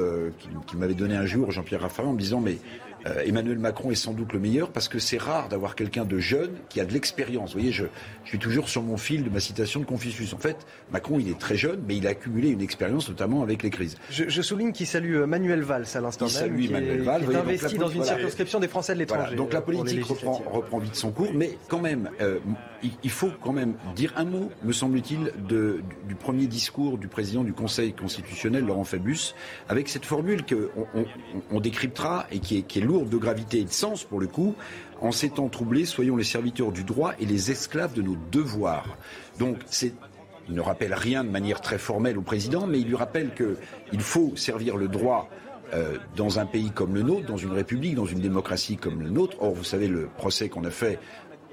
qui, 0.66 0.76
m'avait 0.76 0.94
donné 0.94 1.16
un 1.16 1.26
jour. 1.26 1.50
Jean-Pierre 1.50 1.82
Raffarin 1.82 2.08
en 2.08 2.12
me 2.12 2.18
disant 2.18 2.40
mais 2.40 2.58
euh, 3.06 3.22
Emmanuel 3.24 3.58
Macron 3.58 3.90
est 3.90 3.96
sans 3.96 4.12
doute 4.12 4.32
le 4.32 4.38
meilleur 4.38 4.70
parce 4.70 4.88
que 4.88 4.98
c'est 4.98 5.18
rare 5.18 5.48
d'avoir 5.48 5.74
quelqu'un 5.74 6.04
de 6.04 6.18
jeune 6.18 6.52
qui 6.68 6.80
a 6.80 6.84
de 6.84 6.92
l'expérience. 6.92 7.52
Vous 7.52 7.60
voyez, 7.60 7.72
je, 7.72 7.84
suis 8.24 8.38
toujours 8.38 8.68
sur 8.68 8.82
mon 8.82 8.96
fil 8.96 9.24
de 9.24 9.30
ma 9.30 9.40
citation 9.40 9.80
de 9.80 9.84
Confucius. 9.84 10.32
En 10.32 10.38
fait, 10.38 10.56
Macron, 10.92 11.18
il 11.18 11.28
est 11.28 11.38
très 11.38 11.56
jeune, 11.56 11.82
mais 11.86 11.96
il 11.96 12.06
a 12.06 12.10
accumulé 12.10 12.48
une 12.50 12.62
expérience, 12.62 13.08
notamment 13.08 13.42
avec 13.42 13.62
les 13.62 13.70
crises. 13.70 13.96
Je, 14.10 14.42
souligne 14.42 14.72
qu'il 14.72 14.86
salue 14.86 15.16
euh, 15.16 15.26
Manuel 15.26 15.62
Valls 15.62 15.86
à 15.94 16.00
l'instant 16.00 16.26
même. 16.26 16.34
Salue 16.34 16.60
qui 16.62 16.72
Manuel 16.72 17.02
Valls. 17.02 17.26
Qui 17.26 17.32
est 17.32 17.36
investi 17.36 17.78
dans 17.78 17.88
une 17.88 18.04
circonscription 18.04 18.60
des 18.60 18.68
Français 18.68 18.94
de 18.94 18.98
l'étranger. 18.98 19.36
Donc 19.36 19.52
la 19.52 19.60
euh, 19.60 19.62
politique 19.62 20.04
reprend, 20.04 20.42
reprend, 20.50 20.78
vite 20.78 20.94
son 20.94 21.10
cours, 21.10 21.32
mais 21.34 21.58
quand 21.68 21.80
même, 21.80 22.08
il, 23.02 23.10
faut 23.10 23.30
quand 23.42 23.52
même 23.52 23.74
dire 23.94 24.12
un 24.16 24.24
mot, 24.24 24.50
me 24.62 24.72
semble-t-il, 24.72 25.32
du, 25.46 26.14
premier 26.14 26.46
discours 26.46 26.98
du 26.98 27.08
président 27.08 27.44
du 27.44 27.52
Conseil 27.52 27.92
constitutionnel, 27.92 28.64
Laurent 28.64 28.84
Fabius, 28.84 29.34
avec 29.68 29.88
cette 29.88 30.04
formule 30.04 30.44
qu'on 30.44 31.06
on, 31.50 31.60
décryptera 31.60 32.26
et 32.30 32.40
qui 32.40 32.58
est, 32.58 32.80
lourde 32.80 33.08
de 33.08 33.16
gravité 33.16 33.60
et 33.60 33.64
de 33.64 33.72
sens 33.72 34.04
pour 34.04 34.20
le 34.20 34.26
coup. 34.26 34.54
En 35.00 35.12
ces 35.12 35.30
temps 35.30 35.48
troublés, 35.48 35.84
soyons 35.84 36.16
les 36.16 36.24
serviteurs 36.24 36.70
du 36.70 36.84
droit 36.84 37.14
et 37.18 37.26
les 37.26 37.50
esclaves 37.50 37.92
de 37.94 38.02
nos 38.02 38.16
devoirs. 38.30 38.96
Donc 39.38 39.58
il 40.48 40.54
ne 40.54 40.60
rappelle 40.60 40.94
rien 40.94 41.24
de 41.24 41.30
manière 41.30 41.60
très 41.60 41.78
formelle 41.78 42.18
au 42.18 42.22
président, 42.22 42.66
mais 42.66 42.80
il 42.80 42.88
lui 42.88 42.96
rappelle 42.96 43.30
qu'il 43.34 44.00
faut 44.00 44.32
servir 44.36 44.76
le 44.76 44.88
droit 44.88 45.28
euh, 45.74 45.96
dans 46.16 46.38
un 46.38 46.44
pays 46.44 46.70
comme 46.70 46.94
le 46.94 47.00
nôtre, 47.00 47.24
dans 47.26 47.38
une 47.38 47.52
république, 47.52 47.94
dans 47.94 48.04
une 48.04 48.20
démocratie 48.20 48.76
comme 48.76 49.00
le 49.00 49.08
nôtre. 49.08 49.38
Or, 49.40 49.54
vous 49.54 49.64
savez, 49.64 49.88
le 49.88 50.06
procès 50.18 50.50
qu'on 50.50 50.64
a 50.64 50.70
fait 50.70 50.98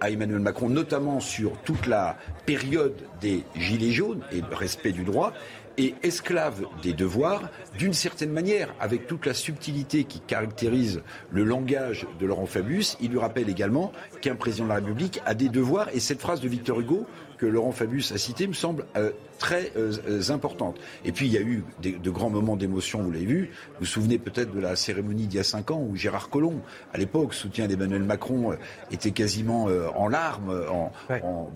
à 0.02 0.10
Emmanuel 0.10 0.40
Macron, 0.40 0.70
notamment 0.70 1.20
sur 1.20 1.58
toute 1.64 1.88
la 1.88 2.18
période 2.46 2.96
des 3.22 3.44
Gilets 3.56 3.92
jaunes 3.92 4.22
et 4.32 4.42
respect 4.52 4.92
du 4.92 5.04
droit, 5.04 5.34
et 5.80 5.96
esclave 6.04 6.66
des 6.84 6.92
devoirs, 6.92 7.50
d'une 7.78 7.94
certaine 7.94 8.32
manière, 8.32 8.74
avec 8.82 9.08
toute 9.08 9.26
la 9.26 9.34
subtilité 9.34 10.04
qui 10.04 10.20
caractérise 10.20 11.02
le 11.32 11.46
langage 11.46 12.06
de 12.20 12.26
Laurent 12.26 12.46
Fabius, 12.46 12.98
il 13.00 13.12
lui 13.12 13.20
rappelle 13.20 13.50
également 13.50 13.94
qu'un 14.22 14.36
président 14.36 14.66
de 14.66 14.70
la 14.70 14.76
République 14.76 15.22
a 15.26 15.34
des 15.34 15.48
devoirs, 15.48 15.88
et 15.94 16.02
cette 16.02 16.20
phrase 16.20 16.42
de 16.42 16.50
Victor 16.50 16.82
Hugo 16.82 17.08
que 17.38 17.46
Laurent 17.46 17.72
Fabius 17.72 18.12
a 18.12 18.18
citée 18.18 18.48
me 18.48 18.54
semble 18.54 18.86
euh, 18.98 19.12
très 19.40 19.72
euh, 19.76 19.94
euh, 20.08 20.32
importante. 20.32 20.78
Et 21.04 21.12
puis 21.12 21.26
il 21.26 21.34
y 21.34 21.38
a 21.38 21.42
eu 21.42 21.64
de 21.82 22.10
grands 22.12 22.30
moments 22.30 22.56
d'émotion, 22.56 23.02
vous 23.02 23.12
l'avez 23.12 23.26
vu. 23.26 23.50
Vous 23.74 23.80
vous 23.80 23.86
souvenez 23.86 24.20
peut-être 24.20 24.54
de 24.54 24.60
la 24.60 24.76
cérémonie 24.76 25.26
d'il 25.26 25.38
y 25.38 25.40
a 25.40 25.44
cinq 25.44 25.72
ans 25.72 25.82
où 25.82 25.96
Gérard 25.96 26.30
Collomb, 26.30 26.62
à 26.94 26.98
l'époque, 26.98 27.34
soutien 27.34 27.68
d'Emmanuel 27.68 28.04
Macron, 28.04 28.56
était 28.92 29.12
quasiment 29.12 29.70
en 29.96 30.08
larmes. 30.08 30.54
En, 30.70 30.92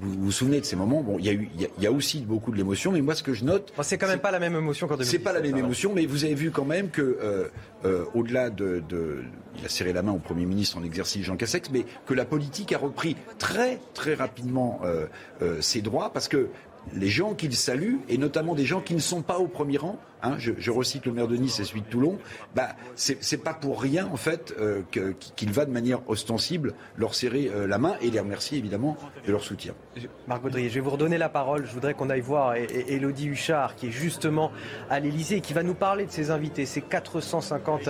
vous, 0.01 0.13
vous 0.23 0.31
souvenez 0.31 0.61
de 0.61 0.65
ces 0.65 0.75
moments? 0.75 1.01
Bon, 1.01 1.19
il 1.19 1.25
y 1.25 1.29
a 1.29 1.34
eu, 1.34 1.49
il 1.77 1.84
y 1.84 1.88
a, 1.88 1.91
aussi 1.91 2.21
beaucoup 2.21 2.51
de 2.51 2.57
l'émotion, 2.57 2.91
mais 2.91 3.01
moi 3.01 3.13
ce 3.13 3.21
que 3.21 3.34
je 3.34 3.43
note, 3.43 3.71
c'est 3.81 3.97
quand 3.97 4.07
même 4.07 4.19
pas 4.19 4.31
la 4.31 4.39
même 4.39 4.55
émotion 4.55 4.88
qu'en 4.88 4.95
2017. 4.95 5.19
C'est 5.19 5.23
pas 5.23 5.34
la 5.34 5.41
même 5.41 5.57
émotion, 5.57 5.91
mais 5.93 6.05
vous 6.05 6.25
avez 6.25 6.34
vu 6.34 6.49
quand 6.49 6.65
même 6.65 6.89
que 6.89 7.51
au-delà 8.13 8.49
de, 8.49 8.81
de, 8.88 9.23
il 9.59 9.65
a 9.65 9.69
serré 9.69 9.93
la 9.93 10.01
main 10.01 10.13
au 10.13 10.19
Premier 10.19 10.45
ministre 10.45 10.77
en 10.77 10.84
exercice 10.84 11.25
Jean 11.25 11.36
Cassex, 11.36 11.69
mais 11.71 11.86
que 12.07 12.13
la 12.13 12.25
politique 12.25 12.71
a 12.71 12.77
repris 12.77 13.17
très 13.38 13.79
très 13.93 14.13
rapidement 14.13 14.81
ses 15.59 15.81
droits 15.81 16.11
parce 16.13 16.27
que 16.27 16.49
les 16.93 17.09
gens 17.09 17.34
qu'il 17.34 17.55
salue, 17.55 17.97
et 18.09 18.17
notamment 18.17 18.55
des 18.55 18.65
gens 18.65 18.81
qui 18.81 18.93
ne 18.93 18.99
sont 18.99 19.21
pas 19.21 19.39
au 19.39 19.47
premier 19.47 19.77
rang, 19.77 19.97
Hein, 20.26 20.38
je, 20.38 20.71
recite 20.71 21.05
le 21.05 21.11
maire 21.11 21.28
de 21.28 21.36
Nice 21.36 21.59
et 21.59 21.65
celui 21.65 21.82
de 21.82 21.88
Toulon, 21.88 22.17
bah, 22.55 22.69
c'est 22.95 23.43
pas 23.43 23.53
pour 23.53 23.82
rien 23.82 24.07
en 24.07 24.15
fait 24.15 24.53
euh, 24.57 24.82
qu'il 25.36 25.51
va 25.51 25.65
de 25.65 25.71
manière 25.71 25.99
ostensible 26.07 26.76
leur 26.95 27.13
serrer 27.13 27.51
euh, 27.53 27.67
la 27.67 27.78
main 27.78 27.95
et 28.01 28.09
les 28.09 28.21
remercier 28.21 28.57
évidemment 28.57 28.95
de 29.28 29.32
leur 29.34 29.43
soutien. 29.43 29.74
Marc 30.30 30.41
Baudrier, 30.41 30.69
je 30.69 30.76
vais 30.76 30.80
vous 30.80 30.91
redonner 30.91 31.17
la 31.17 31.28
parole. 31.28 31.65
Je 31.65 31.74
voudrais 31.74 31.93
qu'on 31.93 32.09
aille 32.09 32.21
voir 32.21 32.55
Elodie 32.55 33.28
Huchard 33.28 33.76
qui 33.76 33.88
est 33.88 33.91
justement 33.91 34.53
à 34.89 35.01
l'Elysée 35.01 35.38
et 35.38 35.41
qui 35.41 35.53
va 35.53 35.61
nous 35.61 35.74
parler 35.74 36.05
de 36.05 36.11
ses 36.11 36.32
invités, 36.32 36.65
ses 36.65 36.82
450 36.82 37.89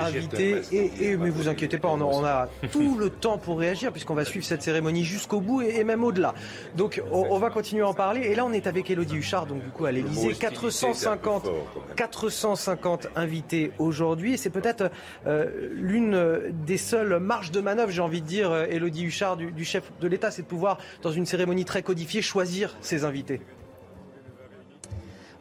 invités. 0.00 0.62
Et, 0.72 1.16
mais 1.18 1.28
vous 1.28 1.48
inquiétez 1.48 1.76
pas, 1.76 1.88
on 1.88 2.24
a, 2.24 2.48
tout 2.72 2.96
le 2.96 3.10
temps 3.10 3.36
pour 3.36 3.58
réagir 3.58 3.92
puisqu'on 3.92 4.14
va 4.14 4.24
suivre 4.24 4.46
cette 4.46 4.62
cérémonie 4.62 5.04
jusqu'au 5.04 5.42
bout 5.42 5.60
et, 5.60 5.84
même 5.84 6.02
au-delà. 6.02 6.32
Donc 6.76 7.02
on, 7.12 7.38
va 7.38 7.50
continuer 7.50 7.82
à 7.82 7.88
en 7.88 7.94
parler. 7.94 8.22
Et 8.22 8.34
là 8.34 8.46
on 8.46 8.52
est 8.52 8.66
avec 8.66 8.90
Elodie 8.90 9.16
Huchard, 9.16 9.44
donc 9.44 9.62
du 9.62 9.68
coup 9.68 9.84
à 9.84 9.92
l'Elysée, 9.92 10.32
450 10.32 11.50
450 11.96 13.08
invités 13.16 13.72
aujourd'hui. 13.78 14.38
C'est 14.38 14.50
peut-être 14.50 14.90
euh, 15.26 15.70
l'une 15.72 16.52
des 16.66 16.76
seules 16.76 17.18
marges 17.18 17.50
de 17.50 17.60
manœuvre, 17.60 17.90
j'ai 17.90 18.02
envie 18.02 18.20
de 18.20 18.26
dire, 18.26 18.54
Elodie 18.54 19.04
euh, 19.04 19.08
Huchard, 19.08 19.36
du, 19.36 19.64
chef 19.64 19.90
de 20.00 20.08
l'État, 20.08 20.30
c'est 20.30 20.42
de 20.42 20.46
pouvoir, 20.46 20.78
dans 21.02 21.12
une 21.12 21.26
cérémonie 21.26 21.64
très 21.64 21.82
codifiée, 21.82 22.22
choisir 22.22 22.76
ses 22.80 23.04
invités. 23.04 23.40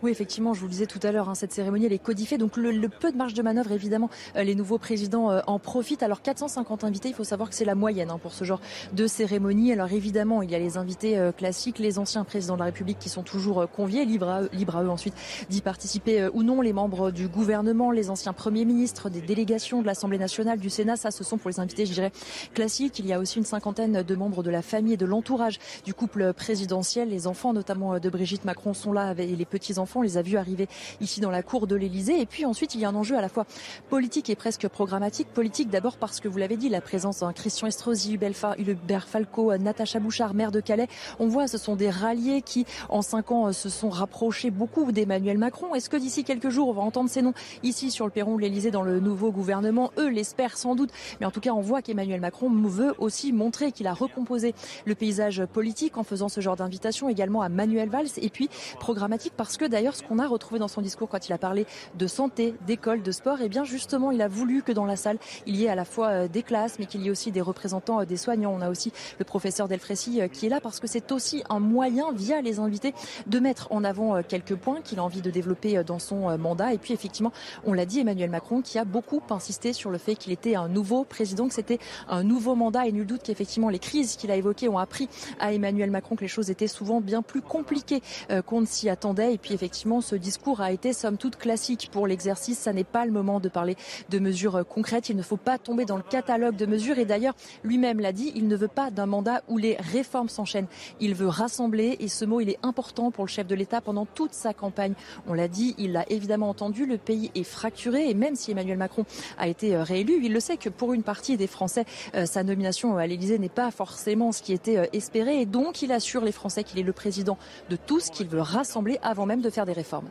Oui, 0.04 0.12
effectivement, 0.12 0.54
je 0.54 0.60
vous 0.60 0.66
le 0.66 0.72
disais 0.72 0.86
tout 0.86 1.00
à 1.02 1.14
l'heure, 1.14 1.30
hein, 1.30 1.34
cette 1.34 1.54
cérémonie 1.54 1.86
elle 1.86 1.94
est 1.94 1.98
codifiée, 1.98 2.38
donc 2.38 2.58
le, 2.58 2.90
peu 2.90 3.10
de 3.14 3.16
marge 3.16 3.34
de 3.34 3.42
manœuvre, 3.42 3.72
évidemment, 3.72 4.10
euh, 4.36 4.44
les 4.44 4.54
nouveaux 4.54 4.78
présidents 4.78 5.32
euh, 5.32 5.40
en 5.48 5.60
profitent. 5.60 6.04
Alors 6.04 6.22
450 6.22 6.84
invités, 6.84 7.08
il 7.08 7.16
faut 7.16 7.24
savoir 7.24 7.48
que 7.48 7.56
c'est 7.56 7.64
la 7.64 7.74
moyenne 7.74 8.12
hein, 8.12 8.20
pour 8.22 8.34
ce 8.34 8.44
genre 8.44 8.60
de 8.92 9.08
cérémonie. 9.08 9.72
Alors 9.72 9.94
évidemment, 9.94 10.42
il 10.42 10.52
y 10.52 10.56
a 10.56 10.60
les 10.60 10.76
invités 10.76 11.18
euh, 11.18 11.32
classiques, 11.32 11.80
les 11.80 12.00
anciens 12.00 12.26
présidents 12.26 12.56
de 12.56 12.60
la 12.60 12.66
République 12.66 13.00
qui 13.00 13.08
sont 13.08 13.24
toujours 13.24 13.66
conviés, 13.70 14.04
libre 14.04 14.28
à 14.28 14.42
eux, 14.42 14.50
libre 14.52 14.76
à 14.76 14.84
eux 14.84 14.90
ensuite 14.90 15.14
d'y 15.50 15.62
participer 15.62 16.28
ou 16.34 16.44
non, 16.44 16.60
les 16.60 16.74
membres 16.74 17.10
du 17.10 17.30
gouvernement, 17.30 17.90
les 17.90 18.10
anciens 18.10 18.34
premiers 18.34 18.66
ministres, 18.66 19.10
des 19.10 19.22
délégations 19.22 19.82
de 19.82 19.86
l'Assemblée 19.86 20.18
nationale, 20.18 20.60
du 20.60 20.70
Sénat, 20.70 20.98
ça 20.98 21.12
ce 21.12 21.24
sont 21.24 21.38
pour 21.38 21.50
les 21.50 21.62
invités, 21.62 21.86
je 21.86 21.94
dirais, 21.94 22.12
classiques. 22.54 23.00
Il 23.00 23.08
y 23.08 23.14
a 23.14 23.20
aussi 23.20 23.38
une 23.38 23.46
cinquantaine 23.46 24.04
de 24.04 24.16
membres 24.16 24.44
de 24.44 24.50
la 24.52 24.64
famille 24.64 24.96
et 24.96 24.98
de 24.98 25.06
l'entourage 25.06 25.60
du 25.86 25.94
couple 25.94 26.34
présidentiel. 26.34 27.08
Les 27.08 27.26
enfants, 27.26 27.54
notamment 27.54 28.00
de 28.00 28.10
Brigitte 28.10 28.44
Macron, 28.44 28.74
sont 28.74 28.92
là 28.92 29.14
et 29.18 29.28
les 29.28 29.46
petits-enfants. 29.46 29.93
On 29.96 30.02
les 30.02 30.18
a 30.18 30.22
vus 30.22 30.38
arriver 30.38 30.68
ici 31.02 31.22
dans 31.22 31.30
la 31.30 31.44
cour 31.44 31.68
de 31.68 31.76
l'Elysée. 31.76 32.20
Et 32.20 32.26
puis 32.26 32.46
ensuite, 32.46 32.76
il 32.76 32.82
y 32.82 32.86
a 32.86 32.90
un 32.90 32.96
enjeu 32.96 33.18
à 33.18 33.22
la 33.22 33.30
fois 33.30 33.46
politique 33.90 34.30
et 34.30 34.36
presque 34.36 34.68
programmatique. 34.68 35.28
Politique 35.30 35.70
d'abord 35.70 35.98
parce 35.98 36.20
que 36.20 36.28
vous 36.28 36.38
l'avez 36.38 36.58
dit, 36.58 36.70
la 36.70 36.82
présence 36.82 37.20
d'un 37.20 37.34
Christian 37.34 37.68
Estrosi, 37.68 38.14
Hubert 38.14 39.08
Falco, 39.08 39.56
Natacha 39.58 40.00
Bouchard, 40.00 40.34
maire 40.34 40.52
de 40.52 40.60
Calais. 40.60 40.88
On 41.20 41.28
voit, 41.28 41.48
ce 41.48 41.58
sont 41.58 41.76
des 41.76 41.90
ralliés 41.90 42.42
qui, 42.42 42.66
en 42.90 43.02
cinq 43.02 43.32
ans, 43.32 43.52
se 43.52 43.70
sont 43.70 43.90
rapprochés 43.90 44.52
beaucoup 44.52 44.92
d'Emmanuel 44.92 45.38
Macron. 45.38 45.76
Est-ce 45.76 45.90
que 45.90 45.98
d'ici 45.98 46.24
quelques 46.24 46.50
jours, 46.50 46.70
on 46.70 46.74
va 46.74 46.82
entendre 46.82 47.10
ces 47.10 47.22
noms 47.22 47.34
ici 47.62 47.92
sur 47.92 48.06
le 48.06 48.12
perron 48.12 48.38
de 48.38 48.42
l'Elysée 48.42 48.72
dans 48.72 48.82
le 48.82 49.00
nouveau 49.00 49.32
gouvernement? 49.32 49.92
Eux 49.98 50.10
l'espèrent 50.10 50.58
sans 50.58 50.76
doute. 50.76 50.92
Mais 51.20 51.26
en 51.26 51.32
tout 51.32 51.42
cas, 51.42 51.52
on 51.52 51.62
voit 51.62 51.82
qu'Emmanuel 51.82 52.22
Macron 52.22 52.50
veut 52.50 52.94
aussi 52.98 53.34
montrer 53.34 53.72
qu'il 53.72 53.88
a 53.88 53.94
recomposé 53.94 54.56
le 54.86 54.96
paysage 54.96 55.46
politique 55.46 55.98
en 55.98 56.04
faisant 56.04 56.30
ce 56.30 56.42
genre 56.42 56.56
d'invitation 56.56 57.10
également 57.10 57.42
à 57.42 57.50
Manuel 57.50 57.90
Valls. 57.90 58.08
Et 58.18 58.30
puis, 58.30 58.50
programmatique 58.80 59.34
parce 59.36 59.58
que 59.58 59.66
d'ailleurs, 59.66 59.83
ce 59.92 60.04
qu'on 60.04 60.20
a 60.20 60.28
retrouvé 60.28 60.60
dans 60.60 60.68
son 60.68 60.82
discours 60.82 61.10
quand 61.10 61.28
il 61.28 61.34
a 61.34 61.38
parlé 61.38 61.66
de 61.96 62.08
santé, 62.08 62.56
d'école, 62.66 63.02
de 63.02 63.12
sport, 63.12 63.42
et 63.42 63.46
eh 63.46 63.50
bien 63.50 63.64
justement, 63.64 64.12
il 64.12 64.22
a 64.22 64.28
voulu 64.28 64.64
que 64.64 64.72
dans 64.72 64.86
la 64.86 64.96
salle, 64.96 65.18
il 65.46 65.56
y 65.56 65.66
ait 65.66 65.70
à 65.70 65.76
la 65.76 65.86
fois 65.86 66.08
euh, 66.08 66.28
des 66.28 66.44
classes, 66.44 66.78
mais 66.80 66.86
qu'il 66.86 67.02
y 67.02 67.08
ait 67.08 67.12
aussi 67.12 67.32
des 67.32 67.42
représentants 67.42 68.02
euh, 68.02 68.06
des 68.06 68.18
soignants. 68.18 68.54
On 68.54 68.62
a 68.62 68.70
aussi 68.70 68.92
le 69.20 69.26
professeur 69.26 69.68
Delfrécy 69.68 70.22
euh, 70.22 70.28
qui 70.28 70.46
est 70.46 70.50
là 70.50 70.62
parce 70.62 70.80
que 70.80 70.88
c'est 70.88 71.12
aussi 71.12 71.44
un 71.50 71.60
moyen, 71.60 72.12
via 72.14 72.42
les 72.42 72.60
invités, 72.60 72.94
de 73.28 73.40
mettre 73.40 73.68
en 73.72 73.84
avant 73.84 74.22
quelques 74.24 74.56
points 74.56 74.82
qu'il 74.82 75.00
a 75.00 75.04
envie 75.04 75.22
de 75.22 75.32
développer 75.32 75.84
dans 75.84 76.00
son 76.00 76.38
mandat. 76.38 76.74
Et 76.74 76.78
puis 76.78 76.94
effectivement, 76.94 77.32
on 77.66 77.74
l'a 77.74 77.86
dit, 77.86 78.00
Emmanuel 78.00 78.30
Macron 78.30 78.62
qui 78.62 78.78
a 78.78 78.86
beaucoup 78.86 79.22
insisté 79.30 79.74
sur 79.74 79.90
le 79.90 79.98
fait 79.98 80.16
qu'il 80.16 80.32
était 80.32 80.56
un 80.56 80.68
nouveau 80.68 81.04
président, 81.04 81.48
que 81.48 81.54
c'était 81.54 81.80
un 82.08 82.24
nouveau 82.24 82.56
mandat 82.56 82.88
et 82.88 82.92
nul 82.92 83.06
doute 83.06 83.24
qu'effectivement 83.24 83.70
les 83.70 83.80
crises 83.80 84.16
qu'il 84.16 84.32
a 84.32 84.36
évoquées 84.36 84.70
ont 84.70 84.78
appris 84.78 85.10
à 85.40 85.54
Emmanuel 85.54 85.92
Macron 85.92 86.16
que 86.16 86.22
les 86.22 86.28
choses 86.28 86.50
étaient 86.50 86.68
souvent 86.68 87.02
bien 87.02 87.22
plus 87.22 87.42
compliquées 87.42 88.02
qu'on 88.46 88.62
ne 88.62 88.66
s'y 88.66 88.90
attendait. 88.90 89.34
Et 89.34 89.38
puis 89.38 89.54
effectivement, 89.54 89.73
ce 89.74 90.16
discours 90.16 90.62
a 90.62 90.72
été 90.72 90.94
somme 90.94 91.18
toute 91.18 91.38
classique 91.38 91.90
pour 91.92 92.08
l'exercice. 92.08 92.60
Ça 92.60 92.74
n'est 92.74 92.84
pas 92.84 93.06
le 93.06 93.12
moment 93.12 93.40
de 93.40 93.50
parler 93.50 93.76
de 94.10 94.20
mesures 94.20 94.66
concrètes. 94.68 95.10
Il 95.10 95.16
ne 95.16 95.22
faut 95.22 95.38
pas 95.38 95.58
tomber 95.58 95.86
dans 95.86 95.98
le 95.98 96.04
catalogue 96.04 96.56
de 96.56 96.66
mesures. 96.66 97.00
Et 97.00 97.06
d'ailleurs, 97.06 97.36
lui-même 97.64 98.00
l'a 98.00 98.12
dit, 98.12 98.32
il 98.36 98.48
ne 98.48 98.56
veut 98.56 98.68
pas 98.68 98.92
d'un 98.92 99.06
mandat 99.06 99.42
où 99.48 99.58
les 99.58 99.76
réformes 99.78 100.30
s'enchaînent. 100.30 100.68
Il 101.00 101.16
veut 101.16 101.28
rassembler. 101.28 101.98
Et 102.00 102.08
ce 102.08 102.26
mot, 102.26 102.42
il 102.42 102.50
est 102.50 102.60
important 102.64 103.12
pour 103.12 103.26
le 103.26 103.30
chef 103.30 103.48
de 103.48 103.56
l'État 103.56 103.82
pendant 103.82 104.06
toute 104.06 104.34
sa 104.34 104.54
campagne. 104.54 104.94
On 105.28 105.34
l'a 105.34 105.48
dit, 105.48 105.76
il 105.78 105.94
l'a 105.94 106.06
évidemment 106.10 106.50
entendu. 106.50 106.86
Le 106.86 106.98
pays 106.98 107.32
est 107.36 107.44
fracturé. 107.44 108.10
Et 108.10 108.14
même 108.14 108.36
si 108.36 108.52
Emmanuel 108.52 108.78
Macron 108.78 109.06
a 109.38 109.48
été 109.48 109.76
euh, 109.76 109.84
réélu, 109.84 110.20
il 110.24 110.34
le 110.34 110.40
sait 110.40 110.58
que 110.58 110.70
pour 110.70 110.94
une 110.94 111.04
partie 111.04 111.38
des 111.38 111.48
Français, 111.48 111.86
euh, 112.16 112.26
sa 112.26 112.44
nomination 112.44 112.98
à 112.98 113.08
l'Élysée 113.08 113.40
n'est 113.40 113.50
pas 113.50 113.72
forcément 113.72 114.32
ce 114.32 114.42
qui 114.42 114.54
était 114.54 114.78
euh, 114.78 114.86
espéré. 114.94 115.42
Et 115.42 115.46
donc, 115.46 115.82
il 115.82 115.92
assure 115.92 116.24
les 116.24 116.32
Français 116.32 116.64
qu'il 116.64 116.80
est 116.80 116.84
le 116.84 116.94
président 116.94 117.38
de 117.70 117.76
tous, 117.76 118.10
qu'il 118.10 118.28
veut 118.28 118.42
rassembler 118.42 119.00
avant 119.02 119.26
même 119.26 119.42
de 119.42 119.50
faire 119.50 119.63
des 119.66 119.74
réformes. 119.74 120.10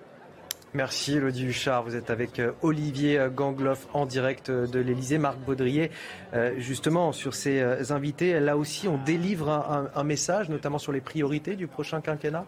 Merci 0.75 1.17
Elodie 1.17 1.45
Huchard. 1.45 1.83
Vous 1.83 1.97
êtes 1.97 2.09
avec 2.09 2.39
euh, 2.39 2.53
Olivier 2.63 3.19
euh, 3.19 3.29
Gangloff 3.29 3.87
en 3.93 4.07
direct 4.07 4.49
euh, 4.49 4.67
de 4.67 4.81
l'Elysée. 4.81 5.19
Marc 5.19 5.37
Baudrier, 5.39 5.91
justement, 6.57 7.13
sur 7.13 7.35
ces 7.35 7.93
invités, 7.93 8.41
là 8.41 8.57
aussi, 8.57 8.89
on 8.89 8.97
délivre 8.97 9.51
un 9.95 10.05
message, 10.05 10.49
notamment 10.49 10.79
sur 10.79 10.93
les 10.93 11.03
priorités 11.03 11.57
du 11.57 11.67
prochain 11.67 12.01
quinquennat? 12.01 12.47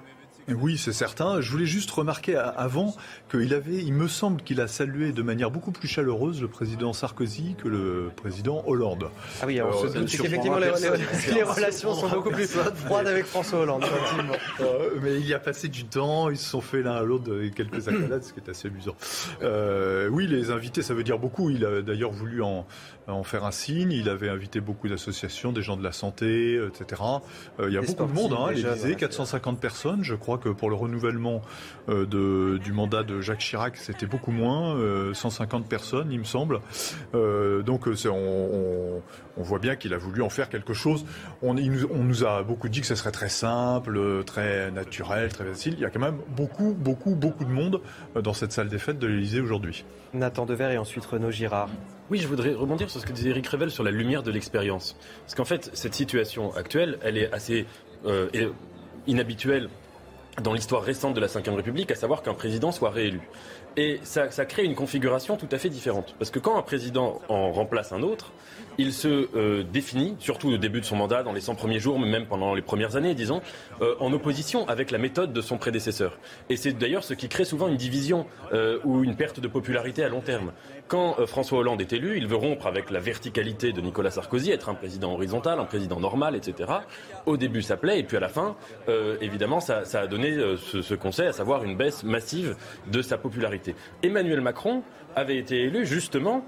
Oui, 0.48 0.76
c'est 0.76 0.92
certain. 0.92 1.40
Je 1.40 1.50
voulais 1.50 1.66
juste 1.66 1.90
remarquer 1.90 2.36
avant 2.36 2.94
qu'il 3.30 3.54
avait, 3.54 3.76
il 3.76 3.92
me 3.92 4.08
semble 4.08 4.42
qu'il 4.42 4.60
a 4.60 4.68
salué 4.68 5.12
de 5.12 5.22
manière 5.22 5.50
beaucoup 5.50 5.72
plus 5.72 5.88
chaleureuse 5.88 6.42
le 6.42 6.48
président 6.48 6.92
Sarkozy 6.92 7.54
que 7.56 7.68
le 7.68 8.10
président 8.14 8.62
Hollande. 8.66 9.08
Ah 9.40 9.46
oui, 9.46 9.60
on 9.62 9.72
se 9.72 9.92
doute 9.92 10.10
qu'effectivement 10.10 10.58
les, 10.58 11.42
relations 11.42 11.94
sont 11.94 12.08
beaucoup 12.08 12.30
plus 12.30 12.46
froides 12.84 13.06
avec 13.06 13.24
François 13.24 13.60
Hollande. 13.60 13.84
Euh, 14.60 14.90
mais 15.02 15.16
il 15.16 15.26
y 15.26 15.34
a 15.34 15.38
passé 15.38 15.68
du 15.68 15.84
temps, 15.84 16.30
ils 16.30 16.38
se 16.38 16.48
sont 16.48 16.60
fait 16.60 16.82
l'un 16.82 16.94
à 16.94 17.02
l'autre 17.02 17.30
quelques 17.54 17.88
accolades, 17.88 18.22
ce 18.22 18.32
qui 18.32 18.40
est 18.40 18.48
assez 18.48 18.68
amusant. 18.68 18.94
Euh, 19.42 20.08
oui, 20.08 20.26
les 20.26 20.50
invités, 20.50 20.82
ça 20.82 20.94
veut 20.94 21.02
dire 21.02 21.18
beaucoup. 21.18 21.50
Il 21.50 21.64
a 21.64 21.82
d'ailleurs 21.82 22.12
voulu 22.12 22.42
en, 22.42 22.66
en 23.12 23.22
faire 23.22 23.44
un 23.44 23.50
signe. 23.50 23.92
Il 23.92 24.08
avait 24.08 24.28
invité 24.28 24.60
beaucoup 24.60 24.88
d'associations, 24.88 25.52
des 25.52 25.62
gens 25.62 25.76
de 25.76 25.82
la 25.82 25.92
santé, 25.92 26.54
etc. 26.54 27.02
Euh, 27.60 27.68
il 27.68 27.74
y 27.74 27.78
a 27.78 27.82
beaucoup 27.82 28.06
de 28.06 28.12
monde 28.12 28.32
hein, 28.32 28.46
à 28.48 28.52
l'Élysée, 28.52 28.94
450 28.94 29.60
personnes. 29.60 30.02
Je 30.02 30.14
crois 30.14 30.38
que 30.38 30.48
pour 30.48 30.70
le 30.70 30.76
renouvellement 30.76 31.42
euh, 31.88 32.06
de, 32.06 32.58
du 32.58 32.72
mandat 32.72 33.02
de 33.02 33.20
Jacques 33.20 33.40
Chirac, 33.40 33.76
c'était 33.76 34.06
beaucoup 34.06 34.32
moins, 34.32 34.76
150 35.12 35.64
euh, 35.64 35.68
personnes, 35.68 36.10
il 36.12 36.18
me 36.18 36.24
semble. 36.24 36.60
donc 37.12 37.86
on, 37.86 38.08
on, 38.08 39.02
on, 39.36 39.42
voit 39.42 39.58
bien 39.58 39.76
qu'il 39.76 39.92
a 39.94 39.98
voulu 39.98 40.22
en 40.22 40.30
faire 40.30 40.48
quelque 40.48 40.74
chose. 40.74 41.04
On, 41.42 41.56
on 41.56 42.04
nous 42.04 42.24
a 42.24 42.42
beaucoup 42.42 42.68
dit 42.68 42.80
que 42.80 42.86
ce 42.86 42.94
serait 42.94 43.12
très 43.12 43.28
simple, 43.28 44.24
très 44.24 44.70
naturel, 44.70 45.32
très 45.32 45.44
facile. 45.44 45.74
Il 45.74 45.80
y 45.80 45.84
a 45.84 45.90
quand 45.90 46.00
même 46.00 46.18
beaucoup, 46.36 46.74
beaucoup, 46.74 47.14
beaucoup 47.14 47.44
de 47.44 47.50
monde 47.50 47.80
dans 48.20 48.32
cette 48.32 48.52
salle 48.52 48.68
des 48.68 48.78
fêtes 48.78 48.98
de 48.98 49.06
l'Élysée 49.06 49.40
aujourd'hui. 49.40 49.84
Nathan 50.14 50.46
Dever 50.46 50.72
et 50.72 50.78
ensuite 50.78 51.04
Renaud 51.04 51.30
Girard. 51.30 51.68
Oui, 52.10 52.18
je 52.18 52.28
voudrais 52.28 52.54
rebondir 52.54 52.90
sur 52.90 53.00
ce 53.00 53.06
que 53.06 53.12
disait 53.12 53.30
Eric 53.30 53.46
Revel 53.48 53.70
sur 53.70 53.82
la 53.82 53.90
lumière 53.90 54.22
de 54.22 54.30
l'expérience. 54.30 54.96
Parce 55.22 55.34
qu'en 55.34 55.44
fait, 55.44 55.70
cette 55.74 55.94
situation 55.94 56.54
actuelle, 56.54 56.98
elle 57.02 57.18
est 57.18 57.32
assez 57.32 57.66
euh, 58.06 58.28
inhabituelle 59.06 59.68
dans 60.42 60.52
l'histoire 60.52 60.82
récente 60.82 61.14
de 61.14 61.20
la 61.20 61.26
Ve 61.26 61.54
République, 61.54 61.90
à 61.90 61.94
savoir 61.94 62.22
qu'un 62.22 62.34
président 62.34 62.72
soit 62.72 62.90
réélu. 62.90 63.20
Et 63.76 64.00
ça, 64.02 64.30
ça, 64.30 64.44
crée 64.44 64.64
une 64.64 64.74
configuration 64.74 65.36
tout 65.36 65.48
à 65.50 65.58
fait 65.58 65.68
différente. 65.68 66.14
Parce 66.18 66.30
que 66.30 66.38
quand 66.38 66.56
un 66.56 66.62
président 66.62 67.20
en 67.28 67.52
remplace 67.52 67.92
un 67.92 68.02
autre, 68.02 68.32
il 68.78 68.92
se 68.92 69.28
euh, 69.36 69.62
définit, 69.62 70.16
surtout 70.18 70.48
au 70.48 70.56
début 70.56 70.80
de 70.80 70.84
son 70.84 70.96
mandat, 70.96 71.22
dans 71.22 71.32
les 71.32 71.40
100 71.40 71.54
premiers 71.54 71.78
jours, 71.78 71.98
mais 71.98 72.08
même 72.08 72.26
pendant 72.26 72.54
les 72.54 72.62
premières 72.62 72.96
années, 72.96 73.14
disons, 73.14 73.40
euh, 73.80 73.94
en 74.00 74.12
opposition 74.12 74.66
avec 74.68 74.90
la 74.90 74.98
méthode 74.98 75.32
de 75.32 75.40
son 75.40 75.58
prédécesseur. 75.58 76.18
Et 76.48 76.56
c'est 76.56 76.72
d'ailleurs 76.72 77.04
ce 77.04 77.14
qui 77.14 77.28
crée 77.28 77.44
souvent 77.44 77.68
une 77.68 77.76
division 77.76 78.26
euh, 78.52 78.78
ou 78.84 79.04
une 79.04 79.16
perte 79.16 79.40
de 79.40 79.48
popularité 79.48 80.04
à 80.04 80.08
long 80.08 80.20
terme. 80.20 80.52
Quand 80.86 81.26
François 81.26 81.60
Hollande 81.60 81.80
est 81.80 81.94
élu, 81.94 82.18
il 82.18 82.26
veut 82.26 82.36
rompre 82.36 82.66
avec 82.66 82.90
la 82.90 83.00
verticalité 83.00 83.72
de 83.72 83.80
Nicolas 83.80 84.10
Sarkozy, 84.10 84.50
être 84.50 84.68
un 84.68 84.74
président 84.74 85.14
horizontal, 85.14 85.58
un 85.58 85.64
président 85.64 85.98
normal, 85.98 86.36
etc. 86.36 86.70
Au 87.24 87.38
début, 87.38 87.62
ça 87.62 87.78
plaît, 87.78 88.00
et 88.00 88.02
puis 88.02 88.18
à 88.18 88.20
la 88.20 88.28
fin, 88.28 88.54
évidemment, 89.22 89.60
ça, 89.60 89.82
a 89.94 90.06
donné 90.06 90.36
ce 90.58 90.94
conseil, 90.94 91.28
à 91.28 91.32
savoir 91.32 91.64
une 91.64 91.74
baisse 91.74 92.04
massive 92.04 92.54
de 92.92 93.00
sa 93.00 93.16
popularité. 93.16 93.74
Emmanuel 94.02 94.42
Macron 94.42 94.82
avait 95.16 95.38
été 95.38 95.62
élu 95.62 95.86
justement 95.86 96.44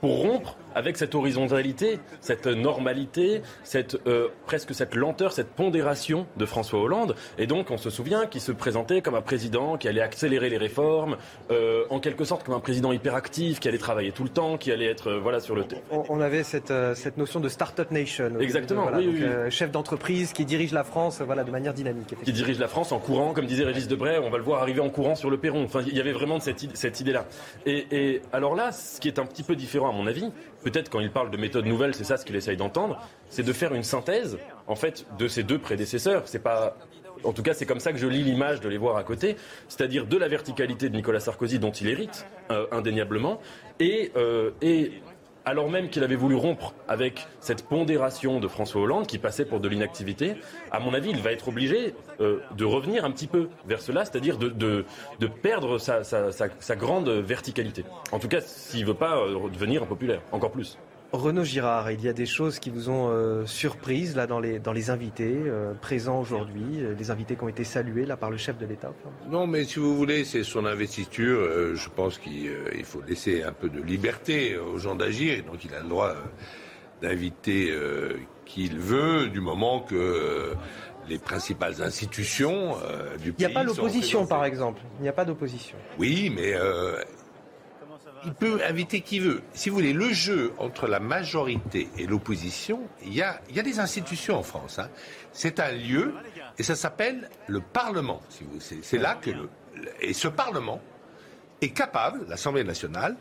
pour 0.00 0.22
rompre 0.22 0.56
avec 0.74 0.96
cette 0.96 1.14
horizontalité, 1.14 1.98
cette 2.20 2.46
normalité, 2.46 3.42
cette, 3.64 3.96
euh, 4.06 4.28
presque 4.46 4.74
cette 4.74 4.94
lenteur, 4.94 5.32
cette 5.32 5.50
pondération 5.50 6.26
de 6.36 6.46
François 6.46 6.80
Hollande. 6.80 7.14
Et 7.38 7.46
donc, 7.46 7.70
on 7.70 7.76
se 7.78 7.90
souvient 7.90 8.26
qu'il 8.26 8.40
se 8.40 8.52
présentait 8.52 9.02
comme 9.02 9.14
un 9.14 9.22
président 9.22 9.76
qui 9.76 9.88
allait 9.88 10.00
accélérer 10.00 10.50
les 10.50 10.58
réformes, 10.58 11.16
euh, 11.50 11.84
en 11.90 12.00
quelque 12.00 12.24
sorte 12.24 12.44
comme 12.44 12.54
un 12.54 12.60
président 12.60 12.92
hyperactif, 12.92 13.60
qui 13.60 13.68
allait 13.68 13.78
travailler 13.78 14.12
tout 14.12 14.24
le 14.24 14.30
temps, 14.30 14.58
qui 14.58 14.72
allait 14.72 14.90
être 14.90 15.08
euh, 15.08 15.20
voilà 15.20 15.40
sur 15.40 15.54
le. 15.54 15.64
On, 15.90 16.04
on 16.08 16.20
avait 16.20 16.42
cette, 16.42 16.72
cette 16.94 17.16
notion 17.16 17.40
de 17.40 17.48
start-up 17.48 17.90
nation. 17.90 18.38
Exactement. 18.40 18.88
oui, 18.94 19.08
oui, 19.12 19.50
chef 19.50 19.70
d'entreprise 19.70 20.32
qui 20.32 20.44
dirige 20.44 20.72
la 20.72 20.84
France, 20.84 21.20
voilà, 21.20 21.44
de 21.44 21.50
manière 21.50 21.74
dynamique. 21.74 22.14
Qui 22.24 22.32
dirige 22.32 22.58
la 22.58 22.68
France 22.68 22.92
en 22.92 22.98
courant, 22.98 23.32
comme 23.32 23.46
disait 23.46 23.64
Régis 23.64 23.88
Debray, 23.88 24.18
on 24.18 24.30
va 24.30 24.38
le 24.38 24.42
voir 24.44 24.62
arriver 24.62 24.80
en 24.80 24.90
courant 24.90 25.14
sur 25.14 25.30
le 25.30 25.38
perron. 25.38 25.64
Enfin, 25.64 25.82
il 25.86 25.96
y 25.96 26.00
avait 26.00 26.12
vraiment 26.12 26.40
cette, 26.40 26.76
cette 26.76 27.00
idée-là. 27.00 27.26
Et, 27.66 27.86
et 27.90 28.22
alors 28.32 28.54
là, 28.54 28.72
ce 28.72 29.00
qui 29.00 29.08
est 29.08 29.18
un 29.18 29.26
petit 29.26 29.42
peu 29.42 29.56
différent 29.56 29.90
à 29.90 29.92
mon 29.92 30.06
avis, 30.06 30.30
peut-être 30.62 30.90
quand 30.90 31.00
il 31.00 31.10
parle 31.10 31.30
de 31.30 31.36
méthode 31.36 31.66
nouvelle, 31.66 31.94
c'est 31.94 32.04
ça 32.04 32.16
ce 32.16 32.24
qu'il 32.24 32.36
essaye 32.36 32.56
d'entendre, 32.56 33.00
c'est 33.28 33.42
de 33.42 33.52
faire 33.52 33.74
une 33.74 33.82
synthèse, 33.82 34.38
en 34.66 34.74
fait, 34.74 35.06
de 35.18 35.28
ses 35.28 35.42
deux 35.42 35.58
prédécesseurs. 35.58 36.22
C'est 36.26 36.42
pas, 36.42 36.76
en 37.24 37.32
tout 37.32 37.42
cas, 37.42 37.54
c'est 37.54 37.66
comme 37.66 37.80
ça 37.80 37.92
que 37.92 37.98
je 37.98 38.06
lis 38.06 38.22
l'image 38.22 38.60
de 38.60 38.68
les 38.68 38.78
voir 38.78 38.96
à 38.96 39.04
côté, 39.04 39.36
c'est-à-dire 39.68 40.06
de 40.06 40.16
la 40.16 40.28
verticalité 40.28 40.88
de 40.88 40.96
Nicolas 40.96 41.20
Sarkozy 41.20 41.58
dont 41.58 41.70
il 41.72 41.88
hérite 41.88 42.26
euh, 42.50 42.66
indéniablement, 42.72 43.40
et, 43.78 44.12
euh, 44.16 44.50
et 44.62 44.92
alors 45.44 45.68
même 45.70 45.88
qu'il 45.88 46.04
avait 46.04 46.16
voulu 46.16 46.34
rompre 46.34 46.74
avec 46.88 47.26
cette 47.40 47.66
pondération 47.66 48.40
de 48.40 48.48
François 48.48 48.82
Hollande 48.82 49.06
qui 49.06 49.18
passait 49.18 49.44
pour 49.44 49.60
de 49.60 49.68
l'inactivité, 49.68 50.36
à 50.70 50.80
mon 50.80 50.94
avis, 50.94 51.10
il 51.10 51.20
va 51.20 51.32
être 51.32 51.48
obligé 51.48 51.94
euh, 52.20 52.40
de 52.56 52.64
revenir 52.64 53.04
un 53.04 53.10
petit 53.10 53.26
peu 53.26 53.48
vers 53.66 53.80
cela, 53.80 54.04
c'est-à-dire 54.04 54.38
de, 54.38 54.48
de, 54.48 55.26
perdre 55.26 55.78
sa, 55.78 56.76
grande 56.76 57.08
verticalité. 57.08 57.84
En 58.12 58.18
tout 58.18 58.28
cas, 58.28 58.40
s'il 58.40 58.82
ne 58.82 58.86
veut 58.86 58.94
pas 58.94 59.16
devenir 59.52 59.82
impopulaire, 59.82 60.20
encore 60.32 60.50
plus. 60.50 60.78
Renaud 61.12 61.42
Girard, 61.42 61.90
il 61.90 62.00
y 62.02 62.08
a 62.08 62.12
des 62.12 62.26
choses 62.26 62.60
qui 62.60 62.70
vous 62.70 62.88
ont 62.88 63.08
euh, 63.10 63.44
surprise 63.44 64.14
là 64.14 64.28
dans 64.28 64.38
les, 64.38 64.60
dans 64.60 64.72
les 64.72 64.90
invités 64.90 65.34
euh, 65.34 65.74
présents 65.74 66.20
aujourd'hui, 66.20 66.80
euh, 66.80 66.94
les 66.96 67.10
invités 67.10 67.34
qui 67.34 67.42
ont 67.42 67.48
été 67.48 67.64
salués 67.64 68.06
là 68.06 68.16
par 68.16 68.30
le 68.30 68.36
chef 68.36 68.58
de 68.58 68.66
l'État 68.66 68.92
Non, 69.28 69.48
mais 69.48 69.64
si 69.64 69.80
vous 69.80 69.96
voulez, 69.96 70.24
c'est 70.24 70.44
son 70.44 70.64
investiture. 70.66 71.74
je 71.74 71.88
pense 71.88 72.18
qu'il 72.18 72.52
faut 72.84 73.02
laisser 73.06 73.42
un 73.42 73.52
peu 73.52 73.68
de 73.68 73.82
liberté 73.82 74.56
aux 74.56 74.78
gens 74.78 74.94
d'agir, 74.94 75.34
et 75.34 75.42
donc 75.42 75.64
il 75.64 75.74
a 75.74 75.80
le 75.80 75.88
droit 75.88 76.14
d'inviter 77.02 77.74
qui 78.44 78.66
il 78.66 78.78
veut, 78.78 79.28
du 79.28 79.40
moment 79.40 79.80
que 79.80 80.52
les 81.08 81.18
principales 81.18 81.82
institutions 81.82 82.76
du 83.20 83.32
pays. 83.32 83.46
Il 83.46 83.46
n'y 83.46 83.52
a 83.52 83.54
pas 83.54 83.64
d'opposition, 83.64 84.26
par 84.26 84.44
exemple. 84.44 84.80
Il 84.98 85.02
n'y 85.02 85.08
a 85.08 85.12
pas 85.12 85.24
d'opposition. 85.24 85.76
Oui, 85.98 86.32
mais 86.34 86.54
il 88.24 88.34
peut 88.34 88.60
inviter 88.66 89.00
qui 89.00 89.18
veut. 89.18 89.42
Si 89.52 89.68
vous 89.68 89.76
voulez, 89.76 89.92
le 89.92 90.12
jeu 90.12 90.52
entre 90.58 90.86
la 90.86 91.00
majorité 91.00 91.88
et 91.96 92.06
l'opposition, 92.06 92.82
il 93.02 93.14
y 93.14 93.22
a, 93.22 93.40
des 93.48 93.80
institutions 93.80 94.38
en 94.38 94.42
France. 94.42 94.78
Hein. 94.78 94.88
C'est 95.32 95.60
un 95.60 95.72
lieu, 95.72 96.14
et 96.58 96.62
ça 96.62 96.74
s'appelle 96.74 97.28
le 97.46 97.60
Parlement. 97.60 98.20
c'est 98.60 98.98
là 98.98 99.14
que 99.20 99.30
le, 99.30 99.48
et 100.00 100.12
ce 100.12 100.28
Parlement 100.28 100.80
est 101.60 101.70
capable, 101.70 102.26
l'Assemblée 102.28 102.64
nationale, 102.64 103.16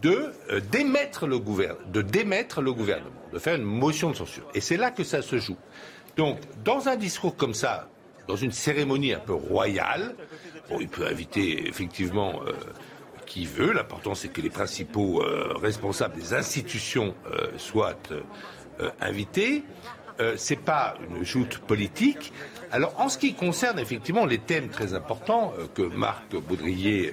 de 0.00 0.32
euh, 0.50 0.60
démettre 0.70 1.26
le 1.26 1.38
de 1.38 2.02
démettre 2.02 2.62
le 2.62 2.72
gouvernement, 2.72 3.10
de 3.32 3.38
faire 3.38 3.56
une 3.56 3.62
motion 3.62 4.10
de 4.10 4.16
censure. 4.16 4.48
Et 4.54 4.60
c'est 4.60 4.76
là 4.76 4.90
que 4.90 5.04
ça 5.04 5.22
se 5.22 5.38
joue. 5.38 5.56
Donc, 6.16 6.38
dans 6.64 6.88
un 6.88 6.96
discours 6.96 7.36
comme 7.36 7.54
ça, 7.54 7.88
dans 8.28 8.36
une 8.36 8.52
cérémonie 8.52 9.12
un 9.12 9.18
peu 9.18 9.34
royale, 9.34 10.14
il 10.80 10.88
peut 10.88 11.06
inviter 11.06 11.68
effectivement. 11.68 12.40
Euh, 12.46 12.52
qui 13.26 13.46
veut. 13.46 13.72
L'important, 13.72 14.14
c'est 14.14 14.28
que 14.28 14.40
les 14.40 14.50
principaux 14.50 15.22
euh, 15.22 15.54
responsables 15.60 16.16
des 16.16 16.34
institutions 16.34 17.14
euh, 17.30 17.48
soient 17.56 17.96
euh, 18.10 18.90
invités. 19.00 19.64
c'est 20.36 20.60
pas 20.60 20.94
une 21.08 21.24
joute 21.24 21.58
politique. 21.58 22.32
Alors, 22.70 22.94
en 23.00 23.08
ce 23.08 23.18
qui 23.18 23.34
concerne 23.34 23.78
effectivement 23.80 24.24
les 24.24 24.38
thèmes 24.38 24.68
très 24.68 24.94
importants 24.94 25.52
que 25.74 25.82
Marc 25.82 26.36
Baudrier 26.36 27.12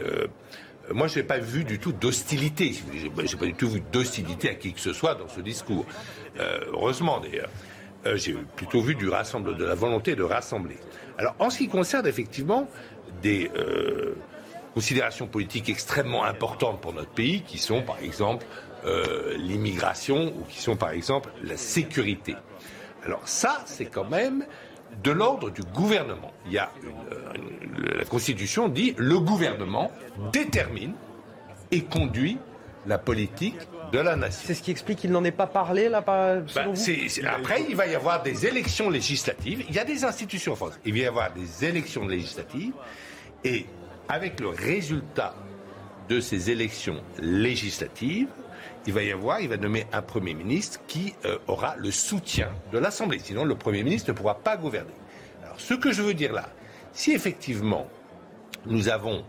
moi, 0.94 1.08
je 1.08 1.20
n'ai 1.20 1.24
pas 1.24 1.40
vu 1.40 1.64
du 1.64 1.80
tout 1.80 1.92
d'hostilité. 1.92 2.72
Je 2.74 3.08
n'ai 3.08 3.10
pas 3.10 3.46
du 3.46 3.54
tout 3.56 3.70
vu 3.70 3.82
d'hostilité 3.92 4.50
à 4.50 4.56
qui 4.56 4.74
que 4.74 4.80
ce 4.80 4.94
soit 4.94 5.16
dans 5.16 5.28
ce 5.28 5.42
discours. 5.42 5.86
heureusement, 6.72 7.20
d'ailleurs. 7.20 7.50
J'ai 8.16 8.36
plutôt 8.56 8.82
vu 8.82 8.96
du 8.96 9.10
rassemble, 9.10 9.58
de 9.58 9.66
la 9.66 9.76
volonté 9.76 10.16
de 10.16 10.24
rassembler. 10.24 10.78
Alors, 11.18 11.36
en 11.40 11.50
ce 11.50 11.58
qui 11.58 11.68
concerne 11.68 12.06
effectivement 12.06 12.68
des, 13.24 13.50
considérations 14.80 15.28
politiques 15.28 15.68
extrêmement 15.68 16.24
importantes 16.24 16.80
pour 16.80 16.94
notre 16.94 17.10
pays, 17.10 17.42
qui 17.42 17.58
sont 17.58 17.82
par 17.82 18.00
exemple 18.00 18.46
euh, 18.86 19.36
l'immigration 19.36 20.28
ou 20.38 20.46
qui 20.48 20.62
sont 20.62 20.78
par 20.78 20.92
exemple 20.92 21.30
la 21.44 21.58
sécurité. 21.58 22.34
Alors 23.06 23.28
ça, 23.28 23.62
c'est 23.66 23.88
quand 23.88 24.10
même 24.10 24.46
de 25.04 25.12
l'ordre 25.12 25.50
du 25.50 25.64
gouvernement. 25.64 26.32
Il 26.46 26.54
y 26.54 26.60
a 26.60 26.72
euh, 26.86 27.98
la 27.98 28.06
Constitution 28.06 28.70
dit 28.70 28.96
le 28.98 29.20
gouvernement 29.20 29.92
détermine 30.32 30.94
et 31.72 31.82
conduit 31.82 32.38
la 32.88 32.98
politique 32.98 33.60
de 33.92 34.00
la 34.00 34.16
nation. 34.16 34.44
C'est 34.46 34.54
ce 34.54 34.64
qui 34.64 34.72
explique 34.72 35.00
qu'il 35.00 35.12
n'en 35.12 35.26
est 35.26 35.40
pas 35.44 35.48
parlé 35.48 35.90
là. 35.90 36.02
Pas, 36.02 36.38
bah, 36.56 36.68
après, 37.34 37.66
il 37.68 37.76
va 37.76 37.86
y 37.86 37.96
avoir 37.96 38.24
des 38.24 38.46
élections 38.46 38.90
législatives. 38.90 39.62
Il 39.68 39.76
y 39.76 39.80
a 39.80 39.84
des 39.84 40.06
institutions 40.06 40.54
en 40.54 40.56
France. 40.56 40.80
Il 40.86 40.94
va 40.94 41.00
y 41.00 41.06
avoir 41.06 41.34
des 41.34 41.66
élections 41.66 42.08
législatives 42.08 42.72
et 43.44 43.66
avec 44.10 44.40
le 44.40 44.50
résultat 44.50 45.36
de 46.10 46.20
ces 46.20 46.50
élections 46.50 47.02
législatives, 47.20 48.28
il 48.88 48.94
va 48.94 49.04
y 49.04 49.12
avoir, 49.12 49.40
il 49.40 49.50
va 49.50 49.58
nommer 49.58 49.86
un 49.94 50.02
Premier 50.02 50.34
ministre 50.34 50.80
qui 50.88 51.14
euh, 51.26 51.38
aura 51.48 51.76
le 51.78 51.92
soutien 51.92 52.50
de 52.72 52.80
l'Assemblée. 52.80 53.20
Sinon, 53.20 53.46
le 53.46 53.56
Premier 53.56 53.84
ministre 53.84 54.10
ne 54.12 54.18
pourra 54.18 54.40
pas 54.40 54.58
gouverner. 54.58 54.94
Alors, 55.44 55.60
ce 55.60 55.76
que 55.76 55.92
je 55.92 56.02
veux 56.02 56.16
dire 56.16 56.34
là, 56.34 56.50
si 56.92 57.12
effectivement 57.12 57.88
nous 58.66 58.90
avons 58.90 59.24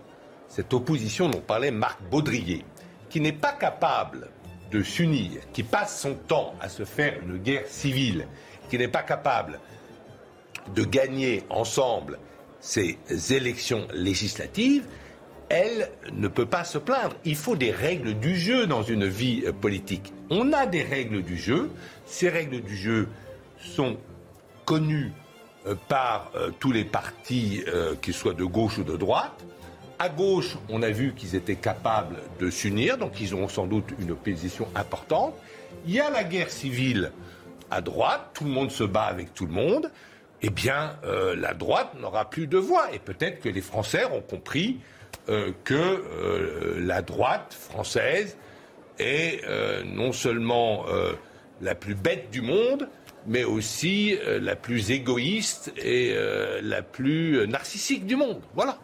cette 0.48 0.72
opposition 0.72 1.28
dont 1.28 1.40
parlait 1.40 1.70
Marc 1.70 2.00
Baudrier, 2.10 2.64
qui 3.10 3.20
n'est 3.20 3.32
pas 3.32 3.52
capable 3.52 4.30
de 4.70 4.82
s'unir, 4.82 5.42
qui 5.52 5.62
passe 5.62 6.00
son 6.00 6.14
temps 6.14 6.54
à 6.60 6.68
se 6.68 6.84
faire 6.84 7.20
une 7.22 7.36
guerre 7.36 7.66
civile, 7.66 8.26
qui 8.70 8.78
n'est 8.78 8.88
pas 8.88 9.02
capable 9.02 9.60
de 10.74 10.84
gagner 10.84 11.44
ensemble 11.50 12.18
ces 12.60 12.98
élections 13.30 13.86
législatives, 13.92 14.84
elle 15.50 15.90
ne 16.12 16.28
peut 16.28 16.46
pas 16.46 16.64
se 16.64 16.78
plaindre. 16.78 17.16
Il 17.24 17.36
faut 17.36 17.56
des 17.56 17.72
règles 17.72 18.14
du 18.14 18.36
jeu 18.36 18.66
dans 18.66 18.82
une 18.82 19.06
vie 19.06 19.42
euh, 19.44 19.52
politique. 19.52 20.12
On 20.30 20.52
a 20.52 20.64
des 20.64 20.82
règles 20.82 21.22
du 21.22 21.36
jeu. 21.36 21.70
Ces 22.06 22.28
règles 22.28 22.60
du 22.62 22.76
jeu 22.76 23.08
sont 23.58 23.96
connues 24.64 25.12
euh, 25.66 25.74
par 25.88 26.30
euh, 26.36 26.50
tous 26.60 26.70
les 26.70 26.84
partis, 26.84 27.64
qu'ils 28.00 28.14
soient 28.14 28.32
de 28.32 28.44
gauche 28.44 28.78
ou 28.78 28.84
de 28.84 28.96
droite. 28.96 29.44
À 29.98 30.08
gauche, 30.08 30.56
on 30.70 30.82
a 30.82 30.90
vu 30.90 31.14
qu'ils 31.14 31.34
étaient 31.34 31.56
capables 31.56 32.16
de 32.38 32.48
s'unir, 32.48 32.96
donc 32.96 33.20
ils 33.20 33.34
auront 33.34 33.48
sans 33.48 33.66
doute 33.66 33.92
une 33.98 34.12
opposition 34.12 34.66
importante. 34.74 35.34
Il 35.84 35.92
y 35.92 36.00
a 36.00 36.10
la 36.10 36.24
guerre 36.24 36.50
civile 36.50 37.10
à 37.70 37.80
droite, 37.80 38.30
tout 38.32 38.44
le 38.44 38.50
monde 38.50 38.70
se 38.70 38.84
bat 38.84 39.02
avec 39.02 39.34
tout 39.34 39.46
le 39.46 39.52
monde 39.52 39.90
eh 40.42 40.50
bien, 40.50 40.96
euh, 41.04 41.36
la 41.36 41.54
droite 41.54 41.94
n'aura 42.00 42.28
plus 42.30 42.46
de 42.46 42.58
voix. 42.58 42.92
Et 42.92 42.98
peut-être 42.98 43.40
que 43.40 43.48
les 43.48 43.60
Français 43.60 44.04
ont 44.06 44.22
compris 44.22 44.78
euh, 45.28 45.52
que 45.64 45.74
euh, 45.74 46.80
la 46.80 47.02
droite 47.02 47.54
française 47.58 48.36
est 48.98 49.42
non 49.86 50.12
seulement 50.12 50.84
la 51.62 51.74
plus 51.74 51.94
bête 51.94 52.30
du 52.30 52.42
monde, 52.42 52.86
mais 53.26 53.44
aussi 53.44 54.18
la 54.38 54.56
plus 54.56 54.90
égoïste 54.90 55.72
et 55.78 56.14
la 56.60 56.82
plus 56.82 57.48
narcissique 57.48 58.04
du 58.04 58.16
monde. 58.16 58.42
Voilà. 58.54 58.76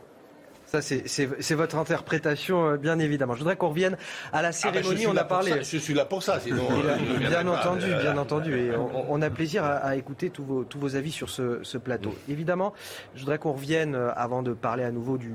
Ça, 0.81 0.97
c'est 1.39 1.55
votre 1.55 1.77
interprétation, 1.77 2.67
euh, 2.67 2.77
bien 2.77 2.99
évidemment. 2.99 3.35
Je 3.35 3.39
voudrais 3.39 3.57
qu'on 3.57 3.69
revienne 3.69 3.97
à 4.33 4.43
la 4.43 4.49
ah, 4.49 4.51
bah, 4.51 4.53
cérémonie. 4.53 5.07
on 5.07 5.17
a 5.17 5.25
parlé. 5.25 5.63
Je 5.63 5.79
suis 5.79 5.95
là 5.95 6.05
pour 6.05 6.23
ça, 6.23 6.41
sinon. 6.41 6.69
Euh, 6.71 7.19
bien 7.19 7.47
entendu, 7.47 7.87
bien 7.87 8.17
entendu. 8.17 8.59
Et 8.59 8.71
on, 9.09 9.23
a 9.23 9.31
plaisir 9.31 9.65
à, 9.65 9.97
écouter 9.97 10.31
tous 10.31 10.45
vos, 10.45 10.65
tous 10.65 10.79
vos 10.79 10.97
avis 10.97 11.13
sur 11.13 11.31
ce, 11.31 11.79
plateau. 11.79 12.15
Évidemment, 12.29 12.73
je 13.15 13.21
voudrais 13.21 13.39
qu'on 13.39 13.53
revienne, 13.53 13.95
euh, 13.95 14.11
avant 14.17 14.43
de 14.43 14.53
parler 14.53 14.85
à 14.85 14.91
nouveau 14.91 15.19
du, 15.19 15.33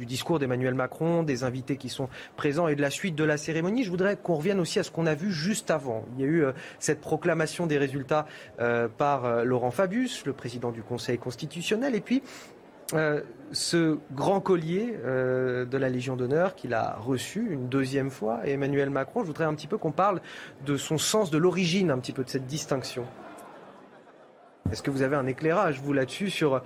discours 0.00 0.38
d'Emmanuel 0.38 0.74
Macron, 0.74 1.22
des 1.22 1.44
invités 1.44 1.76
qui 1.76 1.88
sont 1.88 2.08
présents 2.36 2.66
et 2.66 2.74
de 2.74 2.82
la 2.82 2.90
suite 2.90 3.14
de 3.14 3.24
la 3.24 3.36
cérémonie. 3.36 3.84
Je 3.84 3.90
voudrais 3.90 4.16
qu'on 4.16 4.34
revienne 4.34 4.58
aussi 4.58 4.78
à 4.80 4.82
ce 4.82 4.90
qu'on 4.90 5.06
a 5.06 5.14
vu 5.14 5.30
juste 5.30 5.70
avant. 5.70 6.04
Il 6.16 6.24
y 6.24 6.26
a 6.26 6.30
eu 6.30 6.44
cette 6.80 7.00
proclamation 7.00 7.66
des 7.66 7.78
résultats 7.78 8.26
par 8.98 9.44
Laurent 9.44 9.70
Fabius, 9.70 10.26
le 10.26 10.32
président 10.32 10.72
du 10.72 10.82
Conseil 10.82 11.16
constitutionnel, 11.16 11.94
et 11.94 12.00
puis 12.00 12.22
euh, 12.92 13.22
ce 13.52 13.98
grand 14.12 14.40
collier 14.40 14.98
euh, 15.04 15.64
de 15.64 15.78
la 15.78 15.88
Légion 15.88 16.16
d'honneur 16.16 16.54
qu'il 16.54 16.74
a 16.74 16.96
reçu 16.96 17.46
une 17.50 17.68
deuxième 17.68 18.10
fois, 18.10 18.46
Emmanuel 18.46 18.90
Macron, 18.90 19.22
je 19.22 19.26
voudrais 19.26 19.44
un 19.44 19.54
petit 19.54 19.66
peu 19.66 19.78
qu'on 19.78 19.92
parle 19.92 20.20
de 20.66 20.76
son 20.76 20.98
sens, 20.98 21.30
de 21.30 21.38
l'origine 21.38 21.90
un 21.90 21.98
petit 21.98 22.12
peu 22.12 22.24
de 22.24 22.28
cette 22.28 22.46
distinction. 22.46 23.06
Est-ce 24.74 24.82
que 24.82 24.90
vous 24.90 25.02
avez 25.02 25.14
un 25.14 25.28
éclairage, 25.28 25.80
vous, 25.80 25.92
là-dessus, 25.92 26.30
sur 26.30 26.60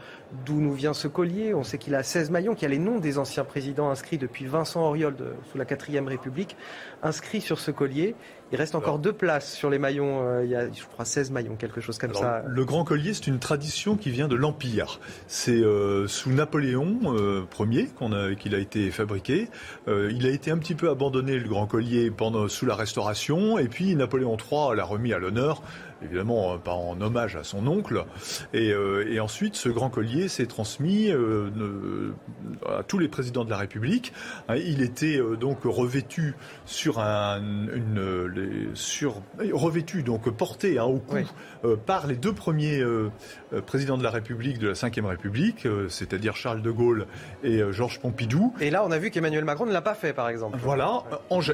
d'où 0.47 0.63
nous 0.63 0.73
vient 0.73 0.95
ce 0.95 1.09
collier? 1.09 1.53
On 1.53 1.63
sait 1.63 1.77
qu'il 1.77 1.95
a 1.95 2.03
16 2.03 2.31
maillons, 2.31 2.55
qu'il 2.55 2.63
y 2.63 2.65
a 2.65 2.71
les 2.71 2.79
noms 2.79 3.01
des 3.01 3.19
anciens 3.19 3.45
présidents 3.45 3.91
inscrits 3.91 4.17
depuis 4.17 4.47
Vincent 4.47 4.81
Auriol 4.81 5.15
sous 5.53 5.59
la 5.59 5.67
4ème 5.67 6.07
République, 6.07 6.57
inscrits 7.03 7.43
sur 7.43 7.59
ce 7.61 7.71
collier. 7.71 8.15
Il 8.51 8.57
reste 8.57 8.75
encore 8.75 8.99
deux 8.99 9.13
places 9.13 9.53
sur 9.53 9.69
les 9.69 9.79
maillons. 9.79 10.27
Euh, 10.27 10.45
il 10.45 10.51
y 10.51 10.57
a, 10.57 10.73
je 10.73 10.83
crois, 10.87 11.05
16 11.05 11.33
maillons, 11.33 11.57
quelque 11.57 11.83
chose 11.83 11.99
comme 11.99 12.15
ça. 12.15 12.43
Le 12.47 12.65
grand 12.65 12.83
collier, 12.83 13.13
c'est 13.13 13.27
une 13.27 13.41
tradition 13.41 13.97
qui 13.97 14.11
vient 14.11 14.27
de 14.27 14.37
l'Empire. 14.37 15.01
C'est 15.27 15.53
euh, 15.53 16.09
sous 16.09 16.31
Napoléon 16.31 16.99
euh, 17.05 17.45
Ier 17.61 17.91
qu'il 18.39 18.55
a, 18.55 18.59
été 18.59 18.91
fabriqué. 18.91 19.51
il 19.87 20.27
a 20.27 20.31
été 20.31 20.51
un 20.51 20.57
petit 20.57 20.75
peu 20.75 20.89
abandonné, 20.89 21.39
le 21.39 21.49
grand 21.49 21.67
collier, 21.67 22.11
pendant, 22.11 22.49
sous 22.49 22.65
la 22.65 22.75
Restauration. 22.75 23.59
Et 23.59 23.69
puis 23.69 23.95
Napoléon 23.95 24.39
III 24.39 24.77
l'a 24.77 24.85
remis 24.85 25.13
à 25.13 25.19
l'honneur 25.19 25.63
évidemment 26.03 26.59
pas 26.59 26.73
en 26.73 27.01
hommage 27.01 27.37
à 27.37 27.45
son 27.45 27.67
oncle. 27.67 28.05
Et, 28.53 28.73
et 29.09 29.21
ensuite, 29.21 29.57
ce 29.57 29.69
grand 29.69 29.91
collier 29.91 30.29
s'est 30.29 30.47
transmis 30.47 31.11
à 32.67 32.83
tous 32.83 32.99
les 32.99 33.09
présidents 33.09 33.45
de 33.45 33.51
la 33.51 33.57
République. 33.57 34.13
Il 34.49 34.83
était 34.83 35.21
donc 35.39 35.61
revêtu 35.65 36.35
sur 36.65 37.01
un, 37.01 37.41
une, 37.41 38.71
sur, 38.75 39.23
revêtu, 39.53 40.03
donc 40.03 40.29
porté 40.31 40.79
hein, 40.79 40.85
au 40.85 40.99
cou 40.99 41.17
euh, 41.65 41.77
par 41.77 42.07
les 42.07 42.17
deux 42.17 42.33
premiers 42.33 42.81
euh, 42.81 43.11
euh, 43.53 43.61
présidents 43.61 43.99
de 43.99 44.03
la 44.03 44.11
République, 44.11 44.59
de 44.59 44.69
la 44.69 44.75
Ve 44.75 45.07
République, 45.07 45.67
c'est-à-dire 45.89 46.37
Charles 46.37 46.63
de 46.63 46.71
Gaulle 46.71 47.07
et 47.43 47.61
Georges 47.73 48.01
Pompidou. 48.01 48.55
Et 48.61 48.71
là, 48.71 48.85
on 48.85 48.91
a 48.91 48.99
vu 48.99 49.11
qu'Emmanuel 49.11 49.45
Macron 49.45 49.67
ne 49.67 49.73
l'a 49.73 49.83
pas 49.83 49.95
fait, 49.95 50.13
par 50.13 50.29
exemple. 50.29 50.59
Voilà, 50.61 51.03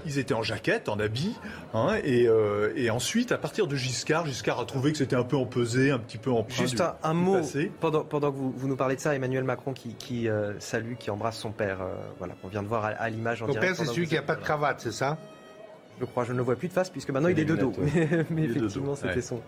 ils 0.06 0.18
étaient 0.18 0.34
en 0.34 0.42
jaquette, 0.42 0.88
en 0.88 0.98
habit, 0.98 1.34
hein, 1.72 1.96
et, 2.04 2.90
ensuite, 2.90 3.32
à 3.32 3.38
partir 3.38 3.66
de 3.66 3.76
Giscard, 3.76 4.26
Giscard 4.34 4.60
a 4.60 4.64
trouvé 4.64 4.92
que 4.92 4.98
c'était 4.98 5.16
un 5.16 5.24
peu 5.24 5.36
empesé, 5.36 5.90
un 5.90 5.98
petit 5.98 6.18
peu 6.18 6.30
en 6.30 6.44
Juste 6.48 6.82
un, 7.02 7.14
mot, 7.14 7.38
pendant, 7.80 8.04
pendant 8.04 8.32
que 8.32 8.36
vous, 8.36 8.68
nous 8.68 8.76
parlez 8.76 8.96
de 8.96 9.00
ça, 9.00 9.14
Emmanuel 9.14 9.44
Macron 9.44 9.72
qui, 9.72 10.28
salue, 10.58 10.94
qui 10.98 11.10
embrasse 11.10 11.38
son 11.38 11.52
père, 11.52 11.78
voilà, 12.18 12.34
qu'on 12.34 12.48
vient 12.48 12.62
de 12.62 12.68
voir 12.68 12.84
à, 12.84 13.08
l'image 13.08 13.42
en 13.42 13.46
Son 13.46 13.54
père, 13.54 13.76
c'est 13.76 13.86
celui 13.86 14.06
qui 14.06 14.14
n'a 14.14 14.22
pas 14.22 14.36
de 14.36 14.42
cravate, 14.42 14.80
c'est 14.80 14.92
ça? 14.92 15.18
Je 16.00 16.04
crois. 16.04 16.24
Je 16.24 16.32
ne 16.32 16.38
le 16.38 16.42
vois 16.42 16.56
plus 16.56 16.68
de 16.68 16.72
face 16.72 16.90
puisque 16.90 17.10
maintenant 17.10 17.28
il 17.28 17.38
est 17.38 17.44
de 17.44 17.56
dos. 17.56 17.72
Mais, 18.30 18.44
effectivement, 18.44 18.94
c'était 18.96 19.22
son, 19.22 19.40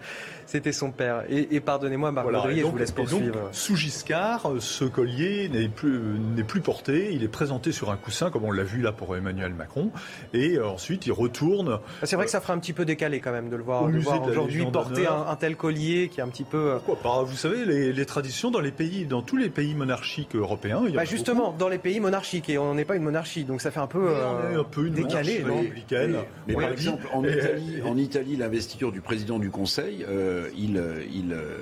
c'était 0.46 0.72
son 0.72 0.90
père. 0.90 1.24
Et, 1.28 1.60
pardonnez-moi, 1.60 2.12
Marc 2.12 2.28
voilà, 2.28 2.54
je 2.54 2.62
vous 2.62 2.76
laisse 2.76 2.92
poursuivre. 2.92 3.48
sous 3.52 3.76
Giscard, 3.76 4.52
ce 4.60 4.84
collier 4.84 5.48
n'est 5.48 5.68
plus, 5.68 6.00
n'est 6.36 6.44
plus 6.44 6.60
porté. 6.60 7.12
Il 7.12 7.22
est 7.22 7.28
présenté 7.28 7.72
sur 7.72 7.90
un 7.90 7.96
coussin, 7.96 8.30
comme 8.30 8.44
on 8.44 8.52
l'a 8.52 8.64
vu 8.64 8.82
là 8.82 8.92
pour 8.92 9.16
Emmanuel 9.16 9.54
Macron. 9.54 9.90
Et 10.32 10.56
euh, 10.56 10.68
ensuite, 10.68 11.06
il 11.06 11.12
retourne. 11.12 11.80
Ah, 12.02 12.06
c'est 12.06 12.16
vrai 12.16 12.26
que 12.26 12.30
ça 12.30 12.40
fera 12.40 12.52
un 12.52 12.58
petit 12.58 12.72
peu 12.72 12.84
décalé 12.84 13.20
quand 13.20 13.32
même 13.32 13.48
de 13.48 13.56
le 13.56 13.62
voir, 13.62 13.84
aujourd'hui 13.84 14.66
porter 14.66 15.06
un, 15.06 15.36
tel 15.36 15.56
collier 15.56 16.08
qui 16.08 16.20
est 16.20 16.22
un 16.22 16.28
petit 16.28 16.44
peu. 16.44 16.72
Euh, 16.72 16.78
Pourquoi 16.84 16.96
pas? 16.96 17.22
Vous 17.22 17.36
savez, 17.36 17.64
les, 17.64 18.06
traditions 18.06 18.50
dans 18.50 18.60
les 18.60 18.70
pays, 18.70 19.06
dans 19.06 19.22
tous 19.22 19.36
les 19.36 19.48
pays 19.48 19.74
monarchiques 19.74 20.36
européens. 20.36 20.82
Il 20.86 20.90
y 20.90 20.94
a 20.94 21.00
bah, 21.00 21.04
justement, 21.04 21.54
dans 21.58 21.68
les 21.68 21.78
pays 21.78 22.00
monarchiques, 22.00 22.48
et 22.48 22.58
on 22.58 22.74
n'est 22.74 22.84
pas 22.84 22.96
une 22.96 23.02
monarchie, 23.02 23.44
donc 23.44 23.60
ça 23.60 23.70
fait 23.70 23.80
un 23.80 23.86
peu, 23.86 24.14
un 24.16 24.64
peu 24.64 24.86
une 24.86 24.94
décalé, 24.94 25.42
républicaine. 25.42 26.16
Mais 26.46 26.54
par 26.54 26.70
exemple, 26.70 27.06
en 27.12 27.24
Italie, 27.24 27.82
en 27.84 27.96
Italie, 27.96 28.36
l'investiture 28.36 28.92
du 28.92 29.00
président 29.00 29.38
du 29.38 29.50
Conseil, 29.50 30.04
euh, 30.08 30.48
il, 30.56 30.76
euh, 30.76 31.02
il, 31.12 31.32
euh, 31.32 31.58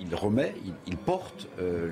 il, 0.00 0.14
remet, 0.14 0.54
il, 0.86 0.96
porte 0.96 1.48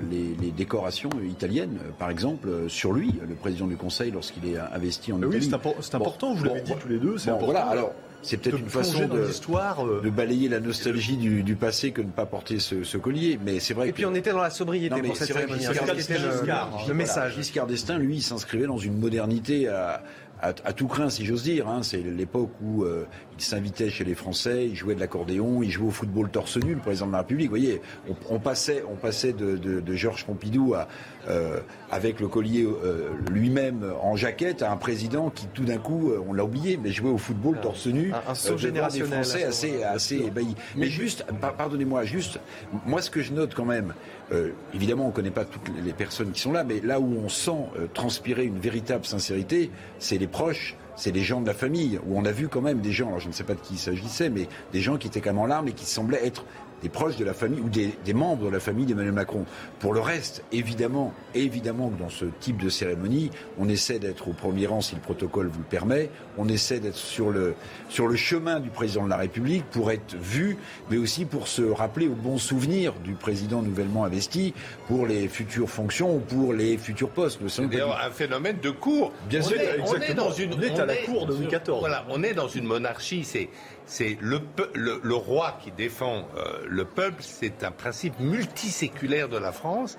les, 0.09 0.51
décorations 0.51 1.09
italiennes, 1.29 1.79
par 1.99 2.09
exemple, 2.09 2.49
sur 2.67 2.93
lui, 2.93 3.13
le 3.27 3.35
président 3.35 3.67
du 3.67 3.75
Conseil, 3.75 4.11
lorsqu'il 4.11 4.47
est 4.47 4.57
investi 4.57 5.11
en 5.11 5.17
Italie. 5.17 5.49
Oui, 5.51 5.75
c'est 5.81 5.95
important, 5.95 6.33
vous 6.33 6.45
l'avez 6.45 6.61
dit 6.61 6.73
tous 6.79 6.89
les 6.89 6.99
deux, 6.99 7.17
c'est 7.17 7.29
important. 7.29 7.51
Voilà, 7.51 7.65
alors, 7.65 7.93
c'est 8.21 8.37
peut-être 8.37 8.59
une 8.59 8.69
façon 8.69 9.07
de, 9.07 10.01
de, 10.01 10.09
balayer 10.09 10.47
la 10.47 10.59
nostalgie 10.59 11.17
du, 11.17 11.55
passé 11.55 11.91
que 11.91 12.01
de 12.01 12.07
ne 12.07 12.11
pas 12.11 12.25
porter 12.25 12.59
ce, 12.59 12.97
collier. 12.97 13.39
Mais 13.43 13.59
c'est 13.59 13.73
vrai. 13.73 13.89
Et 13.89 13.91
puis 13.91 14.05
on 14.05 14.13
était 14.13 14.31
dans 14.31 14.41
la 14.41 14.49
sobriété 14.49 15.01
pour 15.01 15.17
cette 15.17 15.27
cérémonie. 15.27 15.65
Le, 15.65 16.87
le, 16.87 16.93
message. 16.93 17.35
Giscard 17.35 17.67
d'Estaing, 17.67 17.97
lui, 17.97 18.17
il 18.17 18.21
s'inscrivait 18.21 18.67
dans 18.67 18.77
une 18.77 18.97
modernité 18.97 19.67
à, 19.67 20.03
à, 20.41 20.73
tout 20.73 20.87
craint, 20.87 21.09
si 21.09 21.25
j'ose 21.25 21.43
dire. 21.43 21.67
Hein. 21.67 21.83
C'est 21.83 22.01
l'époque 22.01 22.51
où 22.61 22.83
euh, 22.83 23.05
il 23.37 23.43
s'invitait 23.43 23.89
chez 23.89 24.03
les 24.03 24.15
Français, 24.15 24.67
il 24.67 24.75
jouait 24.75 24.95
de 24.95 24.99
l'accordéon, 24.99 25.61
il 25.61 25.69
jouait 25.69 25.87
au 25.87 25.91
football 25.91 26.29
torse 26.29 26.57
nu, 26.57 26.73
le 26.73 26.79
président 26.79 27.07
de 27.07 27.11
la 27.11 27.19
République. 27.19 27.47
Vous 27.47 27.57
voyez, 27.57 27.81
on, 28.29 28.39
passait, 28.39 28.83
on 28.89 28.95
passait 28.95 29.33
de, 29.33 29.55
de, 29.57 29.95
Georges 29.95 30.25
Pompidou 30.25 30.73
à, 30.73 30.87
euh, 31.27 31.59
avec 31.91 32.19
le 32.19 32.27
collier 32.27 32.63
euh, 32.65 33.09
lui-même 33.29 33.85
en 34.01 34.15
jaquette 34.15 34.61
à 34.61 34.71
un 34.71 34.77
président 34.77 35.29
qui, 35.29 35.47
tout 35.47 35.63
d'un 35.63 35.77
coup, 35.77 36.11
on 36.27 36.33
l'a 36.33 36.43
oublié, 36.43 36.79
mais 36.81 36.91
jouait 36.91 37.09
au 37.09 37.17
football 37.17 37.55
ah, 37.59 37.63
torse 37.63 37.87
nu. 37.87 38.11
Un, 38.13 38.31
un 38.31 38.35
saut 38.35 38.57
générationnel. 38.57 39.09
Des 39.09 39.15
Français 39.15 39.43
assez, 39.43 39.83
assez 39.83 40.15
ébahis. 40.17 40.55
Mais 40.75 40.87
juste, 40.87 41.25
pardonnez-moi, 41.57 42.05
juste, 42.05 42.39
moi, 42.85 43.01
ce 43.01 43.09
que 43.09 43.21
je 43.21 43.33
note 43.33 43.53
quand 43.53 43.65
même, 43.65 43.93
euh, 44.31 44.51
évidemment, 44.73 45.05
on 45.05 45.07
ne 45.09 45.13
connaît 45.13 45.31
pas 45.31 45.45
toutes 45.45 45.69
les 45.83 45.93
personnes 45.93 46.31
qui 46.31 46.39
sont 46.39 46.51
là, 46.51 46.63
mais 46.63 46.79
là 46.79 46.99
où 46.99 47.17
on 47.23 47.29
sent 47.29 47.51
euh, 47.77 47.87
transpirer 47.93 48.45
une 48.45 48.59
véritable 48.59 49.05
sincérité, 49.05 49.71
c'est 49.99 50.17
les 50.17 50.27
proches, 50.27 50.77
c'est 50.95 51.11
les 51.11 51.21
gens 51.21 51.41
de 51.41 51.47
la 51.47 51.53
famille, 51.53 51.99
où 52.05 52.17
on 52.17 52.25
a 52.25 52.31
vu 52.31 52.47
quand 52.47 52.61
même 52.61 52.79
des 52.79 52.91
gens, 52.91 53.07
alors 53.07 53.19
je 53.19 53.27
ne 53.27 53.33
sais 53.33 53.43
pas 53.43 53.55
de 53.55 53.59
qui 53.59 53.73
il 53.73 53.79
s'agissait, 53.79 54.29
mais 54.29 54.47
des 54.71 54.81
gens 54.81 54.97
qui 54.97 55.07
étaient 55.07 55.21
quand 55.21 55.31
même 55.31 55.39
en 55.39 55.47
larmes 55.47 55.67
et 55.67 55.73
qui 55.73 55.85
semblaient 55.85 56.25
être 56.25 56.45
des 56.81 56.89
proches 56.89 57.17
de 57.17 57.25
la 57.25 57.33
famille 57.33 57.61
ou 57.61 57.69
des, 57.69 58.13
membres 58.13 58.45
de 58.45 58.49
la 58.49 58.59
famille 58.59 58.85
d'Emmanuel 58.85 59.13
Macron. 59.13 59.45
Pour 59.79 59.93
le 59.93 59.99
reste, 59.99 60.43
évidemment, 60.51 61.13
évidemment 61.33 61.89
que 61.89 61.99
dans 61.99 62.09
ce 62.09 62.25
type 62.39 62.61
de 62.61 62.69
cérémonie, 62.69 63.31
on 63.57 63.69
essaie 63.69 63.99
d'être 63.99 64.27
au 64.27 64.33
premier 64.33 64.67
rang 64.67 64.81
si 64.81 64.95
le 64.95 65.01
protocole 65.01 65.47
vous 65.47 65.59
le 65.59 65.65
permet. 65.65 66.09
On 66.37 66.47
essaie 66.47 66.79
d'être 66.79 66.95
sur 66.95 67.29
le, 67.29 67.55
sur 67.89 68.07
le 68.07 68.15
chemin 68.15 68.59
du 68.59 68.69
président 68.69 69.05
de 69.05 69.09
la 69.09 69.17
République 69.17 69.63
pour 69.71 69.91
être 69.91 70.15
vu, 70.15 70.57
mais 70.89 70.97
aussi 70.97 71.25
pour 71.25 71.47
se 71.47 71.61
rappeler 71.61 72.07
au 72.07 72.15
bon 72.15 72.37
souvenir 72.37 72.93
du 73.03 73.13
président 73.13 73.61
nouvellement 73.61 74.05
investi 74.05 74.53
pour 74.87 75.05
les 75.05 75.27
futures 75.27 75.69
fonctions 75.69 76.15
ou 76.15 76.19
pour 76.19 76.53
les 76.53 76.77
futurs 76.77 77.09
postes. 77.09 77.39
C'est 77.47 77.61
un 77.63 78.11
phénomène 78.11 78.57
de 78.61 78.69
cours. 78.69 79.11
Bien 79.29 79.41
sûr, 79.41 79.57
on 79.85 79.95
est 79.95 80.13
dans 80.13 80.31
une, 80.31 80.53
on 80.53 80.61
est 80.61 80.79
à 80.79 80.85
la 80.85 80.95
cour 80.97 81.25
de 81.25 81.33
2014. 81.33 81.79
Voilà, 81.79 82.05
on 82.09 82.23
est 82.23 82.33
dans 82.33 82.47
une 82.47 82.65
monarchie. 82.65 83.23
C'est 83.23 83.49
c'est 83.85 84.17
le, 84.21 85.15
roi 85.15 85.57
qui 85.63 85.71
défend 85.71 86.27
euh, 86.37 86.65
le 86.67 86.85
peuple, 86.85 87.21
c'est 87.21 87.63
un 87.63 87.71
principe 87.71 88.19
multiséculaire 88.19 89.29
de 89.29 89.37
la 89.37 89.51
France. 89.51 89.97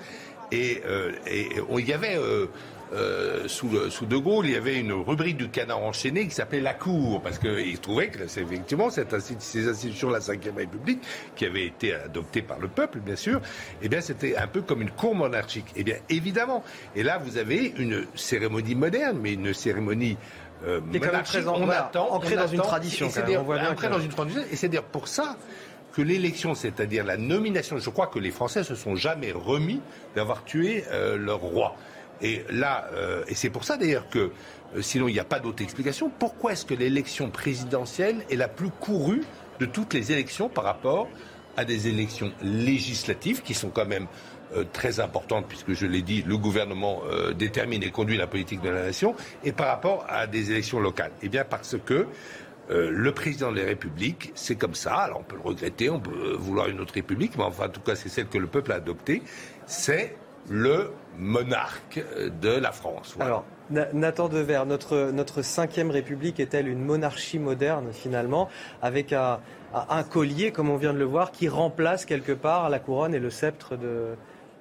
Et, 0.50 0.82
euh, 0.86 1.12
il 1.26 1.88
y 1.88 1.92
avait 1.92 2.18
euh, 2.94 3.48
sous, 3.48 3.68
De 3.68 4.16
Gaulle, 4.16 4.46
il 4.46 4.52
y 4.52 4.56
avait 4.56 4.78
une 4.78 4.92
rubrique 4.92 5.38
du 5.38 5.48
canard 5.48 5.82
enchaîné 5.82 6.26
qui 6.26 6.34
s'appelait 6.34 6.60
la 6.60 6.74
Cour, 6.74 7.22
parce 7.22 7.38
qu'il 7.38 7.78
trouvait 7.78 8.08
que 8.08 8.26
c'est 8.26 8.42
effectivement 8.42 8.90
ces 8.90 9.68
institutions 9.68 10.08
de 10.08 10.12
la 10.12 10.18
Ve 10.18 10.54
République, 10.54 11.00
qui 11.34 11.46
avait 11.46 11.66
été 11.66 11.94
adoptée 11.94 12.42
par 12.42 12.58
le 12.58 12.68
peuple, 12.68 12.98
bien 13.00 13.16
sûr, 13.16 13.40
eh 13.80 13.88
bien 13.88 14.02
c'était 14.02 14.36
un 14.36 14.46
peu 14.46 14.60
comme 14.60 14.82
une 14.82 14.90
cour 14.90 15.14
monarchique. 15.14 15.66
Eh 15.74 15.84
bien 15.84 15.96
évidemment, 16.10 16.62
et 16.94 17.02
là 17.02 17.16
vous 17.16 17.38
avez 17.38 17.72
une 17.78 18.04
cérémonie 18.14 18.74
moderne, 18.74 19.18
mais 19.22 19.34
une 19.34 19.54
cérémonie 19.54 20.18
euh, 20.64 20.80
on 21.46 21.68
attend, 21.68 22.10
ancré 22.12 22.36
dans 22.36 22.46
une 22.46 22.60
tradition. 22.60 23.06
Dans 23.06 24.00
une 24.00 24.08
tradition. 24.08 24.42
Et 24.50 24.56
c'est 24.56 24.68
dire 24.68 24.84
pour 24.84 25.08
ça 25.08 25.36
que 25.92 26.02
l'élection, 26.02 26.54
c'est-à-dire 26.54 27.04
la 27.04 27.16
nomination, 27.16 27.78
je 27.78 27.90
crois 27.90 28.06
que 28.06 28.18
les 28.18 28.30
Français 28.30 28.64
se 28.64 28.74
sont 28.74 28.96
jamais 28.96 29.32
remis 29.32 29.80
d'avoir 30.14 30.44
tué 30.44 30.84
euh, 30.90 31.16
leur 31.16 31.40
roi. 31.40 31.76
Et 32.22 32.44
là, 32.50 32.86
euh, 32.94 33.24
et 33.28 33.34
c'est 33.34 33.50
pour 33.50 33.64
ça 33.64 33.76
d'ailleurs 33.76 34.08
que, 34.08 34.30
sinon 34.80 35.08
il 35.08 35.12
n'y 35.12 35.20
a 35.20 35.24
pas 35.24 35.40
d'autre 35.40 35.62
explication, 35.62 36.10
pourquoi 36.18 36.52
est-ce 36.52 36.64
que 36.64 36.74
l'élection 36.74 37.30
présidentielle 37.30 38.24
est 38.30 38.36
la 38.36 38.48
plus 38.48 38.70
courue 38.70 39.22
de 39.60 39.66
toutes 39.66 39.92
les 39.92 40.12
élections 40.12 40.48
par 40.48 40.64
rapport 40.64 41.08
à 41.56 41.64
des 41.64 41.88
élections 41.88 42.32
législatives 42.42 43.42
qui 43.42 43.54
sont 43.54 43.68
quand 43.68 43.84
même 43.84 44.04
euh, 44.04 44.06
très 44.72 45.00
importante, 45.00 45.46
puisque 45.48 45.72
je 45.72 45.86
l'ai 45.86 46.02
dit, 46.02 46.22
le 46.26 46.36
gouvernement 46.36 47.02
euh, 47.10 47.32
détermine 47.32 47.82
et 47.82 47.90
conduit 47.90 48.16
la 48.16 48.26
politique 48.26 48.60
de 48.60 48.70
la 48.70 48.82
nation, 48.82 49.14
et 49.44 49.52
par 49.52 49.68
rapport 49.68 50.04
à 50.08 50.26
des 50.26 50.50
élections 50.50 50.80
locales. 50.80 51.12
Eh 51.22 51.28
bien, 51.28 51.44
parce 51.44 51.76
que 51.84 52.06
euh, 52.70 52.90
le 52.90 53.12
président 53.12 53.50
de 53.50 53.58
la 53.58 53.66
République, 53.66 54.32
c'est 54.34 54.56
comme 54.56 54.74
ça. 54.74 54.94
Alors 54.94 55.20
on 55.20 55.24
peut 55.24 55.36
le 55.36 55.42
regretter, 55.42 55.90
on 55.90 56.00
peut 56.00 56.32
vouloir 56.38 56.68
une 56.68 56.80
autre 56.80 56.94
République, 56.94 57.36
mais 57.36 57.44
enfin, 57.44 57.66
en 57.66 57.70
tout 57.70 57.80
cas, 57.80 57.96
c'est 57.96 58.08
celle 58.08 58.26
que 58.26 58.38
le 58.38 58.46
peuple 58.46 58.72
a 58.72 58.76
adoptée. 58.76 59.22
C'est 59.66 60.16
le 60.48 60.90
monarque 61.18 62.02
de 62.40 62.48
la 62.48 62.72
France. 62.72 63.16
Alors, 63.20 63.44
Nathan 63.70 64.28
Dever, 64.28 64.62
notre, 64.66 65.10
notre 65.12 65.42
cinquième 65.42 65.90
République 65.90 66.40
est-elle 66.40 66.68
une 66.68 66.84
monarchie 66.84 67.38
moderne 67.38 67.88
finalement, 67.92 68.48
avec 68.82 69.12
un, 69.12 69.40
collier, 70.10 70.52
comme 70.52 70.68
on 70.68 70.76
vient 70.76 70.92
de 70.92 70.98
le 70.98 71.04
voir, 71.04 71.30
qui 71.30 71.48
remplace 71.48 72.04
quelque 72.04 72.32
part 72.32 72.68
la 72.70 72.78
couronne 72.78 73.14
et 73.14 73.18
le 73.18 73.30
sceptre 73.30 73.76
de, 73.76 74.16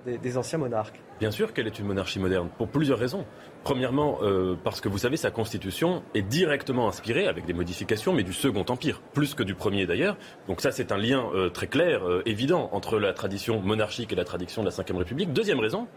des, 0.06 0.38
anciens 0.38 0.58
monarques. 0.58 1.00
Bien 1.20 1.32
sûr 1.32 1.54
qu'elle 1.54 1.68
est 1.68 1.80
une 1.80 1.86
monarchie 1.86 2.20
moderne, 2.20 2.50
pour 2.58 2.68
plusieurs 2.68 3.00
raisons. 3.00 3.26
Premièrement, 3.64 4.18
euh, 4.24 4.56
parce 4.64 4.82
que 4.82 4.90
vous 4.90 4.98
savez, 4.98 5.18
sa 5.18 5.30
constitution 5.30 6.02
est 6.16 6.24
directement 6.24 6.88
inspirée, 6.88 7.28
avec 7.28 7.46
des 7.46 7.54
modifications, 7.54 8.12
mais 8.12 8.24
du 8.24 8.34
Second 8.34 8.66
Empire, 8.68 9.00
plus 9.14 9.36
que 9.36 9.44
du 9.44 9.54
premier 9.54 9.86
d'ailleurs. 9.86 10.18
Donc 10.48 10.62
ça, 10.62 10.72
c'est 10.72 10.92
un 10.92 10.98
lien 10.98 11.30
euh, 11.36 11.50
très 11.50 11.68
clair, 11.68 12.04
euh, 12.04 12.24
évident, 12.26 12.70
entre 12.72 12.98
la 12.98 13.14
tradition 13.14 13.62
monarchique 13.62 14.12
et 14.14 14.16
la 14.16 14.26
tradition 14.26 14.64
de 14.64 14.70
la 14.70 14.76
Ve 14.76 14.98
République. 14.98 15.32
Deuxième 15.32 15.60
raison, 15.60 15.88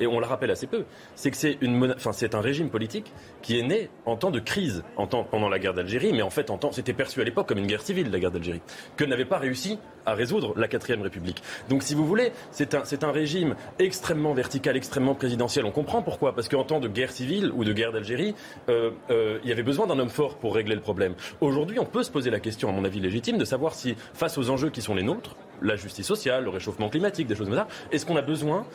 et 0.00 0.08
on 0.08 0.18
le 0.18 0.26
rappelle 0.26 0.50
assez 0.50 0.66
peu, 0.66 0.84
c'est 1.14 1.30
que 1.30 1.36
c'est 1.36 2.34
un 2.34 2.40
régime 2.40 2.70
politique 2.70 3.12
qui 3.40 3.56
est 3.56 3.62
né 3.62 3.88
en 4.04 4.16
temps 4.16 4.32
de 4.32 4.40
crise, 4.40 4.82
en 4.96 5.06
temps, 5.06 5.22
pendant 5.22 5.48
la 5.48 5.60
guerre 5.60 5.74
d'Algérie, 5.74 6.12
mais 6.12 6.22
en 6.22 6.30
fait, 6.30 6.50
en 6.50 6.58
temps, 6.58 6.72
c'était 6.72 6.92
perçu 6.92 7.20
à 7.20 7.24
l'époque 7.24 7.46
comme 7.46 7.58
une 7.58 7.68
guerre 7.68 7.82
civile, 7.82 8.10
la 8.10 8.18
guerre 8.18 8.32
d'Algérie, 8.32 8.62
que 8.96 9.04
n'avait 9.04 9.24
pas 9.24 9.38
réussi 9.38 9.78
à 10.06 10.14
résoudre 10.14 10.54
la 10.56 10.66
quatrième 10.66 11.02
République. 11.02 11.40
Donc, 11.68 11.84
si 11.84 11.94
vous 11.94 12.04
voulez, 12.04 12.32
c'est 12.50 12.74
un, 12.74 12.82
un 13.02 13.12
régime 13.12 13.54
extrêmement 13.78 14.34
vertical, 14.34 14.76
extrêmement 14.76 15.14
présidentiel. 15.14 15.64
On 15.64 15.70
comprend 15.70 16.02
pourquoi, 16.02 16.34
parce 16.34 16.48
qu'en 16.48 16.64
temps 16.64 16.80
de 16.80 16.88
guerre 16.88 17.11
civile 17.12 17.52
ou 17.54 17.64
de 17.64 17.72
guerre 17.72 17.92
d'Algérie, 17.92 18.34
euh, 18.68 18.90
euh, 19.10 19.38
il 19.42 19.48
y 19.48 19.52
avait 19.52 19.62
besoin 19.62 19.86
d'un 19.86 19.98
homme 19.98 20.08
fort 20.08 20.36
pour 20.36 20.54
régler 20.54 20.74
le 20.74 20.80
problème. 20.80 21.14
Aujourd'hui, 21.40 21.78
on 21.78 21.84
peut 21.84 22.02
se 22.02 22.10
poser 22.10 22.30
la 22.30 22.40
question, 22.40 22.68
à 22.68 22.72
mon 22.72 22.84
avis 22.84 23.00
légitime, 23.00 23.38
de 23.38 23.44
savoir 23.44 23.74
si, 23.74 23.94
face 24.14 24.38
aux 24.38 24.50
enjeux 24.50 24.70
qui 24.70 24.82
sont 24.82 24.94
les 24.94 25.02
nôtres, 25.02 25.36
la 25.60 25.76
justice 25.76 26.06
sociale, 26.06 26.44
le 26.44 26.50
réchauffement 26.50 26.88
climatique, 26.88 27.26
des 27.26 27.36
choses 27.36 27.48
comme 27.48 27.56
ça, 27.56 27.68
est-ce 27.92 28.04
qu'on 28.04 28.16
a 28.16 28.22
besoin 28.22 28.66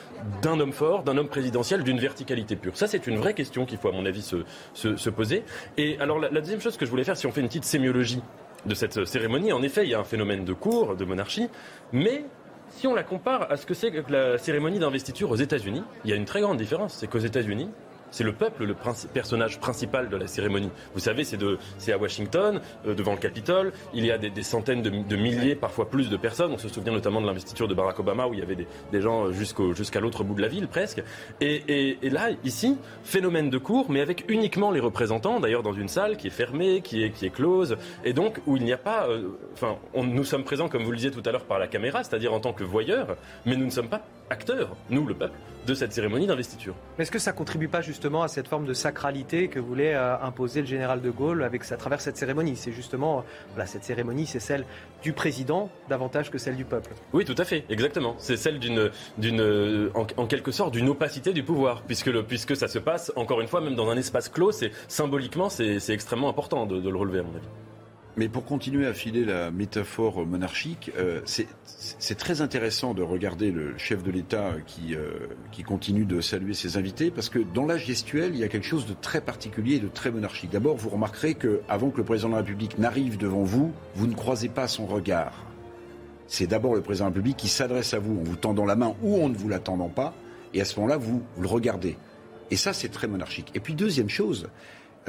d'un 0.42 0.60
homme 0.60 0.72
fort, 0.72 1.04
d'un 1.04 1.18
homme 1.18 1.28
présidentiel, 1.28 1.84
d'une 1.84 2.00
verticalité 2.00 2.56
pure? 2.56 2.78
Ça, 2.78 2.88
c'est 2.88 3.08
une 3.08 3.18
vraie 3.18 3.34
question 3.34 3.66
qu'il 3.66 3.78
faut, 3.78 3.90
à 3.90 3.92
mon 3.92 4.06
avis, 4.06 4.22
se, 4.22 4.38
se, 4.74 5.10
poser. 5.10 5.44
Et 5.78 6.00
alors, 6.00 6.20
la, 6.20 6.30
la 6.30 6.42
deuxième 6.42 6.62
chose 6.62 6.78
que 6.78 6.86
je 6.86 6.92
voulais 6.92 7.04
faire, 7.04 7.18
si 7.18 7.28
on 7.28 7.32
fait 7.32 7.42
une 7.42 7.48
petite 7.48 7.66
sémiologie 7.66 8.22
de 8.66 8.76
cette 8.76 9.06
cérémonie, 9.06 9.52
en 9.52 9.62
effet, 9.62 9.84
il 9.84 9.90
y 9.90 9.94
a 9.94 10.00
un 10.00 10.06
phénomène 10.06 10.46
de 10.46 10.54
cour, 10.54 10.96
de 10.96 11.06
monarchie, 11.06 11.50
mais 11.92 12.24
si 12.70 12.88
on 12.88 12.94
la 12.94 13.04
compare 13.04 13.52
à 13.52 13.58
ce 13.58 13.66
que 13.66 13.74
c'est 13.74 13.92
que 13.92 14.12
la 14.12 14.38
cérémonie 14.38 14.80
d'investiture 14.80 15.32
aux 15.32 15.36
États-Unis, 15.36 15.84
il 16.04 16.10
y 16.10 16.14
a 16.14 16.16
une 16.16 16.26
très 16.26 16.42
grande 16.42 16.58
différence. 16.58 16.96
C'est 16.96 17.08
qu'aux 17.08 17.20
États-Unis, 17.20 17.70
c'est 18.12 18.24
le 18.24 18.34
peuple 18.34 18.66
le 18.66 18.76
personnage 19.14 19.60
principal 19.60 20.10
de 20.10 20.18
la 20.18 20.28
cérémonie. 20.28 20.70
Vous 20.94 21.00
savez, 21.00 21.24
c'est 21.24 21.94
à 21.94 21.98
Washington, 21.98 22.62
euh, 22.86 22.94
devant 22.94 23.14
le 23.14 23.18
Capitole. 23.18 23.74
Il 23.94 24.06
y 24.06 24.12
a 24.12 24.18
des, 24.18 24.44
centaines 24.44 24.82
de, 24.82 25.16
milliers, 25.16 25.56
parfois 25.56 25.90
plus 25.90 26.10
de 26.10 26.18
personnes. 26.18 26.52
On 26.52 26.58
se 26.58 26.70
souvient 26.70 26.94
notamment 26.94 27.22
de 27.22 27.28
l'investiture 27.28 27.68
de 27.68 27.74
Barack 27.74 28.00
Obama 28.00 28.28
où 28.28 28.34
il 28.34 28.40
y 28.40 28.44
avait 28.44 28.56
des, 28.56 29.02
gens 29.02 29.32
jusqu'à 29.32 30.00
l'autre 30.00 30.24
bout 30.24 30.34
de 30.34 30.42
la 30.42 30.48
ville 30.48 30.68
presque. 30.68 31.04
Et, 31.42 31.98
là, 32.04 32.30
ici, 32.44 32.78
phénomène 33.04 33.50
de 33.50 33.58
cours, 33.58 33.90
mais 33.90 34.02
avec 34.02 34.26
uniquement 34.30 34.72
les 34.72 34.80
représentants, 34.80 35.40
d'ailleurs 35.40 35.64
dans 35.64 35.74
une 35.74 35.88
salle 35.88 36.18
qui 36.18 36.28
est 36.28 36.32
fermée, 36.32 36.82
qui 36.82 37.04
est, 37.04 37.12
qui 37.12 37.26
est 37.26 37.30
close, 37.30 37.78
et 38.04 38.14
donc 38.14 38.42
où 38.46 38.58
il 38.58 38.64
n'y 38.64 38.74
a 38.74 38.78
pas. 38.78 39.08
Euh, 39.08 39.30
enfin, 39.54 39.78
nous 39.96 40.24
sommes 40.24 40.44
présents, 40.44 40.70
comme 40.70 40.84
vous 40.84 40.92
le 40.92 40.98
disiez 40.98 41.12
tout 41.12 41.24
à 41.26 41.32
l'heure, 41.32 41.46
par 41.46 41.60
la 41.60 41.68
caméra, 41.68 42.04
c'est-à-dire 42.04 42.34
en 42.34 42.40
tant 42.40 42.54
que 42.54 42.64
voyeurs, 42.64 43.18
mais 43.46 43.56
nous 43.56 43.66
ne 43.66 43.72
sommes 43.72 43.90
pas 43.90 44.02
acteurs, 44.30 44.76
nous, 44.90 45.06
le 45.06 45.14
peuple, 45.14 45.38
de 45.66 45.74
cette 45.74 45.92
cérémonie 45.92 46.28
d'investiture. 46.28 46.76
Est-ce 46.98 47.12
que 47.12 47.20
ça 47.20 47.34
contribue 47.34 47.68
pas 47.68 47.82
justement 47.82 48.24
à 48.24 48.28
cette 48.28 48.48
forme 48.48 48.66
de 48.66 48.74
sacralité 48.74 49.50
que 49.50 49.60
voulait 49.60 49.96
euh, 49.96 50.18
imposer 50.20 50.62
le 50.62 50.68
général 50.68 51.02
de 51.02 51.10
Gaulle 51.10 51.44
avec, 51.44 51.70
à 51.72 51.78
travers 51.78 52.00
cette 52.00 52.18
cérémonie? 52.18 52.56
C'est 52.56 52.72
justement, 52.72 53.26
voilà, 53.54 53.66
cette 53.66 53.84
cérémonie, 53.84 54.26
c'est 54.26 54.40
celle 54.40 54.66
du 55.04 55.12
président 55.12 55.70
davantage 55.90 56.32
que 56.32 56.38
celle 56.38 56.56
du 56.56 56.66
peuple. 56.66 56.94
Oui, 57.14 57.26
tout 57.26 57.36
à 57.38 57.44
fait, 57.44 57.66
exactement. 57.70 58.16
C'est 58.18 58.38
celle 58.38 58.60
d'une, 58.60 58.90
d'une, 59.18 59.92
en, 59.94 60.26
quelque 60.26 60.52
sorte, 60.52 60.74
d'une 60.74 60.90
opacité 60.90 61.34
du 61.34 61.44
pouvoir, 61.44 61.82
puisque, 61.84 62.08
le, 62.08 62.24
puisque 62.24 62.56
ça 62.56 62.68
se 62.68 62.80
passe, 62.80 63.12
encore 63.16 63.42
une 63.42 63.48
fois, 63.48 63.62
même 63.62 63.76
dans 63.76 63.90
un 63.90 63.98
espace 63.98 64.30
clos, 64.30 64.52
c'est, 64.52 64.72
symboliquement, 64.88 65.50
c'est, 65.50 65.78
extrêmement 65.90 66.30
important 66.30 66.66
de, 66.66 66.80
de 66.80 66.90
le 66.90 66.98
relever, 66.98 67.20
à 67.20 67.24
mon 67.24 67.36
avis. 67.36 67.48
Mais 68.18 68.30
pour 68.30 68.46
continuer 68.46 68.88
à 68.88 68.96
filer 68.96 69.24
la 69.24 69.52
métaphore 69.52 70.26
monarchique, 70.26 70.92
euh, 70.98 71.22
c'est 71.26 72.16
très 72.16 72.42
intéressant 72.42 72.96
de 72.96 73.04
regarder 73.04 73.52
le 73.52 73.78
chef 73.78 74.02
de 74.02 74.10
l'État 74.10 74.56
qui, 74.66 74.96
euh, 74.96 75.28
qui 75.52 75.62
continue 75.62 76.04
de 76.04 76.20
saluer 76.20 76.56
ses 76.56 76.78
invités, 76.78 77.12
parce 77.12 77.30
que 77.30 77.38
dans 77.38 77.68
la 77.68 77.78
gestuelle, 77.78 78.32
il 78.34 78.40
y 78.40 78.44
a 78.44 78.48
quelque 78.48 78.66
chose 78.66 78.88
de 78.88 78.96
très 79.00 79.22
particulier 79.22 79.76
et 79.76 79.80
de 79.80 79.88
très 79.88 80.10
monarchique. 80.10 80.50
D'abord, 80.50 80.78
vous 80.78 80.90
remarquerez 80.90 81.36
qu'avant 81.36 81.92
que 81.92 81.98
le 81.98 82.06
président 82.06 82.30
de 82.30 82.34
la 82.34 82.40
République 82.40 82.80
n'arrive 82.80 83.18
devant 83.18 83.44
vous, 83.44 83.72
vous 83.94 84.08
ne 84.08 84.16
croisez 84.16 84.50
pas 84.50 84.68
son 84.68 84.88
regard. 84.88 85.46
C'est 86.26 86.48
d'abord 86.48 86.74
le 86.74 86.82
président 86.82 87.06
de 87.06 87.12
la 87.12 87.14
République 87.18 87.38
qui 87.38 87.50
s'adresse 87.50 87.94
à 87.94 88.00
vous 88.00 88.20
en 88.20 88.24
vous 88.24 88.36
tendant 88.36 88.66
la 88.66 88.76
main 88.76 88.96
ou 89.04 89.24
en 89.24 89.30
ne 89.30 89.36
vous 89.36 89.48
la 89.48 89.60
tendant 89.60 89.90
pas, 89.90 90.16
et 90.56 90.62
à 90.62 90.66
ce 90.66 90.80
moment-là, 90.80 90.98
vous, 90.98 91.22
vous 91.36 91.42
le 91.44 91.48
regardez. 91.48 91.98
Et 92.50 92.56
ça, 92.56 92.74
c'est 92.74 92.90
très 92.90 93.08
monarchique. 93.08 93.52
Et 93.54 93.60
puis, 93.60 93.76
deuxième 93.76 94.10
chose, 94.10 94.50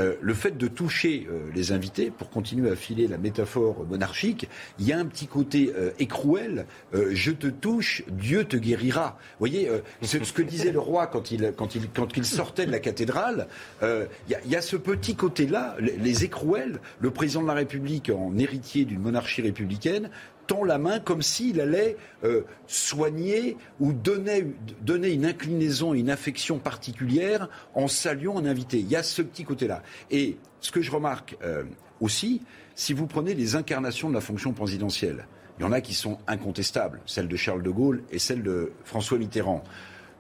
euh, 0.01 0.15
le 0.21 0.35
fait 0.35 0.57
de 0.57 0.69
toucher 0.69 1.27
euh, 1.31 1.51
les 1.55 1.73
invités, 1.73 2.11
pour 2.11 2.31
continuer 2.31 2.71
à 2.71 2.77
filer 2.77 3.09
la 3.09 3.19
métaphore 3.19 3.85
monarchique, 3.87 4.49
il 4.79 4.87
y 4.87 4.93
a 4.93 4.99
un 4.99 5.07
petit 5.07 5.27
côté 5.27 5.73
euh, 5.77 5.91
écrouel. 5.99 6.67
je 6.93 7.31
te 7.31 7.47
touche, 7.47 8.03
Dieu 8.09 8.45
te 8.45 8.57
guérira. 8.57 9.19
Vous 9.19 9.47
voyez, 9.47 9.71
ce, 10.03 10.23
ce, 10.23 10.33
que 10.33 10.43
disait 10.43 10.73
le 10.73 10.79
roi 10.79 11.07
quand 11.07 11.31
il, 11.31 11.53
sortait 12.25 12.67
de 12.67 12.71
la 12.71 12.79
cathédrale, 12.79 13.49
il 13.83 14.09
y, 14.29 14.51
y, 14.51 14.57
a 14.57 14.63
ce 14.63 14.77
petit 14.77 15.15
côté-là, 15.15 15.77
les, 15.81 15.97
les 15.97 16.25
écrouelles, 16.25 16.81
le 17.01 17.11
président 17.11 17.43
de 17.43 17.49
la 17.49 17.55
République 17.55 18.11
en 18.11 18.37
héritier 18.39 18.85
d'une 18.85 19.01
monarchie 19.01 19.43
républicaine, 19.43 20.11
tend 20.49 20.65
la 20.65 20.79
main 20.79 20.99
comme 20.99 21.23
s'il 21.23 21.61
allait 21.61 21.97
euh, 22.25 22.43
soigner 22.67 23.57
ou 23.79 23.93
donner, 23.93 24.47
donner 24.81 25.11
une 25.11 25.25
inclinaison, 25.25 25.95
une 25.95 26.11
affection 26.11 26.59
particulière 26.59 27.49
en 27.75 27.87
saluant 27.87 28.39
un 28.39 28.47
invité. 28.47 28.81
Il 28.81 28.89
y 28.89 28.97
a 28.97 29.05
ce 29.05 29.23
petit 29.23 29.45
côté-là. 29.45 29.85
Et 30.11 30.39
ce 30.61 30.73
que 30.73 30.83
je 30.83 30.91
remarque 30.91 31.37
euh, 31.45 31.63
aussi, 32.01 32.43
si 32.75 32.93
vous 32.93 33.07
prenez 33.07 33.35
les 33.35 33.55
incarnations 33.55 34.09
de 34.09 34.15
la 34.15 34.21
fonction 34.21 34.53
présidentielle, 34.53 35.27
il 35.59 35.63
y 35.63 35.65
en 35.65 35.73
a 35.73 35.81
qui 35.81 35.95
sont 35.95 36.19
incontestables, 36.27 37.01
celle 37.07 37.29
de 37.29 37.37
Charles 37.37 37.63
de 37.63 37.71
Gaulle 37.71 38.03
et 38.11 38.19
celle 38.19 38.43
de 38.43 38.73
François 38.85 39.19
Mitterrand. 39.19 39.63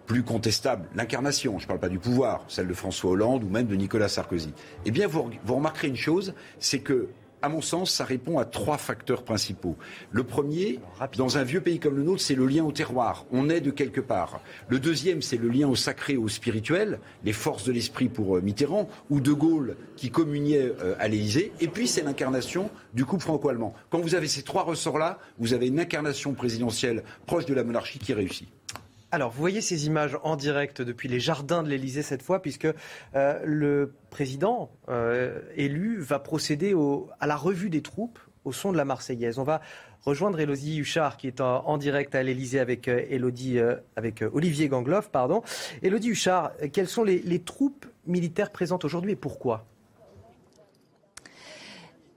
Plus 0.07 0.22
contestable, 0.22 0.89
l'incarnation, 0.95 1.59
je 1.59 1.64
ne 1.64 1.68
parle 1.68 1.81
pas 1.81 1.91
du 1.91 1.99
pouvoir, 1.99 2.45
celle 2.49 2.66
de 2.66 2.74
François 2.74 3.11
Hollande 3.11 3.45
ou 3.45 3.49
même 3.49 3.66
de 3.66 3.74
Nicolas 3.74 4.09
Sarkozy. 4.09 4.53
Eh 4.85 4.91
bien, 4.91 5.07
vous, 5.07 5.31
vous 5.45 5.55
remarquerez 5.55 5.89
une 5.89 5.97
chose, 5.97 6.35
c'est 6.59 6.81
que 6.81 7.09
à 7.43 7.49
mon 7.49 7.61
sens, 7.61 7.91
ça 7.91 8.05
répond 8.05 8.39
à 8.39 8.45
trois 8.45 8.78
facteurs 8.78 9.22
principaux. 9.22 9.76
Le 10.11 10.24
premier, 10.24 10.80
dans 11.16 11.39
un 11.39 11.45
vieux 11.45 11.61
pays 11.61 11.78
comme 11.78 11.97
le 11.97 12.03
nôtre, 12.03 12.20
c'est 12.20 12.34
le 12.34 12.47
lien 12.47 12.64
au 12.64 12.72
terroir. 12.72 13.26
On 13.30 13.49
est 13.49 13.61
de 13.61 13.70
quelque 13.70 14.01
part. 14.01 14.41
Le 14.68 14.78
deuxième, 14.78 15.22
c'est 15.22 15.36
le 15.36 15.49
lien 15.49 15.68
au 15.68 15.76
sacré, 15.76 16.16
au 16.16 16.28
spirituel, 16.28 16.99
les 17.24 17.32
forces 17.32 17.64
de 17.64 17.72
l'esprit 17.72 18.09
pour 18.09 18.36
euh, 18.36 18.41
Mitterrand, 18.41 18.89
ou 19.11 19.20
De 19.20 19.32
Gaulle 19.32 19.76
qui 19.97 20.11
communiait 20.11 20.72
euh, 20.82 20.95
à 20.99 21.09
l'Élysée. 21.09 21.53
Et 21.61 21.68
puis, 21.68 21.86
c'est 21.86 22.03
l'incarnation 22.03 22.70
du 22.95 23.05
couple 23.05 23.22
franco-allemand. 23.22 23.74
Quand 23.91 24.01
vous 24.01 24.14
avez 24.14 24.28
ces 24.28 24.43
trois 24.43 24.62
ressorts-là, 24.62 25.18
vous 25.39 25.55
avez 25.55 25.68
une 25.68 25.80
incarnation 25.80 26.34
présidentielle 26.34 27.05
proche 27.26 27.47
de 27.47 27.55
la 27.55 27.64
monarchie 27.64 27.99
qui 27.99 28.12
réussit. 28.14 28.49
Alors, 29.11 29.30
vous 29.30 29.40
voyez 29.40 29.62
ces 29.62 29.86
images 29.86 30.18
en 30.22 30.36
direct 30.36 30.82
depuis 30.82 31.09
les 31.09 31.18
jardins 31.18 31.62
de 31.62 31.70
l'Elysée 31.70 32.02
cette 32.02 32.22
fois, 32.22 32.42
puisque 32.42 32.68
euh, 33.14 33.40
le 33.42 33.94
président 34.11 34.70
euh, 34.90 35.40
élu 35.56 35.98
va 35.98 36.18
procéder 36.18 36.74
à 37.18 37.26
la 37.26 37.36
revue 37.36 37.70
des 37.70 37.80
troupes 37.80 38.18
au 38.44 38.52
son 38.52 38.70
de 38.70 38.76
la 38.76 38.84
Marseillaise. 38.84 39.38
On 39.38 39.44
va 39.44 39.62
rejoindre 40.02 40.38
Elodie 40.38 40.78
Huchard 40.78 41.16
qui 41.16 41.26
est 41.26 41.40
en, 41.40 41.78
direct 41.78 42.14
à 42.14 42.22
l'Elysée 42.22 42.61
avec, 42.61 42.86
euh, 42.88 43.76
avec 43.96 44.22
Olivier 44.30 44.68
Gangloff. 44.68 45.09
Pardon. 45.09 45.42
Elodie 45.82 46.11
Huchard, 46.11 46.52
quelles 46.72 46.88
sont 46.88 47.04
les 47.04 47.42
troupes 47.42 47.86
militaires 48.06 48.50
présentes 48.50 48.84
aujourd'hui 48.84 49.12
et 49.12 49.16
pourquoi? 49.16 49.68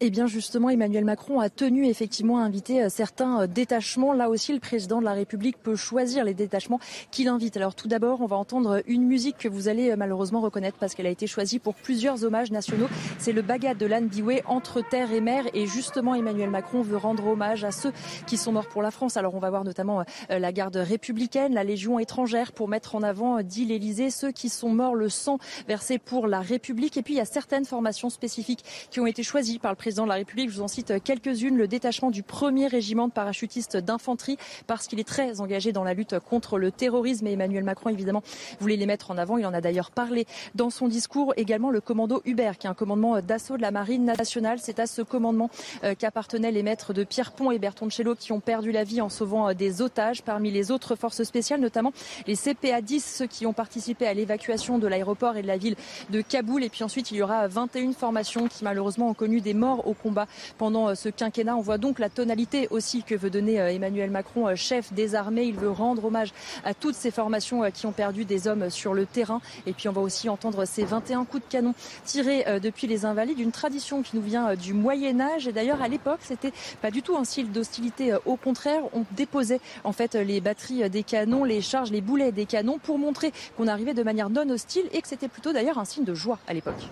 Eh 0.04 0.10
bien 0.10 0.26
justement, 0.26 0.72
Emmanuel 0.72 1.06
Macron 1.06 1.40
a 1.40 1.52
tenu 1.52 1.86
effectivement 1.86 2.40
à 2.40 2.42
inviter 2.42 2.82
euh, 2.82 2.90
certains 2.90 3.42
euh, 3.42 3.48
détachements. 3.48 4.14
Là 4.14 4.32
aussi, 4.32 4.52
le 4.52 4.60
président 4.60 5.00
de 5.00 5.06
la 5.06 5.14
République 5.14 5.62
peut 5.62 5.76
choisir 5.76 6.26
les 6.26 6.34
détachements 6.34 6.80
qu'il 7.12 7.28
invite. 7.28 7.56
Alors 7.56 7.76
tout 7.76 7.88
d'abord, 7.88 8.22
on 8.22 8.26
va 8.26 8.36
entendre 8.36 8.82
une 8.88 9.04
musique 9.04 9.38
que 9.38 9.48
vous 9.48 9.68
allez 9.68 9.92
euh, 9.92 9.96
malheureusement 9.96 10.42
reconnaître 10.42 10.78
parce 10.80 10.96
qu'elle 10.96 11.06
a 11.06 11.12
été 11.12 11.28
choisie 11.28 11.60
pour 11.60 11.76
plusieurs 11.76 12.24
hommages 12.24 12.50
nationaux. 12.50 12.88
C'est 13.20 13.32
le 13.32 13.44
Bagat 13.44 13.76
de 13.76 13.86
l'Anne 13.86 14.08
Bioué, 14.08 14.42
Entre 14.48 14.82
terre 14.82 15.14
et 15.14 15.22
mer. 15.22 15.46
Et 15.54 15.68
justement, 15.68 16.16
Emmanuel 16.16 16.50
Macron 16.50 16.82
veut 16.82 16.98
rendre 16.98 17.28
hommage 17.28 17.64
à 17.64 17.72
ceux 17.72 17.94
qui 18.26 18.38
sont 18.38 18.54
morts 18.54 18.70
pour 18.70 18.82
la 18.82 18.90
France. 18.90 19.18
Alors 19.18 19.36
on 19.36 19.40
va 19.40 19.52
voir 19.52 19.64
notamment 19.64 20.04
la 20.30 20.52
garde 20.52 20.78
républicaine, 20.78 21.54
la 21.54 21.64
Légion 21.64 22.00
étrangère 22.00 22.54
pour 22.54 22.68
mettre 22.68 22.96
en 22.96 23.04
avant, 23.04 23.44
dit 23.44 23.66
l'Élysée, 23.66 24.10
ceux 24.10 24.32
qui 24.32 24.50
sont 24.50 24.70
morts, 24.70 24.96
le 24.96 25.10
sang 25.10 25.38
versé 25.68 26.00
pour 26.00 26.26
la 26.26 26.40
République. 26.40 26.98
Et 26.98 27.04
puis 27.04 27.14
il 27.14 27.18
y 27.18 27.22
a 27.22 27.26
certaines 27.26 27.66
formations 27.66 28.10
spécifiques 28.10 28.64
qui 28.90 29.00
ont 29.00 29.06
été 29.06 29.22
choisies 29.22 29.60
par 29.60 29.72
le 29.72 29.76
président 29.76 29.91
président 29.92 30.04
de 30.06 30.10
la 30.10 30.16
République. 30.16 30.50
Je 30.50 30.56
vous 30.56 30.62
en 30.62 30.70
cite 30.70 31.04
quelques-unes. 31.04 31.58
Le 31.58 31.68
détachement 31.68 32.12
du 32.12 32.24
premier 32.24 32.68
régiment 32.68 33.10
de 33.10 33.12
parachutistes 33.12 33.76
d'infanterie 33.76 34.38
parce 34.66 34.88
qu'il 34.88 35.02
est 35.02 35.08
très 35.08 35.42
engagé 35.42 35.74
dans 35.74 35.84
la 35.84 35.94
lutte 35.94 36.18
contre 36.20 36.58
le 36.58 36.72
terrorisme. 36.72 37.28
Et 37.28 37.34
Emmanuel 37.34 37.66
Macron, 37.66 37.90
évidemment, 37.90 38.24
voulait 38.62 38.78
les 38.78 38.86
mettre 38.86 39.12
en 39.12 39.18
avant. 39.18 39.38
Il 39.38 39.46
en 39.46 39.54
a 39.54 39.60
d'ailleurs 39.60 39.92
parlé 39.92 40.28
dans 40.56 40.70
son 40.70 40.88
discours. 40.88 41.34
Également 41.36 41.72
le 41.72 41.82
commando 41.82 42.22
Hubert, 42.24 42.58
qui 42.58 42.68
est 42.68 42.70
un 42.70 42.74
commandement 42.74 43.20
d'assaut 43.20 43.58
de 43.58 43.62
la 43.62 43.72
marine 43.72 44.06
nationale. 44.06 44.60
C'est 44.62 44.80
à 44.80 44.88
ce 44.88 45.02
commandement 45.02 45.50
euh, 45.84 45.94
qu'appartenaient 45.94 46.54
les 46.54 46.64
maîtres 46.64 46.94
de 46.94 47.04
Pierrepont 47.04 47.52
et 47.52 47.60
Bertoncello 47.60 48.16
qui 48.16 48.32
ont 48.32 48.40
perdu 48.40 48.72
la 48.72 48.86
vie 48.86 49.02
en 49.02 49.10
sauvant 49.10 49.50
euh, 49.50 49.54
des 49.54 49.82
otages. 49.82 50.22
Parmi 50.22 50.52
les 50.52 50.72
autres 50.72 50.96
forces 50.96 51.24
spéciales, 51.24 51.60
notamment 51.60 51.92
les 52.28 52.38
CPA 52.38 52.80
10, 52.80 53.04
ceux 53.18 53.28
qui 53.28 53.46
ont 53.46 53.52
participé 53.52 54.08
à 54.08 54.14
l'évacuation 54.14 54.80
de 54.80 54.88
l'aéroport 54.88 55.36
et 55.36 55.42
de 55.42 55.48
la 55.48 55.58
ville 55.58 55.76
de 56.12 56.22
Kaboul. 56.22 56.64
Et 56.64 56.70
puis 56.70 56.86
ensuite, 56.86 57.12
il 57.12 57.18
y 57.18 57.22
aura 57.22 57.50
21 57.50 57.92
formations 57.92 58.48
qui 58.48 58.64
malheureusement 58.64 59.10
ont 59.10 59.14
connu 59.14 59.42
des 59.42 59.54
morts 59.54 59.81
au 59.86 59.94
combat 59.94 60.28
pendant 60.58 60.90
euh, 60.90 60.96
ce 60.96 61.10
quinquennat. 61.10 61.56
On 61.56 61.62
voit 61.62 61.78
donc 61.78 62.00
la 62.00 62.10
tonalité 62.10 62.68
aussi 62.70 63.04
que 63.04 63.16
veut 63.16 63.30
donner 63.30 63.60
euh, 63.60 63.72
Emmanuel 63.72 64.12
Macron, 64.12 64.48
euh, 64.48 64.56
chef 64.56 64.94
des 64.94 65.16
armées. 65.16 65.44
Il 65.44 65.56
veut 65.56 65.72
rendre 65.72 66.06
hommage 66.06 66.34
à 66.64 66.74
toutes 66.74 66.96
ces 66.96 67.12
formations 67.12 67.70
qui 67.72 67.86
ont 67.86 67.92
perdu 67.92 68.26
des 68.26 68.48
hommes 68.48 68.70
sur 68.70 68.94
le 68.94 69.06
terrain. 69.06 69.42
Et 69.66 69.74
puis 69.74 69.90
on 69.90 69.92
va 69.92 70.02
aussi 70.02 70.30
entendre 70.30 70.66
ces 70.66 70.84
21 70.84 71.26
coups 71.26 71.44
de 71.44 71.50
canon 71.52 71.74
tirés 72.06 72.46
depuis 72.62 72.88
les 72.88 73.06
Invalides, 73.06 73.40
une 73.40 73.52
tradition 73.52 74.02
qui 74.02 74.16
nous 74.16 74.22
vient 74.22 74.56
du 74.56 74.74
Moyen 74.74 75.20
Âge. 75.20 75.48
Et 75.48 75.52
d'ailleurs 75.52 75.82
à 75.82 75.88
l'époque, 75.88 76.20
c'était 76.22 76.52
pas 76.82 76.92
du 76.92 77.02
tout 77.02 77.16
un 77.16 77.24
style 77.24 77.52
d'hostilité. 77.52 78.16
Au 78.26 78.36
contraire, 78.36 78.84
on 78.94 79.06
déposait 79.12 79.60
en 79.84 79.92
fait 79.92 80.16
les 80.16 80.42
batteries 80.42 80.90
des 80.90 81.04
canons, 81.04 81.44
les 81.44 81.62
charges, 81.62 81.92
les 81.92 82.02
boulets 82.02 82.32
des 82.32 82.46
canons 82.46 82.80
pour 82.80 82.98
montrer 82.98 83.32
qu'on 83.58 83.68
arrivait 83.68 83.94
de 83.94 84.04
manière 84.04 84.30
non 84.30 84.50
hostile 84.50 84.86
et 84.92 85.02
que 85.02 85.08
c'était 85.08 85.28
plutôt 85.28 85.54
d'ailleurs 85.54 85.78
un 85.78 85.86
signe 85.86 86.06
de 86.06 86.14
joie 86.14 86.40
à 86.48 86.54
l'époque. 86.54 86.90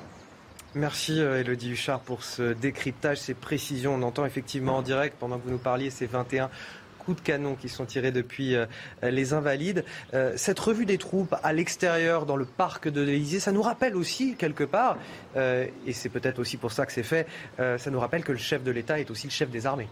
Merci 0.76 1.20
euh, 1.20 1.40
Elodie 1.40 1.72
Huchard 1.72 2.00
pour 2.00 2.24
ce 2.24 2.54
décryptage, 2.54 3.18
ces 3.18 3.34
précisions. 3.34 3.96
On 3.96 4.04
entend 4.04 4.24
effectivement 4.26 4.78
en 4.78 4.82
direct, 4.84 5.16
pendant 5.20 5.40
que 5.40 5.46
vous 5.46 5.52
nous 5.52 5.58
parliez, 5.58 5.90
ces 5.90 6.06
21 6.06 6.52
coups 7.00 7.18
de 7.18 7.26
canon 7.26 7.56
qui 7.56 7.70
sont 7.70 7.86
tirés 7.86 8.12
depuis 8.12 8.56
euh, 8.56 8.68
les 9.02 9.34
Invalides. 9.34 9.84
Euh, 10.14 10.34
cette 10.36 10.60
revue 10.60 10.86
des 10.86 11.00
troupes 11.00 11.36
à 11.42 11.54
l'extérieur, 11.54 12.28
dans 12.28 12.36
le 12.36 12.46
parc 12.46 12.88
de 12.88 13.02
l'Élysée, 13.02 13.40
ça 13.40 13.52
nous 13.52 13.64
rappelle 13.64 13.96
aussi, 13.96 14.36
quelque 14.36 14.64
part, 14.64 14.98
et 15.36 15.94
c'est 15.94 16.10
peut-être 16.10 16.38
aussi 16.38 16.58
pour 16.58 16.72
ça 16.72 16.86
que 16.86 16.92
c'est 16.92 17.04
fait, 17.04 17.26
ça 17.58 17.90
nous 17.90 18.00
rappelle 18.00 18.24
que 18.24 18.32
le 18.32 18.38
chef 18.38 18.64
de 18.64 18.72
l'État 18.72 19.00
est 19.00 19.10
aussi 19.10 19.28
le 19.28 19.32
chef 19.32 19.50
des 19.50 19.66
armées. 19.66 19.88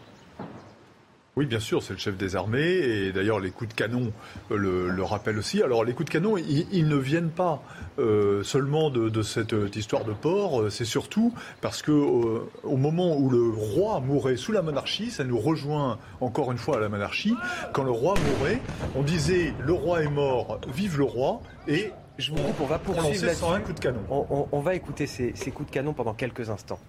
Oui, 1.38 1.46
bien 1.46 1.60
sûr, 1.60 1.84
c'est 1.84 1.94
le 1.94 2.00
chef 2.00 2.18
des 2.18 2.36
armées, 2.36 2.64
et 2.64 3.12
d'ailleurs 3.12 3.40
les 3.40 3.52
coups 3.52 3.70
de 3.70 3.76
canon 3.76 4.12
le, 4.50 4.90
le 4.90 5.04
rappellent 5.04 5.38
aussi. 5.38 5.62
Alors 5.62 5.84
les 5.84 5.94
coups 5.94 6.08
de 6.08 6.14
canon, 6.14 6.36
ils, 6.36 6.88
ne 6.88 6.96
viennent 6.96 7.30
pas 7.30 7.62
euh, 8.00 8.42
seulement 8.42 8.90
de, 8.90 9.22
cette 9.22 9.54
euh, 9.54 9.70
histoire 9.76 10.04
de 10.04 10.14
port, 10.14 10.62
euh, 10.62 10.70
c'est 10.72 10.84
surtout 10.84 11.32
parce 11.62 11.84
que 11.84 11.92
au 11.92 12.76
moment 12.76 13.16
où 13.16 13.30
le 13.30 13.52
roi 13.56 14.00
mourait 14.00 14.36
sous 14.36 14.52
la 14.52 14.64
monarchie, 14.64 15.12
ça 15.12 15.24
nous 15.24 15.38
rejoint 15.38 16.00
encore 16.22 16.52
une 16.52 16.58
fois 16.58 16.78
à 16.78 16.80
la 16.80 16.90
monarchie, 16.90 17.36
quand 17.72 17.84
le 17.84 17.92
roi 17.92 18.16
mourait, 18.16 18.60
on 18.96 19.04
disait 19.04 19.54
le 19.64 19.74
roi 19.74 20.02
est 20.02 20.10
mort, 20.10 20.60
vive 20.74 20.98
le 20.98 21.04
roi, 21.04 21.44
et 21.68 21.92
je 22.18 22.32
vous 22.32 22.38
coupe, 22.42 22.62
on 22.62 22.66
va 22.66 22.80
poursuivre 22.80 23.26
là 23.28 23.54
un 23.54 23.60
coup 23.60 23.74
de 23.74 23.80
canon. 23.80 24.02
On, 24.10 24.60
va 24.60 24.74
écouter 24.74 25.06
ces 25.06 25.52
coups 25.52 25.70
de 25.70 25.74
canon 25.74 25.94
pendant 25.94 26.16
quelques 26.16 26.50
instants. 26.50 26.80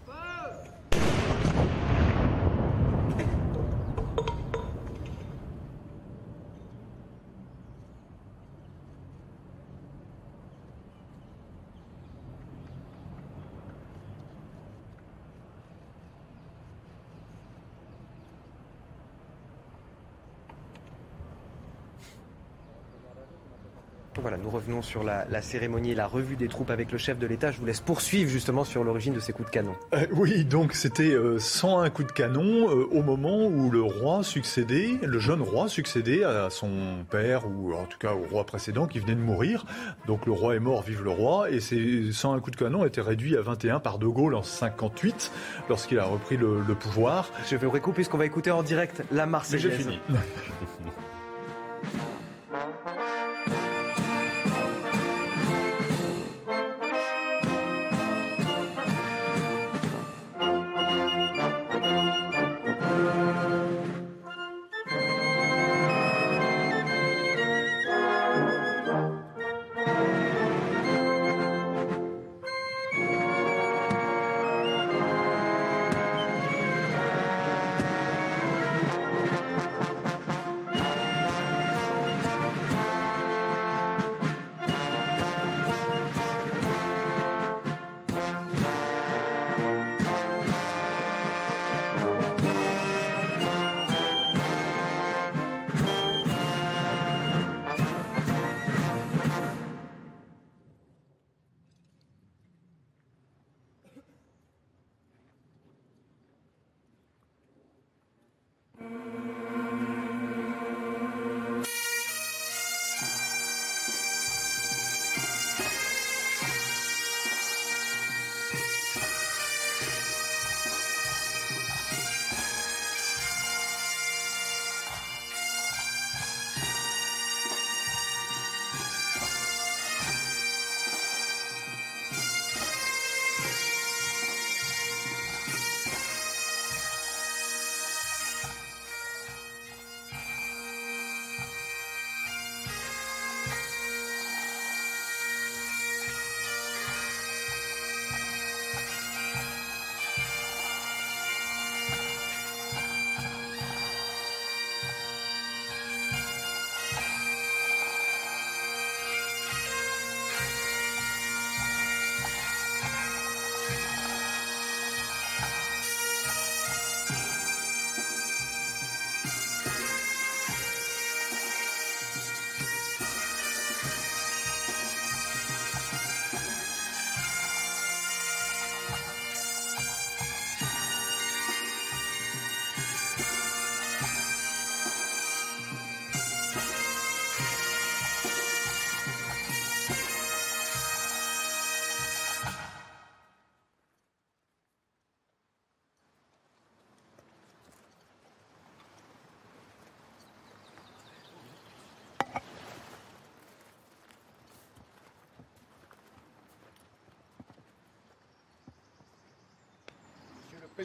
Voilà, 24.20 24.36
nous 24.36 24.50
revenons 24.50 24.82
sur 24.82 25.04
la, 25.04 25.42
cérémonie 25.42 25.92
et 25.92 25.94
la 25.94 26.06
revue 26.06 26.36
des 26.36 26.48
troupes 26.48 26.70
avec 26.70 26.90
le 26.90 26.98
chef 26.98 27.18
de 27.18 27.26
l'État. 27.26 27.52
Je 27.52 27.58
vous 27.58 27.66
laisse 27.66 27.80
poursuivre 27.80 28.30
justement 28.30 28.64
sur 28.64 28.82
l'origine 28.82 29.14
de 29.14 29.20
ces 29.20 29.32
coups 29.32 29.48
de 29.48 29.52
canon. 29.52 29.74
Euh, 29.94 30.06
oui, 30.12 30.44
donc 30.44 30.74
c'était 30.74 31.14
101 31.38 31.86
euh, 31.86 31.90
coups 31.90 32.08
de 32.08 32.12
canon 32.12 32.68
euh, 32.68 32.88
au 32.90 33.02
moment 33.02 33.46
où 33.46 33.70
le 33.70 33.82
roi 33.82 34.22
succédait, 34.22 34.98
le 35.02 35.18
jeune 35.18 35.42
roi 35.42 35.68
succédait 35.68 36.24
à 36.24 36.50
son 36.50 37.04
père 37.08 37.46
ou 37.46 37.72
en 37.72 37.84
tout 37.84 37.98
cas 37.98 38.14
au 38.14 38.26
roi 38.28 38.44
précédent 38.44 38.86
qui 38.86 38.98
venait 38.98 39.14
de 39.14 39.20
mourir. 39.20 39.64
Donc 40.06 40.26
le 40.26 40.32
roi 40.32 40.56
est 40.56 40.60
mort, 40.60 40.82
vive 40.82 41.02
le 41.04 41.10
roi. 41.10 41.50
Et 41.50 41.60
ces 41.60 42.12
101 42.12 42.40
coups 42.40 42.56
de 42.56 42.64
canon 42.64 42.84
étaient 42.84 43.00
réduits 43.00 43.36
à 43.36 43.42
21 43.42 43.80
par 43.80 43.98
De 43.98 44.06
Gaulle 44.06 44.34
en 44.34 44.42
58 44.42 45.30
lorsqu'il 45.68 45.98
a 45.98 46.04
repris 46.04 46.36
le, 46.36 46.62
pouvoir. 46.78 47.30
Je 47.48 47.56
vais 47.56 47.66
recouper 47.66 47.96
puisqu'on 47.96 48.18
va 48.18 48.26
écouter 48.26 48.50
en 48.50 48.62
direct 48.62 49.02
la 49.10 49.26
Marseillaise. 49.26 49.62
j'ai 49.62 49.70
fini. 49.70 49.98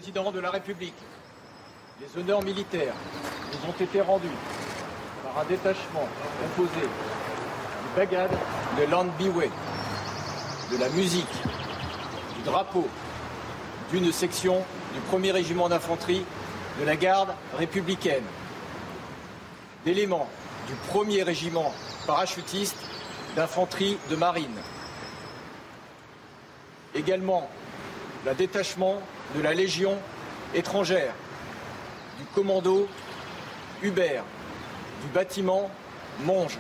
président 0.04 0.34
de 0.34 0.39
la 0.41 0.49
République, 0.49 0.97
les 2.01 2.20
honneurs 2.20 2.43
militaires 2.43 2.93
nous 3.54 3.70
ont 3.70 3.82
été 3.82 4.01
rendus 4.01 4.28
par 5.24 5.41
un 5.41 5.45
détachement 5.45 6.10
composé 6.41 6.82
du 6.82 7.95
bagad 7.95 8.30
de 8.78 8.91
Land 8.91 9.06
Biway, 9.18 9.49
de 10.74 10.78
la 10.78 10.89
musique, 10.89 11.34
du 12.36 12.43
drapeau, 12.43 12.86
d'une 13.93 14.12
section 14.12 14.62
du 14.93 15.18
1er 15.18 15.32
régiment 15.32 15.70
d'infanterie 15.70 16.26
de 16.82 16.84
la 16.84 16.97
garde 16.97 17.30
républicaine, 17.58 18.26
d'éléments 19.86 20.28
du 20.68 20.74
1er 20.91 21.24
régiment 21.24 21.74
parachutiste 22.06 22.76
d'infanterie 23.38 23.97
de 24.10 24.18
marine, 24.18 24.60
également 26.93 27.49
d'un 28.26 28.34
détachement 28.34 29.01
de 29.36 29.41
la 29.41 29.53
Légion 29.53 29.97
étrangère, 30.53 31.13
du 32.19 32.26
commando 32.36 32.88
Hubert, 33.82 34.24
du 35.01 35.07
bâtiment 35.13 35.69
Monge, 36.24 36.57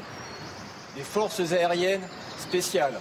des 0.95 1.03
forces 1.03 1.51
aériennes 1.51 2.07
spéciales, 2.39 2.99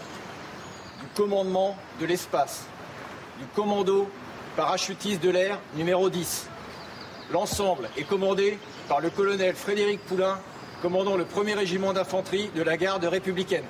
du 1.01 1.07
commandement 1.15 1.77
de 2.01 2.07
l'espace, 2.07 2.65
du 3.39 3.47
commando 3.55 4.09
parachutiste 4.57 5.23
de 5.23 5.31
l'air 5.31 5.59
numéro 5.75 6.11
10. 6.11 6.49
L'ensemble 7.31 7.89
est 7.97 8.05
commandé 8.05 8.59
par 8.89 9.01
le 9.01 9.11
colonel 9.11 9.55
Frédéric 9.55 10.01
Poulain, 10.05 10.39
commandant 10.83 11.17
le 11.17 11.25
1er 11.25 11.55
régiment 11.55 11.93
d'infanterie 11.93 12.51
de 12.55 12.63
la 12.63 12.77
garde 12.77 13.05
républicaine. 13.05 13.65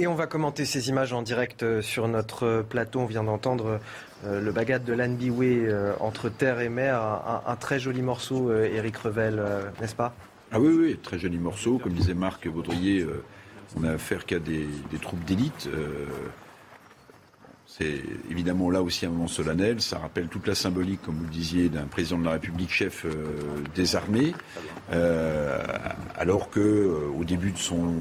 Et 0.00 0.06
on 0.06 0.14
va 0.14 0.26
commenter 0.26 0.64
ces 0.64 0.88
images 0.88 1.12
en 1.12 1.20
direct 1.20 1.62
euh, 1.62 1.82
sur 1.82 2.08
notre 2.08 2.64
plateau. 2.66 3.00
On 3.00 3.04
vient 3.04 3.22
d'entendre 3.22 3.80
euh, 4.24 4.40
le 4.40 4.50
bagat 4.50 4.78
de 4.78 4.94
l'Anbiway 4.94 5.66
euh, 5.66 5.92
entre 6.00 6.30
terre 6.30 6.60
et 6.60 6.70
mer. 6.70 6.98
Un, 7.46 7.56
très 7.56 7.78
joli 7.78 8.00
morceau, 8.00 8.50
Éric 8.50 8.96
Revel, 8.96 9.44
n'est-ce 9.78 9.94
pas? 9.94 10.14
Ah 10.52 10.58
oui, 10.58 10.74
oui, 10.74 10.98
très 11.02 11.18
joli 11.18 11.36
morceau. 11.36 11.76
Comme 11.76 11.92
disait 11.92 12.14
Marc 12.14 12.48
Baudrier, 12.48 13.04
on 13.76 13.84
a 13.84 13.90
affaire 13.90 14.24
qu'à 14.24 14.38
des, 14.38 14.68
troupes 15.02 15.22
d'élite. 15.26 15.68
C'est 17.66 18.00
évidemment 18.30 18.70
là 18.70 18.82
aussi 18.82 19.04
un 19.04 19.10
moment 19.10 19.28
solennel. 19.28 19.82
Ça 19.82 19.98
rappelle 19.98 20.28
toute 20.28 20.46
la 20.46 20.54
symbolique, 20.54 21.02
comme 21.02 21.16
vous 21.16 21.24
le 21.24 21.30
disiez, 21.30 21.68
d'un 21.68 21.84
président 21.84 22.18
de 22.18 22.24
la 22.24 22.32
République 22.32 22.72
chef 22.72 23.04
des 23.74 23.96
armées, 23.96 24.32
alors 26.18 26.48
que 26.48 27.10
au 27.14 27.24
début 27.24 27.52
de 27.52 27.58
son 27.58 27.96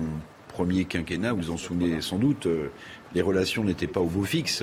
premier 0.59 0.83
quinquennat, 0.83 1.31
vous 1.31 1.51
en 1.51 1.57
souvenez 1.57 2.01
sans 2.01 2.17
doute, 2.17 2.45
euh, 2.45 2.69
les 3.15 3.21
relations 3.21 3.63
n'étaient 3.63 3.87
pas 3.87 4.01
au 4.01 4.07
beau 4.07 4.25
fixe 4.25 4.61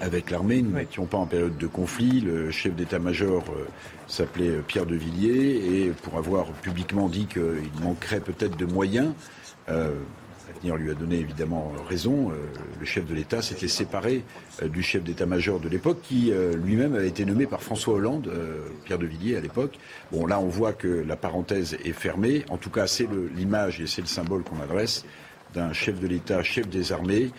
avec 0.00 0.30
l'armée. 0.30 0.62
Nous 0.62 0.70
n'étions 0.70 1.04
pas 1.04 1.18
en 1.18 1.26
période 1.26 1.58
de 1.58 1.66
conflit. 1.66 2.20
Le 2.20 2.52
chef 2.52 2.76
d'état-major 2.76 3.42
euh, 3.48 3.66
s'appelait 4.06 4.50
euh, 4.50 4.62
Pierre 4.64 4.86
de 4.86 4.94
Villiers 4.94 5.86
et 5.86 5.90
pour 6.04 6.16
avoir 6.16 6.46
publiquement 6.62 7.08
dit 7.08 7.26
qu'il 7.26 7.82
manquerait 7.82 8.20
peut-être 8.20 8.56
de 8.56 8.66
moyens, 8.66 9.12
L'avenir 10.54 10.76
lui 10.76 10.90
a 10.90 10.94
donné 10.94 11.16
évidemment 11.16 11.72
raison. 11.88 12.30
le 12.78 12.84
chef 12.86 13.06
de 13.06 13.14
l'État 13.14 13.42
s'était 13.42 13.68
séparé 13.68 14.24
du 14.62 14.82
chef 14.82 15.02
d'état-major 15.02 15.60
de 15.60 15.68
l'époque, 15.68 15.98
qui 16.02 16.32
lui-même 16.54 16.94
avait 16.94 17.08
été 17.08 17.24
nommé 17.24 17.46
par 17.46 17.62
François 17.62 17.94
Hollande, 17.94 18.30
Pierre 18.84 18.98
de 18.98 19.06
Villiers 19.06 19.36
à 19.36 19.40
l'époque. 19.40 19.78
Bon, 20.12 20.26
là, 20.26 20.40
on 20.40 20.48
voit 20.48 20.72
que 20.72 20.88
la 20.88 21.16
parenthèse 21.16 21.76
est 21.84 21.92
fermée. 21.92 22.44
En 22.50 22.56
tout 22.56 22.70
cas, 22.70 22.86
c'est 22.86 23.08
l'image 23.36 23.80
et 23.80 23.86
c'est 23.86 24.00
le 24.00 24.06
symbole 24.06 24.42
qu'on 24.42 24.60
adresse 24.60 25.04
d'un 25.54 25.72
chef 25.72 25.98
de 26.00 26.06
l'État, 26.06 26.42
chef 26.42 26.68
des 26.68 26.92
armées, 26.92 27.30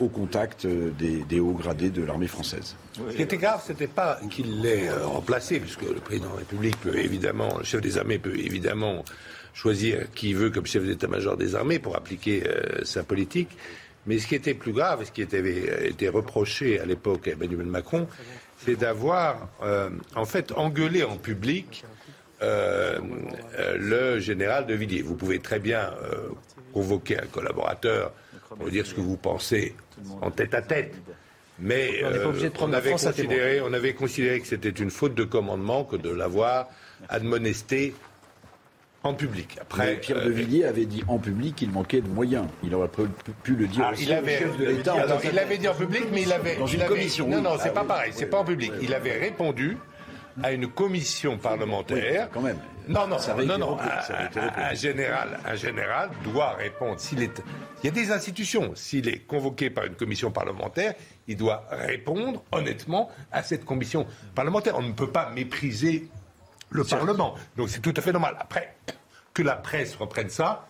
au 0.00 0.08
contact 0.08 0.66
des, 0.66 1.40
hauts 1.40 1.52
gradés 1.52 1.90
de 1.90 2.02
l'armée 2.02 2.26
française. 2.26 2.76
Ce 2.94 3.14
qui 3.14 3.22
était 3.22 3.36
grave, 3.36 3.62
c'était 3.66 3.86
pas 3.86 4.18
qu'il 4.30 4.62
l'ait 4.62 4.90
remplacé, 4.90 5.60
puisque 5.60 5.82
le 5.82 6.00
président 6.00 6.28
de 6.28 6.32
la 6.32 6.38
République 6.38 6.80
peut 6.80 6.96
évidemment, 6.96 7.58
le 7.58 7.64
chef 7.64 7.80
des 7.80 7.98
armées 7.98 8.18
peut 8.18 8.38
évidemment 8.38 9.04
choisir 9.56 10.12
qui 10.14 10.34
veut 10.34 10.50
comme 10.50 10.66
chef 10.66 10.84
d'état-major 10.84 11.36
des 11.36 11.54
armées 11.54 11.78
pour 11.78 11.96
appliquer 11.96 12.44
euh, 12.46 12.84
sa 12.84 13.02
politique. 13.02 13.48
Mais 14.06 14.18
ce 14.18 14.26
qui 14.26 14.34
était 14.34 14.54
plus 14.54 14.72
grave, 14.72 15.04
ce 15.04 15.10
qui 15.10 15.22
avait 15.22 15.88
été 15.88 16.08
reproché 16.08 16.78
à 16.78 16.84
l'époque 16.84 17.26
à 17.26 17.32
Emmanuel 17.32 17.66
Macron, 17.66 18.06
c'est 18.58 18.76
d'avoir 18.76 19.48
euh, 19.62 19.90
en 20.14 20.26
fait 20.26 20.52
engueulé 20.52 21.02
en 21.02 21.16
public 21.16 21.84
euh, 22.42 22.98
le 23.76 24.20
général 24.20 24.66
de 24.66 24.74
Villiers. 24.74 25.02
Vous 25.02 25.16
pouvez 25.16 25.40
très 25.40 25.58
bien 25.58 25.90
convoquer 26.72 27.18
un 27.18 27.26
collaborateur 27.26 28.12
pour 28.50 28.68
dire 28.68 28.86
ce 28.86 28.94
que 28.94 29.00
vous 29.00 29.16
pensez 29.16 29.74
en 30.20 30.30
tête 30.30 30.54
à 30.54 30.62
tête. 30.62 30.94
Mais 31.58 32.02
on, 32.60 32.72
avait 32.74 32.92
considéré, 32.92 33.60
on 33.62 33.72
avait 33.72 33.94
considéré 33.94 34.40
que 34.40 34.46
c'était 34.46 34.68
une 34.68 34.90
faute 34.90 35.14
de 35.14 35.24
commandement 35.24 35.84
que 35.84 35.96
de 35.96 36.10
l'avoir 36.10 36.68
admonesté 37.08 37.94
en 39.02 39.14
public. 39.14 39.58
Après, 39.60 39.96
Pierre 39.96 40.22
de 40.22 40.30
euh, 40.30 40.32
Villiers 40.32 40.64
avait 40.64 40.86
dit 40.86 41.04
en 41.08 41.18
public 41.18 41.56
qu'il 41.56 41.70
manquait 41.70 42.00
de 42.00 42.08
moyens. 42.08 42.46
Il 42.62 42.74
aurait 42.74 42.88
pu 42.88 43.54
le 43.54 43.66
dire 43.66 43.84
ah, 43.86 43.92
aussi 43.92 44.04
il 44.04 44.12
avait, 44.12 44.38
chef 44.38 44.58
de 44.58 44.64
l'État. 44.64 44.94
Il 45.24 45.34
l'avait 45.34 45.58
dit 45.58 45.68
en 45.68 45.74
public, 45.74 46.04
mais 46.12 46.22
il 46.22 46.32
avait 46.32 46.56
dans 46.56 46.66
une 46.66 46.84
commission. 46.84 47.28
Non, 47.28 47.40
non, 47.40 47.56
c'est 47.60 47.68
ah 47.68 47.72
pas 47.72 47.84
pareil. 47.84 48.12
C'est 48.14 48.26
pas 48.26 48.38
en 48.38 48.44
public. 48.44 48.72
Il 48.82 48.92
avait 48.94 49.18
répondu 49.18 49.76
à 50.42 50.52
une 50.52 50.68
commission 50.68 51.38
parlementaire. 51.38 52.28
quand 52.30 52.42
même. 52.42 52.58
Non, 52.88 53.08
non, 53.08 53.16
non, 53.44 53.58
non. 53.58 53.78
Un, 53.80 54.74
général, 54.74 55.40
un 55.44 55.54
général 55.56 56.10
doit 56.22 56.52
répondre. 56.52 57.00
S'il 57.00 57.22
est, 57.22 57.42
il 57.82 57.86
y 57.86 57.88
a 57.88 57.92
des 57.92 58.12
institutions. 58.12 58.72
S'il 58.74 59.08
est 59.08 59.26
convoqué 59.26 59.70
par 59.70 59.84
une 59.84 59.94
commission 59.94 60.30
parlementaire, 60.30 60.94
il 61.26 61.36
doit 61.36 61.64
répondre 61.70 62.44
honnêtement 62.52 63.10
à 63.32 63.42
cette 63.42 63.64
commission 63.64 64.06
parlementaire. 64.34 64.78
On 64.78 64.82
ne 64.82 64.92
peut 64.92 65.10
pas 65.10 65.30
mépriser 65.30 66.08
le 66.70 66.84
Parlement. 66.84 67.34
Donc 67.56 67.68
c'est 67.68 67.80
tout 67.80 67.94
à 67.96 68.00
fait 68.00 68.12
normal. 68.12 68.36
Après, 68.38 68.76
que 69.34 69.42
la 69.42 69.56
presse 69.56 69.94
reprenne 69.96 70.30
ça, 70.30 70.66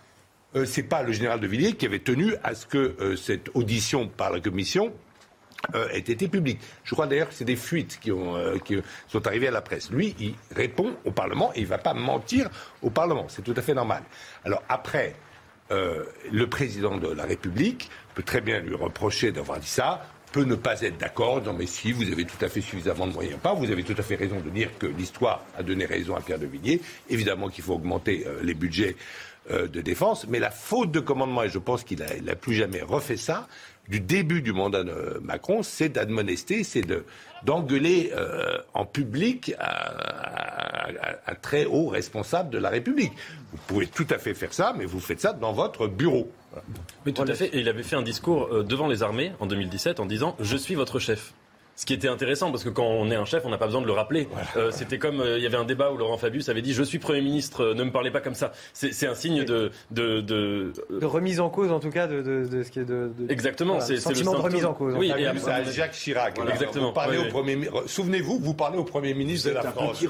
euh, 0.56 0.64
c'est 0.64 0.82
pas 0.82 1.02
le 1.02 1.12
général 1.12 1.40
de 1.40 1.46
Villiers 1.46 1.74
qui 1.74 1.86
avait 1.86 2.00
tenu 2.00 2.34
à 2.42 2.54
ce 2.54 2.66
que 2.66 2.96
euh, 3.00 3.16
cette 3.16 3.50
audition 3.54 4.08
par 4.08 4.30
la 4.30 4.40
commission 4.40 4.92
euh, 5.74 5.88
ait 5.90 5.98
été 5.98 6.28
publique. 6.28 6.60
Je 6.84 6.94
crois 6.94 7.06
d'ailleurs 7.06 7.28
que 7.28 7.34
c'est 7.34 7.44
des 7.44 7.56
fuites 7.56 7.98
qui, 8.00 8.12
ont, 8.12 8.36
qui 8.64 8.76
sont 9.08 9.26
arrivées 9.26 9.48
à 9.48 9.50
la 9.50 9.62
presse. 9.62 9.90
Lui, 9.90 10.14
il 10.18 10.34
répond 10.54 10.96
au 11.04 11.10
Parlement 11.10 11.52
et 11.54 11.60
il 11.60 11.64
ne 11.64 11.68
va 11.68 11.78
pas 11.78 11.94
mentir 11.94 12.48
au 12.82 12.90
Parlement. 12.90 13.26
C'est 13.28 13.42
tout 13.42 13.54
à 13.56 13.62
fait 13.62 13.74
normal. 13.74 14.02
Alors 14.44 14.62
après, 14.68 15.16
le 15.70 16.46
président 16.46 16.96
de 16.96 17.08
la 17.08 17.24
République 17.24 17.90
peut 18.14 18.22
très 18.22 18.40
bien 18.40 18.60
lui 18.60 18.74
reprocher 18.74 19.32
d'avoir 19.32 19.58
dit 19.58 19.68
ça 19.68 20.06
peut 20.32 20.44
ne 20.44 20.54
pas 20.54 20.80
être 20.82 20.98
d'accord, 20.98 21.42
non 21.42 21.52
mais 21.52 21.66
si, 21.66 21.92
vous 21.92 22.10
avez 22.10 22.24
tout 22.24 22.42
à 22.44 22.48
fait 22.48 22.60
suffisamment 22.60 23.06
de 23.06 23.12
moyens. 23.12 23.38
Pas, 23.40 23.54
vous 23.54 23.70
avez 23.70 23.82
tout 23.82 23.94
à 23.96 24.02
fait 24.02 24.16
raison 24.16 24.40
de 24.40 24.50
dire 24.50 24.70
que 24.78 24.86
l'histoire 24.86 25.44
a 25.56 25.62
donné 25.62 25.86
raison 25.86 26.14
à 26.14 26.20
Pierre 26.20 26.38
de 26.38 26.46
Villiers. 26.46 26.80
Évidemment 27.08 27.48
qu'il 27.48 27.64
faut 27.64 27.74
augmenter 27.74 28.24
euh, 28.26 28.40
les 28.42 28.54
budgets 28.54 28.96
euh, 29.50 29.68
de 29.68 29.80
défense, 29.80 30.26
mais 30.28 30.40
la 30.40 30.50
faute 30.50 30.90
de 30.90 31.00
commandement, 31.00 31.44
et 31.44 31.48
je 31.48 31.58
pense 31.58 31.84
qu'il 31.84 32.00
n'a 32.00 32.34
plus 32.34 32.54
jamais 32.54 32.82
refait 32.82 33.16
ça, 33.16 33.46
du 33.88 34.00
début 34.00 34.42
du 34.42 34.52
mandat 34.52 34.82
de 34.82 35.20
Macron, 35.22 35.62
c'est 35.62 35.88
d'admonester, 35.88 36.64
c'est 36.64 36.82
d'engueuler 37.44 38.12
euh, 38.16 38.58
en 38.74 38.84
public 38.84 39.54
un, 39.60 41.34
très 41.40 41.64
haut 41.64 41.86
responsable 41.86 42.50
de 42.50 42.58
la 42.58 42.70
République. 42.70 43.12
Vous 43.52 43.58
pouvez 43.68 43.86
tout 43.86 44.06
à 44.10 44.18
fait 44.18 44.34
faire 44.34 44.52
ça, 44.52 44.74
mais 44.76 44.84
vous 44.84 44.98
faites 44.98 45.20
ça 45.20 45.32
dans 45.32 45.52
votre 45.52 45.86
bureau. 45.86 46.28
Tout 47.04 47.22
à 47.22 47.34
fait. 47.34 47.46
Et 47.54 47.60
il 47.60 47.68
avait 47.68 47.82
fait 47.82 47.96
un 47.96 48.02
discours 48.02 48.48
euh, 48.52 48.62
devant 48.62 48.88
les 48.88 49.02
armées 49.02 49.32
en 49.40 49.46
2017 49.46 50.00
en 50.00 50.06
disant 50.06 50.36
Je 50.40 50.56
suis 50.56 50.74
votre 50.74 50.98
chef. 50.98 51.34
Ce 51.76 51.84
qui 51.84 51.92
était 51.92 52.08
intéressant, 52.08 52.50
parce 52.50 52.64
que 52.64 52.70
quand 52.70 52.86
on 52.86 53.10
est 53.10 53.16
un 53.16 53.26
chef, 53.26 53.44
on 53.44 53.50
n'a 53.50 53.58
pas 53.58 53.66
besoin 53.66 53.82
de 53.82 53.86
le 53.86 53.92
rappeler. 53.92 54.28
Euh, 54.56 54.70
c'était 54.70 54.98
comme, 54.98 55.20
euh, 55.20 55.36
il 55.36 55.44
y 55.44 55.46
avait 55.46 55.58
un 55.58 55.64
débat 55.64 55.92
où 55.92 55.98
Laurent 55.98 56.16
Fabius 56.16 56.48
avait 56.48 56.62
dit, 56.62 56.72
je 56.72 56.82
suis 56.82 56.98
Premier 56.98 57.20
ministre, 57.20 57.62
euh, 57.62 57.74
ne 57.74 57.84
me 57.84 57.92
parlez 57.92 58.10
pas 58.10 58.22
comme 58.22 58.34
ça. 58.34 58.52
C'est 58.72 59.06
un 59.06 59.14
signe 59.14 59.44
de 59.44 59.70
de, 59.90 60.22
de... 60.22 60.72
remise 61.02 61.38
en 61.38 61.50
cause, 61.50 61.70
en 61.70 61.78
tout 61.78 61.90
cas, 61.90 62.06
de, 62.06 62.22
de, 62.22 62.62
ce 62.62 62.70
qui 62.70 62.78
est 62.80 62.86
de... 62.86 63.10
Exactement, 63.28 63.80
c'est 63.80 63.96
c'est 63.96 64.14
sentiment 64.14 64.32
de 64.32 64.38
remise 64.38 64.64
en 64.64 64.72
cause. 64.72 64.94
Oui, 64.96 65.12
et 65.16 65.26
à 65.26 65.64
Jacques 65.64 65.92
Chirac. 65.92 66.38
Exactement. 66.48 66.92
Vous 66.92 67.20
au 67.20 67.28
premier, 67.28 67.58
souvenez-vous, 67.86 68.38
vous 68.38 68.54
parlez 68.54 68.78
au 68.78 68.84
Premier 68.84 69.12
ministre 69.12 69.50
de 69.50 69.54
la 69.54 69.62
France. 69.62 70.02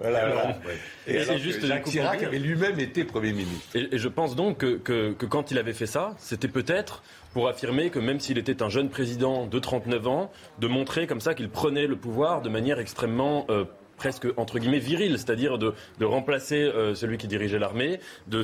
Voilà, 0.00 0.58
Et, 1.06 1.22
c'est 1.22 1.38
juste 1.38 1.64
Jacques 1.64 1.84
Chirac 1.84 2.22
avait 2.24 2.38
lui-même 2.40 2.80
été 2.80 3.04
Premier 3.04 3.32
ministre. 3.32 3.76
Et, 3.76 3.96
je 3.96 4.08
pense 4.08 4.34
donc 4.34 4.58
que, 4.58 4.76
que, 4.78 5.12
que 5.12 5.26
quand 5.26 5.52
il 5.52 5.58
avait 5.58 5.74
fait 5.74 5.86
ça, 5.86 6.14
c'était 6.18 6.48
peut-être 6.48 7.02
pour 7.34 7.48
affirmer 7.48 7.90
que 7.90 7.98
même 7.98 8.20
s'il 8.20 8.38
était 8.38 8.62
un 8.62 8.70
jeune 8.70 8.88
président 8.88 9.46
de 9.46 9.58
39 9.58 10.06
ans, 10.06 10.30
de 10.60 10.68
montrer 10.68 11.06
comme 11.06 11.20
ça 11.20 11.34
qu'il 11.34 11.50
prenait 11.50 11.86
le 11.86 11.96
pouvoir 11.96 12.40
de 12.40 12.48
manière 12.48 12.78
extrêmement 12.78 13.44
euh, 13.50 13.64
presque 13.96 14.26
entre 14.36 14.58
guillemets 14.58 14.78
virile, 14.78 15.18
c'est-à-dire 15.18 15.58
de, 15.58 15.74
remplacer 16.00 16.62
euh, 16.62 16.94
celui 16.94 17.18
qui 17.18 17.26
dirigeait 17.26 17.58
l'armée, 17.58 17.98
de, 18.28 18.42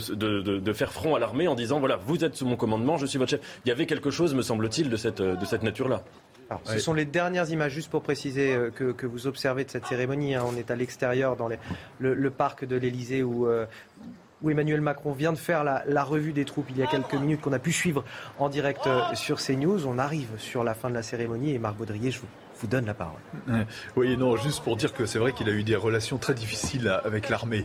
de, 0.59 0.73
faire 0.73 0.93
front 0.93 1.15
à 1.15 1.19
l'armée 1.19 1.49
en 1.49 1.55
disant 1.55 1.79
voilà, 1.79 1.97
vous 1.97 2.25
êtes 2.25 2.35
sous 2.35 2.47
mon 2.47 2.57
commandement, 2.57 2.97
je 2.97 3.07
suis 3.07 3.19
votre 3.19 3.31
chef. 3.31 3.61
Il 3.65 3.69
y 3.69 3.73
avait 3.73 3.87
quelque 3.87 4.11
chose, 4.11 4.35
me 4.35 4.43
semble-t-il, 4.43 4.91
de 4.91 4.97
cette, 4.97 5.23
de 5.23 5.45
cette 5.45 5.63
nature-là. 5.63 6.03
ce 6.65 6.79
sont 6.79 6.93
les 6.93 7.05
dernières 7.05 7.49
images, 7.51 7.73
juste 7.73 7.91
pour 7.91 8.03
préciser, 8.03 8.55
euh, 8.55 8.71
que, 8.71 9.07
vous 9.07 9.29
observez 9.29 9.65
de 9.65 9.71
cette 9.71 9.87
cérémonie. 9.87 10.35
Hein. 10.35 10.45
On 10.47 10.57
est 10.57 10.71
à 10.71 10.77
l'extérieur, 10.77 11.37
dans 11.37 11.49
le, 12.01 12.31
parc 12.31 12.65
de 12.65 12.77
l'Elysée, 12.77 13.23
où, 13.23 13.47
où 14.43 14.51
Emmanuel 14.51 14.81
Macron 14.81 15.13
vient 15.13 15.33
de 15.33 15.39
faire 15.39 15.65
la, 15.65 16.05
revue 16.05 16.33
des 16.33 16.45
troupes 16.45 16.67
il 16.71 16.79
y 16.79 16.83
a 16.83 16.87
quelques 16.87 17.15
minutes 17.15 17.41
qu'on 17.41 17.53
a 17.53 17.59
pu 17.59 17.73
suivre 17.73 18.05
en 18.39 18.49
direct 18.49 18.87
euh, 18.87 19.03
sur 19.15 19.39
CNews. 19.39 19.87
On 19.87 19.99
arrive 19.99 20.29
sur 20.39 20.65
la 20.65 20.75
fin 20.75 20.89
de 20.89 20.95
la 20.95 21.03
cérémonie 21.03 21.55
et 21.55 21.59
Marc 21.59 21.77
Baudrier, 21.77 22.11
je 22.11 22.21
vous 22.21 22.27
vous 22.61 22.67
donne 22.67 22.87
la 22.87 22.95
parole. 22.95 23.21
Oui, 23.97 24.17
non, 24.17 24.37
juste 24.37 24.63
pour 24.63 24.77
dire 24.77 24.93
que 24.93 25.07
c'est 25.07 25.19
vrai 25.19 25.33
qu'il 25.33 25.49
a 25.49 25.53
eu 25.53 25.65
des 25.65 25.77
relations 25.77 26.19
très 26.19 26.35
difficiles 26.35 26.89
avec 27.05 27.29
l'armée, 27.29 27.65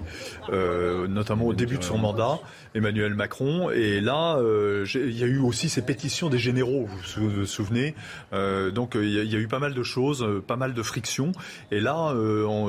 euh, 0.50 1.08
notamment 1.08 1.46
au 1.46 1.54
début 1.54 1.78
de 1.78 1.84
son 1.84 1.98
mandat, 1.98 2.40
Emmanuel 2.74 3.14
Macron. 3.14 3.70
Et 3.70 4.02
là, 4.02 4.38
euh, 4.38 4.86
il 4.96 5.18
y 5.18 5.24
a 5.24 5.28
eu 5.28 5.40
aussi 5.40 5.70
ces 5.70 5.82
pétitions 5.82 6.30
des 6.30 6.38
généraux, 6.38 6.88
vous 7.18 7.30
vous 7.30 7.46
souvenez. 7.46 7.96
Euh, 8.34 8.72
donc 8.72 8.96
il 8.96 9.10
y, 9.10 9.36
a 9.36 9.40
eu 9.40 9.48
pas 9.48 9.60
mal 9.60 9.74
de 9.74 9.84
choses, 9.84 10.26
pas 10.48 10.56
mal 10.56 10.74
de 10.74 10.84
frictions. 10.84 11.32
Et 11.72 11.80
là, 11.80 12.14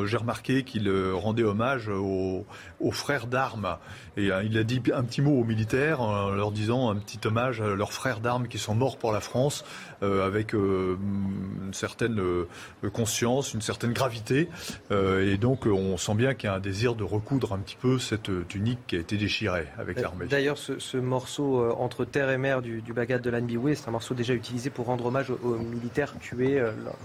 j'ai 0.07 0.16
remarqué 0.16 0.62
qu'il 0.62 0.90
rendait 1.12 1.44
hommage 1.44 1.89
aux, 1.89 2.44
frères 2.93 3.27
d'armes. 3.27 3.77
Et 4.16 4.31
il 4.44 4.59
a 4.59 4.65
dit 4.65 4.82
un 4.94 5.03
petit 5.03 5.20
mot 5.20 5.39
aux 5.40 5.44
militaires 5.44 6.01
en 6.01 6.31
leur 6.31 6.51
disant 6.51 6.90
un 6.90 6.97
petit 6.97 7.20
hommage 7.27 7.61
à 7.61 7.74
leurs 7.74 7.93
frères 7.93 8.20
d'armes 8.20 8.48
qui 8.48 8.59
sont 8.59 8.74
morts 8.74 8.97
pour 8.98 9.12
la 9.12 9.20
France, 9.20 9.65
avec 10.02 10.52
une 10.52 11.73
certaine 11.73 12.20
euh, 12.20 12.47
conscience, 12.93 13.55
une 13.55 13.60
certaine 13.60 13.93
gravité. 13.93 14.48
Euh, 14.90 15.32
et 15.32 15.36
donc, 15.36 15.66
on 15.66 15.97
sent 15.97 16.14
bien 16.14 16.35
qu'il 16.35 16.48
y 16.48 16.52
a 16.52 16.56
un 16.56 16.60
désir 16.60 16.94
de 16.94 17.05
recoudre 17.05 17.52
un 17.52 17.59
petit 17.59 17.77
peu 17.77 17.98
cette 17.98 18.31
tunique 18.48 18.78
qui 18.86 18.97
a 18.97 18.98
été 18.98 19.16
déchirée 19.16 19.66
avec 19.78 20.01
l'armée. 20.01 20.27
D'ailleurs, 20.27 20.59
ce, 20.59 20.97
morceau 20.97 21.60
euh, 21.60 21.74
entre 21.78 22.05
terre 22.05 22.31
et 22.31 22.39
mer 22.39 22.62
du, 22.62 22.81
du 22.81 22.93
Bagat 22.93 23.18
de 23.18 23.31
l'Anbiway, 23.31 23.74
c'est 23.74 23.89
un 23.89 23.93
morceau 23.93 24.14
déjà 24.14 24.35
utilisé 24.35 24.70
pour 24.70 24.86
rendre 24.86 25.06
hommage 25.06 25.31
aux, 25.31 25.56
militaires 25.56 26.14
tués 26.18 26.60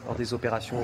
lors 0.05 0.15
des 0.15 0.34
opérations 0.34 0.77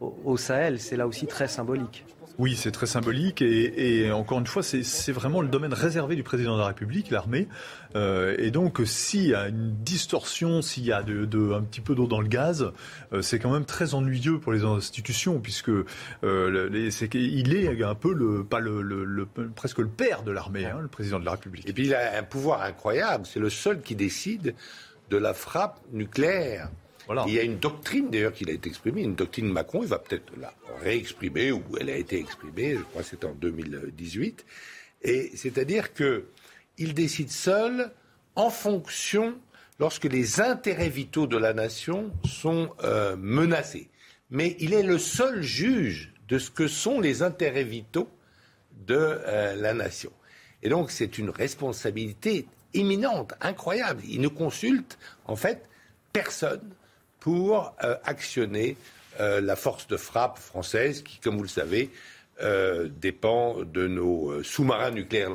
au, 0.00 0.36
Sahel. 0.36 0.80
C'est 0.80 0.96
là 0.96 1.06
aussi 1.06 1.26
très 1.26 1.48
symbolique. 1.48 2.04
Oui, 2.38 2.56
c'est 2.56 2.70
très 2.70 2.86
symbolique 2.86 3.42
et, 3.42 4.10
encore 4.10 4.38
une 4.38 4.46
fois, 4.46 4.62
c'est 4.62 5.12
vraiment 5.12 5.42
le 5.42 5.48
domaine 5.48 5.74
réservé 5.74 6.16
du 6.16 6.22
président 6.22 6.54
de 6.54 6.60
la 6.60 6.68
République, 6.68 7.10
l'armée. 7.10 7.46
Euh, 7.94 8.34
et 8.38 8.50
donc, 8.50 8.80
s'il 8.84 9.28
y 9.28 9.34
a 9.34 9.48
une 9.48 9.76
distorsion, 9.82 10.62
s'il 10.62 10.84
y 10.84 10.92
a 10.92 10.98
un 10.98 11.62
petit 11.62 11.80
peu 11.80 11.94
d'eau 11.94 12.06
dans 12.06 12.20
le 12.20 12.28
gaz, 12.28 12.72
euh, 13.12 13.20
c'est 13.20 13.38
quand 13.38 13.52
même 13.52 13.66
très 13.66 13.94
ennuyeux 13.94 14.38
pour 14.38 14.52
les 14.52 14.64
institutions, 14.64 15.40
puisque 15.40 15.70
euh, 16.24 16.90
c'est 16.90 17.12
il 17.14 17.54
est 17.54 17.82
un 17.82 17.94
peu 17.94 18.44
pas 18.44 18.60
le, 18.60 19.28
presque 19.54 19.78
le 19.78 19.88
père 19.88 20.22
de 20.22 20.32
l'armée, 20.32 20.64
hein, 20.64 20.78
le 20.80 20.88
président 20.88 21.18
de 21.18 21.24
la 21.24 21.32
République. 21.32 21.68
Et 21.68 21.72
puis 21.72 21.86
il 21.86 21.94
a 21.94 22.18
un 22.18 22.22
pouvoir 22.22 22.62
incroyable. 22.62 23.26
C'est 23.26 23.40
le 23.40 23.50
seul 23.50 23.82
qui 23.82 23.94
décide 23.94 24.54
de 25.10 25.16
la 25.18 25.34
frappe 25.34 25.80
nucléaire. 25.92 26.70
Il 27.26 27.34
y 27.34 27.38
a 27.38 27.42
une 27.42 27.58
doctrine 27.58 28.10
d'ailleurs 28.10 28.32
qu'il 28.32 28.48
a 28.50 28.52
été 28.52 28.68
exprimée, 28.68 29.02
une 29.02 29.14
doctrine 29.14 29.50
Macron, 29.50 29.82
il 29.82 29.88
va 29.88 29.98
peut-être 29.98 30.32
la 30.38 30.54
réexprimer, 30.80 31.52
ou 31.52 31.62
elle 31.80 31.90
a 31.90 31.96
été 31.96 32.18
exprimée, 32.18 32.76
je 32.76 32.82
crois 32.82 33.02
que 33.02 33.08
c'était 33.08 33.26
en 33.26 33.34
2018. 33.34 34.44
Et 35.02 35.32
c'est-à-dire 35.34 35.92
qu'il 35.92 36.94
décide 36.94 37.30
seul 37.30 37.90
en 38.36 38.50
fonction 38.50 39.36
lorsque 39.80 40.04
les 40.04 40.40
intérêts 40.40 40.88
vitaux 40.88 41.26
de 41.26 41.36
la 41.36 41.52
nation 41.52 42.12
sont 42.24 42.70
euh, 42.84 43.16
menacés. 43.16 43.88
Mais 44.30 44.56
il 44.60 44.72
est 44.72 44.84
le 44.84 44.98
seul 44.98 45.42
juge 45.42 46.12
de 46.28 46.38
ce 46.38 46.50
que 46.50 46.68
sont 46.68 47.00
les 47.00 47.22
intérêts 47.22 47.64
vitaux 47.64 48.08
de 48.86 48.96
euh, 48.96 49.54
la 49.56 49.74
nation. 49.74 50.12
Et 50.62 50.68
donc 50.68 50.90
c'est 50.90 51.18
une 51.18 51.30
responsabilité 51.30 52.46
imminente, 52.74 53.34
incroyable. 53.40 54.02
Il 54.08 54.20
ne 54.20 54.28
consulte 54.28 54.98
en 55.26 55.36
fait 55.36 55.68
personne 56.12 56.62
pour 57.22 57.72
euh, 57.84 57.94
actionner 58.02 58.76
euh, 59.20 59.40
la 59.40 59.54
force 59.54 59.86
de 59.86 59.96
frappe 59.96 60.38
française 60.38 61.02
qui, 61.02 61.20
comme 61.20 61.36
vous 61.36 61.44
le 61.44 61.48
savez, 61.48 61.88
euh, 62.42 62.88
dépend 63.00 63.62
de 63.62 63.86
nos 63.86 64.42
sous-marins 64.42 64.90
nucléaires 64.90 65.30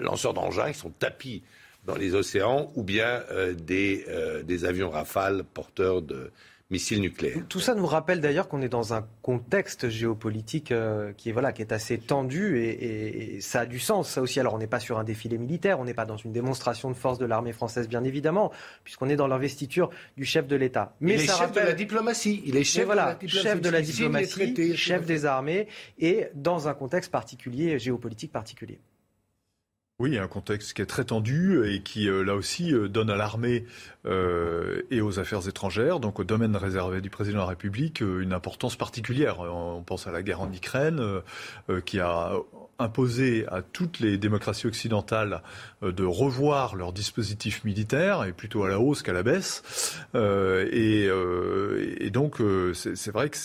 lanceurs 0.00 0.34
d'engins 0.34 0.70
qui 0.70 0.78
sont 0.78 0.90
tapis 0.90 1.42
dans 1.86 1.96
les 1.96 2.14
océans 2.14 2.70
ou 2.76 2.82
bien 2.82 3.22
des, 3.56 4.04
des 4.44 4.64
avions 4.64 4.90
Rafale 4.90 5.42
porteurs 5.42 6.02
de 6.02 6.30
missiles 6.72 7.00
nucléaires. 7.00 7.44
Tout 7.48 7.60
ça 7.60 7.74
nous 7.74 7.86
rappelle 7.86 8.20
d'ailleurs 8.20 8.48
qu'on 8.48 8.62
est 8.62 8.68
dans 8.68 8.94
un 8.94 9.06
contexte 9.20 9.88
géopolitique 9.88 10.72
euh, 10.72 11.12
qui, 11.12 11.28
est, 11.28 11.32
voilà, 11.32 11.52
qui 11.52 11.62
est 11.62 11.70
assez 11.70 11.98
tendu 11.98 12.58
et, 12.58 13.40
ça 13.40 13.60
a 13.60 13.66
du 13.66 13.78
sens, 13.78 14.08
ça 14.08 14.22
aussi. 14.22 14.40
Alors 14.40 14.54
on 14.54 14.58
n'est 14.58 14.66
pas 14.66 14.80
sur 14.80 14.98
un 14.98 15.04
défilé 15.04 15.38
militaire, 15.38 15.78
on 15.78 15.84
n'est 15.84 15.94
pas 15.94 16.06
dans 16.06 16.16
une 16.16 16.32
démonstration 16.32 16.90
de 16.90 16.96
force 16.96 17.18
de 17.18 17.26
l'armée 17.26 17.52
française, 17.52 17.88
bien 17.88 18.02
évidemment, 18.02 18.50
puisqu'on 18.84 19.08
est 19.08 19.16
dans 19.16 19.28
l'investiture 19.28 19.90
du 20.16 20.24
chef 20.24 20.46
de 20.48 20.56
l'État. 20.56 20.94
Mais 21.00 21.14
il 21.14 21.20
est 21.20 21.26
chef 21.26 21.52
de 21.52 21.60
la 21.60 21.72
diplomatie. 21.74 22.42
Il 22.46 22.56
est 22.56 22.64
chef, 22.64 22.86
voilà, 22.86 23.02
de 23.02 23.08
la 23.08 23.14
diplomatie, 23.14 23.42
chef 23.42 23.60
de 23.60 23.68
la 23.68 23.82
diplomatie, 23.82 24.76
chef 24.76 25.06
des 25.06 25.26
armées 25.26 25.68
et 25.98 26.28
dans 26.34 26.68
un 26.68 26.74
contexte 26.74 27.12
particulier, 27.12 27.78
géopolitique 27.78 28.32
particulier. 28.32 28.80
Oui, 30.02 30.18
un 30.18 30.26
contexte 30.26 30.72
qui 30.72 30.82
est 30.82 30.86
très 30.86 31.04
tendu 31.04 31.64
et 31.64 31.80
qui, 31.80 32.08
euh, 32.08 32.24
là 32.24 32.34
aussi, 32.34 32.74
euh, 32.74 32.88
donne 32.88 33.08
à 33.08 33.14
l'armée 33.14 33.66
euh, 34.04 34.82
et 34.90 35.00
aux 35.00 35.20
affaires 35.20 35.46
étrangères, 35.46 36.00
donc 36.00 36.18
au 36.18 36.24
domaine 36.24 36.56
réservé 36.56 37.00
du 37.00 37.08
président 37.08 37.36
de 37.36 37.42
la 37.42 37.50
République, 37.50 38.00
une 38.00 38.32
importance 38.32 38.74
particulière. 38.74 39.38
On 39.38 39.80
pense 39.86 40.08
à 40.08 40.10
la 40.10 40.24
guerre 40.24 40.40
en 40.40 40.52
Ukraine, 40.52 41.00
qui 41.86 42.00
a 42.00 42.32
imposé 42.80 43.46
à 43.46 43.62
toutes 43.62 44.00
les 44.00 44.18
démocraties 44.18 44.66
occidentales 44.66 45.40
de 45.82 46.04
revoir 46.04 46.74
leur 46.74 46.92
dispositif 46.92 47.62
militaire, 47.62 48.24
et 48.24 48.32
plutôt 48.32 48.64
à 48.64 48.68
la 48.68 48.80
hausse 48.80 49.02
qu'à 49.02 49.12
la 49.12 49.22
baisse. 49.22 49.62
et, 50.16 51.10
donc, 52.10 52.42
c'est 52.74 53.12
vrai 53.12 53.30
que 53.30 53.38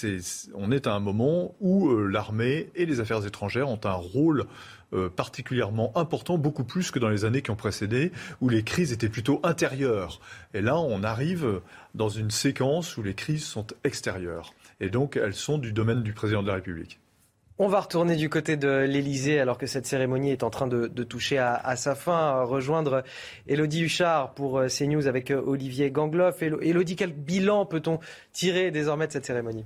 on 0.55 0.71
est 0.71 0.88
à 0.88 0.93
un 0.93 0.99
moment 0.99 1.53
où 1.59 1.95
l'armée 1.99 2.71
et 2.73 2.88
les 2.88 2.99
affaires 2.99 3.23
étrangères 3.27 3.69
ont 3.69 3.81
un 3.84 3.91
rôle 3.91 4.47
euh, 4.93 5.09
particulièrement 5.09 5.91
important, 5.95 6.38
beaucoup 6.38 6.64
plus 6.64 6.91
que 6.91 6.99
dans 6.99 7.09
les 7.09 7.26
années 7.26 7.41
qui 7.41 7.51
ont 7.51 7.55
précédé, 7.55 8.11
où 8.41 8.49
les 8.49 8.64
crises 8.64 8.91
étaient 8.91 9.09
plutôt 9.09 9.39
intérieures. 9.43 10.19
Et 10.53 10.61
là, 10.61 10.77
on 10.77 11.03
arrive 11.03 11.61
dans 11.95 12.09
une 12.09 12.31
séquence 12.31 12.97
où 12.97 13.03
les 13.03 13.14
crises 13.14 13.43
sont 13.43 13.68
extérieures. 13.84 14.53
Et 14.80 14.89
donc, 14.89 15.18
elles 15.18 15.34
sont 15.34 15.57
du 15.57 15.73
domaine 15.73 16.03
du 16.03 16.14
président 16.14 16.41
de 16.41 16.47
la 16.47 16.55
République. 16.55 16.99
On 17.59 17.68
va 17.68 17.80
retourner 17.80 18.15
du 18.15 18.30
côté 18.30 18.55
de 18.55 18.68
l'Elysée 18.68 19.39
alors 19.39 19.57
que 19.57 19.65
cette 19.65 19.88
cérémonie 19.88 20.30
est 20.30 20.43
en 20.43 20.51
train 20.51 20.68
de, 20.68 20.88
toucher 21.03 21.39
à, 21.39 21.76
sa 21.76 21.95
fin. 21.95 22.43
Rejoindre 22.43 23.03
Elodie 23.47 23.81
Huchard 23.81 24.35
pour 24.35 24.59
euh, 24.59 24.68
CNews 24.68 25.07
avec 25.07 25.31
euh, 25.31 25.41
Olivier 25.43 25.89
Gangloff. 25.89 26.43
Elodie, 26.43 26.95
quel 26.95 27.14
bilan 27.14 27.65
peut-on 27.65 27.99
tirer 28.31 28.69
désormais 28.69 29.07
de 29.07 29.11
cette 29.11 29.26
cérémonie? 29.26 29.65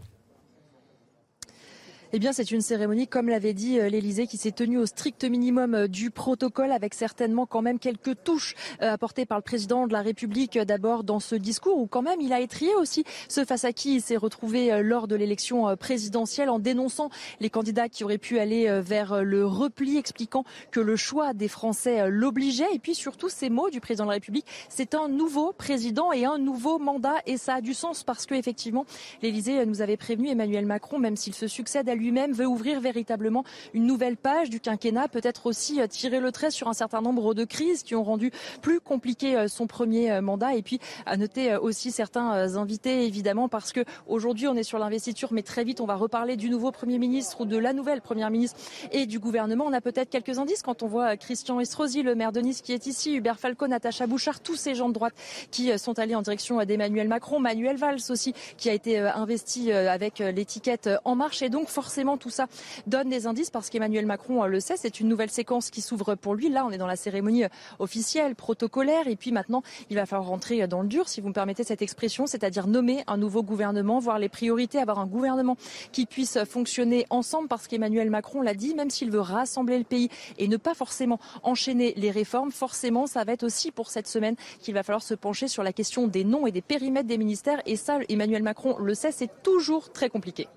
Eh 2.14 2.20
bien, 2.20 2.34
c'est 2.34 2.52
une 2.52 2.60
cérémonie, 2.60 3.08
comme 3.08 3.30
l'avait 3.30 3.54
dit 3.54 3.80
euh, 3.80 3.88
l'Élysée, 3.88 4.28
qui 4.28 4.36
s'est 4.36 4.52
tenue 4.52 4.78
au 4.78 4.86
strict 4.86 5.24
minimum 5.24 5.74
euh, 5.74 5.88
du 5.88 6.12
protocole, 6.12 6.74
avec 6.74 6.94
certainement 6.94 7.46
quand 7.46 7.62
même 7.62 7.80
quelques 7.80 8.22
touches 8.26 8.54
euh, 8.82 8.92
apportées 8.92 9.26
par 9.26 9.38
le 9.38 9.44
président 9.44 9.88
de 9.88 9.94
la 9.94 10.02
République 10.02 10.60
d'abord 10.60 11.06
dans 11.06 11.22
ce 11.22 11.36
discours, 11.36 11.78
où 11.78 11.88
quand 11.88 12.02
même 12.02 12.20
il 12.20 12.34
a 12.34 12.42
étrié 12.42 12.76
aussi 12.76 13.06
ce 13.30 13.46
face 13.46 13.64
à 13.64 13.72
qui 13.72 13.96
il 13.96 14.02
s'est 14.02 14.18
retrouvé 14.18 14.82
lors 14.84 15.08
de 15.08 15.16
l'élection 15.16 15.76
présidentielle 15.78 16.50
en 16.50 16.60
dénonçant 16.60 17.10
les 17.40 17.50
candidats 17.50 17.88
qui 17.88 18.04
auraient 18.04 18.18
pu 18.18 18.40
aller 18.40 18.82
vers 18.82 19.24
le 19.24 19.46
repli, 19.46 19.98
expliquant 19.98 20.44
que 20.72 20.80
le 20.80 20.96
choix 20.96 21.34
des 21.34 21.48
Français 21.48 22.10
l'obligeait. 22.10 22.68
Et 22.74 22.80
puis 22.80 22.96
surtout, 22.96 23.30
ces 23.30 23.50
mots 23.50 23.70
du 23.70 23.80
président 23.80 24.06
de 24.06 24.10
la 24.10 24.16
République, 24.16 24.46
c'est 24.70 24.96
un 24.96 25.08
nouveau 25.08 25.54
président 25.54 26.12
et 26.12 26.26
un 26.26 26.38
nouveau 26.38 26.80
mandat, 26.80 27.22
et 27.26 27.38
ça 27.38 27.56
a 27.56 27.62
du 27.62 27.74
sens 27.74 28.04
parce 28.04 28.26
que 28.26 28.36
effectivement, 28.36 28.86
l'Élysée 29.22 29.66
nous 29.66 29.82
avait 29.82 29.98
prévenu 29.98 30.30
Emmanuel 30.30 30.66
Macron, 30.66 31.00
même 31.00 31.16
s'il 31.16 31.34
se 31.34 31.48
succède 31.48 31.88
à 31.90 31.96
lui-même 32.02 32.34
veut 32.34 32.48
ouvrir 32.48 32.82
véritablement 32.82 33.44
une 33.74 33.86
nouvelle 33.86 34.18
page 34.18 34.50
du 34.50 34.60
quinquennat, 34.60 35.08
peut-être 35.08 35.46
aussi 35.46 35.80
euh, 35.80 35.88
tirer 35.88 36.20
le 36.20 36.32
trait 36.32 36.52
sur 36.52 36.68
un 36.68 36.74
certain 36.74 37.02
nombre 37.02 37.34
de 37.34 37.46
crises 37.46 37.84
qui 37.84 37.96
ont 37.96 38.04
rendu 38.04 38.32
plus 38.62 38.80
compliqué 38.80 39.38
euh, 39.38 39.48
son 39.48 39.68
premier 39.68 40.12
euh, 40.12 40.22
mandat. 40.22 40.56
Et 40.56 40.62
puis 40.62 40.80
à 41.06 41.16
noter 41.18 41.56
aussi 41.56 41.92
certains 41.92 42.56
invités, 42.56 43.06
évidemment, 43.06 43.48
parce 43.48 43.72
que 43.72 43.82
aujourd'hui 44.08 44.48
on 44.48 44.56
est 44.56 44.64
sur 44.64 44.80
l'investiture, 44.80 45.32
mais 45.32 45.44
très 45.44 45.64
vite 45.64 45.80
on 45.80 45.86
va 45.86 45.96
reparler 45.96 46.36
du 46.36 46.50
nouveau 46.50 46.72
Premier 46.72 46.98
ministre 46.98 47.42
ou 47.42 47.46
de 47.46 47.58
la 47.58 47.74
nouvelle 47.74 48.02
Première 48.02 48.32
ministre 48.32 48.60
et 48.92 49.06
du 49.06 49.20
gouvernement. 49.20 49.66
On 49.68 49.74
a 49.74 49.82
peut-être 49.82 50.10
quelques 50.10 50.40
indices 50.40 50.64
quand 50.64 50.84
on 50.84 50.88
voit 50.88 51.18
Christian 51.18 51.60
Estrosi, 51.60 52.02
le 52.02 52.16
maire 52.16 52.32
de 52.32 52.42
Nice 52.42 52.62
qui 52.62 52.74
est 52.74 52.88
ici, 52.88 53.16
Hubert 53.16 53.40
Falcon, 53.40 53.68
Natacha 53.68 54.08
Bouchard, 54.08 54.40
tous 54.40 54.56
ces 54.56 54.74
gens 54.74 54.90
de 54.90 54.94
droite 54.94 55.14
qui 55.52 55.78
sont 55.78 56.00
allés 56.00 56.16
en 56.16 56.22
direction 56.22 56.64
d'Emmanuel 56.64 57.08
Macron, 57.08 57.40
Manuel 57.40 57.78
Valls 57.78 58.02
aussi 58.10 58.34
qui 58.58 58.70
a 58.70 58.74
été 58.74 58.98
investi 58.98 59.72
avec 59.72 60.20
l'étiquette 60.20 60.90
En 61.06 61.16
Marche. 61.16 61.42
Et 61.42 61.50
donc 61.50 61.68
forcément 61.68 61.91
tout 62.18 62.30
ça 62.30 62.48
donne 62.88 63.10
des 63.10 63.28
indices 63.28 63.50
parce 63.50 63.70
qu'Emmanuel 63.70 64.06
Macron 64.06 64.44
euh, 64.44 64.48
le 64.48 64.60
sait, 64.60 64.78
c'est 64.78 65.00
une 65.00 65.08
nouvelle 65.08 65.30
séquence 65.30 65.70
qui 65.70 65.82
s'ouvre 65.82 66.16
pour 66.16 66.36
lui. 66.36 66.50
Là, 66.50 66.66
on 66.66 66.72
est 66.72 66.78
dans 66.78 66.88
la 66.88 66.96
cérémonie 66.96 67.44
euh, 67.44 67.50
officielle, 67.80 68.36
protocolaire, 68.36 69.08
et 69.08 69.16
puis 69.16 69.32
maintenant, 69.32 69.62
il 69.90 69.98
va 69.98 70.06
falloir 70.06 70.30
rentrer 70.30 70.64
euh, 70.64 70.68
dans 70.68 70.82
le 70.82 70.88
dur, 70.88 71.10
si 71.10 71.22
vous 71.22 71.28
me 71.28 71.34
permettez 71.34 71.64
cette 71.64 71.82
expression, 71.82 72.28
c'est-à-dire 72.28 72.68
nommer 72.68 73.04
un 73.08 73.18
nouveau 73.18 73.44
gouvernement, 73.44 74.00
voir 74.00 74.20
les 74.20 74.30
priorités, 74.30 74.80
avoir 74.80 75.00
un 75.00 75.06
gouvernement 75.06 75.58
qui 75.92 76.06
puisse 76.06 76.38
fonctionner 76.46 77.06
ensemble, 77.10 77.48
parce 77.48 77.68
qu'Emmanuel 77.68 78.10
Macron 78.10 78.42
l'a 78.42 78.54
dit, 78.54 78.74
même 78.74 78.90
s'il 78.90 79.12
veut 79.12 79.20
rassembler 79.20 79.78
le 79.78 79.84
pays 79.84 80.10
et 80.38 80.48
ne 80.48 80.58
pas 80.58 80.74
forcément 80.74 81.20
enchaîner 81.44 81.94
les 81.98 82.12
réformes, 82.12 82.52
forcément, 82.52 83.08
ça 83.08 83.24
va 83.24 83.34
être 83.34 83.44
aussi 83.44 83.72
pour 83.72 83.90
cette 83.90 84.08
semaine 84.08 84.36
qu'il 84.60 84.74
va 84.74 84.84
falloir 84.84 85.04
se 85.04 85.14
pencher 85.14 85.48
sur 85.48 85.64
la 85.64 85.74
question 85.74 86.08
des 86.08 86.24
noms 86.24 86.48
et 86.48 86.52
des 86.52 86.62
périmètres 86.62 87.08
des 87.08 87.18
ministères. 87.18 87.62
Et 87.66 87.76
ça, 87.76 88.00
Emmanuel 88.10 88.44
Macron 88.44 88.78
le 88.80 88.94
sait, 88.94 89.12
c'est 89.12 89.44
toujours 89.44 89.92
très 89.92 90.10
compliqué. 90.10 90.48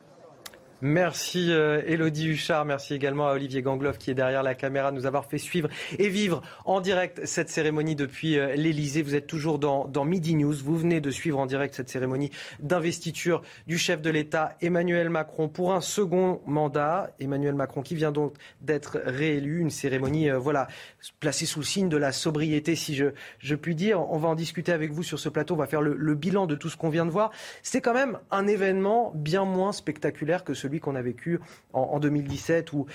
Merci 0.81 1.53
euh, 1.53 1.83
Elodie 1.87 2.27
Huchard, 2.27 2.65
merci 2.65 2.95
également 2.95 3.29
à 3.29 3.33
Olivier 3.35 3.63
Gangloff 3.63 3.97
qui 3.97 4.11
est 4.11 4.15
derrière 4.15 4.43
la 4.43 4.55
caméra 4.55 4.91
de 4.91 4.97
nous 4.97 5.07
avoir 5.07 5.25
fait 5.25 5.39
suivre 5.39 5.69
et 5.99 6.09
vivre 6.09 6.43
en 6.65 6.81
direct 6.81 7.25
cette 7.27 7.49
cérémonie 7.49 7.95
depuis 7.95 8.39
euh, 8.39 8.55
l'Elysée. 8.57 9.03
Vous 9.03 9.15
êtes 9.15 9.29
toujours 9.29 9.61
dans, 9.61 10.05
Midi 10.05 10.35
News, 10.35 10.53
vous 10.53 10.77
venez 10.77 11.01
de 11.01 11.11
suivre 11.11 11.39
en 11.39 11.47
direct 11.47 11.75
cette 11.75 11.89
cérémonie 11.89 12.31
d'investiture 12.59 13.43
du 13.69 13.79
chef 13.79 14.03
de 14.03 14.11
l'État 14.11 14.57
Emmanuel 14.61 15.11
Macron 15.11 15.49
pour 15.49 15.73
un 15.73 15.81
second 15.81 16.41
mandat. 16.45 17.11
Emmanuel 17.21 17.55
Macron 17.55 17.83
qui 17.83 17.95
vient 17.95 18.13
donc 18.13 18.35
d'être 18.61 19.01
réélu, 19.05 19.61
une 19.61 19.71
cérémonie 19.71 20.29
euh, 20.29 20.39
voilà 20.39 20.67
placée 21.21 21.47
sous 21.47 21.61
le 21.61 21.65
signe 21.65 21.89
de 21.89 21.97
la 21.97 22.11
sobriété 22.11 22.75
si 22.75 22.97
je, 22.97 23.55
puis 23.55 23.77
dire. 23.77 24.01
On 24.11 24.19
va 24.19 24.29
en 24.29 24.35
discuter 24.35 24.73
avec 24.73 24.91
vous 24.91 25.05
sur 25.05 25.21
ce 25.21 25.29
plateau, 25.29 25.55
on 25.55 25.59
va 25.59 25.67
faire 25.67 25.83
le, 25.83 25.95
le 25.97 26.15
bilan 26.15 26.47
de 26.47 26.57
tout 26.57 26.69
ce 26.69 26.77
qu'on 26.77 26.91
vient 26.91 27.07
de 27.07 27.11
voir. 27.11 27.31
C'est 27.63 27.81
quand 27.81 27.95
même 27.95 28.19
un 28.33 28.49
événement 28.49 29.13
bien 29.15 29.45
moins 29.45 29.73
spectaculaire 29.73 30.43
que 30.43 30.53
celui 30.65 30.81
qu'on 30.81 30.95
a 30.95 31.03
vécu 31.03 31.41
en, 31.75 32.01
2017 32.01 32.73
où 32.73 32.87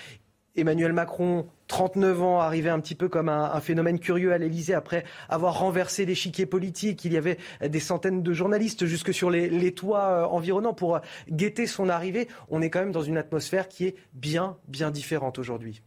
Emmanuel 0.56 0.92
Macron, 0.92 1.48
39 1.68 2.22
ans, 2.24 2.40
arrivait 2.40 2.72
un 2.72 2.80
petit 2.80 2.96
peu 2.96 3.08
comme 3.08 3.30
un, 3.30 3.60
phénomène 3.62 4.00
curieux 4.00 4.34
à 4.34 4.40
l'Elysée 4.40 4.74
après 4.74 5.06
avoir 5.30 5.60
renversé 5.60 6.04
l'échiquier 6.04 6.48
politique. 6.48 7.06
Il 7.06 7.14
y 7.14 7.18
avait 7.18 7.38
des 7.62 7.80
centaines 7.80 8.24
de 8.24 8.34
journalistes 8.34 8.88
jusque 8.88 9.14
sur 9.14 9.30
les, 9.30 9.72
toits 9.74 10.08
euh, 10.08 10.26
environnants 10.26 10.74
pour 10.74 11.00
guetter 11.30 11.68
son 11.68 11.90
arrivée. 11.90 12.28
On 12.50 12.64
est 12.64 12.72
quand 12.72 12.80
même 12.80 12.92
dans 12.92 13.04
une 13.04 13.18
atmosphère 13.18 13.68
qui 13.68 13.86
est 13.86 13.96
bien, 14.14 14.58
bien 14.68 14.90
différente 14.90 15.38
aujourd'hui. 15.38 15.84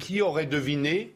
Qui 0.00 0.20
aurait 0.20 0.46
deviné 0.46 1.14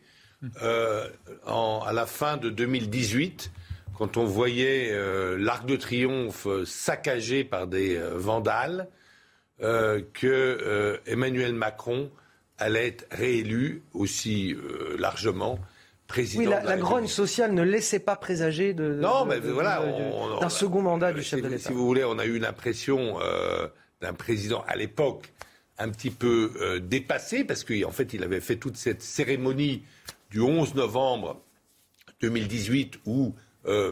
euh, 0.63 1.09
à 1.45 1.93
la 1.93 2.07
fin 2.07 2.37
de 2.37 2.51
2018 2.51 3.51
quand 3.97 4.17
on 4.17 4.25
voyait 4.25 4.93
euh, 4.93 5.37
l'Arc 5.37 5.67
de 5.67 5.75
Triomphe 5.75 6.47
saccagé 6.65 7.43
par 7.43 7.67
des 7.67 8.01
vandales, 8.15 8.89
euh, 9.63 10.01
que 10.13 10.27
euh, 10.27 10.97
Emmanuel 11.07 11.53
Macron 11.55 12.11
allait 12.59 12.89
être 12.89 13.07
réélu 13.11 13.83
aussi 13.93 14.55
euh, 14.55 14.97
largement 14.99 15.59
président. 16.07 16.41
Oui, 16.43 16.47
la, 16.49 16.61
de 16.61 16.67
la 16.67 16.77
la 16.77 16.81
grogne 16.81 17.07
sociale 17.07 17.53
ne 17.53 17.63
laissait 17.63 17.99
pas 17.99 18.17
présager 18.17 18.73
de, 18.75 18.95
Non, 18.95 19.25
de- 19.25 19.31
mais 19.31 19.41
de- 19.41 19.51
voilà, 19.51 19.83
d'un 20.41 20.49
second 20.49 20.83
mandat 20.83 21.13
du 21.13 21.23
chef 21.23 21.43
de 21.43 21.49
l'État. 21.49 21.69
Si 21.69 21.73
vous 21.73 21.85
voulez, 21.87 22.05
on 22.05 22.19
a 22.19 22.25
eu 22.27 22.39
l'impression 22.39 23.19
d'un 24.01 24.13
président 24.15 24.65
à 24.67 24.77
l'époque 24.77 25.33
un 25.79 25.91
petit 25.91 26.11
peu 26.11 26.81
dépassé, 26.83 27.45
parce 27.45 27.63
qu'en 27.63 27.91
fait, 27.93 28.13
il 28.15 28.23
avait 28.25 28.41
fait 28.41 28.57
toute 28.57 28.77
cette 28.77 29.03
cérémonie 29.03 29.83
du 30.31 30.41
11 30.41 30.75
novembre 30.75 31.41
2018 32.21 33.01
où, 33.07 33.35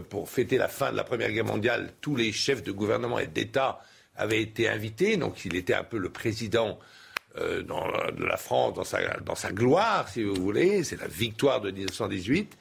pour 0.08 0.28
fêter 0.30 0.58
la 0.58 0.68
fin 0.68 0.90
de 0.90 0.96
la 0.96 1.04
Première 1.04 1.30
Guerre 1.30 1.44
mondiale, 1.44 1.92
tous 2.00 2.16
les 2.16 2.32
chefs 2.32 2.62
de 2.62 2.72
gouvernement 2.72 3.18
et 3.18 3.26
d'État 3.26 3.80
avaient 4.16 4.42
été 4.42 4.68
invités. 4.68 5.16
Donc, 5.16 5.44
il 5.44 5.56
était 5.56 5.74
un 5.74 5.84
peu 5.84 5.98
le 5.98 6.10
président 6.10 6.78
euh, 7.38 7.62
de 7.62 8.24
la 8.24 8.36
France, 8.36 8.74
dans 8.74 9.34
sa 9.34 9.52
gloire, 9.52 10.08
si 10.08 10.22
vous 10.22 10.34
voulez. 10.34 10.84
C'est 10.84 11.00
la 11.00 11.08
victoire 11.08 11.60
de 11.60 11.70
1918. 11.70 12.56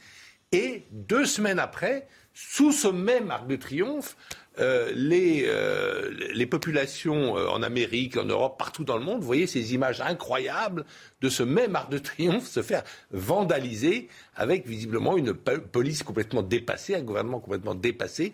Et 0.52 0.84
deux 0.91 1.26
semaines 1.26 1.60
après, 1.60 2.07
sous 2.34 2.72
ce 2.72 2.88
même 2.88 3.32
arc 3.32 3.48
de 3.48 3.56
triomphe, 3.56 4.15
euh, 4.60 4.91
les, 4.95 5.44
euh, 5.48 6.11
les 6.34 6.45
populations 6.45 7.38
euh, 7.38 7.48
en 7.48 7.61
Amérique, 7.64 8.18
en 8.18 8.26
Europe, 8.26 8.57
partout 8.57 8.84
dans 8.84 8.98
le 8.98 9.03
monde, 9.03 9.19
vous 9.19 9.26
voyez 9.26 9.48
ces 9.48 9.73
images 9.73 10.02
incroyables 10.02 10.86
de 11.22 11.30
ce 11.30 11.44
même 11.44 11.76
arc 11.76 11.90
de 11.91 11.98
triomphe 11.98 12.48
se 12.48 12.61
faire 12.61 12.84
vandaliser 13.11 14.07
avec 14.36 14.68
visiblement 14.68 15.18
une 15.18 15.34
po- 15.34 15.60
police 15.72 16.03
complètement 16.03 16.44
dépassée, 16.44 16.95
un 16.95 17.02
gouvernement 17.02 17.40
complètement 17.40 17.76
dépassé, 17.76 18.34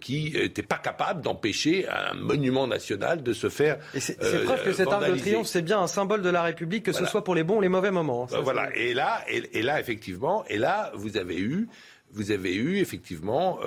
qui 0.00 0.30
n'était 0.32 0.62
pas 0.62 0.78
capable 0.78 1.20
d'empêcher 1.20 1.88
un 1.88 2.14
monument 2.14 2.68
national 2.68 3.24
de 3.24 3.32
se 3.32 3.48
faire. 3.48 3.78
C'est 3.98 4.16
preuve 4.44 4.62
que 4.62 4.72
cet 4.72 4.86
arc 4.86 5.00
de 5.00 5.06
vandaliser. 5.06 5.30
triomphe, 5.30 5.48
c'est 5.48 5.62
bien 5.62 5.80
un 5.80 5.88
symbole 5.88 6.22
de 6.22 6.30
la 6.30 6.42
République, 6.42 6.84
que 6.84 6.92
Voilà. 6.92 7.06
ce 7.06 7.10
soit 7.10 7.24
pour 7.24 7.34
les 7.34 7.42
bons 7.42 7.56
ou 7.56 7.60
les 7.60 7.68
mauvais 7.68 7.90
moments. 7.90 8.24
hein. 8.24 8.28
Ça, 8.30 8.40
voilà. 8.40 8.74
Et 8.76 8.94
là, 8.94 9.24
et, 9.28 9.42
et 9.58 9.62
là, 9.62 9.80
effectivement, 9.80 10.44
et 10.48 10.58
là, 10.58 10.92
vous 10.94 11.16
avez 11.16 11.38
eu, 11.40 11.68
vous 12.12 12.30
avez 12.30 12.54
eu 12.54 12.78
effectivement 12.78 13.58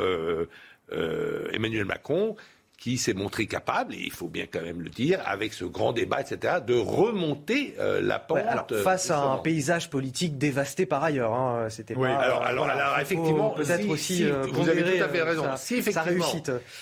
euh, 0.93 1.47
Emmanuel 1.53 1.85
Macron 1.85 2.35
qui 2.77 2.97
s'est 2.97 3.13
montré 3.13 3.45
capable, 3.45 3.93
et 3.93 3.99
il 3.99 4.11
faut 4.11 4.27
bien 4.27 4.47
quand 4.51 4.63
même 4.63 4.81
le 4.81 4.89
dire, 4.89 5.21
avec 5.27 5.53
ce 5.53 5.65
grand 5.65 5.93
débat, 5.93 6.19
etc., 6.19 6.55
de 6.65 6.73
remonter 6.73 7.75
euh, 7.77 8.01
la 8.01 8.17
pente. 8.17 8.37
Ouais, 8.39 8.43
alors, 8.43 8.65
euh, 8.71 8.81
face 8.81 9.11
à 9.11 9.19
un 9.19 9.37
paysage 9.37 9.91
politique 9.91 10.39
dévasté 10.39 10.87
par 10.87 11.03
ailleurs, 11.03 11.31
hein, 11.33 11.67
c'était 11.69 11.93
Oui, 11.95 12.07
pas, 12.07 12.15
alors, 12.15 12.41
alors, 12.41 12.65
voilà, 12.65 12.81
alors, 12.87 12.95
faut 12.95 13.01
effectivement, 13.03 13.49
peut-être 13.51 13.83
si- 13.83 13.87
aussi 13.89 14.15
si, 14.17 14.23
euh, 14.25 14.41
vous 14.51 14.67
avez 14.67 14.81
tout 14.97 15.03
à 15.03 15.09
fait 15.09 15.21
raison. 15.21 15.43
sa- 15.43 15.57
si, 15.57 15.75
effectivement, 15.75 16.25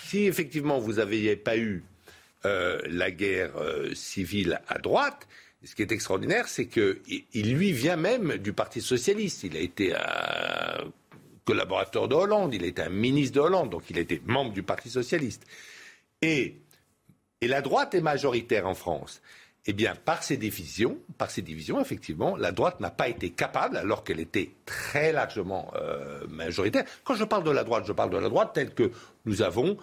si 0.06 0.26
effectivement 0.26 0.80
vous 0.80 0.94
n'aviez 0.94 1.36
pas 1.36 1.58
eu 1.58 1.84
euh, 2.46 2.80
la 2.88 3.12
guerre 3.12 3.52
civile 3.94 4.62
à 4.70 4.78
droite, 4.80 5.28
ce 5.66 5.76
qui 5.76 5.82
est 5.82 5.92
extraordinaire, 5.92 6.48
c'est 6.48 6.68
que 6.68 7.02
il, 7.34 7.54
lui 7.54 7.74
vient 7.74 7.98
même 7.98 8.38
du 8.38 8.54
Parti 8.54 8.80
socialiste. 8.80 9.44
Il 9.44 9.58
a 9.58 9.60
été 9.60 9.94
un 9.94 10.86
collaborateur 11.46 12.08
de 12.08 12.16
Hollande, 12.16 12.54
il 12.54 12.64
été 12.64 12.82
un 12.82 12.90
ministre 12.90 13.36
de 13.36 13.42
Hollande, 13.42 13.70
donc 13.70 13.90
il 13.90 13.98
été 13.98 14.22
membre 14.26 14.54
du 14.54 14.64
Parti 14.64 14.90
socialiste. 14.90 15.46
Et 16.22 16.58
et 17.42 17.48
la 17.48 17.62
droite 17.62 17.96
est 17.96 18.02
majoritaire 18.02 18.68
en 18.68 18.74
France. 18.74 19.22
Eh 19.66 19.74
bien, 19.74 19.94
par 19.96 20.24
ces 20.24 20.38
divisions, 20.38 20.98
par 21.18 21.30
ces 21.32 21.42
divisions, 21.42 21.80
effectivement, 21.80 22.36
la 22.36 22.52
droite 22.52 22.80
n'a 22.80 22.90
pas 22.90 23.08
été 23.08 23.30
capable, 23.30 23.78
alors 23.78 24.04
qu'elle 24.04 24.20
était 24.20 24.52
très 24.66 25.12
largement 25.12 25.72
euh, 25.76 26.26
majoritaire. 26.28 26.86
Quand 27.04 27.16
je 27.16 27.24
parle 27.24 27.44
de 27.44 27.52
la 27.52 27.64
droite, 27.64 27.84
je 27.86 27.94
parle 27.94 28.10
de 28.10 28.18
la 28.18 28.30
droite 28.30 28.52
telle 28.54 28.74
que 28.74 28.92
nous 29.26 29.42
avons 29.42 29.78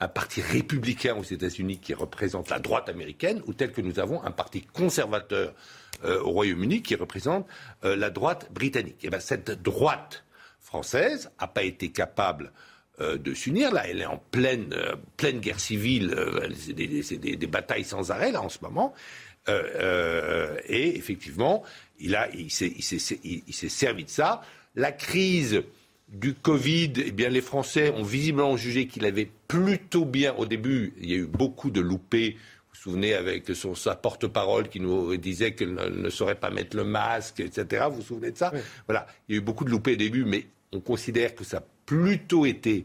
un 0.00 0.08
parti 0.08 0.40
républicain 0.40 1.14
aux 1.16 1.22
États-Unis 1.22 1.78
qui 1.78 1.94
représente 1.94 2.48
la 2.50 2.58
droite 2.58 2.88
américaine, 2.88 3.42
ou 3.46 3.54
tel 3.54 3.72
que 3.72 3.80
nous 3.80 3.98
avons 3.98 4.22
un 4.24 4.30
parti 4.30 4.62
conservateur 4.62 5.54
euh, 6.04 6.20
au 6.22 6.30
Royaume-Uni 6.30 6.82
qui 6.82 6.94
représente 6.94 7.46
euh, 7.84 7.96
la 7.96 8.10
droite 8.10 8.50
britannique. 8.52 8.98
Eh 9.02 9.10
bien, 9.10 9.20
cette 9.20 9.62
droite 9.62 10.24
française 10.70 11.30
n'a 11.40 11.48
pas 11.48 11.64
été 11.64 11.88
capable 11.90 12.52
euh, 13.00 13.16
de 13.18 13.34
s'unir. 13.34 13.72
Là, 13.72 13.82
elle 13.88 14.00
est 14.00 14.06
en 14.06 14.22
pleine, 14.30 14.72
euh, 14.72 14.94
pleine 15.16 15.40
guerre 15.40 15.58
civile. 15.60 16.14
euh, 16.16 16.48
c'est 16.56 16.72
des, 16.74 16.86
des- 16.86 17.36
des 17.36 17.46
batailles 17.46 17.84
sans 17.84 18.10
arrêt, 18.10 18.30
là, 18.32 18.40
en 18.42 18.48
ce 18.48 18.58
moment. 18.62 18.94
Et 20.68 20.96
effectivement, 20.96 21.64
il, 21.98 22.14
a, 22.14 22.28
il, 22.34 22.50
s'est, 22.50 22.72
il, 23.24 23.42
il- 23.48 23.52
servi 23.70 24.04
de 24.04 24.10
ça. 24.10 24.42
La 24.76 24.92
crise 24.92 25.62
du 26.08 26.34
Covid, 26.34 26.92
eh 27.04 27.10
bien, 27.10 27.28
les 27.30 27.40
Français 27.40 27.90
ont 27.90 28.02
visiblement 28.04 28.56
jugé 28.56 28.86
qu'il 28.86 29.04
avait 29.06 29.28
plutôt 29.48 30.04
bien, 30.04 30.34
au 30.34 30.46
début, 30.46 30.92
il 31.00 31.10
y 31.10 31.14
a 31.14 31.16
eu 31.18 31.26
beaucoup 31.26 31.70
de 31.70 31.80
loupés. 31.80 32.32
Vous 32.36 32.68
vous 32.74 32.80
souvenez 32.92 33.14
avec 33.14 33.48
son, 33.54 33.74
sa 33.74 33.94
porte-parole 33.96 34.68
qui 34.68 34.78
nous 34.80 35.16
disait 35.16 35.52
qu'elle 35.54 35.74
ne, 35.74 35.88
ne 35.88 36.10
saurait 36.10 36.34
pas 36.36 36.50
mettre 36.50 36.76
le 36.76 36.84
masque, 36.84 37.40
etc. 37.40 37.86
Vous 37.90 37.96
vous 37.96 38.02
souvenez 38.02 38.30
de 38.30 38.38
ça? 38.38 38.52
Voilà, 38.86 39.06
il 39.28 39.34
y 39.34 39.38
a 39.38 39.38
eu 39.38 39.44
beaucoup 39.44 39.64
de 39.64 39.70
loupés 39.70 39.94
au 39.94 39.96
début, 39.96 40.24
mais 40.24 40.46
on 40.72 40.80
considère 40.80 41.34
que 41.34 41.44
ça 41.44 41.58
a 41.58 41.62
plutôt 41.86 42.46
été 42.46 42.84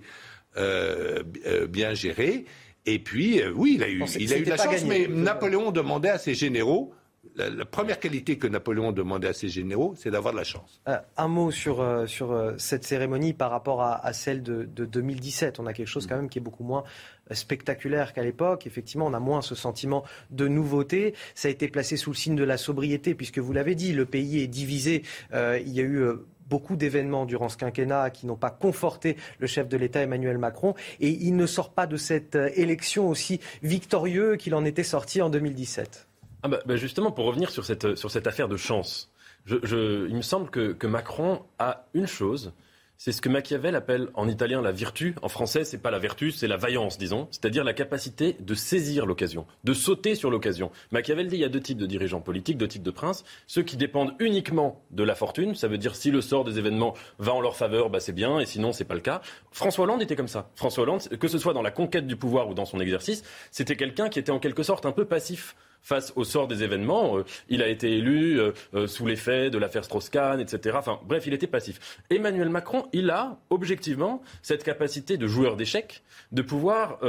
euh, 0.58 1.22
euh, 1.46 1.68
bien 1.68 1.94
géré. 1.94 2.46
Et 2.86 3.00
puis, 3.00 3.42
euh, 3.42 3.52
oui, 3.56 3.74
il 3.76 3.84
a 3.84 3.90
eu, 3.90 4.00
Bon, 4.00 4.08
c'est- 4.08 4.20
il 4.22 4.32
a 4.34 4.38
eu 4.38 4.44
de 4.44 4.50
la 4.50 4.58
chance, 4.58 4.68
gagné. 4.86 5.08
mais 5.08 5.14
Napoléon 5.14 5.72
demandait 5.72 6.10
à 6.10 6.18
ses 6.18 6.34
généraux, 6.34 6.94
la, 7.36 7.50
la 7.50 7.66
première 7.66 8.00
qualité 8.00 8.38
que 8.38 8.48
Napoléon 8.48 8.92
demandait 8.92 9.28
à 9.28 9.34
ses 9.34 9.50
généraux, 9.50 9.96
c'est 9.98 10.12
d'avoir 10.12 10.34
de 10.34 10.38
la 10.38 10.44
chance. 10.46 10.80
Euh, 10.88 10.98
un 11.18 11.28
mot 11.28 11.52
sur, 11.52 11.84
sur 12.08 12.54
cette 12.58 12.86
cérémonie 12.86 13.34
par 13.34 13.50
rapport 13.52 13.82
à, 13.82 14.06
à 14.06 14.14
celle 14.14 14.44
de, 14.44 14.64
de 14.64 14.86
2017. 14.86 15.60
On 15.60 15.66
a 15.66 15.74
quelque 15.74 15.88
chose 15.88 16.06
quand 16.08 16.16
même 16.16 16.30
qui 16.30 16.38
est 16.38 16.42
beaucoup 16.42 16.64
moins 16.64 16.84
spectaculaire 17.32 18.14
qu'à 18.14 18.24
l'époque. 18.24 18.68
Effectivement, 18.68 19.08
on 19.08 19.14
a 19.14 19.20
moins 19.20 19.42
ce 19.42 19.56
sentiment 19.56 20.04
de 20.30 20.48
nouveauté. 20.48 21.16
Ça 21.34 21.48
a 21.48 21.52
été 21.52 21.68
placé 21.68 21.98
sous 21.98 22.12
le 22.12 22.16
signe 22.16 22.36
de 22.36 22.44
la 22.44 22.58
sobriété, 22.58 23.16
puisque 23.16 23.40
vous 23.40 23.52
l'avez 23.52 23.76
dit, 23.76 23.92
le 23.94 24.06
pays 24.06 24.42
est 24.42 24.48
divisé. 24.48 25.04
Il 25.34 25.70
y 25.74 25.80
a 25.80 25.84
eu 25.84 26.06
beaucoup 26.48 26.76
d'événements 26.76 27.26
durant 27.26 27.50
ce 27.50 27.58
quinquennat 27.58 28.10
qui 28.10 28.26
n'ont 28.26 28.36
pas 28.36 28.50
conforté 28.50 29.18
le 29.40 29.48
chef 29.48 29.68
de 29.68 29.78
l'État 29.78 30.02
Emmanuel 30.02 30.38
Macron. 30.38 30.76
Et 31.00 31.10
il 31.10 31.36
ne 31.36 31.46
sort 31.46 31.72
pas 31.74 31.88
de 31.88 31.98
cette 31.98 32.36
euh, 32.36 32.50
élection 32.56 33.10
aussi 33.10 33.40
victorieux 33.64 34.36
qu'il 34.36 34.56
en 34.56 34.66
était 34.66 34.84
sorti 34.84 35.22
en 35.22 35.30
2017. 35.30 36.08
Ah 36.44 36.48
bah, 36.48 36.60
bah 36.66 36.76
justement, 36.76 37.12
pour 37.12 37.26
revenir 37.26 37.50
sur 37.50 37.66
cette, 37.66 37.96
sur 37.96 38.12
cette 38.12 38.28
affaire 38.28 38.48
de 38.48 38.58
chance, 38.58 39.12
il 39.48 40.16
me 40.16 40.22
semble 40.22 40.50
que 40.50 40.88
Macron 40.88 41.42
a 41.60 41.86
une 41.94 42.08
chose, 42.08 42.54
c'est 42.98 43.12
ce 43.12 43.22
que 43.22 43.30
Machiavel 43.30 43.76
appelle 43.76 44.08
en 44.14 44.28
italien 44.28 44.62
la 44.62 44.72
virtu. 44.72 45.16
En 45.22 45.30
français, 45.30 45.64
c'est 45.66 45.78
pas 45.78 45.92
la 45.92 46.00
vertu, 46.00 46.32
c'est 46.32 46.48
la 46.48 46.58
vaillance, 46.58 46.98
disons. 46.98 47.28
C'est-à-dire 47.32 47.64
la 47.64 47.74
capacité 47.74 48.38
de 48.40 48.54
saisir 48.54 49.06
l'occasion, 49.06 49.46
de 49.64 49.74
sauter 49.74 50.16
sur 50.16 50.32
l'occasion. 50.32 50.72
Machiavel 50.92 51.28
dit 51.28 51.36
il 51.36 51.42
y 51.42 51.46
a 51.46 51.50
deux 51.50 51.60
types 51.60 51.78
de 51.78 51.86
dirigeants 51.86 52.22
politiques, 52.22 52.58
deux 52.58 52.68
types 52.68 52.84
de 52.84 52.92
princes. 52.92 53.24
Ceux 53.48 53.64
qui 53.64 53.78
dépendent 53.78 54.14
uniquement 54.20 54.82
de 54.92 55.04
la 55.04 55.16
fortune, 55.16 55.56
ça 55.56 55.68
veut 55.68 55.78
dire 55.78 55.96
si 55.96 56.10
le 56.10 56.22
sort 56.22 56.46
des 56.46 56.58
événements 56.58 56.94
va 57.20 57.34
en 57.34 57.42
leur 57.42 57.58
faveur, 57.58 57.90
bah 57.90 58.00
c'est 58.00 58.14
bien, 58.14 58.40
et 58.40 58.46
sinon 58.46 58.72
c'est 58.72 58.86
pas 58.86 58.96
le 58.96 59.02
cas. 59.02 59.22
François 59.52 59.84
Hollande 59.84 60.02
était 60.02 60.16
comme 60.16 60.28
ça. 60.28 60.50
François 60.56 60.84
Hollande, 60.84 61.08
que 61.20 61.28
ce 61.28 61.38
soit 61.38 61.54
dans 61.54 61.62
la 61.62 61.72
conquête 61.72 62.08
du 62.08 62.16
pouvoir 62.16 62.50
ou 62.50 62.54
dans 62.54 62.66
son 62.66 62.80
exercice, 62.80 63.24
c'était 63.52 63.76
quelqu'un 63.76 64.10
qui 64.10 64.20
était 64.20 64.32
en 64.32 64.40
quelque 64.40 64.64
sorte 64.64 64.86
un 64.86 64.92
peu 64.92 65.06
passif 65.06 65.56
face 65.86 66.12
au 66.16 66.24
sort 66.24 66.48
des 66.48 66.64
événements. 66.64 67.20
Euh, 67.20 67.26
il 67.48 67.62
a 67.62 67.70
été 67.70 67.96
élu 67.98 68.40
euh, 68.40 68.52
euh, 68.74 68.88
sous 68.88 69.06
l'effet 69.06 69.52
de 69.52 69.58
l'affaire 69.58 69.86
Strauss-Kahn, 69.86 70.42
etc. 70.42 70.80
Bref, 71.08 71.28
il 71.28 71.34
était 71.34 71.48
passif. 71.48 72.02
Emmanuel 72.10 72.50
Macron, 72.50 72.88
il 72.92 73.12
a 73.12 73.38
objectivement 73.52 74.22
cette 74.42 74.64
capacité 74.64 75.18
de 75.18 75.28
joueur 75.28 75.56
d'échecs, 75.56 76.04
de 76.32 76.42
pouvoir 76.42 77.00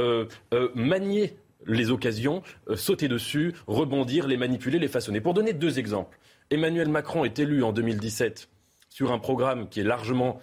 manier 0.75 1.37
les 1.65 1.89
occasions, 1.89 2.43
sauter 2.75 3.07
dessus, 3.07 3.53
rebondir, 3.65 4.27
les 4.27 4.37
manipuler, 4.37 4.77
les 4.77 4.87
façonner. 4.87 5.21
Pour 5.21 5.33
donner 5.33 5.53
deux 5.53 5.79
exemples, 5.79 6.19
Emmanuel 6.51 6.89
Macron 6.89 7.25
est 7.25 7.39
élu 7.39 7.63
en 7.63 7.73
2017 7.73 8.49
sur 8.89 9.11
un 9.11 9.19
programme 9.19 9.67
qui 9.69 9.79
est 9.79 9.83
largement 9.83 10.39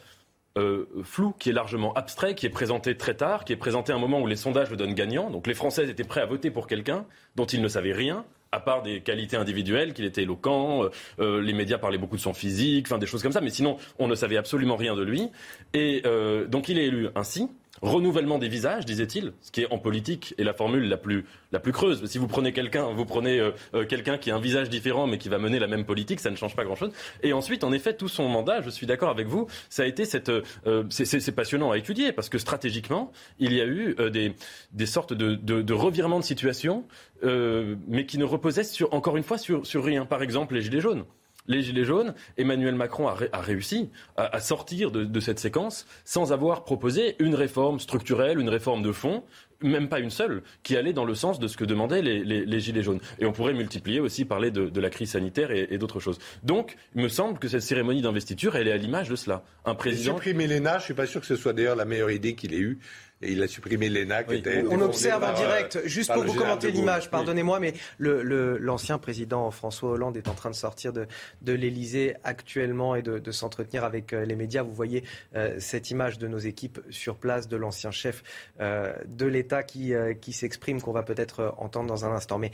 euh, 0.56 0.86
flou, 1.02 1.34
qui 1.38 1.50
est 1.50 1.52
largement 1.52 1.92
abstrait, 1.94 2.34
qui 2.34 2.46
est 2.46 2.50
présenté 2.50 2.96
très 2.96 3.14
tard, 3.14 3.44
qui 3.44 3.52
est 3.52 3.56
présenté 3.56 3.92
à 3.92 3.96
un 3.96 3.98
moment 3.98 4.20
où 4.20 4.26
les 4.26 4.36
sondages 4.36 4.70
le 4.70 4.76
donnent 4.76 4.94
gagnant. 4.94 5.30
Donc 5.30 5.46
les 5.46 5.54
Français 5.54 5.88
étaient 5.88 6.04
prêts 6.04 6.20
à 6.20 6.26
voter 6.26 6.50
pour 6.50 6.66
quelqu'un 6.66 7.06
dont 7.36 7.46
ils 7.46 7.60
ne 7.60 7.68
savaient 7.68 7.92
rien, 7.92 8.24
à 8.54 8.60
part 8.60 8.82
des 8.82 9.00
qualités 9.00 9.36
individuelles, 9.36 9.92
qu'il 9.94 10.04
était 10.04 10.22
éloquent, 10.22 10.84
euh, 10.84 10.90
euh, 11.18 11.42
les 11.42 11.52
médias 11.52 11.78
parlaient 11.78 11.98
beaucoup 11.98 12.16
de 12.16 12.20
son 12.20 12.34
physique, 12.34 12.86
enfin 12.86 12.98
des 12.98 13.06
choses 13.06 13.22
comme 13.22 13.32
ça, 13.32 13.40
mais 13.40 13.50
sinon 13.50 13.78
on 13.98 14.06
ne 14.06 14.14
savait 14.14 14.36
absolument 14.36 14.76
rien 14.76 14.94
de 14.94 15.02
lui. 15.02 15.28
Et 15.72 16.02
euh, 16.06 16.46
donc 16.46 16.68
il 16.68 16.78
est 16.78 16.86
élu 16.86 17.08
ainsi. 17.16 17.48
Renouvellement 17.82 18.38
des 18.38 18.48
visages, 18.48 18.86
disait-il, 18.86 19.32
ce 19.42 19.50
qui 19.50 19.62
est 19.62 19.72
en 19.72 19.78
politique 19.78 20.32
est 20.38 20.44
la 20.44 20.54
formule 20.54 20.88
la 20.88 20.96
plus, 20.96 21.24
la 21.52 21.58
plus 21.58 21.72
creuse. 21.72 22.04
Si 22.06 22.18
vous 22.18 22.28
prenez 22.28 22.52
quelqu'un, 22.52 22.86
vous 22.92 23.04
prenez 23.04 23.40
euh, 23.40 23.50
euh, 23.74 23.84
quelqu'un 23.84 24.16
qui 24.16 24.30
a 24.30 24.36
un 24.36 24.40
visage 24.40 24.70
différent 24.70 25.06
mais 25.08 25.18
qui 25.18 25.28
va 25.28 25.38
mener 25.38 25.58
la 25.58 25.66
même 25.66 25.84
politique, 25.84 26.20
ça 26.20 26.30
ne 26.30 26.36
change 26.36 26.54
pas 26.54 26.64
grand-chose. 26.64 26.92
Et 27.22 27.32
ensuite, 27.32 27.64
en 27.64 27.72
effet, 27.72 27.94
tout 27.96 28.08
son 28.08 28.28
mandat, 28.28 28.62
je 28.62 28.70
suis 28.70 28.86
d'accord 28.86 29.10
avec 29.10 29.26
vous, 29.26 29.48
ça 29.68 29.82
a 29.82 29.86
été 29.86 30.04
cette, 30.04 30.28
euh, 30.30 30.84
c'est- 30.88 31.04
c'est 31.04 31.20
c'est 31.20 31.32
passionnant 31.32 31.72
à 31.72 31.76
étudier 31.78 32.12
parce 32.12 32.28
que 32.28 32.38
stratégiquement, 32.38 33.10
il 33.40 33.52
y 33.52 33.60
a 33.60 33.64
eu 33.66 33.96
euh, 33.98 34.08
des, 34.08 34.34
des 34.72 34.86
sortes 34.86 35.12
de, 35.12 35.34
de, 35.34 35.60
de 35.60 35.72
revirements 35.74 36.20
de 36.20 36.24
situation, 36.24 36.84
euh, 37.24 37.74
mais 37.88 38.06
qui 38.06 38.18
ne 38.18 38.24
reposaient 38.24 38.64
sur, 38.64 38.94
encore 38.94 39.16
une 39.16 39.24
fois 39.24 39.36
sur, 39.36 39.66
sur 39.66 39.84
rien. 39.84 40.06
Par 40.06 40.22
exemple, 40.22 40.54
les 40.54 40.62
gilets 40.62 40.80
jaunes. 40.80 41.04
Les 41.46 41.62
Gilets 41.62 41.84
jaunes, 41.84 42.14
Emmanuel 42.38 42.74
Macron 42.74 43.08
a, 43.08 43.14
ré- 43.14 43.28
a 43.32 43.40
réussi 43.40 43.90
à, 44.16 44.40
sortir 44.40 44.90
de, 44.90 45.04
de 45.04 45.20
cette 45.20 45.38
séquence 45.38 45.86
sans 46.04 46.32
avoir 46.32 46.64
proposé 46.64 47.16
une 47.18 47.34
réforme 47.34 47.80
structurelle, 47.80 48.38
une 48.38 48.48
réforme 48.48 48.82
de 48.82 48.92
fond, 48.92 49.24
même 49.64 49.88
pas 49.88 50.00
une 50.00 50.10
seule, 50.10 50.42
qui 50.62 50.76
allait 50.76 50.92
dans 50.92 51.04
le 51.04 51.14
sens 51.14 51.38
de 51.38 51.48
ce 51.48 51.56
que 51.56 51.64
demandaient 51.64 52.02
les, 52.02 52.60
Gilets 52.60 52.82
jaunes. 52.82 53.00
Et 53.18 53.26
on 53.26 53.32
pourrait 53.32 53.54
multiplier 53.54 54.00
aussi, 54.00 54.24
parler 54.24 54.50
de, 54.50 54.80
la 54.80 54.90
crise 54.90 55.10
sanitaire 55.10 55.50
et, 55.50 55.78
d'autres 55.78 56.00
choses. 56.00 56.18
Donc, 56.42 56.76
il 56.94 57.02
me 57.02 57.08
semble 57.08 57.38
que 57.38 57.48
cette 57.48 57.62
cérémonie 57.62 58.02
d'investiture, 58.02 58.56
elle 58.56 58.68
est 58.68 58.72
à 58.72 58.76
l'image 58.76 59.08
de 59.08 59.16
cela. 59.16 59.42
Un 59.64 59.74
président. 59.74 60.14
Supprimer 60.14 60.46
l'ENA, 60.46 60.78
je 60.78 60.84
suis 60.84 60.94
pas 60.94 61.06
sûr 61.06 61.20
que 61.20 61.26
ce 61.26 61.36
soit 61.36 61.52
d'ailleurs 61.52 61.76
la 61.76 61.84
meilleure 61.84 62.10
idée 62.10 62.34
qu'il 62.34 62.54
ait 62.54 62.58
eue 62.58 62.78
et 63.24 63.32
il 63.32 63.42
a 63.42 63.48
supprimé 63.48 63.88
l'ENA 63.88 64.24
qui 64.24 64.36
était. 64.36 64.64
On 64.70 64.80
observe 64.80 65.24
en 65.24 65.32
direct, 65.32 65.76
euh, 65.76 65.82
juste 65.84 66.12
pour 66.12 66.24
vous 66.24 66.34
commenter 66.34 66.70
l'image, 66.70 67.10
pardonnez-moi, 67.10 67.60
mais 67.60 67.74
l'ancien 67.98 68.98
président 68.98 69.50
François 69.50 69.90
Hollande 69.90 70.16
est 70.16 70.28
en 70.28 70.34
train 70.34 70.50
de 70.50 70.54
sortir 70.54 70.92
de, 70.92 71.06
de 71.42 71.52
l'Elysée 71.52 72.14
actuellement 72.24 72.94
et 72.94 73.02
de, 73.02 73.30
s'entretenir 73.30 73.84
avec 73.84 74.12
euh, 74.12 74.24
les 74.24 74.36
médias. 74.36 74.62
Vous 74.62 74.72
voyez 74.72 75.02
euh, 75.34 75.56
cette 75.58 75.90
image 75.90 76.18
de 76.18 76.28
nos 76.28 76.38
équipes 76.38 76.80
sur 76.90 77.16
place, 77.16 77.48
de 77.48 77.56
l'ancien 77.56 77.90
chef 77.90 78.22
de 78.60 79.26
l'État 79.26 79.62
qui, 79.62 79.92
qui 80.20 80.32
s'exprime, 80.32 80.80
qu'on 80.80 80.92
va 80.92 81.02
peut-être 81.02 81.54
entendre 81.58 81.88
dans 81.88 82.04
un 82.04 82.12
instant. 82.12 82.38
Mais 82.38 82.50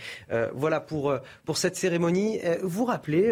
voilà 0.55 0.81
pour, 0.81 1.15
pour 1.45 1.57
cette 1.57 1.77
cérémonie. 1.77 2.41
Vous 2.63 2.85
rappelez, 2.85 3.31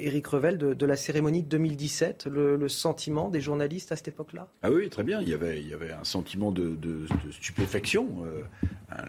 Éric 0.00 0.26
Revel, 0.26 0.58
de, 0.58 0.86
la 0.86 0.96
cérémonie 0.96 1.42
de 1.42 1.48
2017, 1.48 2.26
le, 2.26 2.56
le 2.56 2.68
sentiment 2.68 3.28
des 3.28 3.40
journalistes 3.40 3.92
à 3.92 3.96
cette 3.96 4.08
époque-là? 4.08 4.48
Ah 4.62 4.70
oui, 4.70 4.88
très 4.88 5.02
bien. 5.02 5.20
Il 5.20 5.28
y 5.28 5.34
avait, 5.34 5.60
il 5.60 5.68
y 5.68 5.74
avait 5.74 5.92
un 5.92 6.04
sentiment 6.04 6.52
de, 6.52 6.57
stupéfaction, 7.30 8.08
euh, 8.24 9.02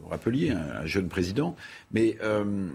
vous 0.00 0.08
rappeliez, 0.08 0.50
un, 0.50 0.86
jeune 0.86 1.08
président. 1.08 1.56
Mais 1.92 2.16
euh, 2.22 2.68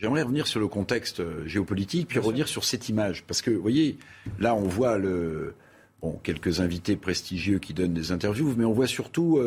j'aimerais 0.00 0.22
revenir 0.22 0.46
sur 0.46 0.60
le 0.60 0.68
contexte 0.68 1.20
euh, 1.20 1.46
géopolitique, 1.46 2.08
puis 2.08 2.18
revenir 2.18 2.48
sur 2.48 2.64
cette 2.64 2.88
image. 2.88 3.24
Parce 3.24 3.42
que, 3.42 3.50
vous 3.50 3.62
voyez, 3.62 3.98
là, 4.38 4.54
on 4.54 4.62
voit 4.62 4.98
le, 4.98 5.54
bon, 6.02 6.18
quelques 6.22 6.60
invités 6.60 6.96
prestigieux 6.96 7.58
qui 7.58 7.74
donnent 7.74 7.94
des 7.94 8.12
interviews, 8.12 8.54
mais 8.56 8.64
on 8.64 8.72
voit 8.72 8.86
surtout 8.86 9.40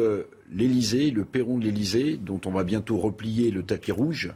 l'Élysée, 0.51 1.11
le 1.11 1.25
perron 1.25 1.57
de 1.57 1.65
l'Élysée, 1.65 2.17
dont 2.17 2.41
on 2.45 2.51
va 2.51 2.63
bientôt 2.63 2.97
replier 2.97 3.51
le 3.51 3.63
tapis 3.63 3.91
rouge, 3.91 4.31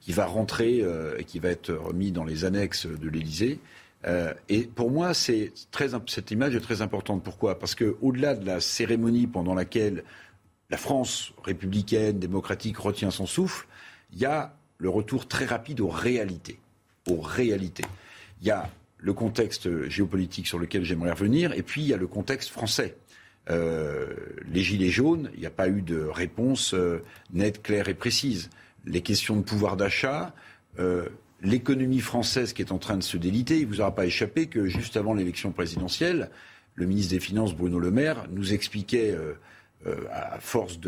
qui 0.00 0.12
va 0.12 0.26
rentrer 0.26 0.84
et 1.18 1.24
qui 1.24 1.40
va 1.40 1.48
être 1.48 1.72
remis 1.72 2.12
dans 2.12 2.24
les 2.24 2.44
annexes 2.44 2.86
de 2.86 3.08
l'Élysée. 3.08 3.58
Euh, 4.06 4.32
et 4.48 4.62
pour 4.62 4.90
moi, 4.90 5.14
cette 5.14 6.30
image 6.30 6.54
est 6.54 6.60
très 6.60 6.82
importante. 6.82 7.24
Pourquoi? 7.24 7.58
Parce 7.58 7.74
qu'au-delà 7.74 8.34
de 8.34 8.46
la 8.46 8.60
cérémonie 8.60 9.26
pendant 9.26 9.54
laquelle 9.54 10.04
la 10.70 10.76
France 10.76 11.32
républicaine, 11.44 12.18
démocratique 12.18 12.78
retient 12.78 13.10
son 13.10 13.26
souffle, 13.26 13.66
il 14.12 14.18
y 14.18 14.24
a 14.24 14.54
le 14.78 14.88
retour 14.88 15.26
très 15.26 15.44
rapide 15.44 15.80
aux 15.80 15.88
réalités. 15.88 16.58
Aux 17.08 17.20
réalités. 17.20 17.84
Il 18.42 18.48
y 18.48 18.50
a 18.50 18.68
le 18.98 19.12
contexte 19.12 19.88
géopolitique 19.88 20.46
sur 20.46 20.58
lequel 20.58 20.84
j'aimerais 20.84 21.12
revenir, 21.12 21.52
et 21.52 21.62
puis 21.62 21.82
il 21.82 21.88
y 21.88 21.94
a 21.94 21.96
le 21.96 22.06
contexte 22.06 22.50
français. 22.50 22.96
Euh, 23.48 24.06
les 24.50 24.62
gilets 24.62 24.90
jaunes, 24.90 25.30
il 25.34 25.40
n'y 25.40 25.46
a 25.46 25.50
pas 25.50 25.68
eu 25.68 25.82
de 25.82 26.00
réponse 26.00 26.74
euh, 26.74 27.04
nette, 27.32 27.62
claire 27.62 27.88
et 27.88 27.94
précise. 27.94 28.50
Les 28.84 29.02
questions 29.02 29.36
de 29.36 29.42
pouvoir 29.42 29.76
d'achat, 29.76 30.32
l'économie 31.42 32.00
française 32.00 32.52
qui 32.52 32.62
est 32.62 32.72
en 32.72 32.78
train 32.78 32.96
de 32.96 33.02
se 33.02 33.16
déliter, 33.16 33.58
il 33.58 33.66
vous 33.66 33.80
aura 33.80 33.94
pas 33.94 34.06
échappé 34.06 34.46
que 34.46 34.66
juste 34.66 34.96
avant 34.96 35.14
l'élection 35.14 35.52
présidentielle, 35.52 36.30
le 36.74 36.86
ministre 36.86 37.14
des 37.14 37.20
Finances, 37.20 37.54
Bruno 37.54 37.78
Le 37.78 37.90
Maire, 37.90 38.26
nous 38.30 38.52
expliquait, 38.52 39.12
euh, 39.12 39.34
euh, 39.86 39.96
à 40.12 40.38
force 40.40 40.78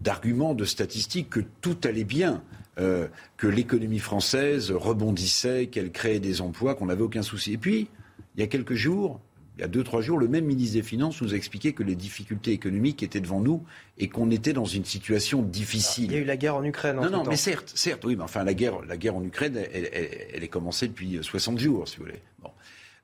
d'arguments, 0.00 0.54
de, 0.54 0.64
statistiques, 0.64 1.30
que 1.30 1.40
tout 1.60 1.76
allait 1.84 2.04
bien, 2.04 2.42
euh, 2.78 3.06
que 3.36 3.46
l'économie 3.46 3.98
française 3.98 4.70
rebondissait, 4.70 5.66
qu'elle 5.66 5.92
créait 5.92 6.20
des 6.20 6.40
emplois, 6.40 6.74
qu'on 6.74 6.86
n'avait 6.86 7.02
aucun 7.02 7.22
souci. 7.22 7.54
Et 7.54 7.58
puis, 7.58 7.88
il 8.36 8.40
y 8.40 8.42
a 8.42 8.46
quelques 8.46 8.74
jours, 8.74 9.20
il 9.56 9.60
y 9.60 9.64
a 9.64 9.68
deux, 9.68 9.84
trois 9.84 10.00
jours, 10.00 10.18
le 10.18 10.28
même 10.28 10.46
ministre 10.46 10.74
des 10.74 10.82
Finances 10.82 11.20
nous 11.20 11.34
a 11.34 11.36
expliqué 11.36 11.74
que 11.74 11.82
les 11.82 11.94
difficultés 11.94 12.52
économiques 12.52 13.02
étaient 13.02 13.20
devant 13.20 13.40
nous 13.40 13.62
et 13.98 14.08
qu'on 14.08 14.30
était 14.30 14.54
dans 14.54 14.64
une 14.64 14.84
situation 14.84 15.42
difficile. 15.42 16.06
Il 16.06 16.12
y 16.12 16.16
a 16.16 16.20
eu 16.20 16.24
la 16.24 16.38
guerre 16.38 16.56
en 16.56 16.64
Ukraine. 16.64 16.96
non, 16.96 17.10
non, 17.10 17.24
mais 17.24 17.36
certes, 17.36 17.70
certes, 17.74 18.04
oui, 18.04 18.16
mais 18.16 18.22
enfin, 18.22 18.44
la 18.44 18.54
guerre, 18.54 18.80
la 18.82 18.96
guerre 18.96 19.16
en 19.16 19.22
Ukraine, 19.22 19.56
elle, 19.56 19.90
elle, 19.92 20.42
est 20.42 20.48
commencée 20.48 20.88
depuis 20.88 21.18
60 21.20 21.58
jours, 21.58 21.86
si 21.86 21.98
vous 21.98 22.04
voulez. 22.04 22.22
Bon. 22.42 22.50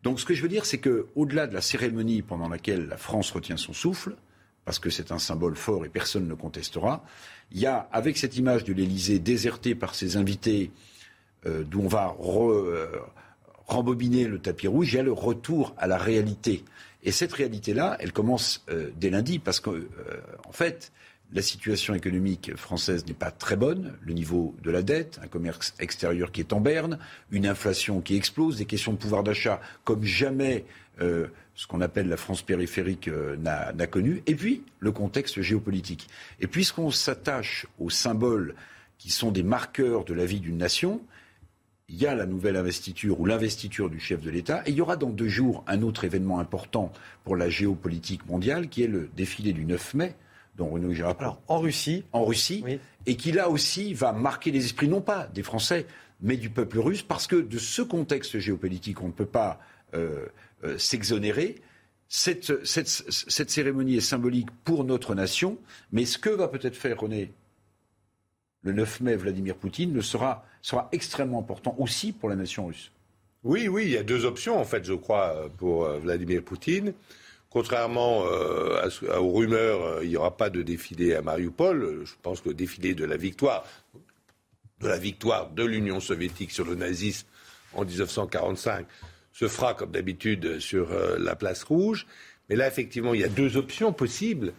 Donc, 0.02 0.20
ce 0.20 0.24
que 0.24 0.32
je 0.32 0.42
veux 0.42 0.48
dire, 0.48 0.64
c'est 0.64 0.78
qu'au-delà 0.78 1.46
de 1.46 1.54
la 1.54 1.60
cérémonie 1.60 2.22
pendant 2.22 2.48
laquelle 2.48 2.86
la 2.86 2.96
France 2.96 3.30
retient 3.30 3.58
son 3.58 3.74
souffle, 3.74 4.16
parce 4.64 4.78
que 4.78 4.90
c'est 4.90 5.12
un 5.12 5.18
symbole 5.18 5.56
fort 5.56 5.84
et 5.84 5.88
personne 5.88 6.28
ne 6.28 6.34
contestera, 6.34 7.04
il 7.52 7.58
y 7.58 7.66
a, 7.66 7.88
avec 7.92 8.16
cette 8.16 8.36
image 8.36 8.64
de 8.64 8.72
l'Élysée 8.72 9.18
désertée 9.18 9.74
par 9.74 9.94
ses 9.94 10.16
invités, 10.16 10.70
euh, 11.46 11.64
d'où 11.64 11.80
on 11.80 11.88
va 11.88 12.06
re, 12.06 12.50
euh, 12.50 12.90
rembobiner 13.68 14.24
le 14.24 14.38
tapis 14.38 14.66
rouge, 14.66 14.92
il 14.92 14.96
y 14.96 14.98
a 14.98 15.02
le 15.02 15.12
retour 15.12 15.74
à 15.78 15.86
la 15.86 15.98
réalité. 15.98 16.64
Et 17.04 17.12
cette 17.12 17.32
réalité-là, 17.32 17.96
elle 18.00 18.12
commence 18.12 18.64
euh, 18.70 18.90
dès 18.96 19.10
lundi, 19.10 19.38
parce 19.38 19.60
qu'en 19.60 19.74
euh, 19.74 19.84
en 20.48 20.52
fait, 20.52 20.90
la 21.32 21.42
situation 21.42 21.94
économique 21.94 22.56
française 22.56 23.06
n'est 23.06 23.14
pas 23.14 23.30
très 23.30 23.56
bonne, 23.56 23.94
le 24.00 24.14
niveau 24.14 24.56
de 24.62 24.70
la 24.70 24.82
dette, 24.82 25.20
un 25.22 25.28
commerce 25.28 25.74
extérieur 25.78 26.32
qui 26.32 26.40
est 26.40 26.54
en 26.54 26.60
berne, 26.60 26.98
une 27.30 27.46
inflation 27.46 28.00
qui 28.00 28.16
explose, 28.16 28.56
des 28.56 28.64
questions 28.64 28.92
de 28.92 28.98
pouvoir 28.98 29.22
d'achat 29.22 29.60
comme 29.84 30.02
jamais 30.02 30.64
euh, 31.02 31.28
ce 31.54 31.66
qu'on 31.66 31.82
appelle 31.82 32.08
la 32.08 32.16
France 32.16 32.40
périphérique 32.40 33.10
n'a 33.38 33.86
connu, 33.86 34.22
et 34.26 34.34
puis 34.34 34.62
le 34.78 34.92
contexte 34.92 35.42
géopolitique. 35.42 36.08
Et 36.40 36.46
puisqu'on 36.46 36.90
s'attache 36.90 37.66
aux 37.78 37.90
symboles 37.90 38.54
qui 38.96 39.10
sont 39.10 39.30
des 39.30 39.42
marqueurs 39.42 40.04
de 40.04 40.14
la 40.14 40.24
vie 40.24 40.40
d'une 40.40 40.56
nation, 40.56 41.00
il 41.88 41.96
y 41.96 42.06
a 42.06 42.14
la 42.14 42.26
nouvelle 42.26 42.56
investiture 42.56 43.18
ou 43.18 43.24
l'investiture 43.24 43.88
du 43.88 43.98
chef 43.98 44.20
de 44.20 44.30
l'État. 44.30 44.62
Et 44.66 44.70
il 44.70 44.76
y 44.76 44.80
aura 44.80 44.96
dans 44.96 45.08
deux 45.08 45.28
jours 45.28 45.64
un 45.66 45.82
autre 45.82 46.04
événement 46.04 46.38
important 46.38 46.92
pour 47.24 47.34
la 47.34 47.48
géopolitique 47.48 48.26
mondiale, 48.26 48.68
qui 48.68 48.82
est 48.82 48.88
le 48.88 49.08
défilé 49.16 49.52
du 49.52 49.64
9 49.64 49.94
mai, 49.94 50.14
dont 50.56 50.68
Renaud 50.68 50.92
Girard. 50.92 51.16
Alors, 51.18 51.40
en 51.48 51.60
Russie. 51.60 52.04
En 52.12 52.24
Russie. 52.24 52.62
Et 53.06 53.16
qui 53.16 53.32
là 53.32 53.48
aussi 53.48 53.94
va 53.94 54.12
marquer 54.12 54.50
les 54.50 54.66
esprits, 54.66 54.88
non 54.88 55.00
pas 55.00 55.28
des 55.28 55.42
Français, 55.42 55.86
mais 56.20 56.36
du 56.36 56.50
peuple 56.50 56.78
russe, 56.78 57.02
parce 57.02 57.26
que 57.26 57.36
de 57.36 57.58
ce 57.58 57.80
contexte 57.80 58.38
géopolitique, 58.38 59.00
on 59.02 59.06
ne 59.06 59.12
peut 59.12 59.24
pas 59.24 59.58
euh, 59.94 60.26
euh, 60.64 60.76
s'exonérer. 60.76 61.56
Cette, 62.10 62.64
cette, 62.66 62.88
cette 62.88 63.50
cérémonie 63.50 63.96
est 63.96 64.00
symbolique 64.00 64.48
pour 64.64 64.84
notre 64.84 65.14
nation, 65.14 65.58
mais 65.92 66.04
ce 66.04 66.18
que 66.18 66.30
va 66.30 66.48
peut-être 66.48 66.76
faire 66.76 66.98
René 66.98 67.32
le 68.62 68.72
9 68.72 69.00
mai, 69.00 69.16
Vladimir 69.16 69.56
Poutine, 69.56 69.92
ne 69.92 70.00
sera, 70.00 70.44
sera 70.62 70.88
extrêmement 70.92 71.38
important 71.38 71.74
aussi 71.78 72.12
pour 72.12 72.28
la 72.28 72.36
nation 72.36 72.66
russe. 72.66 72.90
Oui, 73.44 73.68
oui, 73.68 73.84
il 73.84 73.90
y 73.90 73.96
a 73.96 74.02
deux 74.02 74.24
options, 74.24 74.58
en 74.58 74.64
fait, 74.64 74.84
je 74.84 74.94
crois, 74.94 75.48
pour 75.58 75.84
euh, 75.84 75.98
Vladimir 75.98 76.42
Poutine. 76.42 76.92
Contrairement 77.50 78.24
euh, 78.26 78.88
aux 79.18 79.32
rumeurs, 79.32 79.82
euh, 79.82 80.00
il 80.02 80.10
n'y 80.10 80.16
aura 80.16 80.36
pas 80.36 80.50
de 80.50 80.60
défilé 80.62 81.14
à 81.14 81.22
Mariupol. 81.22 82.02
Je 82.04 82.12
pense 82.20 82.40
que 82.40 82.48
le 82.48 82.54
défilé 82.54 82.94
de 82.94 83.04
la 83.04 83.16
victoire, 83.16 83.64
de 84.80 84.88
la 84.88 84.98
victoire 84.98 85.50
de 85.50 85.64
l'Union 85.64 86.00
soviétique 86.00 86.50
sur 86.50 86.64
le 86.64 86.74
nazisme 86.74 87.28
en 87.74 87.84
1945 87.84 88.86
se 89.32 89.46
fera 89.46 89.74
comme 89.74 89.92
d'habitude 89.92 90.58
sur 90.58 90.88
la 91.18 91.36
place 91.36 91.62
rouge. 91.62 92.06
Mais 92.48 92.56
là, 92.56 92.66
effectivement, 92.66 93.14
il 93.14 93.20
y 93.20 93.24
a 93.24 93.28
deux 93.28 93.56
options 93.56 93.92
possibles. 93.92 94.52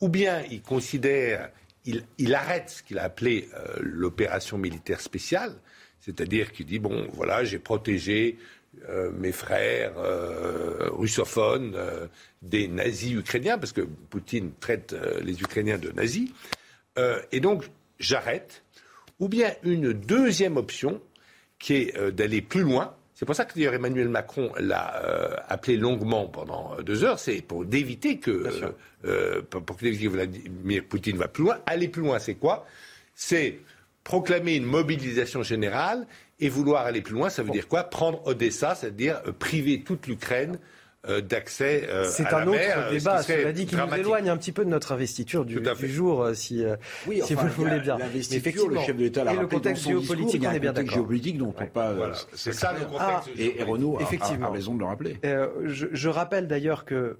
Ou 0.00 0.08
bien 0.08 0.42
il 0.50 0.62
considère 0.62 1.50
il, 1.84 2.34
arrête 2.34 2.70
ce 2.70 2.82
qu'il 2.82 2.98
a 2.98 3.04
appelé 3.04 3.48
euh, 3.54 3.76
l'opération 3.80 4.58
militaire 4.58 5.00
spéciale, 5.00 5.54
c'est-à-dire 6.00 6.52
qu'il 6.52 6.66
dit 6.66 6.78
bon, 6.78 7.08
voilà, 7.12 7.44
j'ai 7.44 7.58
protégé 7.58 8.38
euh, 8.88 9.10
mes 9.12 9.32
frères 9.32 9.98
euh, 9.98 10.90
russophones 10.92 11.76
des 12.42 12.68
nazis 12.68 13.12
ukrainiens, 13.12 13.58
parce 13.58 13.72
que 13.72 13.82
Poutine 13.82 14.52
traite 14.60 14.94
les 15.22 15.40
Ukrainiens 15.40 15.78
de 15.78 15.90
nazis, 15.92 16.30
et 17.32 17.40
donc 17.40 17.64
j'arrête. 17.98 18.62
Ou 19.20 19.28
bien 19.28 19.52
une 19.62 19.92
deuxième 19.92 20.56
option, 20.56 21.02
qui 21.58 21.74
est 21.74 22.10
d'aller 22.12 22.40
plus 22.40 22.62
loin, 22.62 22.94
c'est 23.20 23.26
pour 23.26 23.34
ça 23.34 23.44
que 23.44 23.54
d'ailleurs 23.54 23.74
Emmanuel 23.74 24.08
Macron 24.08 24.50
l'a 24.58 25.04
euh, 25.04 25.36
appelé 25.46 25.76
longuement 25.76 26.26
pendant 26.26 26.72
euh, 26.72 26.82
deux 26.82 27.04
heures, 27.04 27.18
c'est 27.18 27.42
pour 27.42 27.66
éviter 27.70 28.16
que, 28.16 28.46
euh, 29.04 29.42
pour, 29.42 29.62
pour 29.62 29.76
que 29.76 30.08
Vladimir 30.08 30.84
Poutine 30.88 31.18
va 31.18 31.28
plus 31.28 31.44
loin. 31.44 31.58
Aller 31.66 31.88
plus 31.88 32.00
loin, 32.00 32.18
c'est 32.18 32.36
quoi? 32.36 32.64
C'est 33.14 33.58
proclamer 34.04 34.54
une 34.54 34.64
mobilisation 34.64 35.42
générale 35.42 36.06
et 36.38 36.48
vouloir 36.48 36.86
aller 36.86 37.02
plus 37.02 37.12
loin, 37.12 37.28
ça 37.28 37.42
veut 37.42 37.50
dire 37.50 37.68
quoi? 37.68 37.84
Prendre 37.84 38.26
Odessa, 38.26 38.74
c'est-à-dire 38.74 39.20
priver 39.38 39.82
toute 39.82 40.06
l'Ukraine 40.06 40.58
d'accès 41.08 41.88
euh, 41.88 42.04
C'est 42.04 42.32
un 42.32 42.46
autre 42.46 42.90
débat, 42.90 43.22
cela 43.22 43.52
dit, 43.52 43.66
qui 43.66 43.76
nous 43.76 43.94
éloigne 43.94 44.28
un 44.28 44.36
petit 44.36 44.52
peu 44.52 44.64
de 44.64 44.70
notre 44.70 44.92
investiture 44.92 45.44
du, 45.44 45.58
jour, 45.84 46.22
euh, 46.22 46.34
si, 46.34 46.64
oui, 47.06 47.22
si 47.24 47.34
vous 47.34 47.44
le 47.44 47.50
voulez 47.50 47.80
bien. 47.80 47.96
L'investiture, 47.98 48.68
le 48.68 48.78
chef 48.80 48.96
de 48.96 49.02
l'État 49.02 49.24
l'a 49.24 49.30
rappelé 49.30 49.48
le 49.48 49.48
contexte 49.48 49.84
géopolitique, 49.84 50.44
on 50.46 50.52
est 50.52 50.60
bien 50.60 50.72
d'accord. 50.72 50.94
géopolitique 50.94 51.38
dont 51.38 51.54
on 51.58 51.66
parle. 51.66 52.12
C'est 52.34 52.52
ça 52.52 52.72
le 52.72 52.84
contexte. 52.84 53.00
Ah, 53.00 53.22
et, 53.38 53.62
Renaud 53.62 53.98
a, 53.98 54.02
a, 54.46 54.50
raison 54.50 54.74
de 54.74 54.80
le 54.80 54.84
rappeler. 54.84 55.18
je, 55.64 55.86
je, 55.90 56.08
rappelle 56.08 56.46
d'ailleurs 56.46 56.84
que 56.84 57.16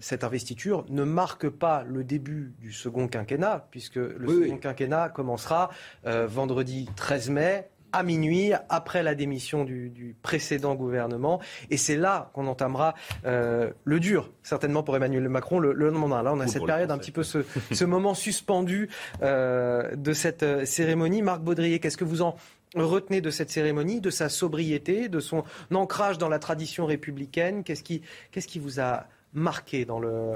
cette 0.00 0.24
investiture 0.24 0.84
ne 0.88 1.04
marque 1.04 1.48
pas 1.48 1.84
le 1.84 2.04
début 2.04 2.54
du 2.58 2.72
second 2.72 3.06
quinquennat, 3.06 3.68
puisque 3.70 3.96
le 3.96 4.26
second 4.26 4.56
quinquennat 4.58 5.08
commencera 5.08 5.70
vendredi 6.04 6.88
13 6.96 7.30
mai 7.30 7.68
à 7.94 8.02
minuit, 8.02 8.52
après 8.68 9.02
la 9.04 9.14
démission 9.14 9.64
du, 9.64 10.16
précédent 10.22 10.74
gouvernement. 10.74 11.40
Et 11.70 11.76
c'est 11.76 11.96
là 11.96 12.30
qu'on 12.34 12.48
entamera 12.48 12.94
euh, 13.24 13.70
le 13.84 14.00
dur, 14.00 14.32
certainement 14.42 14.82
pour 14.82 14.96
Emmanuel 14.96 15.28
Macron, 15.28 15.60
le, 15.60 15.72
le 15.72 15.90
mandat. 15.92 16.22
Là, 16.22 16.32
on 16.32 16.40
a 16.40 16.48
cette 16.48 16.66
période, 16.66 16.90
un 16.90 16.98
petit 16.98 17.12
peu 17.12 17.22
ce, 17.22 17.44
ce 17.70 17.84
moment 17.84 18.14
suspendu 18.14 18.88
euh, 19.22 19.94
de 19.94 20.12
cette 20.12 20.42
euh, 20.42 20.64
cérémonie. 20.64 21.22
Marc 21.22 21.40
Baudrier, 21.40 21.78
qu'est-ce 21.78 21.96
que 21.96 22.04
vous 22.04 22.22
en 22.22 22.34
retenez 22.74 23.20
de 23.20 23.30
cette 23.30 23.50
cérémonie, 23.50 24.00
de 24.00 24.10
sa 24.10 24.28
sobriété, 24.28 25.08
de 25.08 25.20
son 25.20 25.44
ancrage 25.72 26.18
dans 26.18 26.28
la 26.28 26.40
tradition 26.40 26.86
républicaine? 26.86 27.62
Qu'est-ce 27.62 27.84
qui, 27.84 28.02
qu'est-ce 28.32 28.48
qui 28.48 28.58
vous 28.58 28.80
a 28.80 29.06
marqué 29.32 29.84
dans 29.84 30.00
le, 30.00 30.34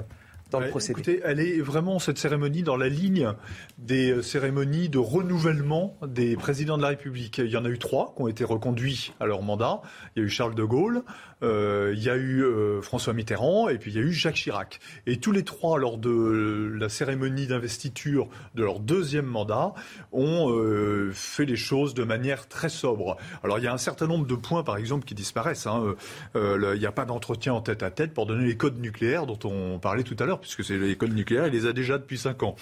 dans 0.50 0.60
le 0.60 0.68
procédé. 0.68 0.92
Écoutez, 0.92 1.20
elle 1.24 1.40
est 1.40 1.60
vraiment, 1.60 1.98
cette 1.98 2.18
cérémonie, 2.18 2.62
dans 2.62 2.76
la 2.76 2.88
ligne 2.88 3.32
des 3.78 4.10
euh, 4.10 4.22
cérémonies 4.22 4.88
de 4.88 4.98
renouvellement 4.98 5.96
des 6.06 6.36
présidents 6.36 6.76
de 6.76 6.82
la 6.82 6.88
République. 6.88 7.38
Il 7.38 7.50
y 7.50 7.56
en 7.56 7.64
a 7.64 7.68
eu 7.68 7.78
trois 7.78 8.14
qui 8.16 8.22
ont 8.22 8.28
été 8.28 8.44
reconduits 8.44 9.12
à 9.20 9.26
leur 9.26 9.42
mandat. 9.42 9.82
Il 10.16 10.20
y 10.20 10.22
a 10.22 10.26
eu 10.26 10.30
Charles 10.30 10.54
de 10.54 10.64
Gaulle, 10.64 11.02
il 11.42 12.02
y 12.02 12.10
a 12.10 12.16
eu 12.16 12.42
euh, 12.42 12.82
François 12.82 13.12
Mitterrand 13.12 13.68
et 13.68 13.78
puis 13.78 13.92
il 13.92 13.96
y 13.96 14.00
a 14.00 14.02
eu 14.02 14.12
Jacques 14.12 14.36
Chirac. 14.36 14.80
Et 15.06 15.18
tous 15.18 15.32
les 15.32 15.44
trois, 15.44 15.78
lors 15.78 15.98
de 15.98 16.72
la 16.74 16.88
cérémonie 16.88 17.46
d'investiture 17.46 18.28
de 18.54 18.64
leur 18.64 18.80
deuxième 18.80 19.26
mandat, 19.26 19.74
ont 20.12 20.50
euh, 20.50 21.10
fait 21.12 21.44
les 21.44 21.56
choses 21.56 21.94
de 21.94 22.04
manière 22.04 22.48
très 22.48 22.68
sobre. 22.68 23.16
Alors 23.44 23.58
il 23.58 23.64
y 23.64 23.68
a 23.68 23.72
un 23.72 23.78
certain 23.78 24.06
nombre 24.06 24.26
de 24.26 24.34
points, 24.34 24.62
par 24.62 24.76
exemple, 24.76 25.04
qui 25.04 25.14
disparaissent. 25.14 25.66
Hein. 25.66 25.94
il 26.34 26.78
n'y 26.78 26.86
a 26.86 26.92
pas 26.92 27.04
d'entretien 27.04 27.54
en 27.54 27.60
tête 27.60 27.82
à 27.82 27.90
tête 27.90 28.14
pour 28.14 28.26
donner 28.26 28.46
les 28.46 28.56
codes 28.56 28.78
nucléaires 28.78 29.26
dont 29.26 29.38
on 29.44 29.78
parlait 29.78 30.02
tout 30.02 30.16
à 30.18 30.24
l'heure, 30.24 30.40
puisque 30.40 30.64
c'est 30.64 30.78
les 30.78 30.96
codes 30.96 31.14
nucléaires, 31.14 31.46
il 31.46 31.52
les 31.52 31.66
a 31.66 31.72
déjà 31.72 31.98
depuis 31.98 32.18
cinq 32.18 32.42
ans. 32.42 32.56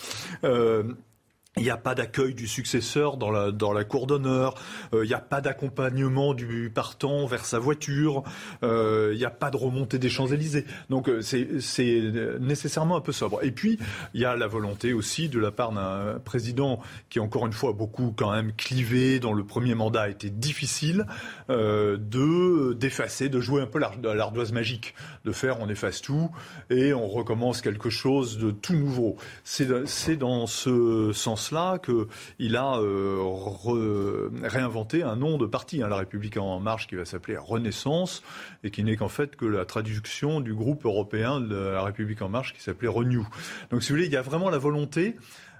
Il 1.58 1.62
n'y 1.62 1.70
a 1.70 1.78
pas 1.78 1.94
d'accueil 1.94 2.34
du 2.34 2.46
successeur 2.46 3.16
dans 3.16 3.30
la, 3.30 3.50
dans 3.50 3.72
la 3.72 3.84
cour 3.84 4.06
d'honneur. 4.06 4.56
Euh, 4.92 5.06
il 5.06 5.08
n'y 5.08 5.14
a 5.14 5.20
pas 5.20 5.40
d'accompagnement 5.40 6.34
du 6.34 6.70
partant 6.72 7.24
vers 7.24 7.46
sa 7.46 7.58
voiture. 7.58 8.24
Euh, 8.62 9.12
il 9.14 9.18
n'y 9.18 9.24
a 9.24 9.30
pas 9.30 9.50
de 9.50 9.56
remontée 9.56 9.98
des 9.98 10.10
Champs-Élysées. 10.10 10.66
Donc 10.90 11.08
euh, 11.08 11.22
c'est 11.22 12.02
nécessairement 12.40 12.96
un 12.96 13.00
peu 13.00 13.12
sobre. 13.12 13.42
Et 13.42 13.52
puis, 13.52 13.78
il 14.12 14.20
y 14.20 14.26
a 14.26 14.36
la 14.36 14.46
volonté 14.48 14.92
aussi 14.92 15.30
de 15.30 15.38
la 15.38 15.50
part 15.50 15.72
d'un 15.72 16.18
président 16.22 16.78
qui, 17.08 17.20
encore 17.20 17.46
une 17.46 17.54
fois, 17.54 17.72
beaucoup 17.72 18.12
quand 18.14 18.32
même 18.32 18.52
clivé, 18.52 19.18
dont 19.18 19.32
le 19.32 19.44
premier 19.44 19.74
mandat 19.74 20.02
a 20.02 20.08
été 20.10 20.28
difficile, 20.28 21.06
de 21.48 22.74
d'effacer, 22.74 23.30
de 23.30 23.40
jouer 23.40 23.62
un 23.62 23.66
peu 23.66 23.78
l'ardoise 23.78 24.52
magique, 24.52 24.94
de 25.24 25.32
faire 25.32 25.58
on 25.60 25.70
efface 25.70 26.02
tout 26.02 26.30
et 26.68 26.92
on 26.92 27.08
recommence 27.08 27.62
quelque 27.62 27.88
chose 27.88 28.36
de 28.36 28.50
tout 28.50 28.74
nouveau. 28.74 29.16
C'est 29.42 30.16
dans 30.16 30.46
ce 30.46 31.12
sens 31.14 31.45
cela 31.46 31.78
qu'il 31.78 32.56
a 32.56 32.78
euh, 32.78 34.30
réinventé 34.42 35.02
un 35.02 35.16
nom 35.16 35.38
de 35.38 35.46
parti, 35.46 35.82
hein, 35.82 35.88
La 35.88 35.96
République 35.96 36.36
en 36.36 36.60
marche, 36.60 36.86
qui 36.88 36.96
va 36.96 37.04
s'appeler 37.04 37.36
Renaissance, 37.36 38.22
et 38.64 38.70
qui 38.70 38.82
n'est 38.84 38.96
qu'en 38.96 39.08
fait 39.08 39.36
que 39.36 39.46
la 39.46 39.64
traduction 39.64 40.40
du 40.40 40.54
groupe 40.54 40.84
européen 40.84 41.40
de 41.40 41.56
La 41.56 41.82
République 41.82 42.22
en 42.22 42.28
marche 42.28 42.52
qui 42.54 42.60
s'appelait 42.60 42.88
Renew. 42.88 43.26
Donc 43.70 43.82
si 43.82 43.90
vous 43.90 43.96
voulez, 43.96 44.06
il 44.06 44.12
y 44.12 44.16
a 44.16 44.22
vraiment 44.22 44.50
la 44.50 44.58
volonté 44.58 45.16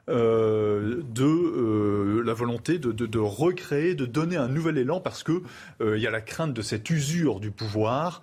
euh, 0.08 1.02
de 1.02 1.24
euh, 1.24 2.22
la 2.24 2.32
volonté 2.32 2.78
de, 2.78 3.18
recréer, 3.18 3.96
de 3.96 4.06
donner 4.06 4.36
un 4.36 4.46
nouvel 4.46 4.78
élan, 4.78 5.00
parce 5.00 5.24
que 5.24 5.42
euh, 5.80 5.96
il 5.96 6.02
y 6.02 6.06
a 6.06 6.12
la 6.12 6.20
crainte 6.20 6.54
de 6.54 6.62
cette 6.62 6.88
usure 6.90 7.40
du 7.40 7.50
pouvoir 7.50 8.22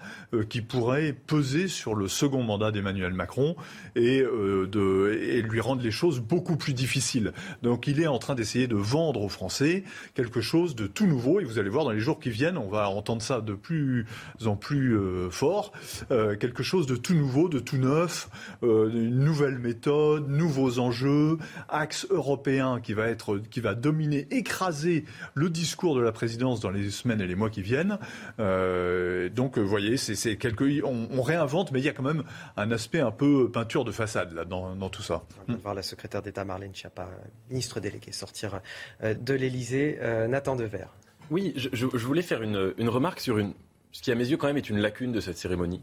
qui 0.49 0.61
pourrait 0.61 1.13
peser 1.13 1.67
sur 1.67 1.93
le 1.93 2.07
second 2.07 2.41
mandat 2.41 2.71
d'Emmanuel 2.71 3.13
Macron 3.13 3.55
et, 3.95 4.19
et 4.19 5.41
lui 5.41 5.59
rendre 5.59 5.81
les 5.81 5.91
choses 5.91 6.19
beaucoup 6.19 6.55
plus 6.55 6.73
difficiles. 6.73 7.33
Donc 7.61 7.87
il 7.87 8.01
est 8.01 8.07
en 8.07 8.17
train 8.17 8.35
d'essayer 8.35 8.67
de 8.67 8.75
vendre 8.75 9.21
aux 9.21 9.29
Français 9.29 9.83
quelque 10.15 10.41
chose 10.41 10.75
de 10.75 10.87
tout 10.87 11.05
nouveau, 11.05 11.39
et 11.39 11.43
vous 11.43 11.59
allez 11.59 11.69
voir 11.69 11.83
dans 11.83 11.91
les 11.91 11.99
jours 11.99 12.19
qui 12.19 12.29
viennent, 12.29 12.57
on 12.57 12.69
va 12.69 12.89
entendre 12.89 13.21
ça 13.21 13.41
de 13.41 13.53
plus 13.53 14.05
en 14.45 14.55
plus 14.55 14.97
fort, 15.29 15.73
quelque 16.09 16.63
chose 16.63 16.85
de 16.85 16.95
tout 16.95 17.13
nouveau, 17.13 17.49
de 17.49 17.59
tout 17.59 17.77
neuf, 17.77 18.29
une 18.61 19.19
nouvelle 19.19 19.59
méthode, 19.59 20.29
nouveaux 20.29 20.79
enjeux, 20.79 21.37
axe 21.73 22.07
européen 22.09 22.79
qui 22.81 22.93
va, 22.93 23.07
être, 23.07 23.39
qui 23.49 23.59
va 23.59 23.73
dominer, 23.75 24.27
écraser 24.31 25.05
le 25.33 25.49
discours 25.49 25.95
de 25.95 26.01
la 26.01 26.11
présidence 26.11 26.59
dans 26.59 26.69
les 26.69 26.89
semaines 26.91 27.19
et 27.19 27.27
les 27.27 27.35
mois 27.35 27.49
qui 27.49 27.61
viennent. 27.61 27.97
Euh, 28.39 29.29
donc, 29.29 29.57
vous 29.57 29.67
voyez, 29.67 29.97
c'est 29.97 30.37
quelque, 30.37 30.83
on, 30.83 31.21
réinvente, 31.21 31.71
mais 31.71 31.79
il 31.79 31.85
y 31.85 31.89
a 31.89 31.93
quand 31.93 32.03
même 32.03 32.23
un 32.57 32.71
aspect 32.71 32.99
un 32.99 33.11
peu 33.11 33.49
peinture 33.51 33.83
de 33.83 33.91
façade 33.91 34.33
là, 34.33 34.45
dans, 34.45 34.89
tout 34.89 35.01
ça. 35.01 35.23
On 35.47 35.53
va 35.53 35.57
voir 35.59 35.73
la 35.73 35.83
secrétaire 35.83 36.21
d'État 36.21 36.45
Marlène 36.45 36.75
Schiappa, 36.75 37.09
ministre 37.49 37.79
délégué, 37.79 38.11
sortir 38.11 38.61
euh, 39.03 39.13
de 39.13 39.33
l'Élysée. 39.33 39.97
Euh, 40.01 40.27
Nathan 40.27 40.55
Dever. 40.55 40.85
Oui, 41.31 41.53
je, 41.55 41.85
voulais 41.85 42.21
faire 42.21 42.43
une, 42.43 42.73
une, 42.77 42.89
remarque 42.89 43.19
sur 43.19 43.37
une, 43.37 43.53
ce 43.91 44.01
qui 44.01 44.11
à 44.11 44.15
mes 44.15 44.27
yeux 44.27 44.37
quand 44.37 44.47
même 44.47 44.57
est 44.57 44.69
une 44.69 44.79
lacune 44.79 45.11
de 45.11 45.19
cette 45.19 45.37
cérémonie. 45.37 45.81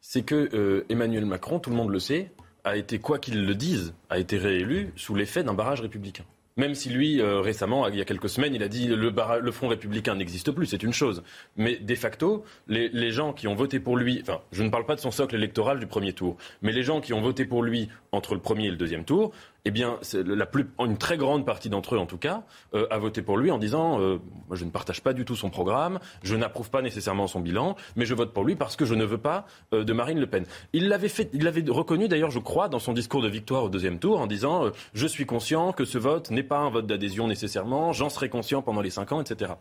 C'est 0.00 0.22
que 0.22 0.84
Emmanuel 0.88 1.26
Macron, 1.26 1.60
tout 1.60 1.70
le 1.70 1.76
monde 1.76 1.90
le 1.90 2.00
sait, 2.00 2.32
a 2.64 2.76
été, 2.76 2.98
quoi 2.98 3.18
qu'il 3.18 3.44
le 3.44 3.54
dise, 3.54 3.94
a 4.10 4.18
été 4.18 4.38
réélu 4.38 4.92
sous 4.96 5.14
l'effet 5.14 5.42
d'un 5.42 5.54
barrage 5.54 5.80
républicain. 5.80 6.24
Même 6.58 6.74
si 6.74 6.90
lui, 6.90 7.20
euh, 7.20 7.40
récemment, 7.40 7.88
il 7.88 7.96
y 7.96 8.00
a 8.02 8.04
quelques 8.04 8.28
semaines, 8.28 8.54
il 8.54 8.62
a 8.62 8.68
dit 8.68 8.86
le, 8.86 9.50
Front 9.52 9.68
républicain 9.68 10.14
n'existe 10.14 10.50
plus, 10.50 10.66
c'est 10.66 10.82
une 10.82 10.92
chose. 10.92 11.22
Mais 11.56 11.76
de 11.76 11.94
facto, 11.94 12.44
les, 12.68 12.90
les, 12.90 13.10
gens 13.10 13.32
qui 13.32 13.48
ont 13.48 13.54
voté 13.54 13.80
pour 13.80 13.96
lui, 13.96 14.20
enfin, 14.20 14.40
je 14.52 14.62
ne 14.62 14.68
parle 14.68 14.84
pas 14.84 14.94
de 14.94 15.00
son 15.00 15.10
socle 15.10 15.34
électoral 15.34 15.78
du 15.78 15.86
premier 15.86 16.12
tour, 16.12 16.36
mais 16.60 16.72
les 16.72 16.82
gens 16.82 17.00
qui 17.00 17.14
ont 17.14 17.22
voté 17.22 17.46
pour 17.46 17.62
lui 17.62 17.88
entre 18.12 18.34
le 18.34 18.40
premier 18.40 18.66
et 18.66 18.70
le 18.70 18.76
deuxième 18.76 19.04
tour, 19.04 19.32
eh 19.64 19.70
bien, 19.70 19.98
la 20.14 20.46
plus, 20.46 20.66
une 20.80 20.98
très 20.98 21.16
grande 21.16 21.46
partie 21.46 21.68
d'entre 21.68 21.94
eux, 21.94 21.98
en 21.98 22.06
tout 22.06 22.18
cas, 22.18 22.42
euh, 22.74 22.86
a 22.90 22.98
voté 22.98 23.22
pour 23.22 23.38
lui 23.38 23.50
en 23.50 23.58
disant 23.58 24.00
euh, 24.00 24.18
je 24.50 24.64
ne 24.64 24.70
partage 24.70 25.02
pas 25.02 25.12
du 25.12 25.24
tout 25.24 25.36
son 25.36 25.50
programme, 25.50 26.00
je 26.22 26.34
n'approuve 26.34 26.68
pas 26.68 26.82
nécessairement 26.82 27.28
son 27.28 27.38
bilan, 27.38 27.76
mais 27.94 28.04
je 28.04 28.14
vote 28.14 28.32
pour 28.32 28.44
lui 28.44 28.56
parce 28.56 28.74
que 28.74 28.84
je 28.84 28.94
ne 28.94 29.04
veux 29.04 29.18
pas 29.18 29.46
euh, 29.72 29.84
de 29.84 29.92
Marine 29.92 30.18
Le 30.18 30.26
Pen. 30.26 30.44
Il 30.72 30.88
l'avait 30.88 31.08
fait, 31.08 31.30
il 31.32 31.44
l'avait 31.44 31.62
reconnu 31.68 32.08
d'ailleurs, 32.08 32.32
je 32.32 32.40
crois, 32.40 32.68
dans 32.68 32.80
son 32.80 32.92
discours 32.92 33.22
de 33.22 33.28
victoire 33.28 33.64
au 33.64 33.68
deuxième 33.68 34.00
tour, 34.00 34.20
en 34.20 34.26
disant 34.26 34.70
je 34.94 35.06
suis 35.06 35.26
conscient 35.26 35.72
que 35.72 35.84
ce 35.84 35.98
vote 35.98 36.30
n'est 36.30 36.42
pas 36.42 36.58
un 36.58 36.70
vote 36.70 36.86
d'adhésion 36.86 37.28
nécessairement, 37.28 37.92
j'en 37.92 38.08
serai 38.08 38.28
conscient 38.28 38.62
pendant 38.62 38.80
les 38.80 38.90
cinq 38.90 39.12
ans, 39.12 39.20
etc. 39.20 39.52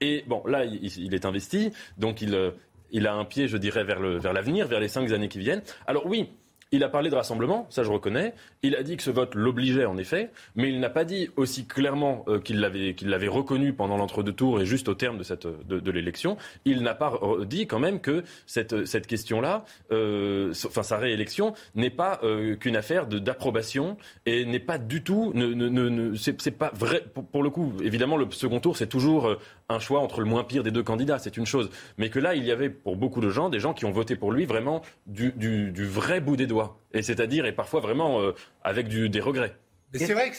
Et 0.00 0.24
bon, 0.26 0.42
là, 0.46 0.64
il, 0.64 1.14
est 1.14 1.24
investi, 1.24 1.72
donc 1.96 2.22
il, 2.22 2.52
il 2.90 3.06
a 3.06 3.14
un 3.14 3.24
pied, 3.24 3.46
je 3.46 3.56
dirais, 3.56 3.84
vers 3.84 4.00
l'avenir, 4.00 4.64
vers, 4.64 4.70
vers 4.70 4.80
les 4.80 4.88
cinq 4.88 5.10
années 5.12 5.28
qui 5.28 5.38
viennent. 5.38 5.62
Alors 5.86 6.06
oui. 6.06 6.30
Il 6.74 6.82
a 6.82 6.88
parlé 6.88 7.08
de 7.08 7.14
rassemblement, 7.14 7.68
ça 7.70 7.84
je 7.84 7.90
reconnais. 7.92 8.34
Il 8.64 8.74
a 8.74 8.82
dit 8.82 8.96
que 8.96 9.02
ce 9.04 9.10
vote 9.12 9.36
l'obligeait 9.36 9.84
en 9.84 9.96
effet, 9.96 10.32
mais 10.56 10.70
il 10.70 10.80
n'a 10.80 10.90
pas 10.90 11.04
dit 11.04 11.30
aussi 11.36 11.66
clairement 11.66 12.24
euh, 12.26 12.40
qu'il 12.40 12.58
l'avait 12.58 12.94
qu'il 12.94 13.10
l'avait 13.10 13.28
reconnu 13.28 13.72
pendant 13.72 13.96
l'entre-deux 13.96 14.32
tours 14.32 14.60
et 14.60 14.66
juste 14.66 14.88
au 14.88 14.94
terme 14.94 15.16
de 15.16 15.22
cette 15.22 15.46
de, 15.46 15.90
l'élection. 15.92 16.36
Il 16.64 16.82
n'a 16.82 16.96
pas 16.96 17.12
dit 17.46 17.68
quand 17.68 17.78
même 17.78 18.00
que 18.00 18.24
cette 18.46 18.86
cette 18.86 19.06
question-là, 19.06 19.64
euh, 19.92 20.52
enfin 20.66 20.82
sa 20.82 20.98
réélection, 20.98 21.54
n'est 21.76 21.90
pas 21.90 22.18
euh, 22.24 22.56
qu'une 22.56 22.74
affaire 22.74 23.06
d'approbation 23.06 23.96
et 24.26 24.44
n'est 24.44 24.58
pas 24.58 24.78
du 24.78 25.04
tout, 25.04 25.30
ne, 25.32 25.46
ne, 25.46 25.68
ne 25.68 26.16
c'est 26.16 26.58
pas 26.58 26.72
vrai. 26.74 27.04
Pour, 27.30 27.44
le 27.44 27.50
coup, 27.50 27.72
évidemment, 27.84 28.16
le 28.16 28.28
second 28.32 28.58
tour 28.58 28.76
c'est 28.76 28.88
toujours 28.88 29.28
euh, 29.28 29.38
un 29.74 29.80
choix 29.80 30.00
entre 30.00 30.20
le 30.20 30.26
moins 30.26 30.44
pire 30.44 30.62
des 30.62 30.70
deux 30.70 30.82
candidats, 30.82 31.18
c'est 31.18 31.36
une 31.36 31.46
chose. 31.46 31.70
Mais 31.98 32.10
que 32.10 32.18
là, 32.18 32.34
il 32.34 32.44
y 32.44 32.52
avait 32.52 32.70
pour 32.70 32.96
beaucoup 32.96 33.20
de 33.20 33.30
gens 33.30 33.48
des 33.48 33.60
gens 33.60 33.74
qui 33.74 33.84
ont 33.84 33.90
voté 33.90 34.16
pour 34.16 34.32
lui 34.32 34.46
vraiment 34.46 34.82
du, 35.06 35.72
vrai 35.84 36.20
bout 36.20 36.36
des 36.36 36.46
doigts 36.46 36.78
et 36.92 37.02
c'est-à-dire, 37.02 37.44
et 37.46 37.52
parfois 37.52 37.80
vraiment 37.80 38.20
euh, 38.20 38.32
avec 38.62 38.88
des 38.88 39.20
regrets. 39.20 39.56
C'est 39.94 40.12
vrai 40.12 40.30
que 40.30 40.36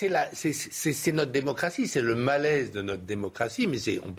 c'est 0.73 1.11
notre 1.13 1.31
démocratie, 1.31 1.87
c'est 1.87 2.01
le 2.01 2.15
malaise 2.15 2.71
de 2.71 2.81
notre 2.81 3.03
démocratie, 3.03 3.67
mais 3.67 3.77
on 4.03 4.13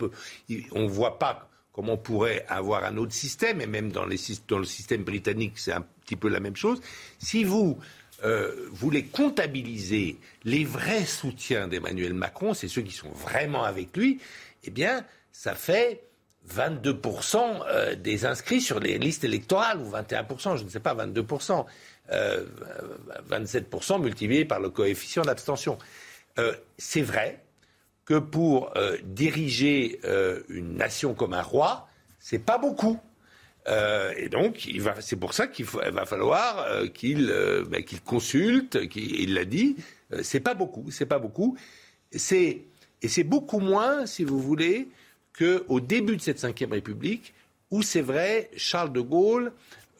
on 0.71 0.87
voit 0.87 1.19
pas 1.19 1.49
comment 1.71 1.93
on 1.93 1.97
pourrait 1.97 2.43
avoir 2.49 2.85
un 2.85 2.97
autre 2.97 3.13
système, 3.13 3.61
et 3.61 3.67
même 3.67 3.91
dans 3.91 4.05
le 4.05 4.17
système 4.17 5.03
britannique, 5.03 5.53
c'est 5.57 5.73
un 5.73 5.85
petit 6.03 6.15
peu 6.15 6.27
la 6.27 6.39
même 6.39 6.55
chose. 6.55 6.81
Si 7.19 7.43
vous 7.43 7.77
euh, 8.23 8.67
voulez 8.71 9.03
comptabiliser 9.03 10.17
les 10.43 10.65
vrais 10.65 11.05
soutiens 11.05 11.67
d'Emmanuel 11.67 12.15
Macron, 12.15 12.55
c'est 12.55 12.67
ceux 12.67 12.81
qui 12.81 12.93
sont 12.93 13.11
vraiment 13.11 13.63
avec 13.63 13.95
lui, 13.95 14.19
eh 14.67 14.71
bien, 14.71 15.05
ça 15.31 15.55
fait 15.55 16.03
22% 16.53 17.37
euh, 17.67 17.95
des 17.95 18.25
inscrits 18.25 18.61
sur 18.61 18.79
les 18.79 18.97
listes 18.97 19.23
électorales, 19.23 19.79
ou 19.79 19.89
21%, 19.91 20.57
je 20.57 20.63
ne 20.63 20.69
sais 20.69 20.79
pas, 20.79 20.95
22%. 20.95 21.65
27% 23.29 23.93
euh, 23.93 23.97
multiplié 23.97 24.45
par 24.45 24.61
le 24.61 24.69
coefficient 24.69 25.23
d'abstention. 25.23 25.77
Euh, 26.39 26.53
c'est 26.77 27.01
vrai 27.01 27.43
que 28.05 28.17
pour 28.19 28.73
diriger 29.03 29.99
une 30.47 30.77
nation 30.77 31.13
comme 31.13 31.33
un 31.33 31.41
roi, 31.41 31.89
c'est 32.21 32.39
pas 32.39 32.57
beaucoup. 32.57 32.97
et 33.67 34.29
donc, 34.29 34.65
c'est 35.01 35.17
pour 35.17 35.33
ça 35.33 35.47
qu'il 35.47 35.65
va 35.65 36.05
falloir 36.05 36.65
qu'il 36.93 37.27
ben, 37.69 37.83
consulte, 38.05 38.79
il 38.95 39.33
l'a 39.33 39.43
dit, 39.43 39.75
c'est 40.21 40.39
pas 40.39 40.53
beaucoup, 40.53 40.89
c'est 40.89 41.05
pas 41.05 41.19
beaucoup. 41.19 41.57
Et 43.01 43.07
c'est 43.07 43.23
beaucoup 43.23 43.59
moins, 43.59 44.05
si 44.05 44.23
vous 44.23 44.39
voulez, 44.39 44.87
qu'au 45.37 45.79
début 45.79 46.17
de 46.17 46.21
cette 46.21 46.43
Ve 46.43 46.71
République, 46.71 47.33
où 47.69 47.81
c'est 47.81 48.01
vrai, 48.01 48.49
Charles 48.55 48.91
de 48.91 49.01
Gaulle 49.01 49.51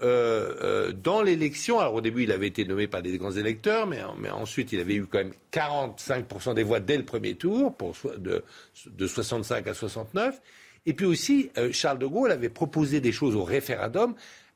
euh, 0.01 0.55
euh, 0.61 0.91
dans 0.91 1.21
l'élection, 1.21 1.79
alors 1.79 1.95
au 1.95 2.01
début 2.01 2.23
il 2.23 2.31
avait 2.31 2.47
été 2.47 2.65
nommé 2.65 2.87
par 2.87 3.01
des 3.01 3.17
grands 3.17 3.31
électeurs, 3.31 3.87
mais, 3.87 4.01
ensuite 4.29 4.71
il 4.71 4.79
avait 4.79 4.95
eu 4.95 5.05
quand 5.05 5.19
même 5.19 5.33
45% 5.51 6.53
des 6.53 6.63
voix 6.63 6.79
dès 6.79 6.97
le 6.97 7.05
premier 7.05 7.35
tour, 7.35 7.75
de 8.17 9.07
65 9.07 9.67
à 9.67 9.73
69. 9.73 10.39
Et 10.85 10.93
puis 10.93 11.05
aussi, 11.05 11.49
euh, 11.57 11.71
Charles 11.71 11.99
de 11.99 12.05
Gaulle 12.05 12.31
avait 12.31 12.49
proposé 12.49 13.01
des 13.01 13.11
choses 13.11 13.35
au 13.35 13.43
référendum 13.43 14.15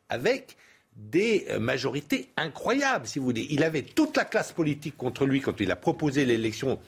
avec 0.10 0.58
des 0.96 1.48
majorités 1.60 2.28
incroyables, 2.36 3.08
si 3.08 3.18
vous 3.18 3.26
voulez. 3.26 3.48
Il 3.50 3.64
avait 3.64 3.82
toute 3.82 4.18
la 4.18 4.26
classe 4.26 4.52
politique 4.52 4.98
contre 4.98 5.26
lui 5.26 5.40
quand 5.40 5.60
il 5.62 5.72
a 5.72 5.78
proposé 5.78 6.26
l'élection 6.26 6.80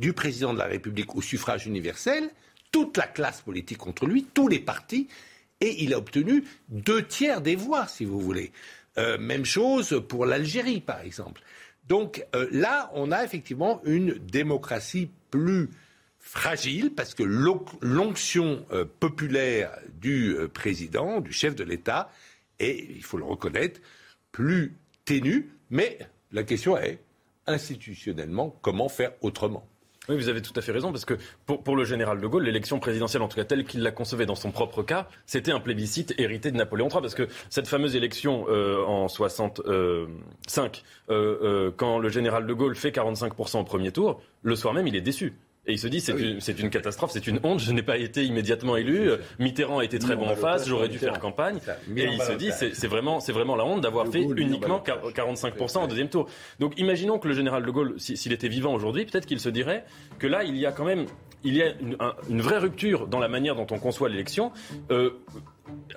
du 0.00 0.12
président 0.12 0.52
de 0.52 0.58
la 0.58 0.66
République 0.66 1.14
au 1.14 1.22
suffrage 1.22 1.66
universel, 1.66 2.30
toute 2.72 2.96
la 2.96 3.06
classe 3.06 3.40
politique 3.40 3.78
contre 3.78 4.06
lui, 4.06 4.26
tous 4.34 4.48
les 4.48 4.58
partis, 4.58 5.08
et 5.60 5.82
il 5.82 5.94
a 5.94 5.98
obtenu 5.98 6.44
deux 6.68 7.02
tiers 7.06 7.40
des 7.40 7.56
voix, 7.56 7.86
si 7.86 8.04
vous 8.04 8.20
voulez. 8.20 8.52
Euh, 8.98 9.18
même 9.18 9.44
chose 9.44 10.02
pour 10.08 10.26
l'Algérie, 10.26 10.80
par 10.80 11.00
exemple. 11.00 11.42
Donc 11.88 12.26
euh, 12.34 12.48
là, 12.50 12.90
on 12.94 13.12
a 13.12 13.24
effectivement 13.24 13.80
une 13.84 14.14
démocratie 14.14 15.10
plus 15.30 15.70
fragile 16.18 16.92
parce 16.94 17.14
que 17.14 17.22
l'onction 17.22 18.66
euh, 18.72 18.84
populaire 18.98 19.78
du 20.00 20.36
président, 20.52 21.20
du 21.20 21.32
chef 21.32 21.54
de 21.54 21.64
l'État, 21.64 22.10
est, 22.58 22.86
il 22.90 23.04
faut 23.04 23.18
le 23.18 23.24
reconnaître, 23.24 23.80
plus 24.32 24.74
ténue. 25.04 25.50
Mais 25.70 25.98
la 26.32 26.42
question 26.42 26.76
est, 26.76 26.98
institutionnellement, 27.46 28.58
comment 28.62 28.88
faire 28.88 29.12
autrement? 29.20 29.66
Oui, 30.08 30.16
vous 30.16 30.28
avez 30.28 30.42
tout 30.42 30.52
à 30.56 30.62
fait 30.62 30.72
raison, 30.72 30.92
parce 30.92 31.04
que 31.04 31.14
pour, 31.46 31.76
le 31.76 31.84
général 31.84 32.20
de 32.20 32.26
Gaulle, 32.26 32.44
l'élection 32.44 32.78
présidentielle, 32.78 33.22
en 33.22 33.28
tout 33.28 33.36
cas 33.36 33.44
telle 33.44 33.64
qu'il 33.64 33.82
la 33.82 33.90
concevait 33.90 34.26
dans 34.26 34.34
son 34.34 34.50
propre 34.50 34.82
cas, 34.82 35.08
c'était 35.26 35.52
un 35.52 35.60
plébiscite 35.60 36.14
hérité 36.18 36.50
de 36.50 36.56
Napoléon 36.56 36.88
III, 36.88 37.00
parce 37.00 37.14
que 37.14 37.28
cette 37.50 37.68
fameuse 37.68 37.96
élection 37.96 38.46
euh, 38.48 38.84
en 38.84 39.08
65, 39.08 39.58
euh, 39.68 40.06
euh, 41.10 41.38
euh, 41.42 41.70
quand 41.76 41.98
le 41.98 42.08
général 42.08 42.46
de 42.46 42.52
Gaulle 42.52 42.76
fait 42.76 42.90
45% 42.90 43.60
au 43.60 43.64
premier 43.64 43.92
tour, 43.92 44.20
le 44.42 44.56
soir 44.56 44.74
même, 44.74 44.86
il 44.86 44.96
est 44.96 45.00
déçu. 45.00 45.34
Et 45.68 45.72
il 45.72 45.78
se 45.78 45.88
dit, 45.88 46.00
c'est 46.00 46.12
ah 46.12 46.16
une, 46.16 46.38
une, 46.58 46.70
catastrophe, 46.70 47.10
c'est 47.12 47.26
une 47.26 47.40
honte, 47.42 47.58
je 47.58 47.72
n'ai 47.72 47.82
pas 47.82 47.96
été 47.96 48.24
immédiatement 48.24 48.76
élu. 48.76 49.10
Mitterrand 49.40 49.78
a 49.80 49.84
été 49.84 49.98
très 49.98 50.14
bon 50.14 50.28
en 50.28 50.36
face, 50.36 50.68
j'aurais 50.68 50.88
dû 50.88 50.98
faire 50.98 51.18
campagne. 51.18 51.58
Et 51.96 52.04
il 52.04 52.22
se 52.22 52.32
dit, 52.32 52.50
c'est 52.52 52.86
vraiment, 52.86 53.18
vraiment 53.18 53.56
la 53.56 53.64
honte 53.64 53.80
d'avoir 53.80 54.06
fait 54.06 54.22
uniquement 54.22 54.82
45% 54.82 55.84
au 55.84 55.86
deuxième 55.86 56.08
tour. 56.08 56.28
Donc 56.60 56.78
imaginons 56.78 57.18
que 57.18 57.28
le 57.28 57.34
général 57.34 57.64
de 57.64 57.70
Gaulle, 57.70 57.94
s'il 57.98 58.32
était 58.32 58.48
vivant 58.48 58.74
aujourd'hui, 58.74 59.04
peut-être 59.06 59.26
qu'il 59.26 59.40
se 59.40 59.48
dirait 59.48 59.84
que 60.18 60.26
là, 60.26 60.44
il 60.44 60.56
y 60.56 60.66
a 60.66 60.72
quand 60.72 60.84
même 60.84 61.06
il 61.46 61.54
y 61.54 61.62
a 61.62 61.68
une, 62.28 62.42
vraie 62.42 62.58
rupture 62.58 63.06
dans 63.06 63.20
la 63.20 63.28
manière 63.28 63.54
dont 63.54 63.68
on 63.70 63.78
conçoit 63.78 64.08
l'élection. 64.08 64.50
Euh, 64.90 65.10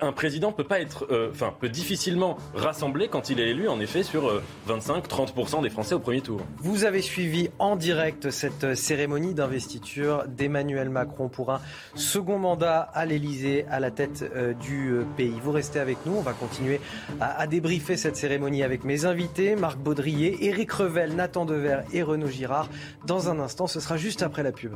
un 0.00 0.12
président 0.12 0.52
peut 0.52 0.64
pas 0.64 0.80
être, 0.80 1.06
euh, 1.10 1.30
enfin, 1.32 1.52
peut 1.58 1.68
difficilement 1.68 2.36
rassembler 2.54 3.08
quand 3.08 3.30
il 3.30 3.40
est 3.40 3.50
élu, 3.50 3.68
en 3.68 3.80
effet, 3.80 4.04
sur 4.04 4.40
25-30% 4.68 5.58
euh, 5.58 5.62
des 5.62 5.70
Français 5.70 5.94
au 5.94 5.98
premier 5.98 6.20
tour. 6.20 6.40
Vous 6.58 6.84
avez 6.84 7.02
suivi 7.02 7.50
en 7.58 7.74
direct 7.74 8.30
cette 8.30 8.76
cérémonie 8.76 9.34
d'investiture 9.34 10.24
d'Emmanuel 10.28 10.88
Macron 10.88 11.28
pour 11.28 11.50
un 11.50 11.60
second 11.96 12.38
mandat 12.38 12.80
à 12.80 13.04
l'Elysée, 13.04 13.66
à 13.70 13.80
la 13.80 13.90
tête 13.90 14.24
du 14.60 15.00
pays. 15.16 15.34
Vous 15.42 15.52
restez 15.52 15.80
avec 15.80 15.98
nous, 16.06 16.12
on 16.12 16.22
va 16.22 16.32
continuer 16.32 16.80
à, 17.20 17.40
à, 17.40 17.46
débriefer 17.48 17.96
cette 17.96 18.16
cérémonie 18.16 18.62
avec 18.62 18.84
mes 18.84 19.04
invités, 19.04 19.56
Marc 19.56 19.78
Baudrier, 19.78 20.46
Éric 20.46 20.70
Revel, 20.70 21.16
Nathan 21.16 21.44
Dever 21.44 21.80
et 21.92 22.02
Renaud 22.02 22.28
Girard. 22.28 22.68
Dans 23.06 23.28
un 23.28 23.40
instant, 23.40 23.66
ce 23.66 23.80
sera 23.80 23.96
juste 23.96 24.22
après 24.22 24.44
la 24.44 24.52
pub. 24.52 24.74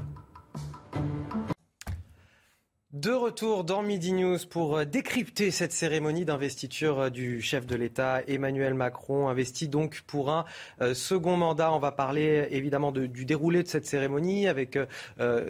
De 2.94 3.10
retour 3.10 3.64
dans 3.64 3.82
Midi 3.82 4.12
News 4.12 4.38
pour 4.48 4.78
euh, 4.78 4.84
décrypter 4.84 5.50
cette 5.50 5.72
cérémonie 5.72 6.24
d'investiture 6.24 7.00
euh, 7.00 7.10
du 7.10 7.42
chef 7.42 7.66
de 7.66 7.74
l'État 7.74 8.22
Emmanuel 8.28 8.72
Macron, 8.72 9.28
investi 9.28 9.66
donc 9.66 10.04
pour 10.06 10.30
un 10.30 10.44
euh, 10.80 10.94
second 10.94 11.36
mandat. 11.36 11.72
On 11.72 11.80
va 11.80 11.90
parler 11.90 12.46
évidemment 12.52 12.92
du 12.92 13.24
déroulé 13.24 13.64
de 13.64 13.68
cette 13.68 13.84
cérémonie 13.84 14.46
avec 14.46 14.78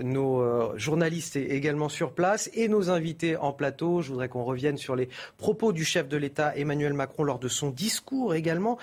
nos 0.02 0.76
journalistes 0.76 1.36
également 1.36 1.88
sur 1.88 2.12
place 2.12 2.50
et 2.54 2.66
nos 2.66 2.90
invités 2.90 3.36
en 3.36 3.52
plateau. 3.52 4.00
Je 4.00 4.08
voudrais 4.08 4.28
qu'on 4.28 4.44
revienne 4.44 4.78
sur 4.78 4.96
les 4.96 5.08
propos 5.36 5.72
du 5.72 5.84
chef 5.84 6.08
de 6.08 6.16
l'État 6.16 6.56
Emmanuel 6.56 6.94
Macron 6.94 7.24
lors 7.24 7.38
de 7.38 7.48
son 7.48 7.70
discours 7.70 8.34
également. 8.34 8.78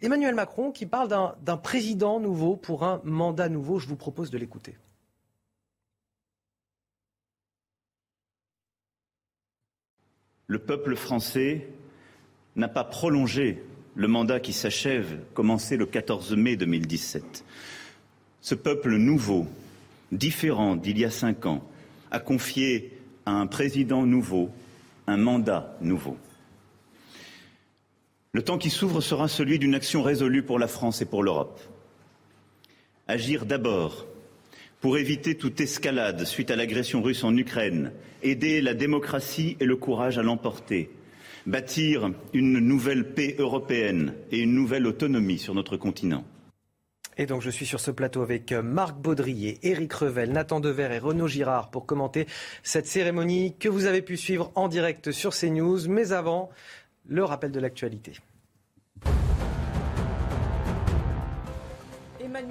Emmanuel 0.00 0.34
Macron 0.34 0.70
qui 0.70 0.86
parle 0.86 1.08
d'un 1.42 1.56
président 1.56 2.20
nouveau 2.20 2.56
pour 2.56 2.84
un 2.84 3.00
mandat 3.04 3.48
nouveau. 3.48 3.78
Je 3.78 3.88
vous 3.88 3.96
propose 3.96 4.30
de 4.30 4.38
l'écouter. 4.38 4.76
Le 10.46 10.58
peuple 10.58 10.96
français 10.96 11.68
n'a 12.56 12.68
pas 12.68 12.84
prolongé 12.84 13.62
le 13.94 14.08
mandat 14.08 14.40
qui 14.40 14.52
s'achève, 14.52 15.20
commencé 15.34 15.76
le 15.76 15.86
14 15.86 16.34
mai 16.36 16.56
2017. 16.56 17.44
Ce 18.40 18.54
peuple 18.54 18.96
nouveau, 18.96 19.46
différent 20.12 20.76
d'il 20.76 20.98
y 20.98 21.04
a 21.04 21.10
cinq 21.10 21.46
ans, 21.46 21.64
a 22.10 22.20
confié 22.20 22.92
à 23.26 23.32
un 23.32 23.46
président 23.46 24.04
nouveau 24.04 24.50
un 25.06 25.16
mandat 25.16 25.76
nouveau. 25.80 26.16
Le 28.32 28.42
temps 28.42 28.58
qui 28.58 28.70
s'ouvre 28.70 29.00
sera 29.00 29.28
celui 29.28 29.58
d'une 29.58 29.74
action 29.74 30.02
résolue 30.02 30.42
pour 30.42 30.58
la 30.58 30.66
France 30.66 31.00
et 31.00 31.06
pour 31.06 31.22
l'Europe. 31.22 31.60
Agir 33.06 33.46
d'abord 33.46 34.06
pour 34.80 34.98
éviter 34.98 35.36
toute 35.36 35.60
escalade 35.60 36.24
suite 36.24 36.50
à 36.50 36.56
l'agression 36.56 37.00
russe 37.00 37.24
en 37.24 37.34
Ukraine, 37.36 37.92
aider 38.24 38.60
la 38.60 38.74
démocratie 38.74 39.56
et 39.60 39.64
le 39.64 39.76
courage 39.76 40.18
à 40.18 40.22
l'emporter, 40.22 40.90
bâtir 41.46 42.10
une 42.32 42.58
nouvelle 42.58 43.14
paix 43.14 43.36
européenne 43.38 44.14
et 44.32 44.40
une 44.40 44.54
nouvelle 44.54 44.86
autonomie 44.86 45.38
sur 45.38 45.54
notre 45.54 45.76
continent. 45.76 46.24
Et 47.16 47.26
donc 47.26 47.42
je 47.42 47.50
suis 47.50 47.66
sur 47.66 47.78
ce 47.78 47.92
plateau 47.92 48.22
avec 48.22 48.50
euh, 48.50 48.62
Marc 48.62 48.96
Baudrier, 48.96 49.58
Éric 49.62 49.92
Revel, 49.92 50.32
Nathan 50.32 50.58
Dever 50.58 50.88
et 50.92 50.98
Renaud 50.98 51.28
Girard 51.28 51.70
pour 51.70 51.86
commenter 51.86 52.26
cette 52.64 52.88
cérémonie 52.88 53.54
que 53.56 53.68
vous 53.68 53.84
avez 53.84 54.02
pu 54.02 54.16
suivre 54.16 54.50
en 54.56 54.66
direct 54.66 55.12
sur 55.12 55.32
CNews. 55.32 55.88
Mais 55.88 56.10
avant, 56.10 56.50
le 57.06 57.22
rappel 57.22 57.52
de 57.52 57.60
l'actualité. 57.60 58.14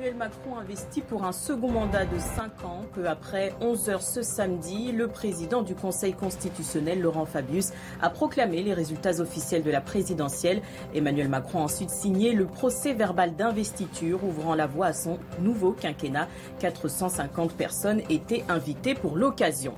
Emmanuel 0.03 0.17
Macron 0.17 0.57
investit 0.57 0.99
pour 0.99 1.23
un 1.23 1.31
second 1.31 1.71
mandat 1.71 2.03
de 2.03 2.19
5 2.19 2.65
ans. 2.65 2.81
Peu 2.93 3.07
après 3.07 3.53
11 3.61 3.89
heures 3.89 4.01
ce 4.01 4.21
samedi, 4.21 4.91
le 4.91 5.07
président 5.07 5.61
du 5.61 5.75
Conseil 5.75 6.11
constitutionnel, 6.11 6.99
Laurent 6.99 7.25
Fabius, 7.25 7.71
a 8.01 8.09
proclamé 8.09 8.63
les 8.63 8.73
résultats 8.73 9.21
officiels 9.21 9.63
de 9.63 9.71
la 9.71 9.79
présidentielle. 9.79 10.61
Emmanuel 10.93 11.29
Macron 11.29 11.59
a 11.59 11.63
ensuite 11.63 11.89
signé 11.89 12.33
le 12.33 12.47
procès 12.47 12.93
verbal 12.93 13.37
d'investiture 13.37 14.21
ouvrant 14.25 14.55
la 14.55 14.67
voie 14.67 14.87
à 14.87 14.93
son 14.93 15.19
nouveau 15.39 15.71
quinquennat. 15.71 16.27
450 16.59 17.53
personnes 17.53 18.01
étaient 18.09 18.43
invitées 18.49 18.95
pour 18.95 19.15
l'occasion. 19.15 19.73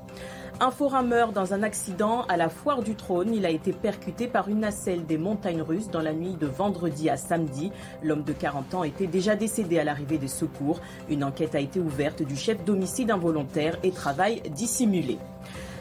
Un 0.61 0.71
forain 0.71 1.01
meurt 1.01 1.33
dans 1.33 1.53
un 1.53 1.63
accident 1.63 2.21
à 2.29 2.37
la 2.37 2.47
foire 2.47 2.81
du 2.81 2.95
trône. 2.95 3.33
Il 3.33 3.45
a 3.45 3.49
été 3.49 3.73
percuté 3.73 4.27
par 4.27 4.47
une 4.47 4.61
nacelle 4.61 5.05
des 5.05 5.17
montagnes 5.17 5.61
russes 5.61 5.89
dans 5.89 6.01
la 6.01 6.13
nuit 6.13 6.35
de 6.39 6.47
vendredi 6.47 7.09
à 7.09 7.17
samedi. 7.17 7.73
L'homme 8.01 8.23
de 8.23 8.31
40 8.31 8.73
ans 8.73 8.83
était 8.85 9.07
déjà 9.07 9.35
décédé 9.35 9.79
à 9.79 9.83
l'arrivée 9.83 10.17
des 10.17 10.29
secours. 10.29 10.79
Une 11.09 11.25
enquête 11.25 11.55
a 11.55 11.59
été 11.59 11.81
ouverte 11.81 12.23
du 12.23 12.37
chef 12.37 12.63
d'homicide 12.63 13.11
involontaire 13.11 13.77
et 13.83 13.91
travail 13.91 14.41
dissimulé. 14.49 15.17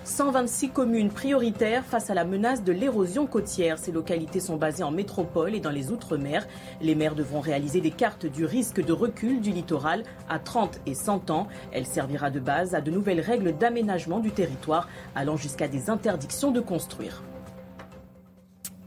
126 0.05 0.69
communes 0.69 1.09
prioritaires 1.09 1.83
face 1.83 2.11
à 2.11 2.15
la 2.15 2.27
menace 2.27 2.63
de 2.63 2.73
l'érosion 2.73 3.27
côtière. 3.27 3.79
Ces 3.79 3.91
localités 3.91 4.39
sont 4.39 4.57
basées 4.57 4.83
en 4.83 4.91
métropole 4.91 5.55
et 5.55 5.61
dans 5.61 5.71
les 5.71 5.91
Outre-mer. 5.91 6.47
Les 6.83 6.95
maires 6.95 7.15
devront 7.15 7.41
réaliser 7.41 7.81
des 7.81 7.91
cartes 7.91 8.27
du 8.27 8.45
risque 8.45 8.85
de 8.85 8.93
recul 8.93 9.41
du 9.41 9.51
littoral 9.51 10.03
à 10.29 10.39
30 10.39 10.79
et 10.85 10.95
100 10.95 11.31
ans. 11.31 11.49
Elle 11.73 11.87
servira 11.87 12.29
de 12.31 12.39
base 12.39 12.75
à 12.75 12.83
de 12.83 12.91
nouvelles 12.91 13.21
règles 13.21 13.57
d'aménagement 13.57 14.21
du 14.21 14.31
territoire 14.31 14.89
allant 15.15 15.39
jusqu'à 15.39 15.69
des 15.69 15.89
interdictions 15.89 16.51
de 16.51 16.61
construire. 16.61 17.23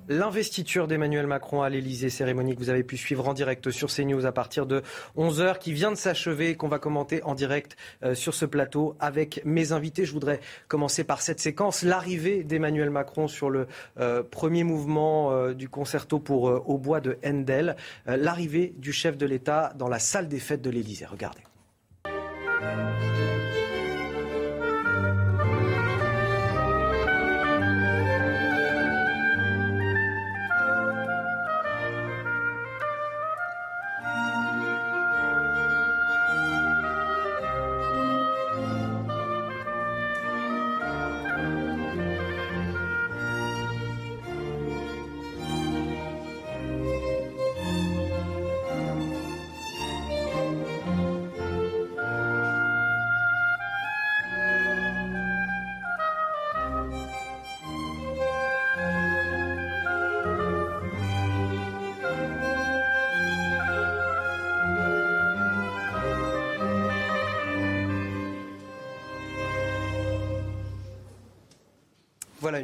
L'investiture 0.10 0.88
d'Emmanuel 0.88 1.28
Macron 1.28 1.62
à 1.64 1.70
l'Elysée, 1.70 2.10
cérémonie 2.10 2.56
que 2.56 2.60
vous 2.60 2.70
avez 2.70 2.84
pu 2.84 2.96
suivre 2.96 3.28
en 3.28 3.34
direct 3.34 3.72
sur 3.72 3.90
CNews 3.90 4.26
à 4.26 4.32
partir 4.32 4.66
de 4.66 4.82
11h, 5.18 5.60
qui 5.60 5.74
vient 5.74 5.92
de 5.92 5.98
s'achever, 5.98 6.56
qu'on 6.56 6.70
va 6.70 6.80
commenter 6.80 7.22
en 7.24 7.36
direct 7.36 7.76
euh, 8.04 8.16
sur 8.16 8.34
ce 8.34 8.46
plateau 8.46 8.96
avec 9.02 9.42
mes 9.44 9.74
invités. 9.74 10.06
Je 10.06 10.14
voudrais 10.14 10.40
commencer 10.70 11.04
par 11.04 11.22
cette 11.22 11.42
séquence, 11.42 11.84
l'arrivée 11.84 12.46
d'Emmanuel 12.46 12.90
Macron 12.90 13.28
sur 13.28 13.50
le 13.50 13.68
euh, 14.00 14.24
premier 14.24 14.64
mouvement 14.64 15.32
euh, 15.34 15.54
du 15.54 15.68
concerto 15.68 16.20
pour 16.20 16.44
Au 16.44 16.78
bois 16.78 17.02
de 17.02 17.18
Handel, 17.26 17.76
l'arrivée 18.06 18.74
du 18.78 18.94
chef 18.94 19.18
de 19.18 19.26
l'État 19.26 19.74
dans 19.76 19.90
la 19.90 20.00
salle 20.00 20.30
des 20.30 20.40
fêtes 20.40 20.62
de 20.62 20.70
l'Elysée. 20.70 21.06
Regardez. 21.06 21.42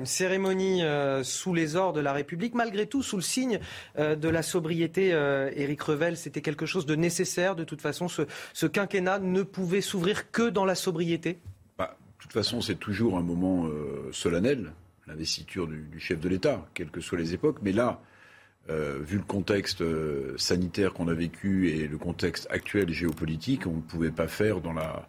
Une 0.03 0.07
cérémonie 0.07 0.83
euh, 0.83 1.23
sous 1.23 1.53
les 1.53 1.77
ors 1.77 1.93
de 1.93 2.01
la 2.01 2.11
République, 2.11 2.55
malgré 2.55 2.87
tout 2.87 3.01
sous 3.01 3.15
le 3.15 3.21
signe 3.21 3.61
euh, 3.97 4.17
de 4.17 4.27
la 4.27 4.43
sobriété. 4.43 5.11
Éric 5.55 5.81
Revel, 5.81 6.17
c'était 6.17 6.41
quelque 6.41 6.65
chose 6.65 6.85
de 6.85 6.95
nécessaire. 6.95 7.55
De 7.55 7.63
toute 7.63 7.81
façon, 7.81 8.09
ce, 8.09 8.65
quinquennat 8.65 9.19
ne 9.19 9.43
pouvait 9.43 9.79
s'ouvrir 9.79 10.29
que 10.29 10.49
dans 10.49 10.65
la 10.65 10.75
sobriété 10.75 11.39
bah, 11.77 11.95
De 12.17 12.21
toute 12.21 12.33
façon, 12.33 12.59
c'est 12.59 12.75
toujours 12.75 13.17
un 13.17 13.21
moment 13.21 13.69
solennel, 14.11 14.73
l'investiture 15.07 15.67
du, 15.67 15.99
chef 15.99 16.19
de 16.19 16.27
l'État, 16.27 16.67
quelles 16.73 16.91
que 16.91 16.99
soient 16.99 17.17
les 17.17 17.33
époques. 17.33 17.59
Mais 17.61 17.71
là, 17.71 18.01
vu 18.67 19.17
le 19.17 19.23
contexte 19.23 19.83
sanitaire 20.37 20.91
qu'on 20.91 21.07
a 21.07 21.13
vécu 21.13 21.69
et 21.69 21.87
le 21.87 21.97
contexte 21.97 22.45
actuel 22.49 22.91
géopolitique, 22.91 23.67
on 23.67 23.77
ne 23.77 23.81
pouvait 23.81 24.11
pas 24.11 24.27
faire 24.27 24.59
dans 24.59 24.73
la 24.73 25.07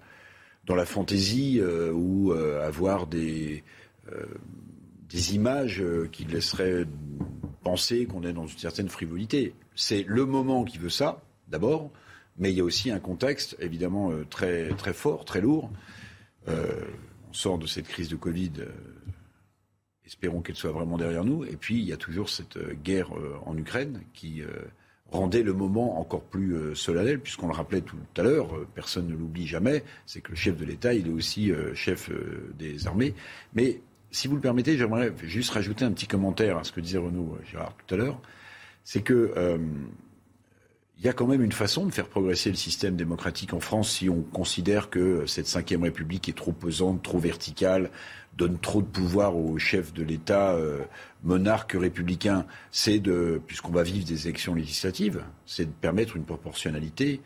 dans 0.66 0.74
la 0.74 0.86
fantaisie 0.86 1.60
euh, 1.60 1.92
ou 1.92 2.32
euh, 2.32 2.66
avoir 2.66 3.06
des, 3.06 3.62
euh, 4.12 4.24
des 5.14 5.34
images 5.34 5.82
qui 6.12 6.24
laisseraient 6.24 6.84
penser 7.62 8.06
qu'on 8.06 8.24
est 8.24 8.32
dans 8.32 8.46
une 8.46 8.58
certaine 8.58 8.88
frivolité. 8.88 9.54
C'est 9.76 10.04
le 10.06 10.26
moment 10.26 10.64
qui 10.64 10.78
veut 10.78 10.90
ça, 10.90 11.22
d'abord, 11.48 11.90
mais 12.36 12.50
il 12.50 12.56
y 12.56 12.60
a 12.60 12.64
aussi 12.64 12.90
un 12.90 12.98
contexte 12.98 13.56
évidemment 13.60 14.10
très, 14.28 14.70
très 14.74 14.92
fort, 14.92 15.24
très 15.24 15.40
lourd. 15.40 15.70
on 16.48 17.32
sort 17.32 17.58
de 17.58 17.66
cette 17.66 17.86
crise 17.86 18.08
de 18.08 18.16
Covid 18.16 18.52
espérons 20.04 20.42
qu'elle 20.42 20.56
soit 20.56 20.72
vraiment 20.72 20.98
derrière 20.98 21.24
nous. 21.24 21.44
Et 21.44 21.56
puis, 21.56 21.78
il 21.78 21.84
y 21.84 21.92
a 21.92 21.96
toujours 21.96 22.28
cette 22.28 22.58
guerre 22.82 23.10
en 23.46 23.56
Ukraine 23.56 24.02
qui 24.12 24.42
rendait 25.14 25.42
le 25.42 25.52
moment 25.52 26.00
encore 26.00 26.22
plus 26.22 26.54
euh, 26.54 26.74
solennel, 26.74 27.20
puisqu'on 27.20 27.46
le 27.46 27.54
rappelait 27.54 27.80
tout 27.80 27.96
à 28.16 28.22
l'heure, 28.22 28.54
euh, 28.56 28.66
personne 28.74 29.06
ne 29.06 29.14
l'oublie 29.14 29.46
jamais, 29.46 29.84
c'est 30.06 30.20
que 30.20 30.30
le 30.30 30.36
chef 30.36 30.56
de 30.56 30.64
l'État, 30.64 30.94
il 30.94 31.06
est 31.06 31.12
aussi 31.12 31.52
euh, 31.52 31.74
chef 31.74 32.10
des 32.58 32.86
armées. 32.86 33.14
Mais 33.54 33.80
si 34.14 34.28
vous 34.28 34.36
le 34.36 34.40
permettez, 34.40 34.78
j'aimerais 34.78 35.12
juste 35.24 35.50
rajouter 35.50 35.84
un 35.84 35.92
petit 35.92 36.06
commentaire 36.06 36.58
à 36.58 36.64
ce 36.64 36.72
que 36.72 36.80
disait 36.80 36.98
Renaud 36.98 37.36
Gérard 37.50 37.74
tout 37.86 37.94
à 37.94 37.98
l'heure. 37.98 38.20
C'est 38.84 39.02
que 39.02 39.58
il 40.98 41.04
y 41.04 41.08
a 41.08 41.12
quand 41.12 41.26
même 41.26 41.42
une 41.42 41.52
façon 41.52 41.86
de 41.86 41.90
faire 41.90 42.08
progresser 42.08 42.50
le 42.50 42.56
système 42.56 42.96
démocratique 42.96 43.52
en 43.52 43.60
France 43.60 43.90
si 43.90 44.08
on 44.08 44.22
considère 44.22 44.90
que 44.90 45.26
cette 45.26 45.46
cinquième 45.46 45.82
République 45.82 46.28
est 46.28 46.36
trop 46.36 46.52
pesante, 46.52 47.02
trop 47.02 47.18
verticale, 47.18 47.90
donne 48.36 48.58
trop 48.58 48.80
de 48.80 48.86
pouvoir 48.86 49.36
au 49.36 49.58
chef 49.58 49.92
de 49.92 50.02
l'État 50.02 50.52
euh, 50.52 50.80
monarque 51.22 51.72
républicain. 51.72 52.46
C'est 52.70 53.00
de, 53.00 53.40
puisqu'on 53.46 53.72
va 53.72 53.82
vivre 53.82 54.06
des 54.06 54.28
élections 54.28 54.54
législatives, 54.54 55.24
c'est 55.46 55.66
de 55.66 55.72
permettre 55.72 56.16
une 56.16 56.24
proportionnalité 56.24 57.20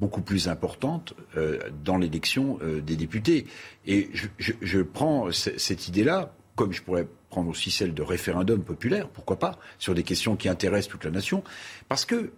beaucoup 0.00 0.22
plus 0.22 0.48
importante 0.48 1.14
euh, 1.36 1.58
dans 1.84 1.96
l'élection 1.96 2.58
euh, 2.62 2.80
des 2.80 2.96
députés. 2.96 3.46
Et 3.86 4.10
je, 4.38 4.82
prends 4.82 5.30
cette 5.30 5.88
idée-là, 5.88 6.34
comme 6.56 6.72
je 6.72 6.82
pourrais 6.82 7.06
prendre 7.30 7.50
aussi 7.50 7.70
celle 7.70 7.94
de 7.94 8.02
référendum 8.02 8.62
populaire, 8.62 9.08
pourquoi 9.08 9.38
pas, 9.38 9.58
sur 9.78 9.94
des 9.94 10.02
questions 10.02 10.36
qui 10.36 10.48
intéressent 10.48 10.90
toute 10.90 11.04
la 11.04 11.10
nation, 11.10 11.42
parce 11.88 12.04
que 12.04 12.32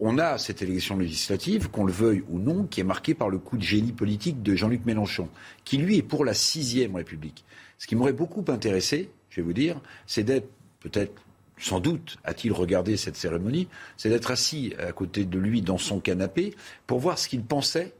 on 0.00 0.18
a 0.18 0.38
cette 0.38 0.60
élection 0.60 0.98
législative, 0.98 1.70
qu'on 1.70 1.84
le 1.84 1.92
veuille 1.92 2.24
ou 2.28 2.38
non, 2.38 2.64
qui 2.64 2.80
est 2.80 2.84
marquée 2.84 3.14
par 3.14 3.30
le 3.30 3.38
coup 3.38 3.56
de 3.56 3.62
génie 3.62 3.92
politique 3.92 4.42
de 4.42 4.54
Jean-Luc 4.54 4.84
Mélenchon, 4.84 5.28
qui 5.64 5.78
lui 5.78 5.98
est 5.98 6.02
pour 6.02 6.24
la 6.24 6.34
sixième 6.34 6.96
République. 6.96 7.44
Ce 7.78 7.86
qui 7.86 7.96
m'aurait 7.96 8.12
beaucoup 8.12 8.44
intéressé, 8.48 9.10
je 9.30 9.36
vais 9.36 9.46
vous 9.46 9.52
dire, 9.52 9.80
c'est 10.06 10.24
d'être 10.24 10.48
peut-être 10.80 11.23
sans 11.58 11.80
doute 11.80 12.18
a-t-il 12.24 12.52
regardé 12.52 12.96
cette 12.96 13.16
cérémonie, 13.16 13.68
c'est 13.96 14.08
d'être 14.08 14.30
assis 14.30 14.74
à 14.78 14.92
côté 14.92 15.24
de 15.24 15.38
lui 15.38 15.62
dans 15.62 15.78
son 15.78 16.00
canapé 16.00 16.54
pour 16.86 16.98
voir 16.98 17.18
ce 17.18 17.28
qu'il 17.28 17.42
pensait 17.42 17.92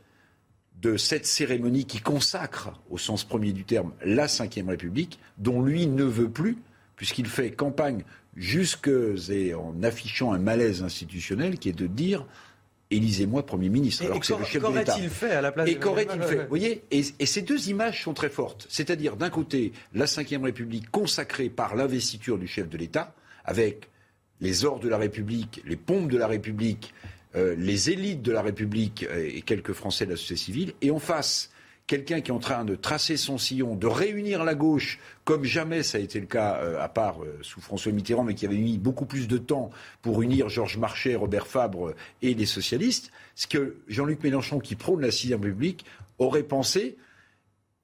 de 0.83 0.97
cette 0.97 1.25
cérémonie 1.25 1.87
qui 1.87 2.01
consacre, 2.01 2.73
au 2.91 2.99
sens 2.99 3.25
premier 3.25 3.53
du 3.53 3.65
terme, 3.65 3.93
la 4.05 4.27
Ve 4.27 4.69
République, 4.69 5.19
dont 5.39 5.63
lui 5.63 5.87
ne 5.87 6.05
veut 6.05 6.29
plus, 6.29 6.59
puisqu'il 6.97 7.27
fait 7.27 7.53
campagne 7.53 8.05
jusque 8.37 8.91
et 9.31 9.55
en 9.55 9.83
affichant 9.83 10.33
un 10.33 10.39
malaise 10.39 10.83
institutionnel 10.83 11.59
qui 11.59 11.69
est 11.69 11.79
de 11.79 11.87
dire 11.87 12.27
élisez-moi 12.91 13.47
Premier 13.47 13.69
ministre. 13.69 14.03
Et, 14.03 14.07
alors 14.07 14.21
que 14.21 14.27
c'est 14.27 14.39
le 14.39 14.45
chef 14.45 14.63
de 14.63 14.69
l'État. 14.69 14.93
Qu'aurait-il 14.93 15.11
fait 15.11 15.31
à 15.31 15.41
la 15.41 15.53
place 15.53 15.69
Et 15.69 15.77
qu'aurait-il 15.77 16.23
fait 16.23 16.43
Vous 16.43 16.49
voyez 16.49 16.85
et, 16.91 17.03
et, 17.19 17.27
ces 17.27 17.43
deux 17.43 17.69
images 17.69 18.05
sont 18.05 18.15
très 18.15 18.29
fortes. 18.29 18.67
C'est-à-dire, 18.69 19.17
d'un 19.17 19.31
côté, 19.31 19.73
la 19.95 20.05
Ve 20.05 20.43
République 20.43 20.91
consacrée 20.91 21.49
par 21.49 21.77
l'investiture 21.77 22.39
du 22.39 22.47
chef 22.47 22.69
de 22.69 22.77
l'État, 22.77 23.15
avec 23.45 23.89
les 24.41 24.65
ors 24.65 24.81
de 24.81 24.89
la 24.89 24.99
République, 24.99 25.63
les 25.65 25.77
pompes 25.77 26.11
de 26.11 26.19
la 26.19 26.27
République, 26.27 26.93
euh, 27.37 27.55
les 27.57 27.91
élites 27.91 28.23
de 28.23 28.33
la 28.33 28.43
République 28.43 29.07
euh, 29.11 29.29
et 29.33 29.43
quelques 29.43 29.73
Français 29.73 30.07
de 30.07 30.11
la 30.11 30.17
société 30.17 30.37
civile, 30.37 30.73
et 30.83 30.91
en 30.91 30.99
face, 30.99 31.51
quelqu'un 31.87 32.21
qui 32.21 32.31
est 32.31 32.35
en 32.35 32.39
train 32.39 32.65
de 32.65 32.77
tracer 32.77 33.17
son 33.17 33.39
sillon, 33.39 33.75
de 33.75 33.87
réunir 33.87 34.45
la 34.45 34.55
gauche, 34.55 35.01
comme 35.25 35.45
jamais 35.45 35.83
ça 35.83 35.99
a 35.99 36.01
été 36.01 36.21
le 36.21 36.27
cas, 36.27 36.61
euh, 36.63 36.81
à 36.81 36.89
part 36.89 37.17
sous 37.43 37.61
François 37.61 37.93
Mitterrand, 37.93 38.25
mais 38.25 38.35
qui 38.35 38.47
avait 38.47 38.57
mis 38.57 38.79
beaucoup 38.79 39.05
plus 39.05 39.29
de 39.29 39.39
temps 39.39 39.71
pour 40.01 40.23
unir 40.23 40.49
Georges 40.49 40.79
Marchais, 40.79 41.15
Robert 41.15 41.47
Fabre 41.47 41.95
et 42.23 42.35
les 42.35 42.47
socialistes, 42.47 43.11
ce 43.35 43.47
que 43.47 43.79
Jean-Luc 43.89 44.23
Mélenchon, 44.23 44.61
qui 44.61 44.77
prône 44.77 45.01
la 45.01 45.11
sixième 45.11 45.43
République, 45.43 45.85
aurait 46.19 46.45
pensé, 46.45 46.97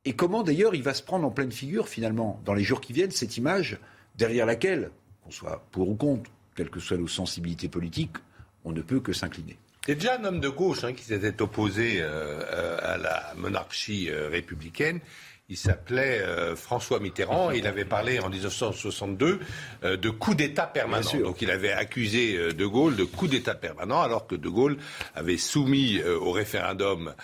et 0.05 0.12
comment 0.12 0.43
d'ailleurs 0.43 0.74
il 0.74 0.82
va 0.82 0.95
se 0.95 1.03
prendre 1.03 1.27
en 1.27 1.31
pleine 1.31 1.53
figure, 1.53 1.89
finalement, 1.89 2.41
dans 2.45 2.55
les 2.55 2.62
jours 2.62 2.81
qui 2.81 2.93
viennent, 2.93 3.11
cette 3.11 3.37
image 3.37 3.78
derrière 4.16 4.47
laquelle, 4.47 4.91
qu'on 5.31 5.36
soit 5.36 5.62
pour 5.70 5.89
ou 5.89 5.94
contre, 5.94 6.31
quelles 6.57 6.70
que 6.70 6.81
soient 6.81 6.97
nos 6.97 7.09
sensibilités 7.09 7.69
politiques, 7.69 8.16
on 8.65 8.73
ne 8.73 8.82
peut 8.82 9.01
que 9.01 9.12
s'incliner. 9.12 9.57
C'est 9.86 9.94
déjà 9.94 10.19
un 10.19 10.24
homme 10.24 10.40
de 10.40 10.48
gauche 10.48 10.85
hein, 10.85 10.93
qui 10.93 11.05
s'était 11.05 11.40
opposé 11.40 12.01
euh, 12.01 12.43
euh, 12.52 12.78
à 12.82 12.98
la 12.98 13.32
monarchie 13.36 14.11
euh, 14.11 14.28
républicaine. 14.28 15.01
Il 15.48 15.57
s'appelait 15.57 16.24
François 16.55 17.01
Mitterrand. 17.01 17.51
il 17.51 17.66
avait 17.66 17.85
parlé 17.85 18.20
en 18.20 18.28
1962 18.28 19.40
de 19.82 20.11
coup 20.11 20.36
d'État 20.36 20.69
permanent. 20.69 21.11
Donc 21.24 21.43
il 21.43 21.51
avait 21.51 21.73
accusé 21.73 22.52
De 22.52 22.66
Gaulle 22.66 22.94
de 22.94 23.02
coup 23.02 23.27
d'État 23.27 23.57
permanent, 23.57 24.01
alors 24.01 24.28
que 24.28 24.36
De 24.36 24.48
Gaulle 24.48 24.77
avait 25.16 25.39
soumis 25.39 26.01
au 26.05 26.31
référendum 26.31 27.15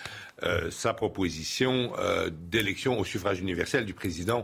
sa 0.71 0.93
proposition 0.93 1.93
d'élection 2.51 2.99
au 2.99 3.05
suffrage 3.05 3.39
universel 3.39 3.85
du 3.85 3.93
président 3.93 4.43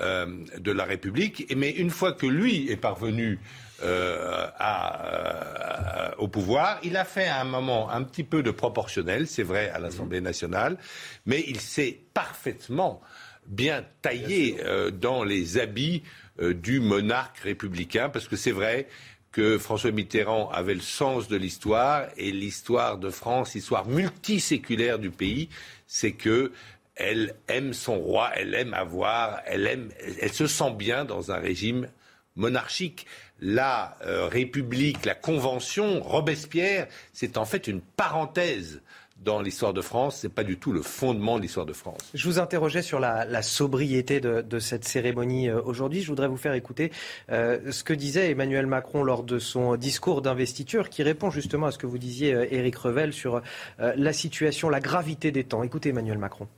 de 0.00 0.72
la 0.72 0.84
République. 0.84 1.52
Mais 1.56 1.70
une 1.70 1.90
fois 1.90 2.12
que 2.12 2.26
lui 2.26 2.70
est 2.70 2.76
parvenu 2.76 3.38
euh, 3.82 4.46
à, 4.58 5.06
euh, 5.06 6.10
au 6.18 6.28
pouvoir. 6.28 6.78
Il 6.82 6.98
a 6.98 7.06
fait 7.06 7.28
à 7.28 7.40
un 7.40 7.44
moment 7.44 7.88
un 7.88 8.02
petit 8.02 8.24
peu 8.24 8.42
de 8.42 8.50
proportionnel, 8.50 9.26
c'est 9.26 9.42
vrai, 9.42 9.70
à 9.70 9.78
l'Assemblée 9.78 10.20
nationale, 10.20 10.76
mais 11.24 11.42
il 11.48 11.58
s'est 11.60 11.98
parfaitement 12.12 13.00
bien 13.46 13.82
taillé 14.02 14.58
euh, 14.62 14.90
dans 14.90 15.24
les 15.24 15.56
habits 15.56 16.02
du 16.38 16.80
monarque 16.80 17.38
républicain, 17.38 18.10
parce 18.10 18.28
que 18.28 18.36
c'est 18.36 18.50
vrai 18.50 18.86
que 19.32 19.56
François 19.56 19.92
Mitterrand 19.92 20.50
avait 20.50 20.74
le 20.74 20.80
sens 20.80 21.28
de 21.28 21.36
l'histoire 21.36 22.04
et 22.18 22.32
l'histoire 22.32 22.98
de 22.98 23.08
France, 23.08 23.54
l'histoire 23.54 23.86
multiséculaire 23.86 24.98
du 24.98 25.10
pays, 25.10 25.48
c'est 25.86 26.12
que 26.12 26.52
elle 27.00 27.34
aime 27.48 27.72
son 27.72 27.98
roi, 27.98 28.30
elle 28.36 28.54
aime 28.54 28.74
avoir, 28.74 29.40
elle 29.46 29.66
aime, 29.66 29.88
elle 30.20 30.32
se 30.32 30.46
sent 30.46 30.72
bien 30.72 31.04
dans 31.04 31.32
un 31.32 31.38
régime 31.38 31.88
monarchique 32.36 33.06
la 33.40 33.96
euh, 34.04 34.26
République, 34.26 35.04
la 35.06 35.14
Convention, 35.14 36.00
Robespierre, 36.00 36.88
c'est 37.12 37.36
en 37.38 37.44
fait 37.44 37.68
une 37.68 37.80
parenthèse 37.80 38.82
dans 39.22 39.42
l'histoire 39.42 39.74
de 39.74 39.82
France, 39.82 40.20
ce 40.20 40.26
n'est 40.26 40.32
pas 40.32 40.44
du 40.44 40.56
tout 40.56 40.72
le 40.72 40.80
fondement 40.80 41.36
de 41.36 41.42
l'histoire 41.42 41.66
de 41.66 41.74
France. 41.74 41.98
Je 42.14 42.26
vous 42.26 42.38
interrogeais 42.38 42.80
sur 42.80 43.00
la, 43.00 43.42
sobriété 43.42 44.18
de, 44.18 44.58
cette 44.58 44.86
cérémonie 44.86 45.50
euh, 45.50 45.60
aujourd'hui. 45.62 46.00
Je 46.00 46.08
voudrais 46.08 46.28
vous 46.28 46.38
faire 46.38 46.54
écouter 46.54 46.90
euh, 47.30 47.70
ce 47.70 47.84
que 47.84 47.92
disait 47.92 48.30
Emmanuel 48.30 48.66
Macron 48.66 49.02
lors 49.02 49.22
de 49.22 49.38
son 49.38 49.76
discours 49.76 50.22
d'investiture, 50.22 50.88
qui 50.88 51.02
répond 51.02 51.30
justement 51.30 51.66
à 51.66 51.70
ce 51.70 51.78
que 51.78 51.86
vous 51.86 51.98
disiez, 51.98 52.30
Éric 52.50 52.76
Revel, 52.76 53.12
sur 53.12 53.42
la 53.78 54.12
situation, 54.14 54.70
la 54.70 54.80
gravité 54.80 55.32
des 55.32 55.44
temps. 55.44 55.62
Écoutez 55.62 55.90
Emmanuel 55.90 56.18
Macron. 56.18 56.48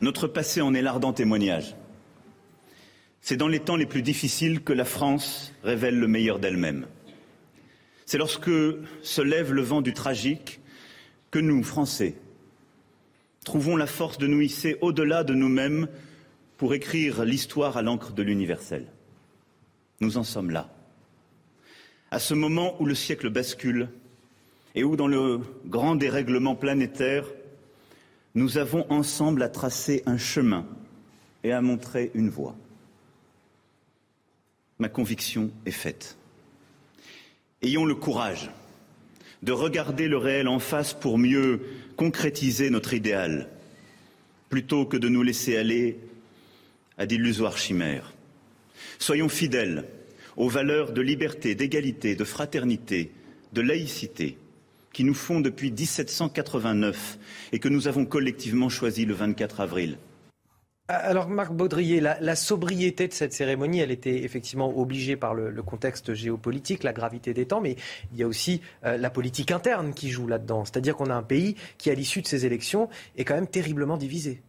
Notre 0.00 0.28
passé 0.28 0.60
en 0.60 0.74
est 0.74 0.82
l'ardent 0.82 1.12
témoignage. 1.12 1.74
C'est 3.20 3.36
dans 3.36 3.48
les 3.48 3.60
temps 3.60 3.76
les 3.76 3.86
plus 3.86 4.02
difficiles 4.02 4.62
que 4.62 4.72
la 4.72 4.84
France 4.84 5.52
révèle 5.64 5.98
le 5.98 6.06
meilleur 6.06 6.38
d'elle-même. 6.38 6.86
C'est 8.06 8.18
lorsque 8.18 8.50
se 9.02 9.20
lève 9.20 9.52
le 9.52 9.62
vent 9.62 9.82
du 9.82 9.92
tragique 9.92 10.60
que 11.30 11.38
nous, 11.38 11.62
Français, 11.62 12.14
trouvons 13.44 13.76
la 13.76 13.86
force 13.86 14.18
de 14.18 14.26
nous 14.26 14.40
hisser 14.40 14.78
au-delà 14.80 15.24
de 15.24 15.34
nous-mêmes 15.34 15.88
pour 16.56 16.74
écrire 16.74 17.24
l'histoire 17.24 17.76
à 17.76 17.82
l'encre 17.82 18.12
de 18.12 18.22
l'universel. 18.22 18.86
Nous 20.00 20.16
en 20.16 20.24
sommes 20.24 20.50
là. 20.50 20.72
À 22.10 22.18
ce 22.18 22.34
moment 22.34 22.80
où 22.80 22.86
le 22.86 22.94
siècle 22.94 23.30
bascule 23.30 23.88
et 24.74 24.84
où, 24.84 24.96
dans 24.96 25.08
le 25.08 25.40
grand 25.66 25.96
dérèglement 25.96 26.54
planétaire, 26.54 27.24
nous 28.38 28.56
avons 28.56 28.86
ensemble 28.90 29.42
à 29.42 29.48
tracer 29.48 30.02
un 30.06 30.16
chemin 30.16 30.64
et 31.44 31.52
à 31.52 31.60
montrer 31.60 32.10
une 32.14 32.30
voie 32.30 32.56
ma 34.78 34.88
conviction 34.88 35.50
est 35.66 35.72
faite. 35.72 36.16
Ayons 37.62 37.84
le 37.84 37.94
courage 37.94 38.50
de 39.42 39.52
regarder 39.52 40.08
le 40.08 40.16
réel 40.16 40.48
en 40.48 40.58
face 40.58 40.94
pour 40.94 41.18
mieux 41.18 41.62
concrétiser 41.96 42.70
notre 42.70 42.94
idéal, 42.94 43.48
plutôt 44.48 44.86
que 44.86 44.96
de 44.96 45.08
nous 45.08 45.22
laisser 45.22 45.56
aller 45.56 45.98
à 46.96 47.06
d'illusoires 47.06 47.58
chimères. 47.58 48.14
Soyons 48.98 49.28
fidèles 49.28 49.84
aux 50.36 50.48
valeurs 50.48 50.92
de 50.92 51.00
liberté, 51.00 51.54
d'égalité, 51.54 52.14
de 52.14 52.24
fraternité, 52.24 53.10
de 53.52 53.60
laïcité 53.60 54.38
qui 54.98 55.04
nous 55.04 55.14
font 55.14 55.38
depuis 55.38 55.70
1789 55.70 57.18
et 57.52 57.60
que 57.60 57.68
nous 57.68 57.86
avons 57.86 58.04
collectivement 58.04 58.68
choisi 58.68 59.04
le 59.04 59.14
24 59.14 59.60
avril. 59.60 59.96
Alors 60.88 61.28
Marc 61.28 61.52
Baudrier, 61.52 62.00
la, 62.00 62.34
sobriété 62.34 63.06
de 63.06 63.12
cette 63.12 63.32
cérémonie, 63.32 63.78
elle 63.78 63.92
était 63.92 64.24
effectivement 64.24 64.76
obligée 64.76 65.14
par 65.14 65.34
le, 65.34 65.62
contexte 65.62 66.14
géopolitique, 66.14 66.82
la 66.82 66.92
gravité 66.92 67.32
des 67.32 67.46
temps, 67.46 67.60
mais 67.60 67.76
il 68.12 68.18
y 68.18 68.24
a 68.24 68.26
aussi 68.26 68.60
euh, 68.84 68.96
la 68.96 69.08
politique 69.08 69.52
interne 69.52 69.94
qui 69.94 70.10
joue 70.10 70.26
là-dedans. 70.26 70.64
C'est-à-dire 70.64 70.96
qu'on 70.96 71.10
a 71.10 71.14
un 71.14 71.22
pays 71.22 71.54
qui, 71.76 71.90
à 71.90 71.94
l'issue 71.94 72.20
de 72.20 72.26
ces 72.26 72.44
élections, 72.44 72.88
est 73.16 73.24
quand 73.24 73.36
même 73.36 73.46
terriblement 73.46 73.98
divisé. 73.98 74.42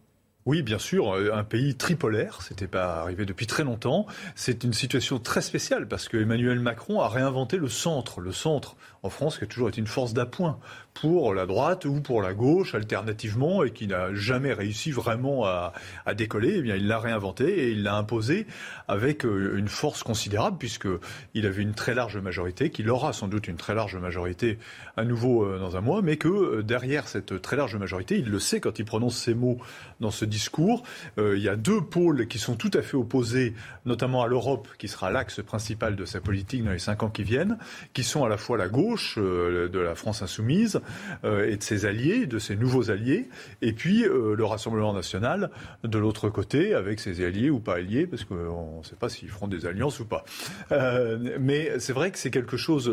Oui, 0.46 0.62
bien 0.62 0.78
sûr, 0.78 1.14
euh, 1.14 1.32
un 1.34 1.44
pays 1.44 1.74
tripolaire, 1.74 2.40
c'était 2.40 2.66
pas 2.66 3.02
arrivé 3.02 3.26
depuis 3.26 3.46
très 3.46 3.62
longtemps. 3.62 4.06
C'est 4.34 4.64
une 4.64 4.72
situation 4.72 5.18
très 5.18 5.42
spéciale 5.42 5.86
parce 5.86 6.08
que 6.08 6.16
Emmanuel 6.16 6.60
Macron 6.60 7.00
a 7.00 7.08
réinventé 7.08 7.58
le 7.58 7.68
centre, 7.68 8.20
le 8.20 8.32
centre 8.32 8.74
en 9.02 9.10
France 9.10 9.38
qui 9.38 9.44
a 9.44 9.46
toujours 9.46 9.68
été 9.68 9.80
une 9.80 9.86
force 9.86 10.12
d'appoint 10.12 10.58
pour 10.94 11.32
la 11.34 11.46
droite 11.46 11.84
ou 11.84 12.00
pour 12.00 12.20
la 12.20 12.34
gauche 12.34 12.74
alternativement 12.74 13.62
et 13.64 13.70
qui 13.70 13.86
n'a 13.86 14.12
jamais 14.14 14.52
réussi 14.52 14.90
vraiment 14.90 15.46
à, 15.46 15.72
décoller, 16.14 16.56
eh 16.56 16.62
bien 16.62 16.76
il 16.76 16.88
l'a 16.88 16.98
réinventé 16.98 17.44
et 17.44 17.70
il 17.70 17.84
l'a 17.84 17.96
imposé 17.96 18.46
avec 18.88 19.24
euh, 19.24 19.56
une 19.56 19.68
force 19.68 20.02
considérable 20.02 20.58
puisque 20.58 20.88
il 21.34 21.46
avait 21.46 21.62
une 21.62 21.74
très 21.74 21.94
large 21.94 22.18
majorité, 22.18 22.70
qu'il 22.70 22.90
aura 22.90 23.12
sans 23.12 23.28
doute 23.28 23.48
une 23.48 23.56
très 23.56 23.74
large 23.74 23.96
majorité 23.96 24.58
à 24.96 25.04
nouveau 25.04 25.44
euh, 25.44 25.58
dans 25.58 25.76
un 25.76 25.80
mois, 25.80 26.02
mais 26.02 26.16
que 26.16 26.28
euh, 26.28 26.62
derrière 26.62 27.08
cette 27.08 27.40
très 27.40 27.56
large 27.56 27.76
majorité, 27.76 28.18
il 28.18 28.28
le 28.28 28.40
sait 28.40 28.60
quand 28.60 28.78
il 28.78 28.84
prononce 28.84 29.16
ces 29.16 29.34
mots 29.34 29.58
dans 30.00 30.10
ce 30.10 30.24
discours, 30.24 30.82
il 31.18 31.38
y 31.38 31.48
a 31.48 31.56
deux 31.56 31.82
pôles 31.82 32.26
qui 32.26 32.38
sont 32.38 32.56
tout 32.56 32.70
à 32.72 32.80
fait 32.80 32.96
opposés, 32.96 33.54
notamment 33.84 34.22
à 34.22 34.28
l'Europe 34.28 34.68
qui 34.78 34.88
sera 34.88 35.10
l'axe 35.10 35.42
principal 35.42 35.94
de 35.94 36.04
sa 36.04 36.20
politique 36.20 36.64
dans 36.64 36.70
les 36.70 36.78
cinq 36.78 37.02
ans 37.02 37.10
qui 37.10 37.22
viennent, 37.22 37.58
qui 37.92 38.02
sont 38.02 38.24
à 38.24 38.28
la 38.28 38.38
fois 38.38 38.56
la 38.56 38.68
gauche 38.68 38.89
de 38.96 39.78
la 39.78 39.94
France 39.94 40.22
insoumise 40.22 40.80
euh, 41.24 41.50
et 41.50 41.56
de 41.56 41.62
ses 41.62 41.86
alliés, 41.86 42.26
de 42.26 42.38
ses 42.38 42.56
nouveaux 42.56 42.90
alliés, 42.90 43.28
et 43.62 43.72
puis 43.72 44.04
euh, 44.04 44.34
le 44.34 44.44
Rassemblement 44.44 44.92
national 44.92 45.50
de 45.84 45.98
l'autre 45.98 46.28
côté, 46.28 46.74
avec 46.74 47.00
ses 47.00 47.24
alliés 47.24 47.50
ou 47.50 47.60
pas 47.60 47.76
alliés, 47.76 48.06
parce 48.06 48.24
qu'on 48.24 48.78
ne 48.78 48.84
sait 48.84 48.96
pas 48.96 49.08
s'ils 49.08 49.28
feront 49.28 49.48
des 49.48 49.66
alliances 49.66 50.00
ou 50.00 50.04
pas. 50.04 50.24
Euh, 50.72 51.36
mais 51.38 51.78
c'est 51.78 51.92
vrai 51.92 52.10
que 52.10 52.18
c'est 52.18 52.30
quelque 52.30 52.56
chose 52.56 52.90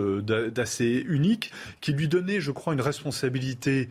d'assez 0.53 1.05
unique 1.07 1.51
qui 1.81 1.93
lui 1.93 2.07
donnait, 2.07 2.39
je 2.39 2.51
crois, 2.51 2.73
une 2.73 2.81
responsabilité 2.81 3.89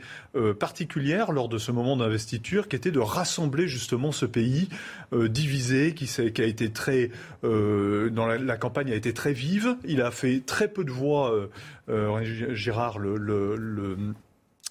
particulière 0.58 1.32
lors 1.32 1.48
de 1.48 1.58
ce 1.58 1.72
moment 1.72 1.96
d'investiture, 1.96 2.68
qui 2.68 2.76
était 2.76 2.90
de 2.90 3.00
rassembler 3.00 3.68
justement 3.68 4.12
ce 4.12 4.26
pays 4.26 4.68
divisé, 5.12 5.94
qui, 5.94 6.08
a 6.20 6.44
été 6.44 6.70
très, 6.70 7.10
dans 7.42 8.26
la, 8.26 8.56
campagne 8.56 8.92
a 8.92 8.94
été 8.94 9.12
très 9.12 9.32
vive. 9.32 9.76
Il 9.84 10.02
a 10.02 10.10
fait 10.10 10.42
très 10.44 10.68
peu 10.68 10.84
de 10.84 10.90
voix, 10.90 11.48
Gérard, 11.88 12.98
le, 12.98 13.16
le 13.16 14.14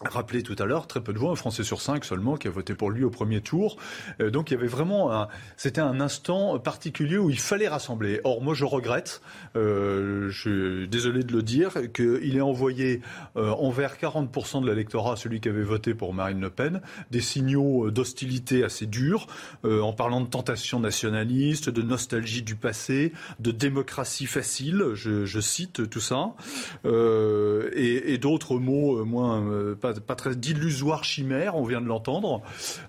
rappelé 0.02 0.44
tout 0.44 0.56
à 0.60 0.66
l'heure, 0.66 0.88
très 0.88 1.02
peu 1.02 1.14
de 1.14 1.20
voix, 1.20 1.32
un 1.32 1.36
Français 1.36 1.64
sur 1.64 1.80
cinq 1.80 2.04
seulement 2.04 2.36
qui 2.36 2.50
a 2.50 2.52
voté 2.52 2.76
pour 2.76 2.92
lui 2.92 3.06
au 3.06 3.10
premier 3.10 3.40
tour. 3.40 3.78
Euh, 4.20 4.30
donc 4.30 4.52
il 4.52 4.56
y 4.56 4.58
avait 4.58 4.68
vraiment 4.68 5.28
c'était 5.56 5.82
un 5.82 6.02
instant 6.02 6.60
particulier 6.60 7.18
où 7.18 7.30
il 7.30 7.40
fallait 7.40 7.70
rassembler. 7.70 8.20
Or 8.26 8.42
moi 8.42 8.54
je 8.54 8.66
regrette, 8.66 9.22
euh, 9.56 10.30
je 10.30 10.40
suis 10.40 10.88
désolé 10.90 11.24
de 11.24 11.32
le 11.32 11.42
dire, 11.42 11.72
qu'il 11.94 12.36
ait 12.36 12.42
envoyé 12.42 13.02
euh, 13.38 13.52
envers 13.52 13.96
40% 13.96 14.62
de 14.62 14.70
l'électorat, 14.70 15.16
celui 15.16 15.40
qui 15.40 15.48
avait 15.48 15.64
voté 15.64 15.94
pour 15.94 16.14
Marine 16.14 16.42
Le 16.42 16.50
Pen, 16.50 16.82
des 17.12 17.22
signaux 17.22 17.90
d'hostilité 17.90 18.64
assez 18.64 18.86
durs, 18.86 19.28
en 19.64 19.94
parlant 19.94 20.22
de 20.22 20.28
tentation 20.28 20.80
nationaliste, 20.80 21.70
de 21.70 21.82
nostalgie 21.82 22.42
du 22.42 22.56
passé, 22.56 23.14
de 23.40 23.52
démocratie 23.52 24.26
facile, 24.26 24.92
je, 24.94 25.40
cite 25.40 25.90
tout 25.90 26.00
ça, 26.00 26.34
et, 26.86 28.14
et 28.14 28.18
d'autres 28.18 28.58
mots 28.58 29.06
moins 29.06 29.76
pas, 29.76 29.94
très 30.16 30.36
d'illusoire 30.36 31.04
chimère, 31.04 31.56
on 31.56 31.64
vient 31.64 31.82
de 31.82 31.88
l'entendre. 31.88 32.42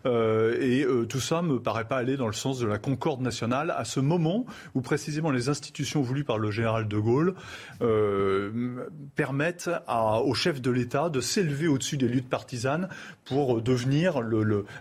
Euh, 0.06 0.56
et 0.60 0.84
euh, 0.84 1.06
tout 1.06 1.20
ça 1.20 1.42
me 1.42 1.60
paraît 1.60 1.86
pas 1.86 1.96
aller 1.96 2.16
dans 2.16 2.26
le 2.26 2.32
sens 2.32 2.58
de 2.58 2.66
la 2.66 2.78
concorde 2.78 3.20
nationale 3.20 3.74
à 3.76 3.84
ce 3.84 4.00
moment 4.00 4.46
où 4.74 4.80
précisément 4.80 5.30
les 5.30 5.48
institutions 5.48 6.02
voulues 6.02 6.24
par 6.24 6.38
le 6.38 6.50
général 6.50 6.88
de 6.88 6.98
Gaulle 6.98 7.34
euh, 7.82 8.86
permettent 9.14 9.70
au 9.88 10.34
chef 10.34 10.60
de 10.60 10.70
l'État 10.70 11.08
de 11.10 11.20
s'élever 11.20 11.68
au-dessus 11.68 11.96
des 11.96 12.08
luttes 12.08 12.28
partisanes 12.28 12.88
pour 13.24 13.60
devenir 13.60 14.20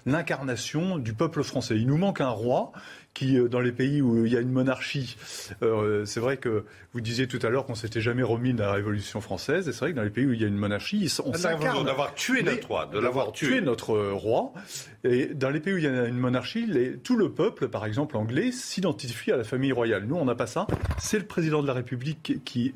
l'incarnation 0.06 0.97
du 0.97 1.14
peuple 1.14 1.43
français. 1.43 1.76
Il 1.77 1.88
nous 1.88 1.97
manque 1.97 2.22
un 2.22 2.30
roi 2.30 2.72
qui, 3.16 3.40
euh, 3.40 3.48
dans 3.48 3.62
les 3.62 3.72
pays 3.72 4.04
où 4.04 4.24
il 4.26 4.32
y 4.32 4.38
a 4.38 4.42
une 4.42 4.52
monarchie, 4.52 5.18
euh, 5.64 6.06
c'est 6.06 6.20
vrai 6.20 6.38
que 6.38 6.66
vous 6.94 7.02
disiez 7.02 7.28
tout 7.28 7.40
à 7.42 7.50
l'heure 7.50 7.66
qu'on 7.66 7.74
s'était 7.74 8.02
jamais 8.02 8.22
remis 8.22 8.54
de 8.54 8.60
la 8.60 8.74
Révolution 8.74 9.22
française, 9.22 9.68
et 9.68 9.72
c'est 9.72 9.80
vrai 9.80 9.92
que 9.92 9.96
dans 9.96 10.04
les 10.04 10.12
pays 10.12 10.26
où 10.28 10.34
il 10.34 10.42
y 10.42 10.44
a 10.44 10.48
une 10.48 10.58
monarchie, 10.58 11.12
on 11.26 11.34
s'incarne. 11.34 11.86
D'avoir 11.86 12.14
tué 12.14 12.44
notre 12.44 12.68
roi, 12.68 12.86
de 12.86 13.00
l'avoir 13.00 13.32
tué. 13.32 13.62
notre 13.62 13.96
euh, 13.96 14.14
roi. 14.14 14.54
Et 15.04 15.28
dans 15.28 15.50
les 15.50 15.60
pays 15.60 15.74
où 15.74 15.78
il 15.78 15.84
y 15.86 15.88
a 15.88 16.06
une 16.06 16.18
monarchie, 16.18 16.68
tout 17.04 17.16
le 17.16 17.32
peuple, 17.32 17.70
par 17.70 17.86
exemple 17.86 18.18
anglais, 18.18 18.52
s'identifie 18.52 19.32
à 19.32 19.38
la 19.38 19.44
famille 19.44 19.72
royale. 19.72 20.06
Nous, 20.06 20.16
on 20.16 20.26
n'a 20.26 20.36
pas 20.36 20.48
ça. 20.48 20.68
C'est 21.00 21.18
le 21.18 21.26
président 21.26 21.62
de 21.62 21.68
la 21.68 21.74
République 21.74 22.44
qui 22.44 22.74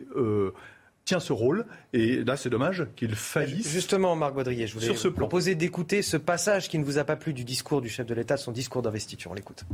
tient 1.03 1.19
ce 1.19 1.33
rôle. 1.33 1.65
Et 1.91 2.23
là, 2.23 2.37
c'est 2.37 2.49
dommage 2.49 2.85
qu'il 2.95 3.15
faillisse. 3.15 3.69
Justement, 3.69 4.15
Marc 4.15 4.35
Baudrier, 4.35 4.67
je 4.67 4.75
voulais 4.75 4.93
vous 4.93 5.11
proposer 5.11 5.55
d'écouter 5.55 6.01
ce 6.01 6.17
passage 6.17 6.69
qui 6.69 6.77
ne 6.77 6.85
vous 6.85 6.97
a 6.97 7.03
pas 7.03 7.15
plu 7.15 7.33
du 7.33 7.43
discours 7.43 7.81
du 7.81 7.89
chef 7.89 8.05
de 8.05 8.13
l'État, 8.13 8.37
son 8.37 8.51
discours 8.51 8.81
d'investiture. 8.81 9.31
On 9.31 9.33
l'écoute. 9.33 9.65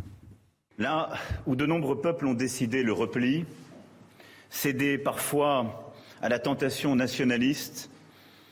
Là 0.78 1.10
où 1.46 1.56
de 1.56 1.66
nombreux 1.66 2.02
peuples 2.02 2.28
ont 2.28 2.34
décidé 2.34 2.84
le 2.84 2.92
repli, 2.92 3.46
cédé 4.50 4.98
parfois 4.98 5.94
à 6.22 6.28
la 6.28 6.40
tentation 6.40 6.96
nationaliste, 6.96 7.90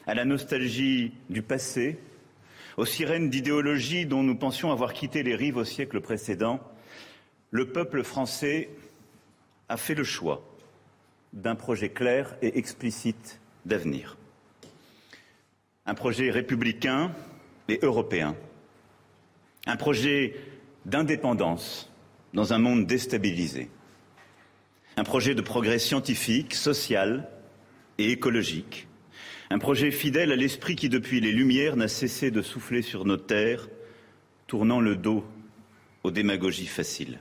à 0.08 0.14
la 0.14 0.24
nostalgie 0.24 1.14
du 1.30 1.42
passé, 1.42 2.00
aux 2.78 2.86
sirènes 2.86 3.30
d'idéologie 3.30 4.06
dont 4.06 4.24
nous 4.24 4.36
pensions 4.36 4.72
avoir 4.72 4.94
quitté 4.94 5.22
les 5.22 5.36
rives 5.36 5.58
au 5.58 5.66
siècle 5.66 6.00
précédent, 6.00 6.60
le 7.52 7.72
peuple 7.72 8.04
français 8.04 8.70
a 9.70 9.78
fait 9.78 9.94
le 9.94 10.04
choix 10.04 10.44
d'un 11.34 11.56
projet 11.56 11.90
clair 11.90 12.36
et 12.42 12.58
explicite 12.58 13.40
d'avenir. 13.66 14.18
Un 15.86 15.94
projet 15.94 16.32
républicain 16.32 17.12
et 17.68 17.80
européen. 17.82 18.36
Un 19.66 19.76
projet 19.76 20.36
d'indépendance 20.86 21.93
dans 22.34 22.54
un 22.54 22.60
monde 22.60 22.86
déstabilisé. 22.86 23.70
Un 24.98 25.04
projet 25.04 25.36
de 25.36 25.42
progrès 25.42 25.80
scientifique, 25.80 26.54
social 26.54 27.30
et 27.98 28.12
écologique. 28.12 28.88
Un 29.50 29.60
projet 29.60 29.92
fidèle 29.92 30.32
à 30.32 30.36
l'esprit 30.36 30.76
qui, 30.76 30.90
depuis 30.90 31.20
les 31.20 31.32
Lumières, 31.32 31.76
n'a 31.76 31.88
cessé 31.88 32.32
de 32.32 32.42
souffler 32.42 32.82
sur 32.82 33.06
nos 33.06 33.18
terres, 33.18 33.70
tournant 34.48 34.82
le 34.82 34.96
dos 34.96 35.24
aux 36.04 36.12
démagogies 36.12 36.68
faciles. 36.68 37.20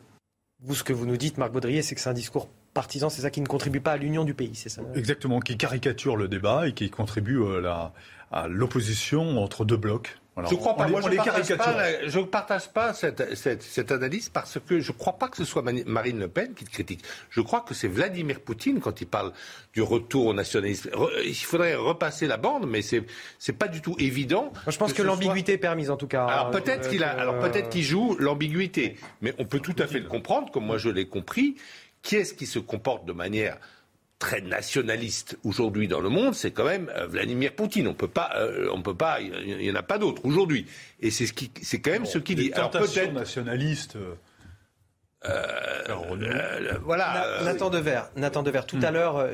Vous, 0.61 0.75
ce 0.75 0.85
que 0.85 0.93
vous 0.93 1.07
nous 1.07 1.17
dites, 1.17 1.39
Marc 1.39 1.53
Baudrier, 1.53 1.83
c'est 1.83 1.95
que 1.95 2.01
c'est 2.01 2.11
un 2.11 2.15
discours 2.15 2.49
partisan, 2.73 3.11
c'est 3.11 3.23
ça 3.23 3.31
qui 3.31 3.41
ne 3.41 3.47
contribue 3.47 3.81
pas 3.81 3.93
à 3.93 3.97
l'union 3.97 4.25
du 4.25 4.33
pays, 4.33 4.55
c'est 4.55 4.69
ça? 4.69 4.83
Exactement, 4.95 5.41
qui 5.41 5.57
caricature 5.57 6.17
le 6.17 6.29
débat 6.29 6.69
et 6.69 6.73
qui 6.73 6.89
contribue 6.89 7.41
euh, 7.43 7.71
à 8.31 8.49
l'opposition 8.49 9.43
entre 9.43 9.65
deux 9.65 9.77
blocs 9.77 10.22
je 10.37 10.55
crois 10.55 10.77
pas. 10.77 10.89
Moi, 10.89 11.01
je 11.03 11.09
ne 12.19 12.25
partage, 12.25 12.69
pas, 12.71 12.95
cette, 12.95 13.37
cette, 13.37 13.63
cette, 13.63 13.93
analyse 13.93 14.31
parce 14.31 14.59
que 14.67 14.81
je 14.81 14.93
ne 14.93 14.97
crois 14.97 15.15
pas 15.15 15.29
que 15.29 15.37
ce 15.37 15.45
soit 15.45 15.63
Marine 15.87 16.19
Le 16.19 16.29
Pen 16.29 16.55
qui 16.55 16.65
te 16.65 16.71
critique. 16.71 17.05
Je 17.29 17.41
crois 17.43 17.61
que 17.61 17.75
c'est 17.75 17.89
Vladimir 17.89 18.41
Poutine 18.41 18.81
quand 18.81 19.01
il 19.03 19.07
parle 19.07 19.33
du 19.75 19.83
retour 19.83 20.27
au 20.27 20.35
nationalisme. 20.35 20.91
il 21.25 21.35
faudrait 21.35 21.75
repasser 21.75 22.27
la 22.27 22.39
bande, 22.39 22.67
mais 22.67 22.81
c'est 22.81 23.05
c'est 23.39 23.53
pas 23.53 23.69
du 23.69 23.83
tout 23.83 23.95
évident. 23.99 24.53
Moi, 24.55 24.73
je 24.73 24.79
pense 24.79 24.93
que, 24.95 25.03
l'ambiguïté 25.03 25.53
est 25.53 25.59
permise 25.59 25.91
en 25.91 25.97
tout 25.97 26.09
cas. 26.09 26.25
Alors 26.25 26.51
peut-être 26.51 26.89
qu'il 26.89 27.05
a, 27.05 27.11
alors 27.11 27.39
peut-être 27.39 27.69
qu'il 27.69 27.83
joue 27.83 28.17
l'ambiguïté, 28.19 28.97
mais 29.21 29.35
on 29.39 29.45
peut 29.45 29.61
tout 29.61 29.77
à 29.79 29.87
fait 29.87 29.99
le 29.99 30.09
comprendre, 30.09 30.51
comme 30.51 30.65
moi 30.65 30.79
je 30.79 30.89
l'ai 30.89 31.07
compris. 31.07 31.57
Qui 32.01 32.17
est-ce 32.17 32.35
qui 32.35 32.47
se 32.47 32.59
comporte 32.59 33.05
de 33.05 33.13
manière 33.13 33.59
très 34.23 34.41
nationaliste 34.41 35.37
aujourd'hui 35.43 35.89
dans 35.89 35.99
le 35.99 36.09
monde, 36.09 36.37
c'est 36.37 36.53
quand 36.53 36.65
même 36.65 36.89
euh, 36.95 37.09
Vladimir 37.09 37.55
Poutine. 37.55 37.89
On 37.89 37.95
peut 37.95 38.07
pas, 38.07 38.31
euh, 38.37 38.69
on 38.73 38.81
peut 38.81 38.95
pas, 38.95 39.21
il 39.21 39.57
n'y 39.59 39.69
en 39.69 39.75
a 39.75 39.83
pas 39.83 39.99
d'autres 39.99 40.25
aujourd'hui. 40.25 40.65
Et 41.01 41.11
c'est 41.11 41.27
ce 41.27 41.33
qui, 41.33 41.51
c'est 41.61 41.81
quand 41.81 41.91
même 41.91 42.07
ce 42.07 42.19
qu'il 42.19 42.37
dit. 42.37 42.53
Alors 42.53 42.71
peut-être 42.71 43.13
nationaliste. 43.13 43.97
Euh, 45.25 46.79
voilà. 46.85 47.41
Nathan 47.45 47.69
Dever, 47.69 48.03
Nathan 48.15 48.45
Dever. 48.45 48.61
Tout 48.65 48.77
hmm. 48.77 48.85
à 48.85 48.91
l'heure, 48.93 49.29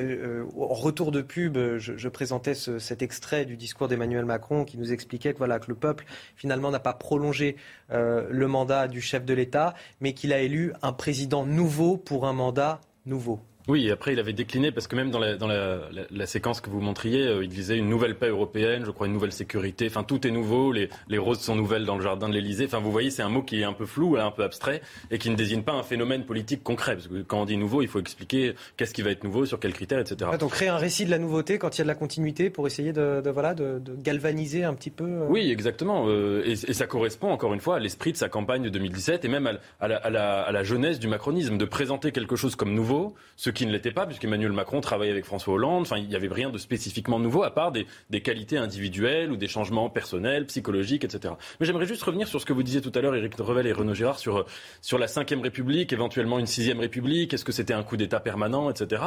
en 0.57 0.75
retour 0.75 1.13
de 1.13 1.21
pub, 1.21 1.59
je, 1.77 2.09
présentais 2.09 2.55
cet 2.55 3.03
extrait 3.03 3.45
du 3.45 3.59
discours 3.59 3.89
d'Emmanuel 3.89 4.25
Macron 4.25 4.65
qui 4.65 4.79
nous 4.79 4.91
expliquait 4.95 5.35
que 5.35 5.39
voilà 5.39 5.59
que 5.59 5.69
le 5.69 5.75
peuple 5.75 6.07
finalement 6.35 6.71
n'a 6.71 6.81
pas 6.81 6.95
prolongé 6.95 7.57
le 7.91 8.47
mandat 8.47 8.89
du 8.89 9.03
chef 9.03 9.27
de 9.27 9.35
l'État, 9.35 9.75
mais 10.01 10.15
qu'il 10.15 10.33
a 10.33 10.41
élu 10.41 10.73
un 10.81 10.95
président 10.95 11.45
nouveau 11.45 11.99
pour 11.99 12.27
un 12.27 12.33
mandat 12.33 12.81
nouveau. 13.05 13.41
Oui, 13.69 13.91
après 13.91 14.15
il 14.15 14.19
avait 14.19 14.33
décliné 14.33 14.73
parce 14.73 14.87
que 14.87 14.97
même 14.97 15.11
dans 15.11 15.19
la, 15.19 15.37
dans 15.37 15.47
la, 15.47 15.81
la, 16.11 16.27
séquence 16.27 16.63
que 16.63 16.71
vous 16.71 16.81
montriez, 16.81 17.27
euh, 17.27 17.45
il 17.45 17.51
disait 17.51 17.77
une 17.77 17.91
nouvelle 17.91 18.17
paix 18.17 18.29
européenne, 18.29 18.85
je 18.87 18.91
crois 18.91 19.07
une 19.07 19.13
nouvelle 19.13 19.33
sécurité. 19.33 19.87
Enfin, 19.89 20.05
tout 20.05 20.27
est 20.27 20.31
nouveau. 20.31 20.73
Les, 20.73 20.89
les 21.09 21.19
roses 21.19 21.41
sont 21.41 21.55
nouvelles 21.55 21.85
dans 21.85 21.97
le 21.97 22.03
jardin 22.03 22.31
de 22.31 22.35
l'Élysée. 22.35 22.65
Enfin, 22.65 22.79
vous 22.79 22.91
voyez, 22.91 23.11
c'est 23.11 23.23
un 23.23 23.29
mot 23.29 23.43
qui 23.43 23.61
est 23.61 23.65
un 23.65 23.75
peu 23.75 23.85
flou, 23.85 24.17
un 24.17 24.31
peu 24.31 24.43
abstrait 24.43 24.81
et 25.11 25.19
qui 25.19 25.29
ne 25.29 25.37
désigne 25.37 25.63
pas 25.63 25.75
un 25.75 25.83
phénomène 25.83 26.25
politique 26.25 26.63
concret. 26.63 26.95
Parce 26.95 27.09
que 27.09 27.21
quand 27.23 27.43
on 27.43 27.45
dit 27.45 27.59
nouveau, 27.59 27.83
il 27.83 27.89
faut 27.89 28.01
expliquer 28.01 28.55
qu'est-ce 28.79 28.95
qui 28.95 29.03
va 29.03 29.11
être 29.11 29.23
nouveau, 29.23 29.45
sur 29.45 29.61
quels 29.61 29.75
critères, 29.75 29.99
etc. 29.99 30.31
donc 30.41 30.53
créer 30.53 30.69
un 30.69 30.79
récit 30.79 31.05
de 31.05 31.11
la 31.11 31.19
nouveauté 31.19 31.59
quand 31.59 31.77
il 31.77 31.79
y 31.79 31.83
a 31.83 31.85
de 31.85 31.89
la 31.89 31.95
continuité 31.95 32.49
pour 32.49 32.67
essayer 32.67 32.95
de, 32.95 33.21
de 33.21 33.31
voilà 33.31 33.55
de, 33.55 33.79
de, 33.79 33.95
galvaniser 33.97 34.65
un 34.65 34.73
petit 34.73 34.91
peu. 34.91 35.05
Euh. 35.05 35.27
Oui, 35.29 35.51
exactement. 35.51 36.05
Euh, 36.09 36.43
et, 36.47 36.53
et, 36.53 36.73
ça 36.73 36.87
correspond 36.87 37.31
encore 37.31 37.53
une 37.53 37.61
fois 37.61 37.77
à 37.77 37.79
l'esprit 37.81 38.13
de 38.13 38.17
sa 38.17 38.29
campagne 38.29 38.63
de 38.63 38.71
2017 38.71 39.25
et 39.25 39.29
même 39.29 39.47
à, 39.47 39.53
à, 39.81 39.89
la, 39.89 39.97
à, 39.97 40.11
la, 40.11 40.41
à 40.41 40.53
la 40.53 40.65
jeunesse 40.65 40.99
du 40.99 41.09
macronisme 41.09 41.59
de 41.59 41.65
présenter 41.67 42.13
quelque 42.13 42.37
chose 42.37 42.57
comme 42.57 42.73
nouveau, 42.73 43.15
ce 43.37 43.51
qui 43.59 43.67
ne 43.67 43.73
l'était 43.73 43.91
pas 43.91 44.07
puisqu'Emmanuel 44.07 44.39
Emmanuel 44.39 44.57
Macron 44.57 44.81
travaille 44.81 45.11
avec 45.11 45.25
François 45.25 45.55
Hollande. 45.55 45.83
Enfin, 45.83 45.97
il 45.99 46.07
n'y 46.07 46.15
avait 46.15 46.29
rien 46.29 46.51
de 46.51 46.59
spécifiquement 46.59 47.19
nouveau 47.19 47.43
à 47.43 47.51
part 47.51 47.73
des, 47.73 47.87
qualités 48.21 48.57
individuelles 48.57 49.33
ou 49.33 49.37
des 49.37 49.49
changements 49.49 49.91
personnels, 49.91 50.47
psychologiques, 50.47 51.05
etc. 51.05 51.35
Mais 51.59 51.67
j'aimerais 51.67 51.87
juste 51.87 52.05
revenir 52.05 52.29
sur 52.29 52.41
ce 52.41 52.47
que 52.47 52.53
vous 52.53 52.63
disiez 52.63 52.81
tout 52.81 52.93
à 52.95 53.01
l'heure, 53.01 53.17
Éric 53.17 53.35
Revel 53.35 53.67
et 53.67 53.73
Renaud 53.73 53.95
Girard, 53.95 54.21
sur, 54.21 54.47
sur 54.81 54.97
la 54.97 55.07
Ve 55.07 55.43
République, 55.43 55.93
éventuellement 55.93 56.39
une 56.39 56.47
Sixième 56.47 56.79
République. 56.79 57.35
Est-ce 57.35 57.45
que 57.45 57.51
c'était 57.51 57.75
un 57.75 57.83
coup 57.83 57.97
d'État 57.97 58.21
permanent, 58.21 58.71
etc. 58.71 59.03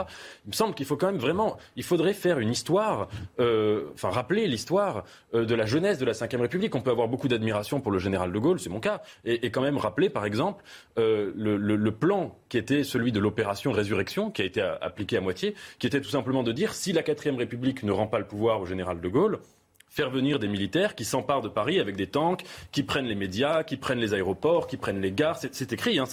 Il 0.45 0.49
me 0.49 0.53
semble 0.53 0.73
qu'il 0.73 0.86
faut 0.86 0.98
quand 0.98 1.07
même 1.07 1.22
vraiment, 1.22 1.57
il 1.78 1.84
faudrait 1.84 2.14
faire 2.14 2.40
une 2.40 2.49
histoire, 2.49 3.07
euh, 3.40 3.86
enfin 3.94 4.10
rappeler 4.10 4.48
l'histoire 4.48 5.06
euh, 5.34 5.45
de 5.45 5.56
la 5.56 5.65
jeunesse 5.65 5.98
de 5.98 6.06
la 6.06 6.11
Ve 6.11 6.41
République. 6.41 6.76
On 6.76 6.82
peut 6.82 6.91
avoir 6.91 7.07
beaucoup 7.07 7.30
d'admiration 7.30 7.80
pour 7.80 7.94
le 7.94 7.99
général 7.99 8.34
de 8.34 8.40
Gaulle, 8.40 8.60
c'est 8.60 8.69
mon 8.69 8.82
cas, 8.82 9.02
et, 9.23 9.49
quand 9.49 9.61
même 9.61 9.78
rappeler, 9.78 10.10
par 10.10 10.26
exemple, 10.26 10.64
euh, 10.98 11.32
le 11.36 11.91
plan 11.91 12.36
qui 12.52 12.57
était 12.57 12.84
celui 12.84 13.14
de 13.14 13.19
l'opération 13.22 13.72
Résurrection, 13.72 14.30
qui 14.30 14.41
a 14.41 14.45
été 14.45 14.61
appliqué 14.61 15.15
à 15.15 15.22
moitié, 15.22 15.56
qui 15.80 15.88
était 15.88 16.02
tout 16.02 16.10
simplement 16.10 16.44
de 16.44 16.52
dire 16.52 16.73
si 16.73 16.91
la 16.91 17.02
quatrième 17.02 17.38
République 17.38 17.82
ne 17.84 17.94
rend 17.94 18.07
pas 18.07 18.19
le 18.19 18.28
pouvoir 18.28 18.60
au 18.60 18.65
général 18.65 18.99
de 18.99 19.07
Gaulle, 19.07 19.40
faire 19.91 20.09
venir 20.09 20.39
des 20.39 20.47
militaires 20.47 20.95
qui 20.95 21.03
s'emparent 21.03 21.41
de 21.41 21.49
Paris 21.49 21.80
avec 21.80 21.97
des 21.97 22.07
tanks, 22.07 22.43
qui 22.72 22.81
prennent 22.81 23.05
les 23.05 23.15
médias, 23.15 23.63
qui 23.63 23.76
prennent 23.76 23.99
les 23.99 24.13
aéroports, 24.13 24.65
qui 24.68 24.77
prennent 24.77 25.01
les 25.01 25.11
gares. 25.11 25.38
C'est 25.51 25.73
écrit, 25.73 25.99
hein, 25.99 26.05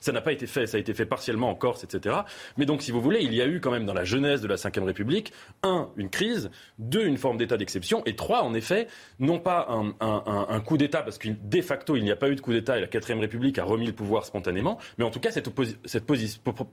ça 0.00 0.12
n'a 0.12 0.20
pas 0.20 0.32
été 0.32 0.46
fait, 0.46 0.66
ça 0.66 0.76
a 0.76 0.80
été 0.80 0.94
fait 0.94 1.06
partiellement 1.06 1.50
en 1.50 1.56
Corse, 1.56 1.82
etc. 1.82 2.18
Mais 2.56 2.66
donc, 2.66 2.82
si 2.82 2.92
vous 2.92 3.00
voulez, 3.00 3.20
il 3.22 3.34
y 3.34 3.42
a 3.42 3.46
eu 3.46 3.60
quand 3.60 3.72
même 3.72 3.84
dans 3.84 3.94
la 3.94 4.04
jeunesse 4.04 4.40
de 4.40 4.48
la 4.48 4.54
Ve 4.54 4.84
République, 4.84 5.32
un, 5.64 5.88
une 5.96 6.08
crise, 6.08 6.50
deux, 6.78 7.04
une 7.04 7.16
forme 7.16 7.36
d'état 7.36 7.56
d'exception, 7.56 8.02
et 8.06 8.14
trois, 8.14 8.42
en 8.42 8.54
effet, 8.54 8.86
non 9.18 9.40
pas 9.40 9.66
un, 9.70 9.92
un, 10.00 10.46
un 10.48 10.60
coup 10.60 10.76
d'État, 10.76 11.02
parce 11.02 11.18
que 11.18 11.28
de 11.28 11.62
facto, 11.62 11.96
il 11.96 12.04
n'y 12.04 12.12
a 12.12 12.16
pas 12.16 12.28
eu 12.28 12.36
de 12.36 12.40
coup 12.40 12.52
d'État 12.52 12.78
et 12.78 12.80
la 12.80 12.86
Quatrième 12.86 13.20
République 13.20 13.58
a 13.58 13.64
remis 13.64 13.86
le 13.86 13.92
pouvoir 13.92 14.24
spontanément, 14.24 14.78
mais 14.98 15.04
en 15.04 15.10
tout 15.10 15.20
cas, 15.20 15.32
cette, 15.32 15.50
cette 15.84 16.04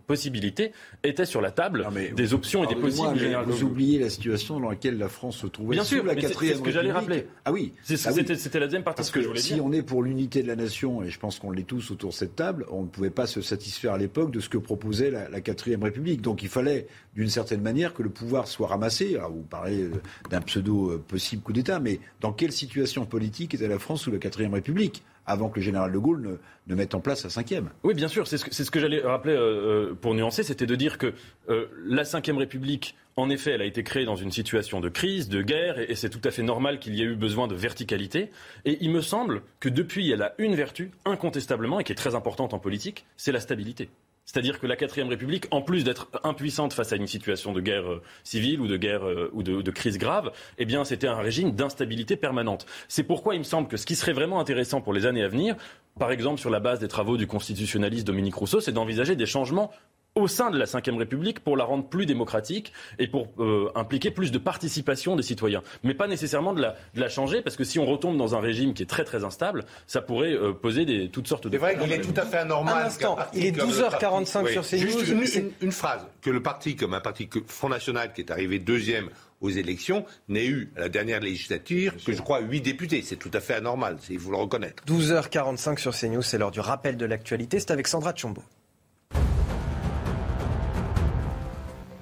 possibilité 0.07 0.71
était 1.03 1.25
sur 1.25 1.41
la 1.41 1.49
table 1.49 1.88
des 2.15 2.34
options 2.35 2.63
et 2.63 2.67
des 2.67 2.75
possibles. 2.75 3.35
vous 3.47 3.63
oubliez 3.63 3.97
la 3.97 4.09
situation 4.09 4.59
dans 4.59 4.69
laquelle 4.69 4.99
la 4.99 5.09
France 5.09 5.38
se 5.38 5.47
trouvait 5.47 5.75
Bien 5.75 5.84
sûr, 5.84 6.05
la 6.05 6.13
c'est 6.47 6.55
ce 6.55 6.61
que 6.61 6.71
j'allais 6.71 6.91
rappeler. 6.91 7.27
Ah 7.45 7.51
oui. 7.51 7.73
Ah 7.89 8.11
c'était 8.11 8.59
la 8.59 8.67
deuxième 8.67 8.83
partie 8.83 8.97
Parce 8.97 9.11
que, 9.11 9.19
que, 9.19 9.23
je 9.23 9.27
voulais 9.27 9.39
si 9.39 9.55
dire. 9.55 9.65
on 9.65 9.71
est 9.71 9.81
pour 9.81 10.03
l'unité 10.03 10.43
de 10.43 10.47
la 10.47 10.55
nation, 10.55 11.03
et 11.03 11.09
je 11.09 11.19
pense 11.19 11.39
qu'on 11.39 11.51
l'est 11.51 11.63
tous 11.63 11.91
autour 11.91 12.09
de 12.11 12.15
cette 12.15 12.35
table, 12.35 12.65
on 12.71 12.83
ne 12.83 12.87
pouvait 12.87 13.09
pas 13.09 13.27
se 13.27 13.41
satisfaire 13.41 13.93
à 13.93 13.97
l'époque 13.97 14.31
de 14.31 14.39
ce 14.39 14.49
que 14.49 14.57
proposait 14.57 15.11
la, 15.11 15.41
quatrième 15.41 15.83
République. 15.83 16.21
Donc 16.21 16.43
il 16.43 16.49
fallait, 16.49 16.87
d'une 17.15 17.29
certaine 17.29 17.61
manière, 17.61 17.93
que 17.93 18.03
le 18.03 18.09
pouvoir 18.09 18.47
soit 18.47 18.67
ramassé. 18.67 19.15
Alors, 19.15 19.31
vous 19.31 19.41
parlez 19.41 19.83
euh, 19.83 19.91
d'un 20.29 20.41
pseudo 20.41 20.91
euh, 20.91 21.03
possible 21.05 21.41
coup 21.41 21.53
d'État, 21.53 21.79
mais 21.79 21.99
dans 22.21 22.31
quelle 22.31 22.51
situation 22.51 23.05
politique 23.05 23.53
était 23.53 23.67
la 23.67 23.79
France 23.79 24.03
sous 24.03 24.11
la 24.11 24.19
quatrième 24.19 24.53
République? 24.53 25.03
Avant 25.25 25.49
que 25.49 25.59
le 25.59 25.65
général 25.65 25.91
de 25.91 25.97
Gaulle 25.97 26.39
ne, 26.67 26.75
mette 26.75 26.95
en 26.95 26.99
place 26.99 27.23
la 27.23 27.29
cinquième. 27.29 27.69
Oui, 27.83 27.93
bien 27.93 28.07
sûr, 28.07 28.27
c'est 28.27 28.37
ce 28.37 28.71
que, 28.71 28.79
j'allais 28.79 29.01
rappeler 29.01 29.35
euh, 29.35 29.93
pour 29.99 30.13
nuancer, 30.13 30.43
c'était 30.43 30.65
de 30.65 30.75
dire 30.75 30.97
que 30.97 31.13
euh, 31.49 31.67
la 31.85 32.05
cinquième 32.05 32.37
République 32.37 32.95
en 33.15 33.29
effet, 33.29 33.51
elle 33.51 33.61
a 33.61 33.65
été 33.65 33.83
créée 33.83 34.05
dans 34.05 34.15
une 34.15 34.31
situation 34.31 34.79
de 34.79 34.89
crise, 34.89 35.29
de 35.29 35.43
guerre, 35.43 35.77
et, 35.77 35.93
c'est 35.95 36.09
tout 36.09 36.21
à 36.23 36.31
fait 36.31 36.41
normal 36.41 36.79
qu'il 36.79 36.95
y 36.95 37.01
ait 37.01 37.05
eu 37.05 37.15
besoin 37.15 37.47
de 37.47 37.53
verticalité. 37.53 38.31
Et 38.65 38.79
il 38.81 38.89
me 38.89 39.01
semble 39.01 39.43
que 39.59 39.69
depuis, 39.69 40.09
elle 40.09 40.23
a 40.23 40.33
une 40.39 40.55
vertu, 40.55 40.89
incontestablement, 41.05 41.79
et 41.79 41.83
qui 41.83 41.91
est 41.91 41.95
très 41.95 42.15
importante 42.15 42.53
en 42.53 42.59
politique, 42.59 43.05
c'est 43.15 43.31
la 43.31 43.39
stabilité. 43.39 43.89
C'est-à-dire 44.25 44.59
que 44.59 44.67
la 44.67 44.75
quatrième 44.75 45.09
République, 45.09 45.47
en 45.51 45.61
plus 45.61 45.83
d'être 45.83 46.09
impuissante 46.23 46.73
face 46.73 46.93
à 46.93 46.95
une 46.95 47.07
situation 47.07 47.51
de 47.51 47.61
guerre 47.61 47.91
euh, 47.91 48.01
civile 48.23 48.61
ou 48.61 48.67
de 48.67 48.77
guerre 48.77 49.05
euh, 49.05 49.29
ou 49.33 49.43
de, 49.43 49.61
de, 49.61 49.71
crise 49.71 49.97
grave, 49.97 50.31
eh 50.57 50.65
bien, 50.65 50.85
c'était 50.85 51.07
un 51.07 51.17
régime 51.17 51.51
d'instabilité 51.51 52.15
permanente. 52.15 52.65
C'est 52.87 53.03
pourquoi 53.03 53.35
il 53.35 53.39
me 53.39 53.43
semble 53.43 53.67
que 53.67 53.77
ce 53.77 53.85
qui 53.85 53.95
serait 53.95 54.13
vraiment 54.13 54.39
intéressant 54.39 54.81
pour 54.81 54.93
les 54.93 55.05
années 55.05 55.23
à 55.23 55.27
venir, 55.27 55.55
par 55.99 56.11
exemple 56.11 56.39
sur 56.39 56.49
la 56.49 56.59
base 56.59 56.79
des 56.79 56.87
travaux 56.87 57.17
du 57.17 57.27
constitutionnaliste 57.27 58.07
Dominique 58.07 58.35
Rousseau, 58.35 58.61
c'est 58.61 58.71
d'envisager 58.71 59.15
des 59.15 59.25
changements 59.25 59.71
au 60.15 60.27
sein 60.27 60.52
de 60.52 60.57
la 60.57 60.65
Ve 60.65 60.98
République 60.98 61.40
pour 61.40 61.57
la 61.57 61.64
rendre 61.64 61.85
plus 61.85 62.06
démocratique 62.06 62.72
et 62.99 63.07
pour 63.07 63.30
euh, 63.40 63.72
impliquer 63.76 64.11
plus 64.11 64.31
de 64.31 64.38
participation 64.38 65.15
des 65.15 65.23
citoyens. 65.23 65.64
Mais 65.84 65.95
pas 65.95 66.07
nécessairement 66.07 66.53
de 66.53 66.61
la, 66.61 66.76
de 66.94 66.99
la, 66.99 67.10
changer, 67.10 67.41
parce 67.41 67.56
que 67.56 67.64
si 67.64 67.80
on 67.80 67.85
retombe 67.85 68.18
dans 68.18 68.35
un 68.35 68.40
régime 68.40 68.73
qui 68.73 68.84
est 68.84 68.88
très 68.88 69.03
très 69.03 69.23
instable, 69.23 69.65
ça 69.88 70.02
pourrait 70.02 70.34
euh, 70.34 70.53
poser 70.53 70.85
des, 70.85 71.10
toutes 71.10 71.27
sortes 71.27 71.48
de... 71.48 71.53
C'est 71.53 71.57
vrai 71.57 71.77
qu'il 71.77 71.91
est 71.91 72.02
tout 72.02 72.14
à 72.15 72.26
fait 72.26 72.38
anormal. 72.38 72.84
Un 72.84 72.85
instant, 72.85 73.18
il 73.34 73.45
est 73.45 73.57
12h45 73.57 74.52
sur 74.52 74.64
CNews. 74.64 74.81
Juste 74.81 75.07
une, 75.07 75.45
une, 75.45 75.52
une, 75.61 75.72
phrase, 75.72 76.06
que 76.22 76.30
le 76.30 76.44
parti, 76.44 76.76
comme 76.76 76.94
un 76.94 77.02
parti 77.02 77.27
que 77.27 77.40
Front 77.48 77.69
National, 77.69 78.14
qui 78.14 78.22
est 78.22 78.31
arrivé 78.31 78.60
deuxième 78.60 79.10
aux 79.41 79.49
élections, 79.49 80.06
n'ait 80.30 80.45
eu 80.45 80.72
à 80.77 80.81
la 80.81 80.90
dernière 80.90 81.19
législature 81.22 81.94
que 82.06 82.14
je 82.14 82.22
crois 82.22 82.40
huit 82.40 82.61
députés. 82.61 83.02
C'est 83.02 83.18
tout 83.18 83.31
à 83.34 83.40
fait 83.40 83.56
anormal, 83.56 83.98
il 84.10 84.19
faut 84.19 84.31
le 84.31 84.38
reconnaître. 84.38 84.84
12h45 84.85 85.77
sur 85.80 85.94
CNews, 85.94 86.22
c'est 86.22 86.38
l'heure 86.38 86.52
du 86.52 86.60
rappel 86.60 86.98
de 86.98 87.06
l'actualité. 87.06 87.60
C'est 87.60 87.72
avec 87.72 87.88
Sandra 87.88 88.14
Tchombo. 88.14 88.44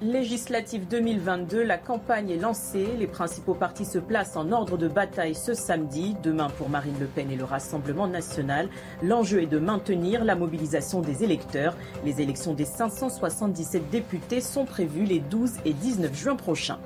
Législative 0.02 0.88
2022, 0.88 1.62
la 1.62 1.78
campagne 1.78 2.30
est 2.30 2.36
lancée. 2.36 2.88
Les 2.98 3.06
principaux 3.06 3.54
partis 3.54 3.84
se 3.84 3.98
placent 3.98 4.36
en 4.36 4.50
ordre 4.50 4.76
de 4.76 4.88
bataille 4.88 5.34
ce 5.34 5.54
samedi. 5.54 6.16
Demain 6.22 6.48
pour 6.50 6.68
Marine 6.68 6.96
Le 6.98 7.06
Pen 7.06 7.30
et 7.30 7.36
le 7.36 7.44
Rassemblement 7.44 8.08
national. 8.08 8.68
L'enjeu 9.02 9.42
est 9.42 9.46
de 9.46 9.58
maintenir 9.58 10.24
la 10.24 10.34
mobilisation 10.34 11.00
des 11.00 11.22
électeurs. 11.22 11.76
Les 12.04 12.20
élections 12.20 12.54
des 12.54 12.64
577 12.64 13.90
députés 13.90 14.40
sont 14.40 14.64
prévues 14.64 15.04
les 15.04 15.20
12 15.20 15.52
et 15.64 15.72
19 15.72 16.14
juin 16.14 16.36
prochains. 16.36 16.78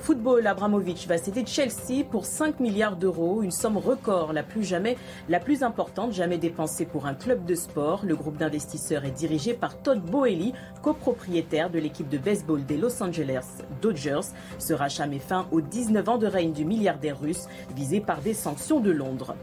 Football, 0.00 0.46
Abramovic 0.46 1.06
va 1.06 1.18
céder 1.18 1.44
Chelsea 1.44 2.04
pour 2.08 2.24
5 2.24 2.60
milliards 2.60 2.96
d'euros, 2.96 3.42
une 3.42 3.50
somme 3.50 3.76
record, 3.76 4.32
la 4.32 4.42
plus 4.42 4.64
jamais, 4.64 4.96
la 5.28 5.40
plus 5.40 5.62
importante 5.62 6.12
jamais 6.12 6.38
dépensée 6.38 6.86
pour 6.86 7.06
un 7.06 7.14
club 7.14 7.44
de 7.44 7.54
sport. 7.54 8.02
Le 8.04 8.16
groupe 8.16 8.36
d'investisseurs 8.36 9.04
est 9.04 9.10
dirigé 9.10 9.54
par 9.54 9.80
Todd 9.82 10.00
Boehly, 10.00 10.54
copropriétaire 10.82 11.70
de 11.70 11.78
l'équipe 11.78 12.08
de 12.08 12.18
baseball 12.18 12.64
des 12.64 12.76
Los 12.76 13.02
Angeles 13.02 13.46
Dodgers. 13.82 14.32
Rachat 14.70 15.06
met 15.06 15.18
fin 15.18 15.46
aux 15.52 15.60
19 15.60 16.08
ans 16.08 16.18
de 16.18 16.26
règne 16.26 16.52
du 16.52 16.64
milliardaire 16.64 17.20
russe, 17.20 17.48
visé 17.76 18.00
par 18.00 18.20
des 18.20 18.34
sanctions 18.34 18.80
de 18.80 18.90
Londres. 18.90 19.34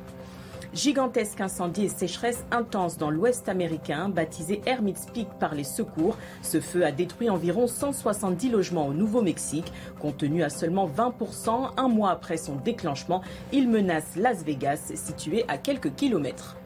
Gigantesque 0.75 1.39
incendie 1.39 1.85
et 1.85 1.89
sécheresse 1.89 2.43
intense 2.51 2.97
dans 2.97 3.09
l'ouest 3.09 3.47
américain, 3.47 4.09
baptisé 4.09 4.61
Hermit's 4.65 5.05
Peak 5.05 5.29
par 5.39 5.55
les 5.55 5.63
secours. 5.63 6.17
Ce 6.41 6.59
feu 6.59 6.85
a 6.85 6.91
détruit 6.91 7.29
environ 7.29 7.65
170 7.65 8.49
logements 8.49 8.87
au 8.87 8.93
Nouveau-Mexique. 8.93 9.71
Contenu 10.01 10.43
à 10.43 10.49
seulement 10.49 10.89
20%, 10.89 11.71
un 11.77 11.87
mois 11.87 12.11
après 12.11 12.35
son 12.35 12.57
déclenchement, 12.57 13.21
il 13.53 13.69
menace 13.69 14.17
Las 14.17 14.43
Vegas, 14.43 14.91
situé 14.95 15.45
à 15.47 15.57
quelques 15.57 15.95
kilomètres. 15.95 16.57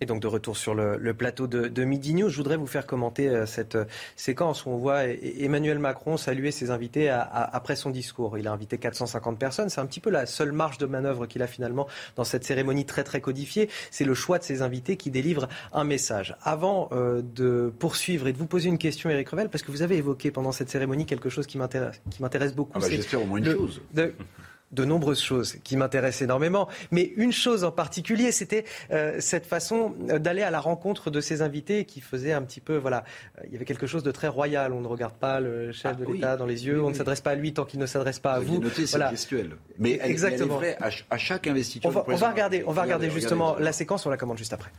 Et 0.00 0.06
donc 0.06 0.20
de 0.20 0.26
retour 0.26 0.56
sur 0.56 0.74
le, 0.74 1.14
plateau 1.14 1.46
de, 1.46 1.68
de, 1.68 1.84
Midi 1.84 2.14
News, 2.14 2.28
je 2.28 2.36
voudrais 2.36 2.56
vous 2.56 2.66
faire 2.66 2.86
commenter 2.86 3.28
euh, 3.28 3.46
cette 3.46 3.76
euh, 3.76 3.84
séquence 4.16 4.66
où 4.66 4.70
on 4.70 4.76
voit 4.76 5.06
e-, 5.06 5.16
Emmanuel 5.40 5.78
Macron 5.78 6.16
saluer 6.16 6.50
ses 6.50 6.70
invités 6.70 7.08
après 7.08 7.76
son 7.76 7.90
discours. 7.90 8.38
Il 8.38 8.48
a 8.48 8.52
invité 8.52 8.78
450 8.78 9.38
personnes. 9.38 9.68
C'est 9.68 9.80
un 9.80 9.86
petit 9.86 10.00
peu 10.00 10.10
la 10.10 10.26
seule 10.26 10.52
marge 10.52 10.78
de 10.78 10.86
manœuvre 10.86 11.26
qu'il 11.26 11.42
a 11.42 11.46
finalement 11.46 11.86
dans 12.16 12.24
cette 12.24 12.44
cérémonie 12.44 12.84
très 12.84 13.04
très 13.04 13.20
codifiée. 13.20 13.68
C'est 13.90 14.04
le 14.04 14.14
choix 14.14 14.38
de 14.38 14.44
ses 14.44 14.62
invités 14.62 14.96
qui 14.96 15.10
délivre 15.10 15.48
un 15.72 15.84
message. 15.84 16.36
Avant 16.42 16.88
euh, 16.92 17.22
de 17.22 17.72
poursuivre 17.78 18.26
et 18.26 18.32
de 18.32 18.38
vous 18.38 18.46
poser 18.46 18.68
une 18.68 18.78
question, 18.78 19.10
Éric 19.10 19.28
Revel, 19.28 19.48
parce 19.48 19.62
que 19.62 19.70
vous 19.70 19.82
avez 19.82 19.96
évoqué 19.96 20.30
pendant 20.30 20.52
cette 20.52 20.70
cérémonie 20.70 21.06
quelque 21.06 21.28
chose 21.28 21.46
qui 21.46 21.58
m'intéresse 21.58 22.54
beaucoup. 22.54 22.72
Ah 22.74 22.80
bah, 22.80 22.86
J'espère 22.90 23.22
au 23.22 23.26
moins 23.26 23.38
une 23.38 23.44
chose 23.44 23.80
de 23.94 24.14
nombreuses 24.84 25.20
choses 25.20 25.56
qui 25.64 25.76
m'intéressent 25.76 26.22
énormément. 26.22 26.68
Mais 26.90 27.12
une 27.16 27.32
chose 27.32 27.64
en 27.64 27.70
particulier, 27.70 28.32
c'était 28.32 28.64
euh, 28.90 29.16
cette 29.20 29.46
façon 29.46 29.94
euh, 30.10 30.18
d'aller 30.18 30.42
à 30.42 30.50
la 30.50 30.60
rencontre 30.60 31.10
de 31.10 31.20
ces 31.20 31.42
invités 31.42 31.84
qui 31.84 32.00
faisait 32.00 32.32
un 32.32 32.42
petit 32.42 32.60
peu, 32.60 32.76
voilà, 32.76 33.04
euh, 33.38 33.42
il 33.46 33.52
y 33.52 33.56
avait 33.56 33.64
quelque 33.64 33.86
chose 33.86 34.02
de 34.02 34.10
très 34.10 34.28
royal. 34.28 34.72
On 34.72 34.80
ne 34.80 34.86
regarde 34.86 35.14
pas 35.14 35.40
le 35.40 35.72
chef 35.72 35.92
ah 35.94 35.94
de 35.94 36.04
l'État 36.04 36.36
dans 36.36 36.46
les 36.46 36.66
yeux, 36.66 36.82
on 36.82 36.90
ne 36.90 36.94
s'adresse 36.94 37.20
pas 37.20 37.30
à 37.30 37.34
lui 37.34 37.52
tant 37.52 37.64
qu'il 37.64 37.80
ne 37.80 37.86
s'adresse 37.86 38.18
pas 38.18 38.32
à 38.32 38.40
vous. 38.40 38.60
Noté, 38.60 38.84
voilà. 38.84 39.10
gestuelle. 39.10 39.56
Mais 39.78 39.98
exactement. 40.02 40.60
Elle 40.60 40.68
est 40.70 40.78
vraie 40.78 41.04
à, 41.10 41.18
chaque 41.18 41.46
investiture. 41.46 41.88
On 41.88 41.92
va, 41.92 42.04
on 42.08 42.16
va 42.16 42.30
regarder, 42.30 42.64
on 42.66 42.72
va 42.72 42.82
regarder 42.82 43.10
justement 43.10 43.56
la 43.58 43.72
séquence. 43.72 44.06
On 44.06 44.10
la 44.10 44.16
commande 44.16 44.38
juste 44.38 44.52
après. 44.52 44.70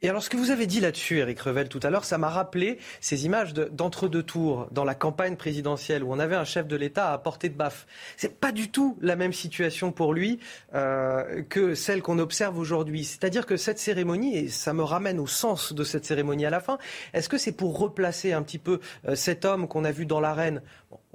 Et 0.00 0.07
alors, 0.18 0.24
ce 0.24 0.30
que 0.30 0.36
vous 0.36 0.50
avez 0.50 0.66
dit 0.66 0.80
là-dessus, 0.80 1.18
Eric 1.18 1.38
Revel, 1.38 1.68
tout 1.68 1.78
à 1.80 1.90
l'heure, 1.90 2.04
ça 2.04 2.18
m'a 2.18 2.28
rappelé 2.28 2.78
ces 3.00 3.24
images 3.24 3.54
d'entre-deux 3.54 4.24
tours 4.24 4.66
dans 4.72 4.82
la 4.82 4.96
campagne 4.96 5.36
présidentielle 5.36 6.02
où 6.02 6.12
on 6.12 6.18
avait 6.18 6.34
un 6.34 6.42
chef 6.44 6.66
de 6.66 6.74
l'État 6.74 7.12
à 7.12 7.18
portée 7.18 7.48
de 7.48 7.54
baffe. 7.54 7.86
C'est 8.16 8.40
pas 8.40 8.50
du 8.50 8.68
tout 8.68 8.98
la 9.00 9.14
même 9.14 9.32
situation 9.32 9.92
pour 9.92 10.12
lui 10.12 10.40
euh, 10.74 11.44
que 11.48 11.76
celle 11.76 12.02
qu'on 12.02 12.18
observe 12.18 12.58
aujourd'hui. 12.58 13.04
C'est-à-dire 13.04 13.46
que 13.46 13.56
cette 13.56 13.78
cérémonie, 13.78 14.36
et 14.36 14.48
ça 14.48 14.72
me 14.72 14.82
ramène 14.82 15.20
au 15.20 15.28
sens 15.28 15.72
de 15.72 15.84
cette 15.84 16.04
cérémonie 16.04 16.46
à 16.46 16.50
la 16.50 16.58
fin, 16.58 16.78
est-ce 17.14 17.28
que 17.28 17.38
c'est 17.38 17.52
pour 17.52 17.78
replacer 17.78 18.32
un 18.32 18.42
petit 18.42 18.58
peu 18.58 18.80
euh, 19.06 19.14
cet 19.14 19.44
homme 19.44 19.68
qu'on 19.68 19.84
a 19.84 19.92
vu 19.92 20.04
dans 20.04 20.18
l'arène? 20.18 20.62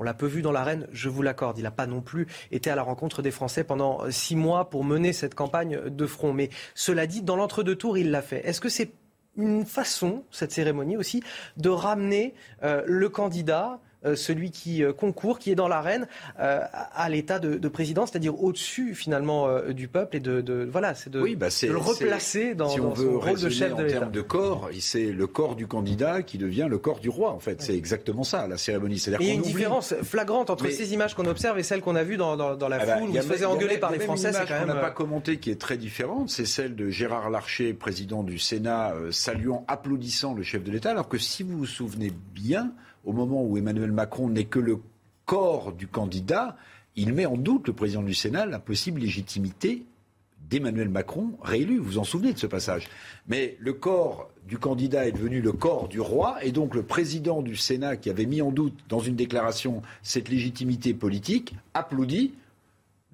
On 0.03 0.05
l'a 0.05 0.13
peu 0.13 0.25
vu 0.25 0.41
dans 0.41 0.51
l'arène, 0.51 0.85
je 0.91 1.07
vous 1.07 1.21
l'accorde. 1.21 1.57
Il 1.57 1.63
n'a 1.63 1.71
pas 1.71 1.87
non 1.87 2.01
plus 2.01 2.27
été 2.51 2.69
à 2.69 2.75
la 2.75 2.83
rencontre 2.83 3.21
des 3.21 3.31
Français 3.31 3.63
pendant 3.63 4.03
euh, 4.03 4.11
six 4.11 4.35
mois 4.35 4.69
pour 4.69 4.83
mener 4.83 5.13
cette 5.13 5.33
campagne 5.33 5.79
de 5.89 6.05
front. 6.05 6.33
Mais 6.33 6.49
cela 6.75 7.07
dit, 7.07 7.21
dans 7.21 7.37
l'entre-deux 7.37 7.77
tours, 7.77 7.97
il 7.97 8.11
l'a 8.11 8.21
fait. 8.21 8.45
Est-ce 8.45 8.59
que 8.59 8.67
c'est 8.67 8.91
une 9.37 9.65
façon, 9.65 10.25
cette 10.29 10.51
cérémonie 10.51 10.97
aussi, 10.97 11.23
de 11.55 11.69
ramener 11.69 12.33
euh, 12.63 12.83
le 12.85 13.07
candidat 13.07 13.79
celui 14.15 14.51
qui 14.51 14.83
euh, 14.83 14.93
concourt, 14.93 15.39
qui 15.39 15.51
est 15.51 15.55
dans 15.55 15.67
l'arène, 15.67 16.07
euh, 16.39 16.61
à 16.71 17.09
l'état 17.09 17.39
de, 17.39 17.67
président, 17.67 18.05
c'est-à-dire 18.05 18.41
au-dessus 18.41 18.93
finalement 18.93 19.47
du 19.69 19.87
peuple 19.87 20.17
et 20.17 20.19
de, 20.19 20.67
voilà, 20.71 20.93
c'est 20.93 21.09
de, 21.09 21.19
bah, 21.35 21.47
le 21.63 21.77
replacer 21.77 22.55
dans, 22.55 22.69
son 22.69 22.91
rôle 22.91 23.39
de 23.39 23.49
chef 23.49 23.75
de 23.75 23.83
l'État. 23.83 23.97
En 23.97 23.99
termes 23.99 24.11
de 24.11 24.21
corps, 24.21 24.69
c'est 24.79 25.11
le 25.11 25.27
corps 25.27 25.55
du 25.55 25.67
candidat 25.67 26.21
qui 26.21 26.37
devient 26.37 26.67
le 26.69 26.77
corps 26.77 26.99
du 26.99 27.09
roi. 27.09 27.31
En 27.31 27.39
fait, 27.39 27.61
c'est 27.61 27.75
exactement 27.75 28.23
ça 28.23 28.47
la 28.47 28.57
cérémonie. 28.57 29.01
Il 29.19 29.27
y 29.27 29.31
a 29.31 29.33
une 29.33 29.41
différence 29.41 29.93
flagrante 30.03 30.49
entre 30.49 30.69
ces 30.69 30.93
images 30.93 31.15
qu'on 31.15 31.25
observe 31.25 31.57
et 31.57 31.63
celles 31.63 31.81
qu'on 31.81 31.95
a 31.95 32.03
vues 32.03 32.17
dans, 32.17 32.35
la 32.35 32.53
ah 32.53 32.85
bah, 32.85 32.97
foule 32.97 33.09
où 33.09 33.15
il 33.15 33.21
se 33.21 33.27
faisait 33.27 33.45
engueuler 33.45 33.77
par 33.77 33.91
les 33.91 33.99
Français. 33.99 34.31
C'est 34.33 34.47
quand 34.47 34.59
même. 34.59 34.67
n'a 34.67 34.75
pas 34.75 34.91
commenté 34.91 35.37
qui 35.37 35.49
est 35.49 35.59
très 35.59 35.77
différente, 35.77 36.29
c'est 36.29 36.45
celle 36.45 36.75
de 36.75 36.89
Gérard 36.89 37.29
Larcher, 37.29 37.73
président 37.73 38.23
du 38.23 38.37
Sénat, 38.37 38.93
saluant, 39.11 39.65
applaudissant 39.67 40.33
le 40.33 40.43
chef 40.43 40.63
de 40.63 40.71
l'État, 40.71 40.91
alors 40.91 41.07
que 41.07 41.17
si 41.17 41.43
vous 41.43 41.57
vous 41.57 41.65
souvenez 41.65 42.11
bien 42.33 42.73
au 43.03 43.13
moment 43.13 43.43
où 43.43 43.57
Emmanuel 43.57 43.91
Macron 43.91 44.29
n'est 44.29 44.45
que 44.45 44.59
le 44.59 44.79
corps 45.25 45.73
du 45.73 45.87
candidat, 45.87 46.57
il 46.95 47.13
met 47.13 47.25
en 47.25 47.37
doute, 47.37 47.67
le 47.67 47.73
président 47.73 48.03
du 48.03 48.13
Sénat, 48.13 48.45
la 48.45 48.59
possible 48.59 49.01
légitimité 49.01 49.83
d'Emmanuel 50.49 50.89
Macron 50.89 51.31
réélu. 51.41 51.77
Vous 51.77 51.83
vous 51.85 51.97
en 51.97 52.03
souvenez 52.03 52.33
de 52.33 52.37
ce 52.37 52.47
passage. 52.47 52.87
Mais 53.27 53.55
le 53.59 53.73
corps 53.73 54.29
du 54.47 54.57
candidat 54.57 55.07
est 55.07 55.13
devenu 55.13 55.41
le 55.41 55.53
corps 55.53 55.87
du 55.87 55.99
roi, 55.99 56.43
et 56.43 56.51
donc 56.51 56.75
le 56.75 56.83
président 56.83 57.41
du 57.41 57.55
Sénat, 57.55 57.97
qui 57.97 58.09
avait 58.09 58.25
mis 58.25 58.41
en 58.41 58.51
doute 58.51 58.77
dans 58.89 58.99
une 58.99 59.15
déclaration 59.15 59.81
cette 60.01 60.29
légitimité 60.29 60.93
politique, 60.93 61.55
applaudit 61.73 62.33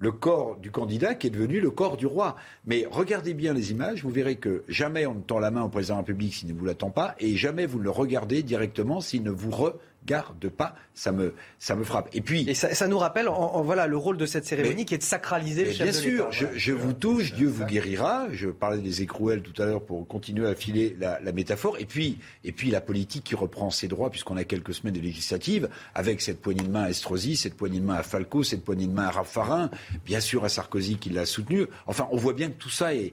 le 0.00 0.10
corps 0.10 0.56
du 0.56 0.70
candidat 0.70 1.14
qui 1.14 1.28
est 1.28 1.30
devenu 1.30 1.60
le 1.60 1.70
corps 1.70 1.96
du 1.96 2.06
roi. 2.06 2.34
Mais 2.66 2.86
regardez 2.90 3.34
bien 3.34 3.52
les 3.52 3.70
images, 3.70 4.02
vous 4.02 4.10
verrez 4.10 4.36
que 4.36 4.64
jamais 4.66 5.06
on 5.06 5.14
ne 5.14 5.20
tend 5.20 5.38
la 5.38 5.50
main 5.50 5.62
au 5.62 5.68
président 5.68 5.94
de 5.94 5.98
la 5.98 6.06
République 6.06 6.34
s'il 6.34 6.48
ne 6.48 6.58
vous 6.58 6.64
l'attend 6.64 6.90
pas, 6.90 7.14
et 7.20 7.36
jamais 7.36 7.66
vous 7.66 7.78
ne 7.78 7.84
le 7.84 7.90
regardez 7.90 8.42
directement 8.42 9.00
s'il 9.00 9.22
ne 9.22 9.30
vous 9.30 9.50
re 9.50 9.74
garde 10.06 10.48
pas, 10.48 10.74
ça 10.94 11.12
me, 11.12 11.34
ça 11.58 11.76
me 11.76 11.84
frappe. 11.84 12.08
Et 12.12 12.20
puis, 12.20 12.48
et 12.48 12.54
ça, 12.54 12.88
nous 12.88 12.98
rappelle, 12.98 13.28
en, 13.28 13.62
voilà, 13.62 13.86
le 13.86 13.96
rôle 13.96 14.16
de 14.16 14.26
cette 14.26 14.44
cérémonie 14.44 14.84
qui 14.84 14.94
est 14.94 14.98
de 14.98 15.02
sacraliser 15.02 15.64
le 15.64 15.72
chef 15.72 15.82
Bien 15.82 15.92
sûr, 15.92 16.30
je, 16.30 16.72
vous 16.72 16.92
touche, 16.92 17.34
Dieu 17.34 17.48
vous 17.48 17.64
guérira. 17.64 18.26
Je 18.32 18.48
parlais 18.48 18.80
des 18.80 19.02
écrouelles 19.02 19.42
tout 19.42 19.60
à 19.60 19.66
l'heure 19.66 19.82
pour 19.82 20.06
continuer 20.06 20.48
à 20.48 20.54
filer 20.54 20.96
la, 20.98 21.32
métaphore. 21.32 21.76
Et 21.78 21.84
puis, 21.84 22.18
et 22.44 22.52
puis 22.52 22.70
la 22.70 22.80
politique 22.80 23.24
qui 23.24 23.34
reprend 23.34 23.70
ses 23.70 23.88
droits 23.88 24.10
puisqu'on 24.10 24.36
a 24.36 24.44
quelques 24.44 24.74
semaines 24.74 24.94
de 24.94 25.00
législatives 25.00 25.68
avec 25.94 26.20
cette 26.20 26.40
poignée 26.40 26.64
de 26.64 26.70
main 26.70 26.84
à 26.84 26.90
Estrosi, 26.90 27.36
cette 27.36 27.56
poignée 27.56 27.80
de 27.80 27.84
main 27.84 27.94
à 27.94 28.02
Falco, 28.02 28.42
cette 28.42 28.64
poignée 28.64 28.86
de 28.86 28.92
main 28.92 29.04
à 29.04 29.10
Raffarin, 29.10 29.70
bien 30.04 30.20
sûr 30.20 30.44
à 30.44 30.48
Sarkozy 30.48 30.96
qui 30.96 31.10
l'a 31.10 31.26
soutenu. 31.26 31.66
Enfin, 31.86 32.08
on 32.10 32.16
voit 32.16 32.32
bien 32.32 32.48
que 32.48 32.58
tout 32.58 32.70
ça 32.70 32.94
est, 32.94 33.12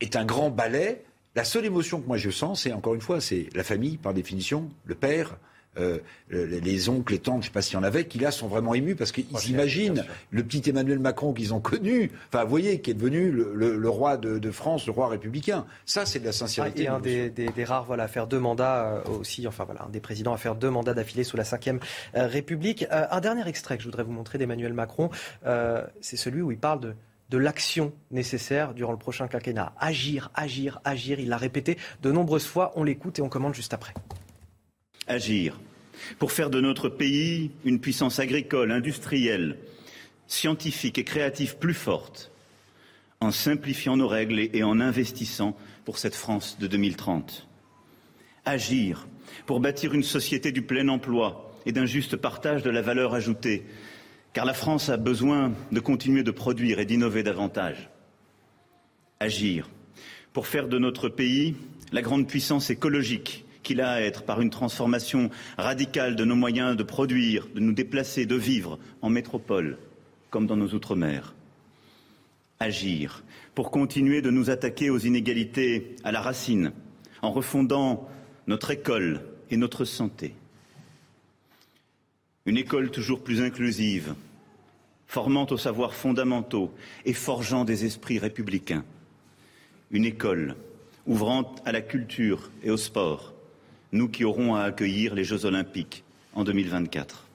est 0.00 0.16
un 0.16 0.24
grand 0.24 0.50
ballet. 0.50 1.04
La 1.34 1.44
seule 1.44 1.64
émotion 1.64 2.00
que 2.00 2.06
moi 2.06 2.18
je 2.18 2.30
sens, 2.30 2.62
c'est 2.62 2.72
encore 2.72 2.94
une 2.94 3.00
fois, 3.00 3.20
c'est 3.20 3.48
la 3.54 3.64
famille 3.64 3.96
par 3.96 4.12
définition, 4.12 4.70
le 4.84 4.94
père, 4.94 5.38
euh, 5.78 5.98
les 6.28 6.88
oncles, 6.88 7.14
les 7.14 7.18
tantes, 7.18 7.36
je 7.36 7.38
ne 7.38 7.44
sais 7.44 7.50
pas 7.50 7.62
s'il 7.62 7.74
y 7.74 7.76
en 7.78 7.82
avait, 7.82 8.06
qui 8.06 8.18
là 8.18 8.30
sont 8.30 8.46
vraiment 8.46 8.74
émus 8.74 8.94
parce 8.94 9.10
qu'ils 9.10 9.26
imaginent 9.48 10.04
le 10.30 10.42
petit 10.44 10.68
Emmanuel 10.68 10.98
Macron 10.98 11.32
qu'ils 11.32 11.54
ont 11.54 11.60
connu, 11.60 12.10
enfin 12.28 12.44
vous 12.44 12.50
voyez, 12.50 12.80
qui 12.80 12.90
est 12.90 12.94
devenu 12.94 13.30
le, 13.30 13.88
roi 13.88 14.16
de, 14.16 14.50
France, 14.50 14.86
le 14.86 14.92
roi 14.92 15.08
républicain. 15.08 15.64
Ça, 15.86 16.04
c'est 16.04 16.20
de 16.20 16.26
la 16.26 16.32
sincérité. 16.32 16.84
et 16.84 16.88
un 16.88 17.00
des, 17.00 17.52
rares 17.64 17.84
voilà, 17.84 18.04
à 18.04 18.08
faire 18.08 18.26
deux 18.26 18.40
mandats 18.40 19.02
euh, 19.06 19.18
aussi, 19.18 19.46
enfin 19.46 19.64
voilà, 19.64 19.84
un 19.84 19.88
des 19.88 20.00
présidents 20.00 20.34
à 20.34 20.38
faire 20.38 20.56
deux 20.56 20.70
mandats 20.70 20.94
d'affilée 20.94 21.24
sous 21.24 21.36
la 21.36 21.44
Ve 21.44 21.80
euh, 22.16 22.26
République. 22.26 22.86
un 22.90 23.20
dernier 23.20 23.46
extrait 23.48 23.76
que 23.76 23.82
je 23.82 23.88
voudrais 23.88 24.02
vous 24.02 24.12
montrer 24.12 24.38
d'Emmanuel 24.38 24.72
Macron, 24.72 25.10
c'est 26.00 26.16
celui 26.16 26.42
où 26.42 26.52
il 26.52 26.58
parle 26.58 26.80
de 26.80 26.94
de 27.30 27.38
l'action 27.38 27.94
nécessaire 28.10 28.74
durant 28.74 28.92
le 28.92 28.98
prochain 28.98 29.26
quinquennat. 29.26 29.72
Agir, 29.80 30.30
agir, 30.34 30.80
agir. 30.84 31.18
Il 31.18 31.30
l'a 31.30 31.38
répété 31.38 31.78
de 32.02 32.12
nombreuses 32.12 32.44
fois. 32.44 32.72
On 32.76 32.84
l'écoute 32.84 33.18
et 33.20 33.22
on 33.22 33.30
commande 33.30 33.54
juste 33.54 33.72
après 33.72 33.94
agir 35.12 35.60
pour 36.18 36.32
faire 36.32 36.50
de 36.50 36.60
notre 36.60 36.88
pays 36.88 37.52
une 37.64 37.80
puissance 37.80 38.18
agricole, 38.18 38.72
industrielle, 38.72 39.58
scientifique 40.26 40.98
et 40.98 41.04
créative 41.04 41.58
plus 41.58 41.74
forte, 41.74 42.32
en 43.20 43.30
simplifiant 43.30 43.96
nos 43.96 44.08
règles 44.08 44.40
et 44.40 44.62
en 44.64 44.80
investissant 44.80 45.56
pour 45.84 45.98
cette 45.98 46.16
France 46.16 46.58
de 46.58 46.66
2030. 46.66 47.46
Agir 48.44 49.06
pour 49.46 49.60
bâtir 49.60 49.94
une 49.94 50.02
société 50.02 50.50
du 50.50 50.62
plein 50.62 50.88
emploi 50.88 51.54
et 51.66 51.72
d'un 51.72 51.86
juste 51.86 52.16
partage 52.16 52.62
de 52.62 52.70
la 52.70 52.82
valeur 52.82 53.14
ajoutée, 53.14 53.64
car 54.32 54.44
la 54.44 54.54
France 54.54 54.88
a 54.88 54.96
besoin 54.96 55.52
de 55.70 55.80
continuer 55.80 56.22
de 56.22 56.30
produire 56.30 56.80
et 56.80 56.84
d'innover 56.84 57.22
davantage. 57.22 57.90
Agir 59.20 59.70
pour 60.32 60.46
faire 60.46 60.66
de 60.66 60.78
notre 60.78 61.08
pays 61.08 61.54
la 61.92 62.02
grande 62.02 62.26
puissance 62.26 62.70
écologique 62.70 63.44
qu'il 63.62 63.80
a 63.80 63.92
à 63.92 64.00
être 64.00 64.22
par 64.22 64.40
une 64.40 64.50
transformation 64.50 65.30
radicale 65.58 66.16
de 66.16 66.24
nos 66.24 66.34
moyens 66.34 66.76
de 66.76 66.82
produire, 66.82 67.48
de 67.54 67.60
nous 67.60 67.72
déplacer, 67.72 68.26
de 68.26 68.36
vivre 68.36 68.78
en 69.00 69.10
métropole 69.10 69.78
comme 70.30 70.46
dans 70.46 70.56
nos 70.56 70.68
outre-mer. 70.74 71.34
Agir 72.58 73.22
pour 73.54 73.70
continuer 73.70 74.22
de 74.22 74.30
nous 74.30 74.50
attaquer 74.50 74.88
aux 74.90 74.98
inégalités 74.98 75.96
à 76.04 76.12
la 76.12 76.20
racine 76.20 76.72
en 77.20 77.30
refondant 77.30 78.08
notre 78.46 78.70
école 78.70 79.20
et 79.50 79.56
notre 79.56 79.84
santé. 79.84 80.34
Une 82.46 82.56
école 82.56 82.90
toujours 82.90 83.22
plus 83.22 83.42
inclusive, 83.42 84.14
formant 85.06 85.46
aux 85.50 85.58
savoirs 85.58 85.94
fondamentaux 85.94 86.72
et 87.04 87.12
forgeant 87.12 87.64
des 87.64 87.84
esprits 87.84 88.18
républicains. 88.18 88.84
Une 89.90 90.06
école 90.06 90.56
ouvrant 91.06 91.54
à 91.64 91.72
la 91.72 91.82
culture 91.82 92.50
et 92.64 92.70
au 92.70 92.76
sport, 92.76 93.31
nous 93.92 94.08
qui 94.08 94.24
aurons 94.24 94.54
à 94.54 94.62
accueillir 94.62 95.14
les 95.14 95.24
Jeux 95.24 95.44
olympiques 95.44 96.02
en 96.34 96.44
2024. 96.44 97.26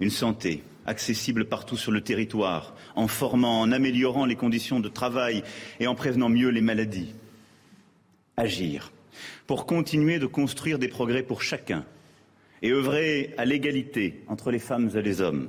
Une 0.00 0.10
santé 0.10 0.62
accessible 0.86 1.44
partout 1.44 1.76
sur 1.76 1.92
le 1.92 2.00
territoire, 2.00 2.74
en 2.96 3.08
formant, 3.08 3.60
en 3.60 3.72
améliorant 3.72 4.26
les 4.26 4.36
conditions 4.36 4.80
de 4.80 4.88
travail 4.88 5.42
et 5.80 5.86
en 5.86 5.94
prévenant 5.94 6.28
mieux 6.28 6.48
les 6.48 6.60
maladies. 6.60 7.14
Agir 8.36 8.92
pour 9.46 9.66
continuer 9.66 10.18
de 10.18 10.26
construire 10.26 10.78
des 10.78 10.88
progrès 10.88 11.22
pour 11.22 11.42
chacun 11.42 11.84
et 12.62 12.70
œuvrer 12.70 13.34
à 13.36 13.44
l'égalité 13.44 14.22
entre 14.28 14.50
les 14.50 14.58
femmes 14.58 14.90
et 14.94 15.02
les 15.02 15.20
hommes. 15.20 15.48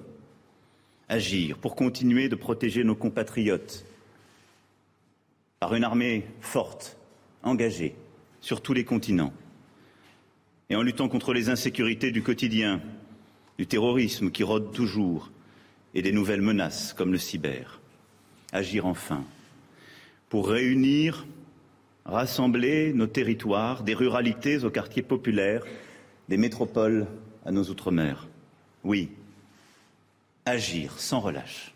Agir 1.07 1.57
pour 1.57 1.75
continuer 1.75 2.29
de 2.29 2.35
protéger 2.35 2.83
nos 2.83 2.95
compatriotes 2.95 3.85
par 5.59 5.75
une 5.75 5.83
armée 5.83 6.25
forte, 6.41 6.97
engagée 7.43 7.95
sur 8.41 8.61
tous 8.61 8.73
les 8.73 8.85
continents 8.85 9.33
et 10.69 10.75
en 10.75 10.81
luttant 10.81 11.09
contre 11.09 11.33
les 11.33 11.49
insécurités 11.49 12.11
du 12.11 12.21
quotidien, 12.21 12.81
du 13.57 13.67
terrorisme 13.67 14.31
qui 14.31 14.43
rôde 14.43 14.71
toujours 14.71 15.31
et 15.93 16.01
des 16.01 16.11
nouvelles 16.11 16.41
menaces 16.41 16.93
comme 16.93 17.11
le 17.11 17.17
cyber. 17.17 17.79
Agir 18.51 18.85
enfin 18.85 19.23
pour 20.29 20.49
réunir, 20.49 21.25
rassembler 22.05 22.93
nos 22.93 23.07
territoires, 23.07 23.83
des 23.83 23.95
ruralités 23.95 24.63
aux 24.63 24.69
quartiers 24.69 25.01
populaires, 25.01 25.63
des 26.29 26.37
métropoles 26.37 27.07
à 27.45 27.51
nos 27.51 27.63
outre-mer. 27.63 28.27
Oui, 28.83 29.09
agir 30.45 30.99
sans 30.99 31.19
relâche. 31.19 31.73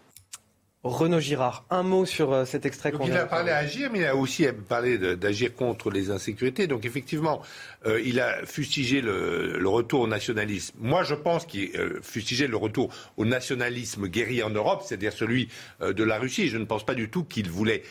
Renaud 0.83 1.21
Girard, 1.21 1.65
un 1.69 1.81
mot 1.81 2.05
sur 2.05 2.33
euh, 2.33 2.43
cet 2.43 2.65
extrait 2.65 2.91
qu'on 2.91 3.05
Il 3.07 3.13
a 3.13 3.25
parlé 3.25 3.51
d'agir, 3.51 3.89
mais 3.89 3.99
il 3.99 4.05
a 4.05 4.17
aussi 4.17 4.45
parlé 4.67 4.97
d'agir 5.15 5.55
contre 5.55 5.89
les 5.89 6.11
insécurités. 6.11 6.67
Donc 6.67 6.83
effectivement, 6.83 7.41
euh, 7.85 8.01
il 8.03 8.19
a 8.19 8.45
fustigé 8.45 8.99
le, 8.99 9.61
retour 9.65 10.01
au 10.01 10.07
nationalisme. 10.07 10.75
Moi, 10.81 11.03
je 11.03 11.15
pense 11.15 11.45
qu'il 11.45 11.69
euh, 11.77 11.99
fustigé 12.01 12.47
le 12.47 12.57
retour 12.57 12.93
au 13.15 13.23
nationalisme 13.23 14.07
guerrier 14.07 14.43
en 14.43 14.49
Europe, 14.49 14.83
c'est-à-dire 14.85 15.13
celui 15.13 15.47
de 15.79 16.03
la 16.03 16.19
Russie. 16.19 16.49
Je 16.49 16.57
ne 16.57 16.65
pense 16.65 16.85
pas 16.85 16.95
du 16.95 17.09
tout 17.09 17.23
qu'il 17.23 17.49
voulait 17.49 17.83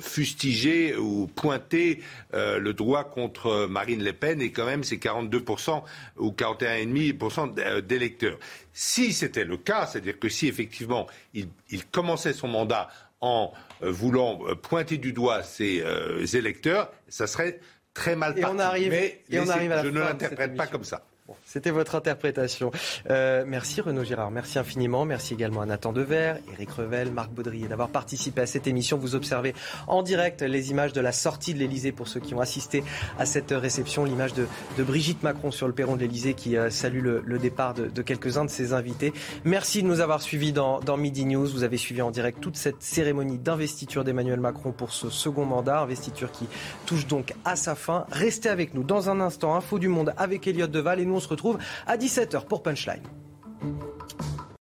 fustiger 0.00 0.96
ou 0.96 1.26
pointer 1.26 2.00
le 2.32 2.72
droit 2.72 3.04
contre 3.04 3.66
Marine 3.66 4.02
Le 4.02 4.12
Pen 4.12 4.40
et 4.40 4.50
quand 4.50 4.66
même 4.66 4.84
ses 4.84 4.96
42% 4.96 5.82
ou 6.18 6.30
41,5% 6.30 7.80
d'électeurs. 7.82 8.38
Si 8.72 9.12
c'était 9.12 9.44
le 9.44 9.56
cas, 9.56 9.86
c'est-à-dire 9.86 10.18
que 10.18 10.28
si 10.28 10.46
effectivement 10.46 11.08
il, 11.34 11.48
commençait 11.90 12.32
son 12.32 12.48
mandat 12.48 12.88
en 13.20 13.52
euh, 13.82 13.90
voulant 13.90 14.38
euh, 14.46 14.54
pointer 14.54 14.98
du 14.98 15.12
doigt 15.12 15.42
ses 15.42 15.82
euh, 15.82 16.24
électeurs, 16.26 16.92
ça 17.08 17.26
serait 17.26 17.58
très 17.92 18.14
mal 18.14 18.38
et 18.38 18.44
On 18.44 18.58
arrive, 18.58 18.90
Mais 18.90 19.20
et 19.30 19.40
on 19.40 19.48
arrive 19.48 19.72
à 19.72 19.76
la 19.76 19.82
je 19.82 19.88
ne 19.88 19.98
l'interprète 19.98 20.56
pas 20.56 20.68
comme 20.68 20.84
ça. 20.84 21.04
C'était 21.48 21.70
votre 21.70 21.94
interprétation. 21.94 22.70
Euh, 23.08 23.42
merci 23.46 23.80
Renaud 23.80 24.04
Girard, 24.04 24.30
merci 24.30 24.58
infiniment. 24.58 25.06
Merci 25.06 25.32
également 25.32 25.62
à 25.62 25.66
Nathan 25.66 25.94
Dever, 25.94 26.34
Éric 26.52 26.70
Revel, 26.72 27.10
Marc 27.10 27.30
Baudrier 27.30 27.68
d'avoir 27.68 27.88
participé 27.88 28.42
à 28.42 28.46
cette 28.46 28.66
émission. 28.66 28.98
Vous 28.98 29.14
observez 29.14 29.54
en 29.86 30.02
direct 30.02 30.42
les 30.42 30.70
images 30.70 30.92
de 30.92 31.00
la 31.00 31.10
sortie 31.10 31.54
de 31.54 31.58
l'Elysée 31.58 31.90
pour 31.90 32.06
ceux 32.06 32.20
qui 32.20 32.34
ont 32.34 32.40
assisté 32.42 32.84
à 33.18 33.24
cette 33.24 33.50
réception. 33.50 34.04
L'image 34.04 34.34
de, 34.34 34.46
Brigitte 34.82 35.22
Macron 35.22 35.50
sur 35.50 35.66
le 35.66 35.72
perron 35.72 35.96
de 35.96 36.00
l'Elysée 36.00 36.34
qui 36.34 36.54
euh, 36.54 36.68
salue 36.68 37.00
le, 37.00 37.38
départ 37.38 37.72
de, 37.72 38.02
quelques-uns 38.02 38.44
de 38.44 38.50
ses 38.50 38.74
invités. 38.74 39.14
Merci 39.44 39.82
de 39.82 39.88
nous 39.88 40.00
avoir 40.00 40.20
suivis 40.20 40.52
dans, 40.52 40.80
dans 40.80 40.98
Midi 40.98 41.24
News. 41.24 41.46
Vous 41.46 41.64
avez 41.64 41.78
suivi 41.78 42.02
en 42.02 42.10
direct 42.10 42.42
toute 42.42 42.56
cette 42.56 42.82
cérémonie 42.82 43.38
d'investiture 43.38 44.04
d'Emmanuel 44.04 44.40
Macron 44.40 44.72
pour 44.72 44.92
ce 44.92 45.08
second 45.08 45.46
mandat. 45.46 45.80
Investiture 45.80 46.30
qui 46.30 46.46
touche 46.84 47.06
donc 47.06 47.32
à 47.46 47.56
sa 47.56 47.74
fin. 47.74 48.04
Restez 48.12 48.50
avec 48.50 48.74
nous 48.74 48.82
dans 48.82 49.08
un 49.08 49.18
instant. 49.20 49.54
Info 49.54 49.78
du 49.78 49.88
monde 49.88 50.12
avec 50.18 50.46
Elliott 50.46 50.70
Deval 50.70 51.00
et 51.00 51.06
nous 51.06 51.14
on 51.14 51.20
se 51.20 51.37
retrouve 51.38 51.58
à 51.86 51.96
17h 51.96 52.44
pour 52.46 52.62
Punchline. 52.62 53.02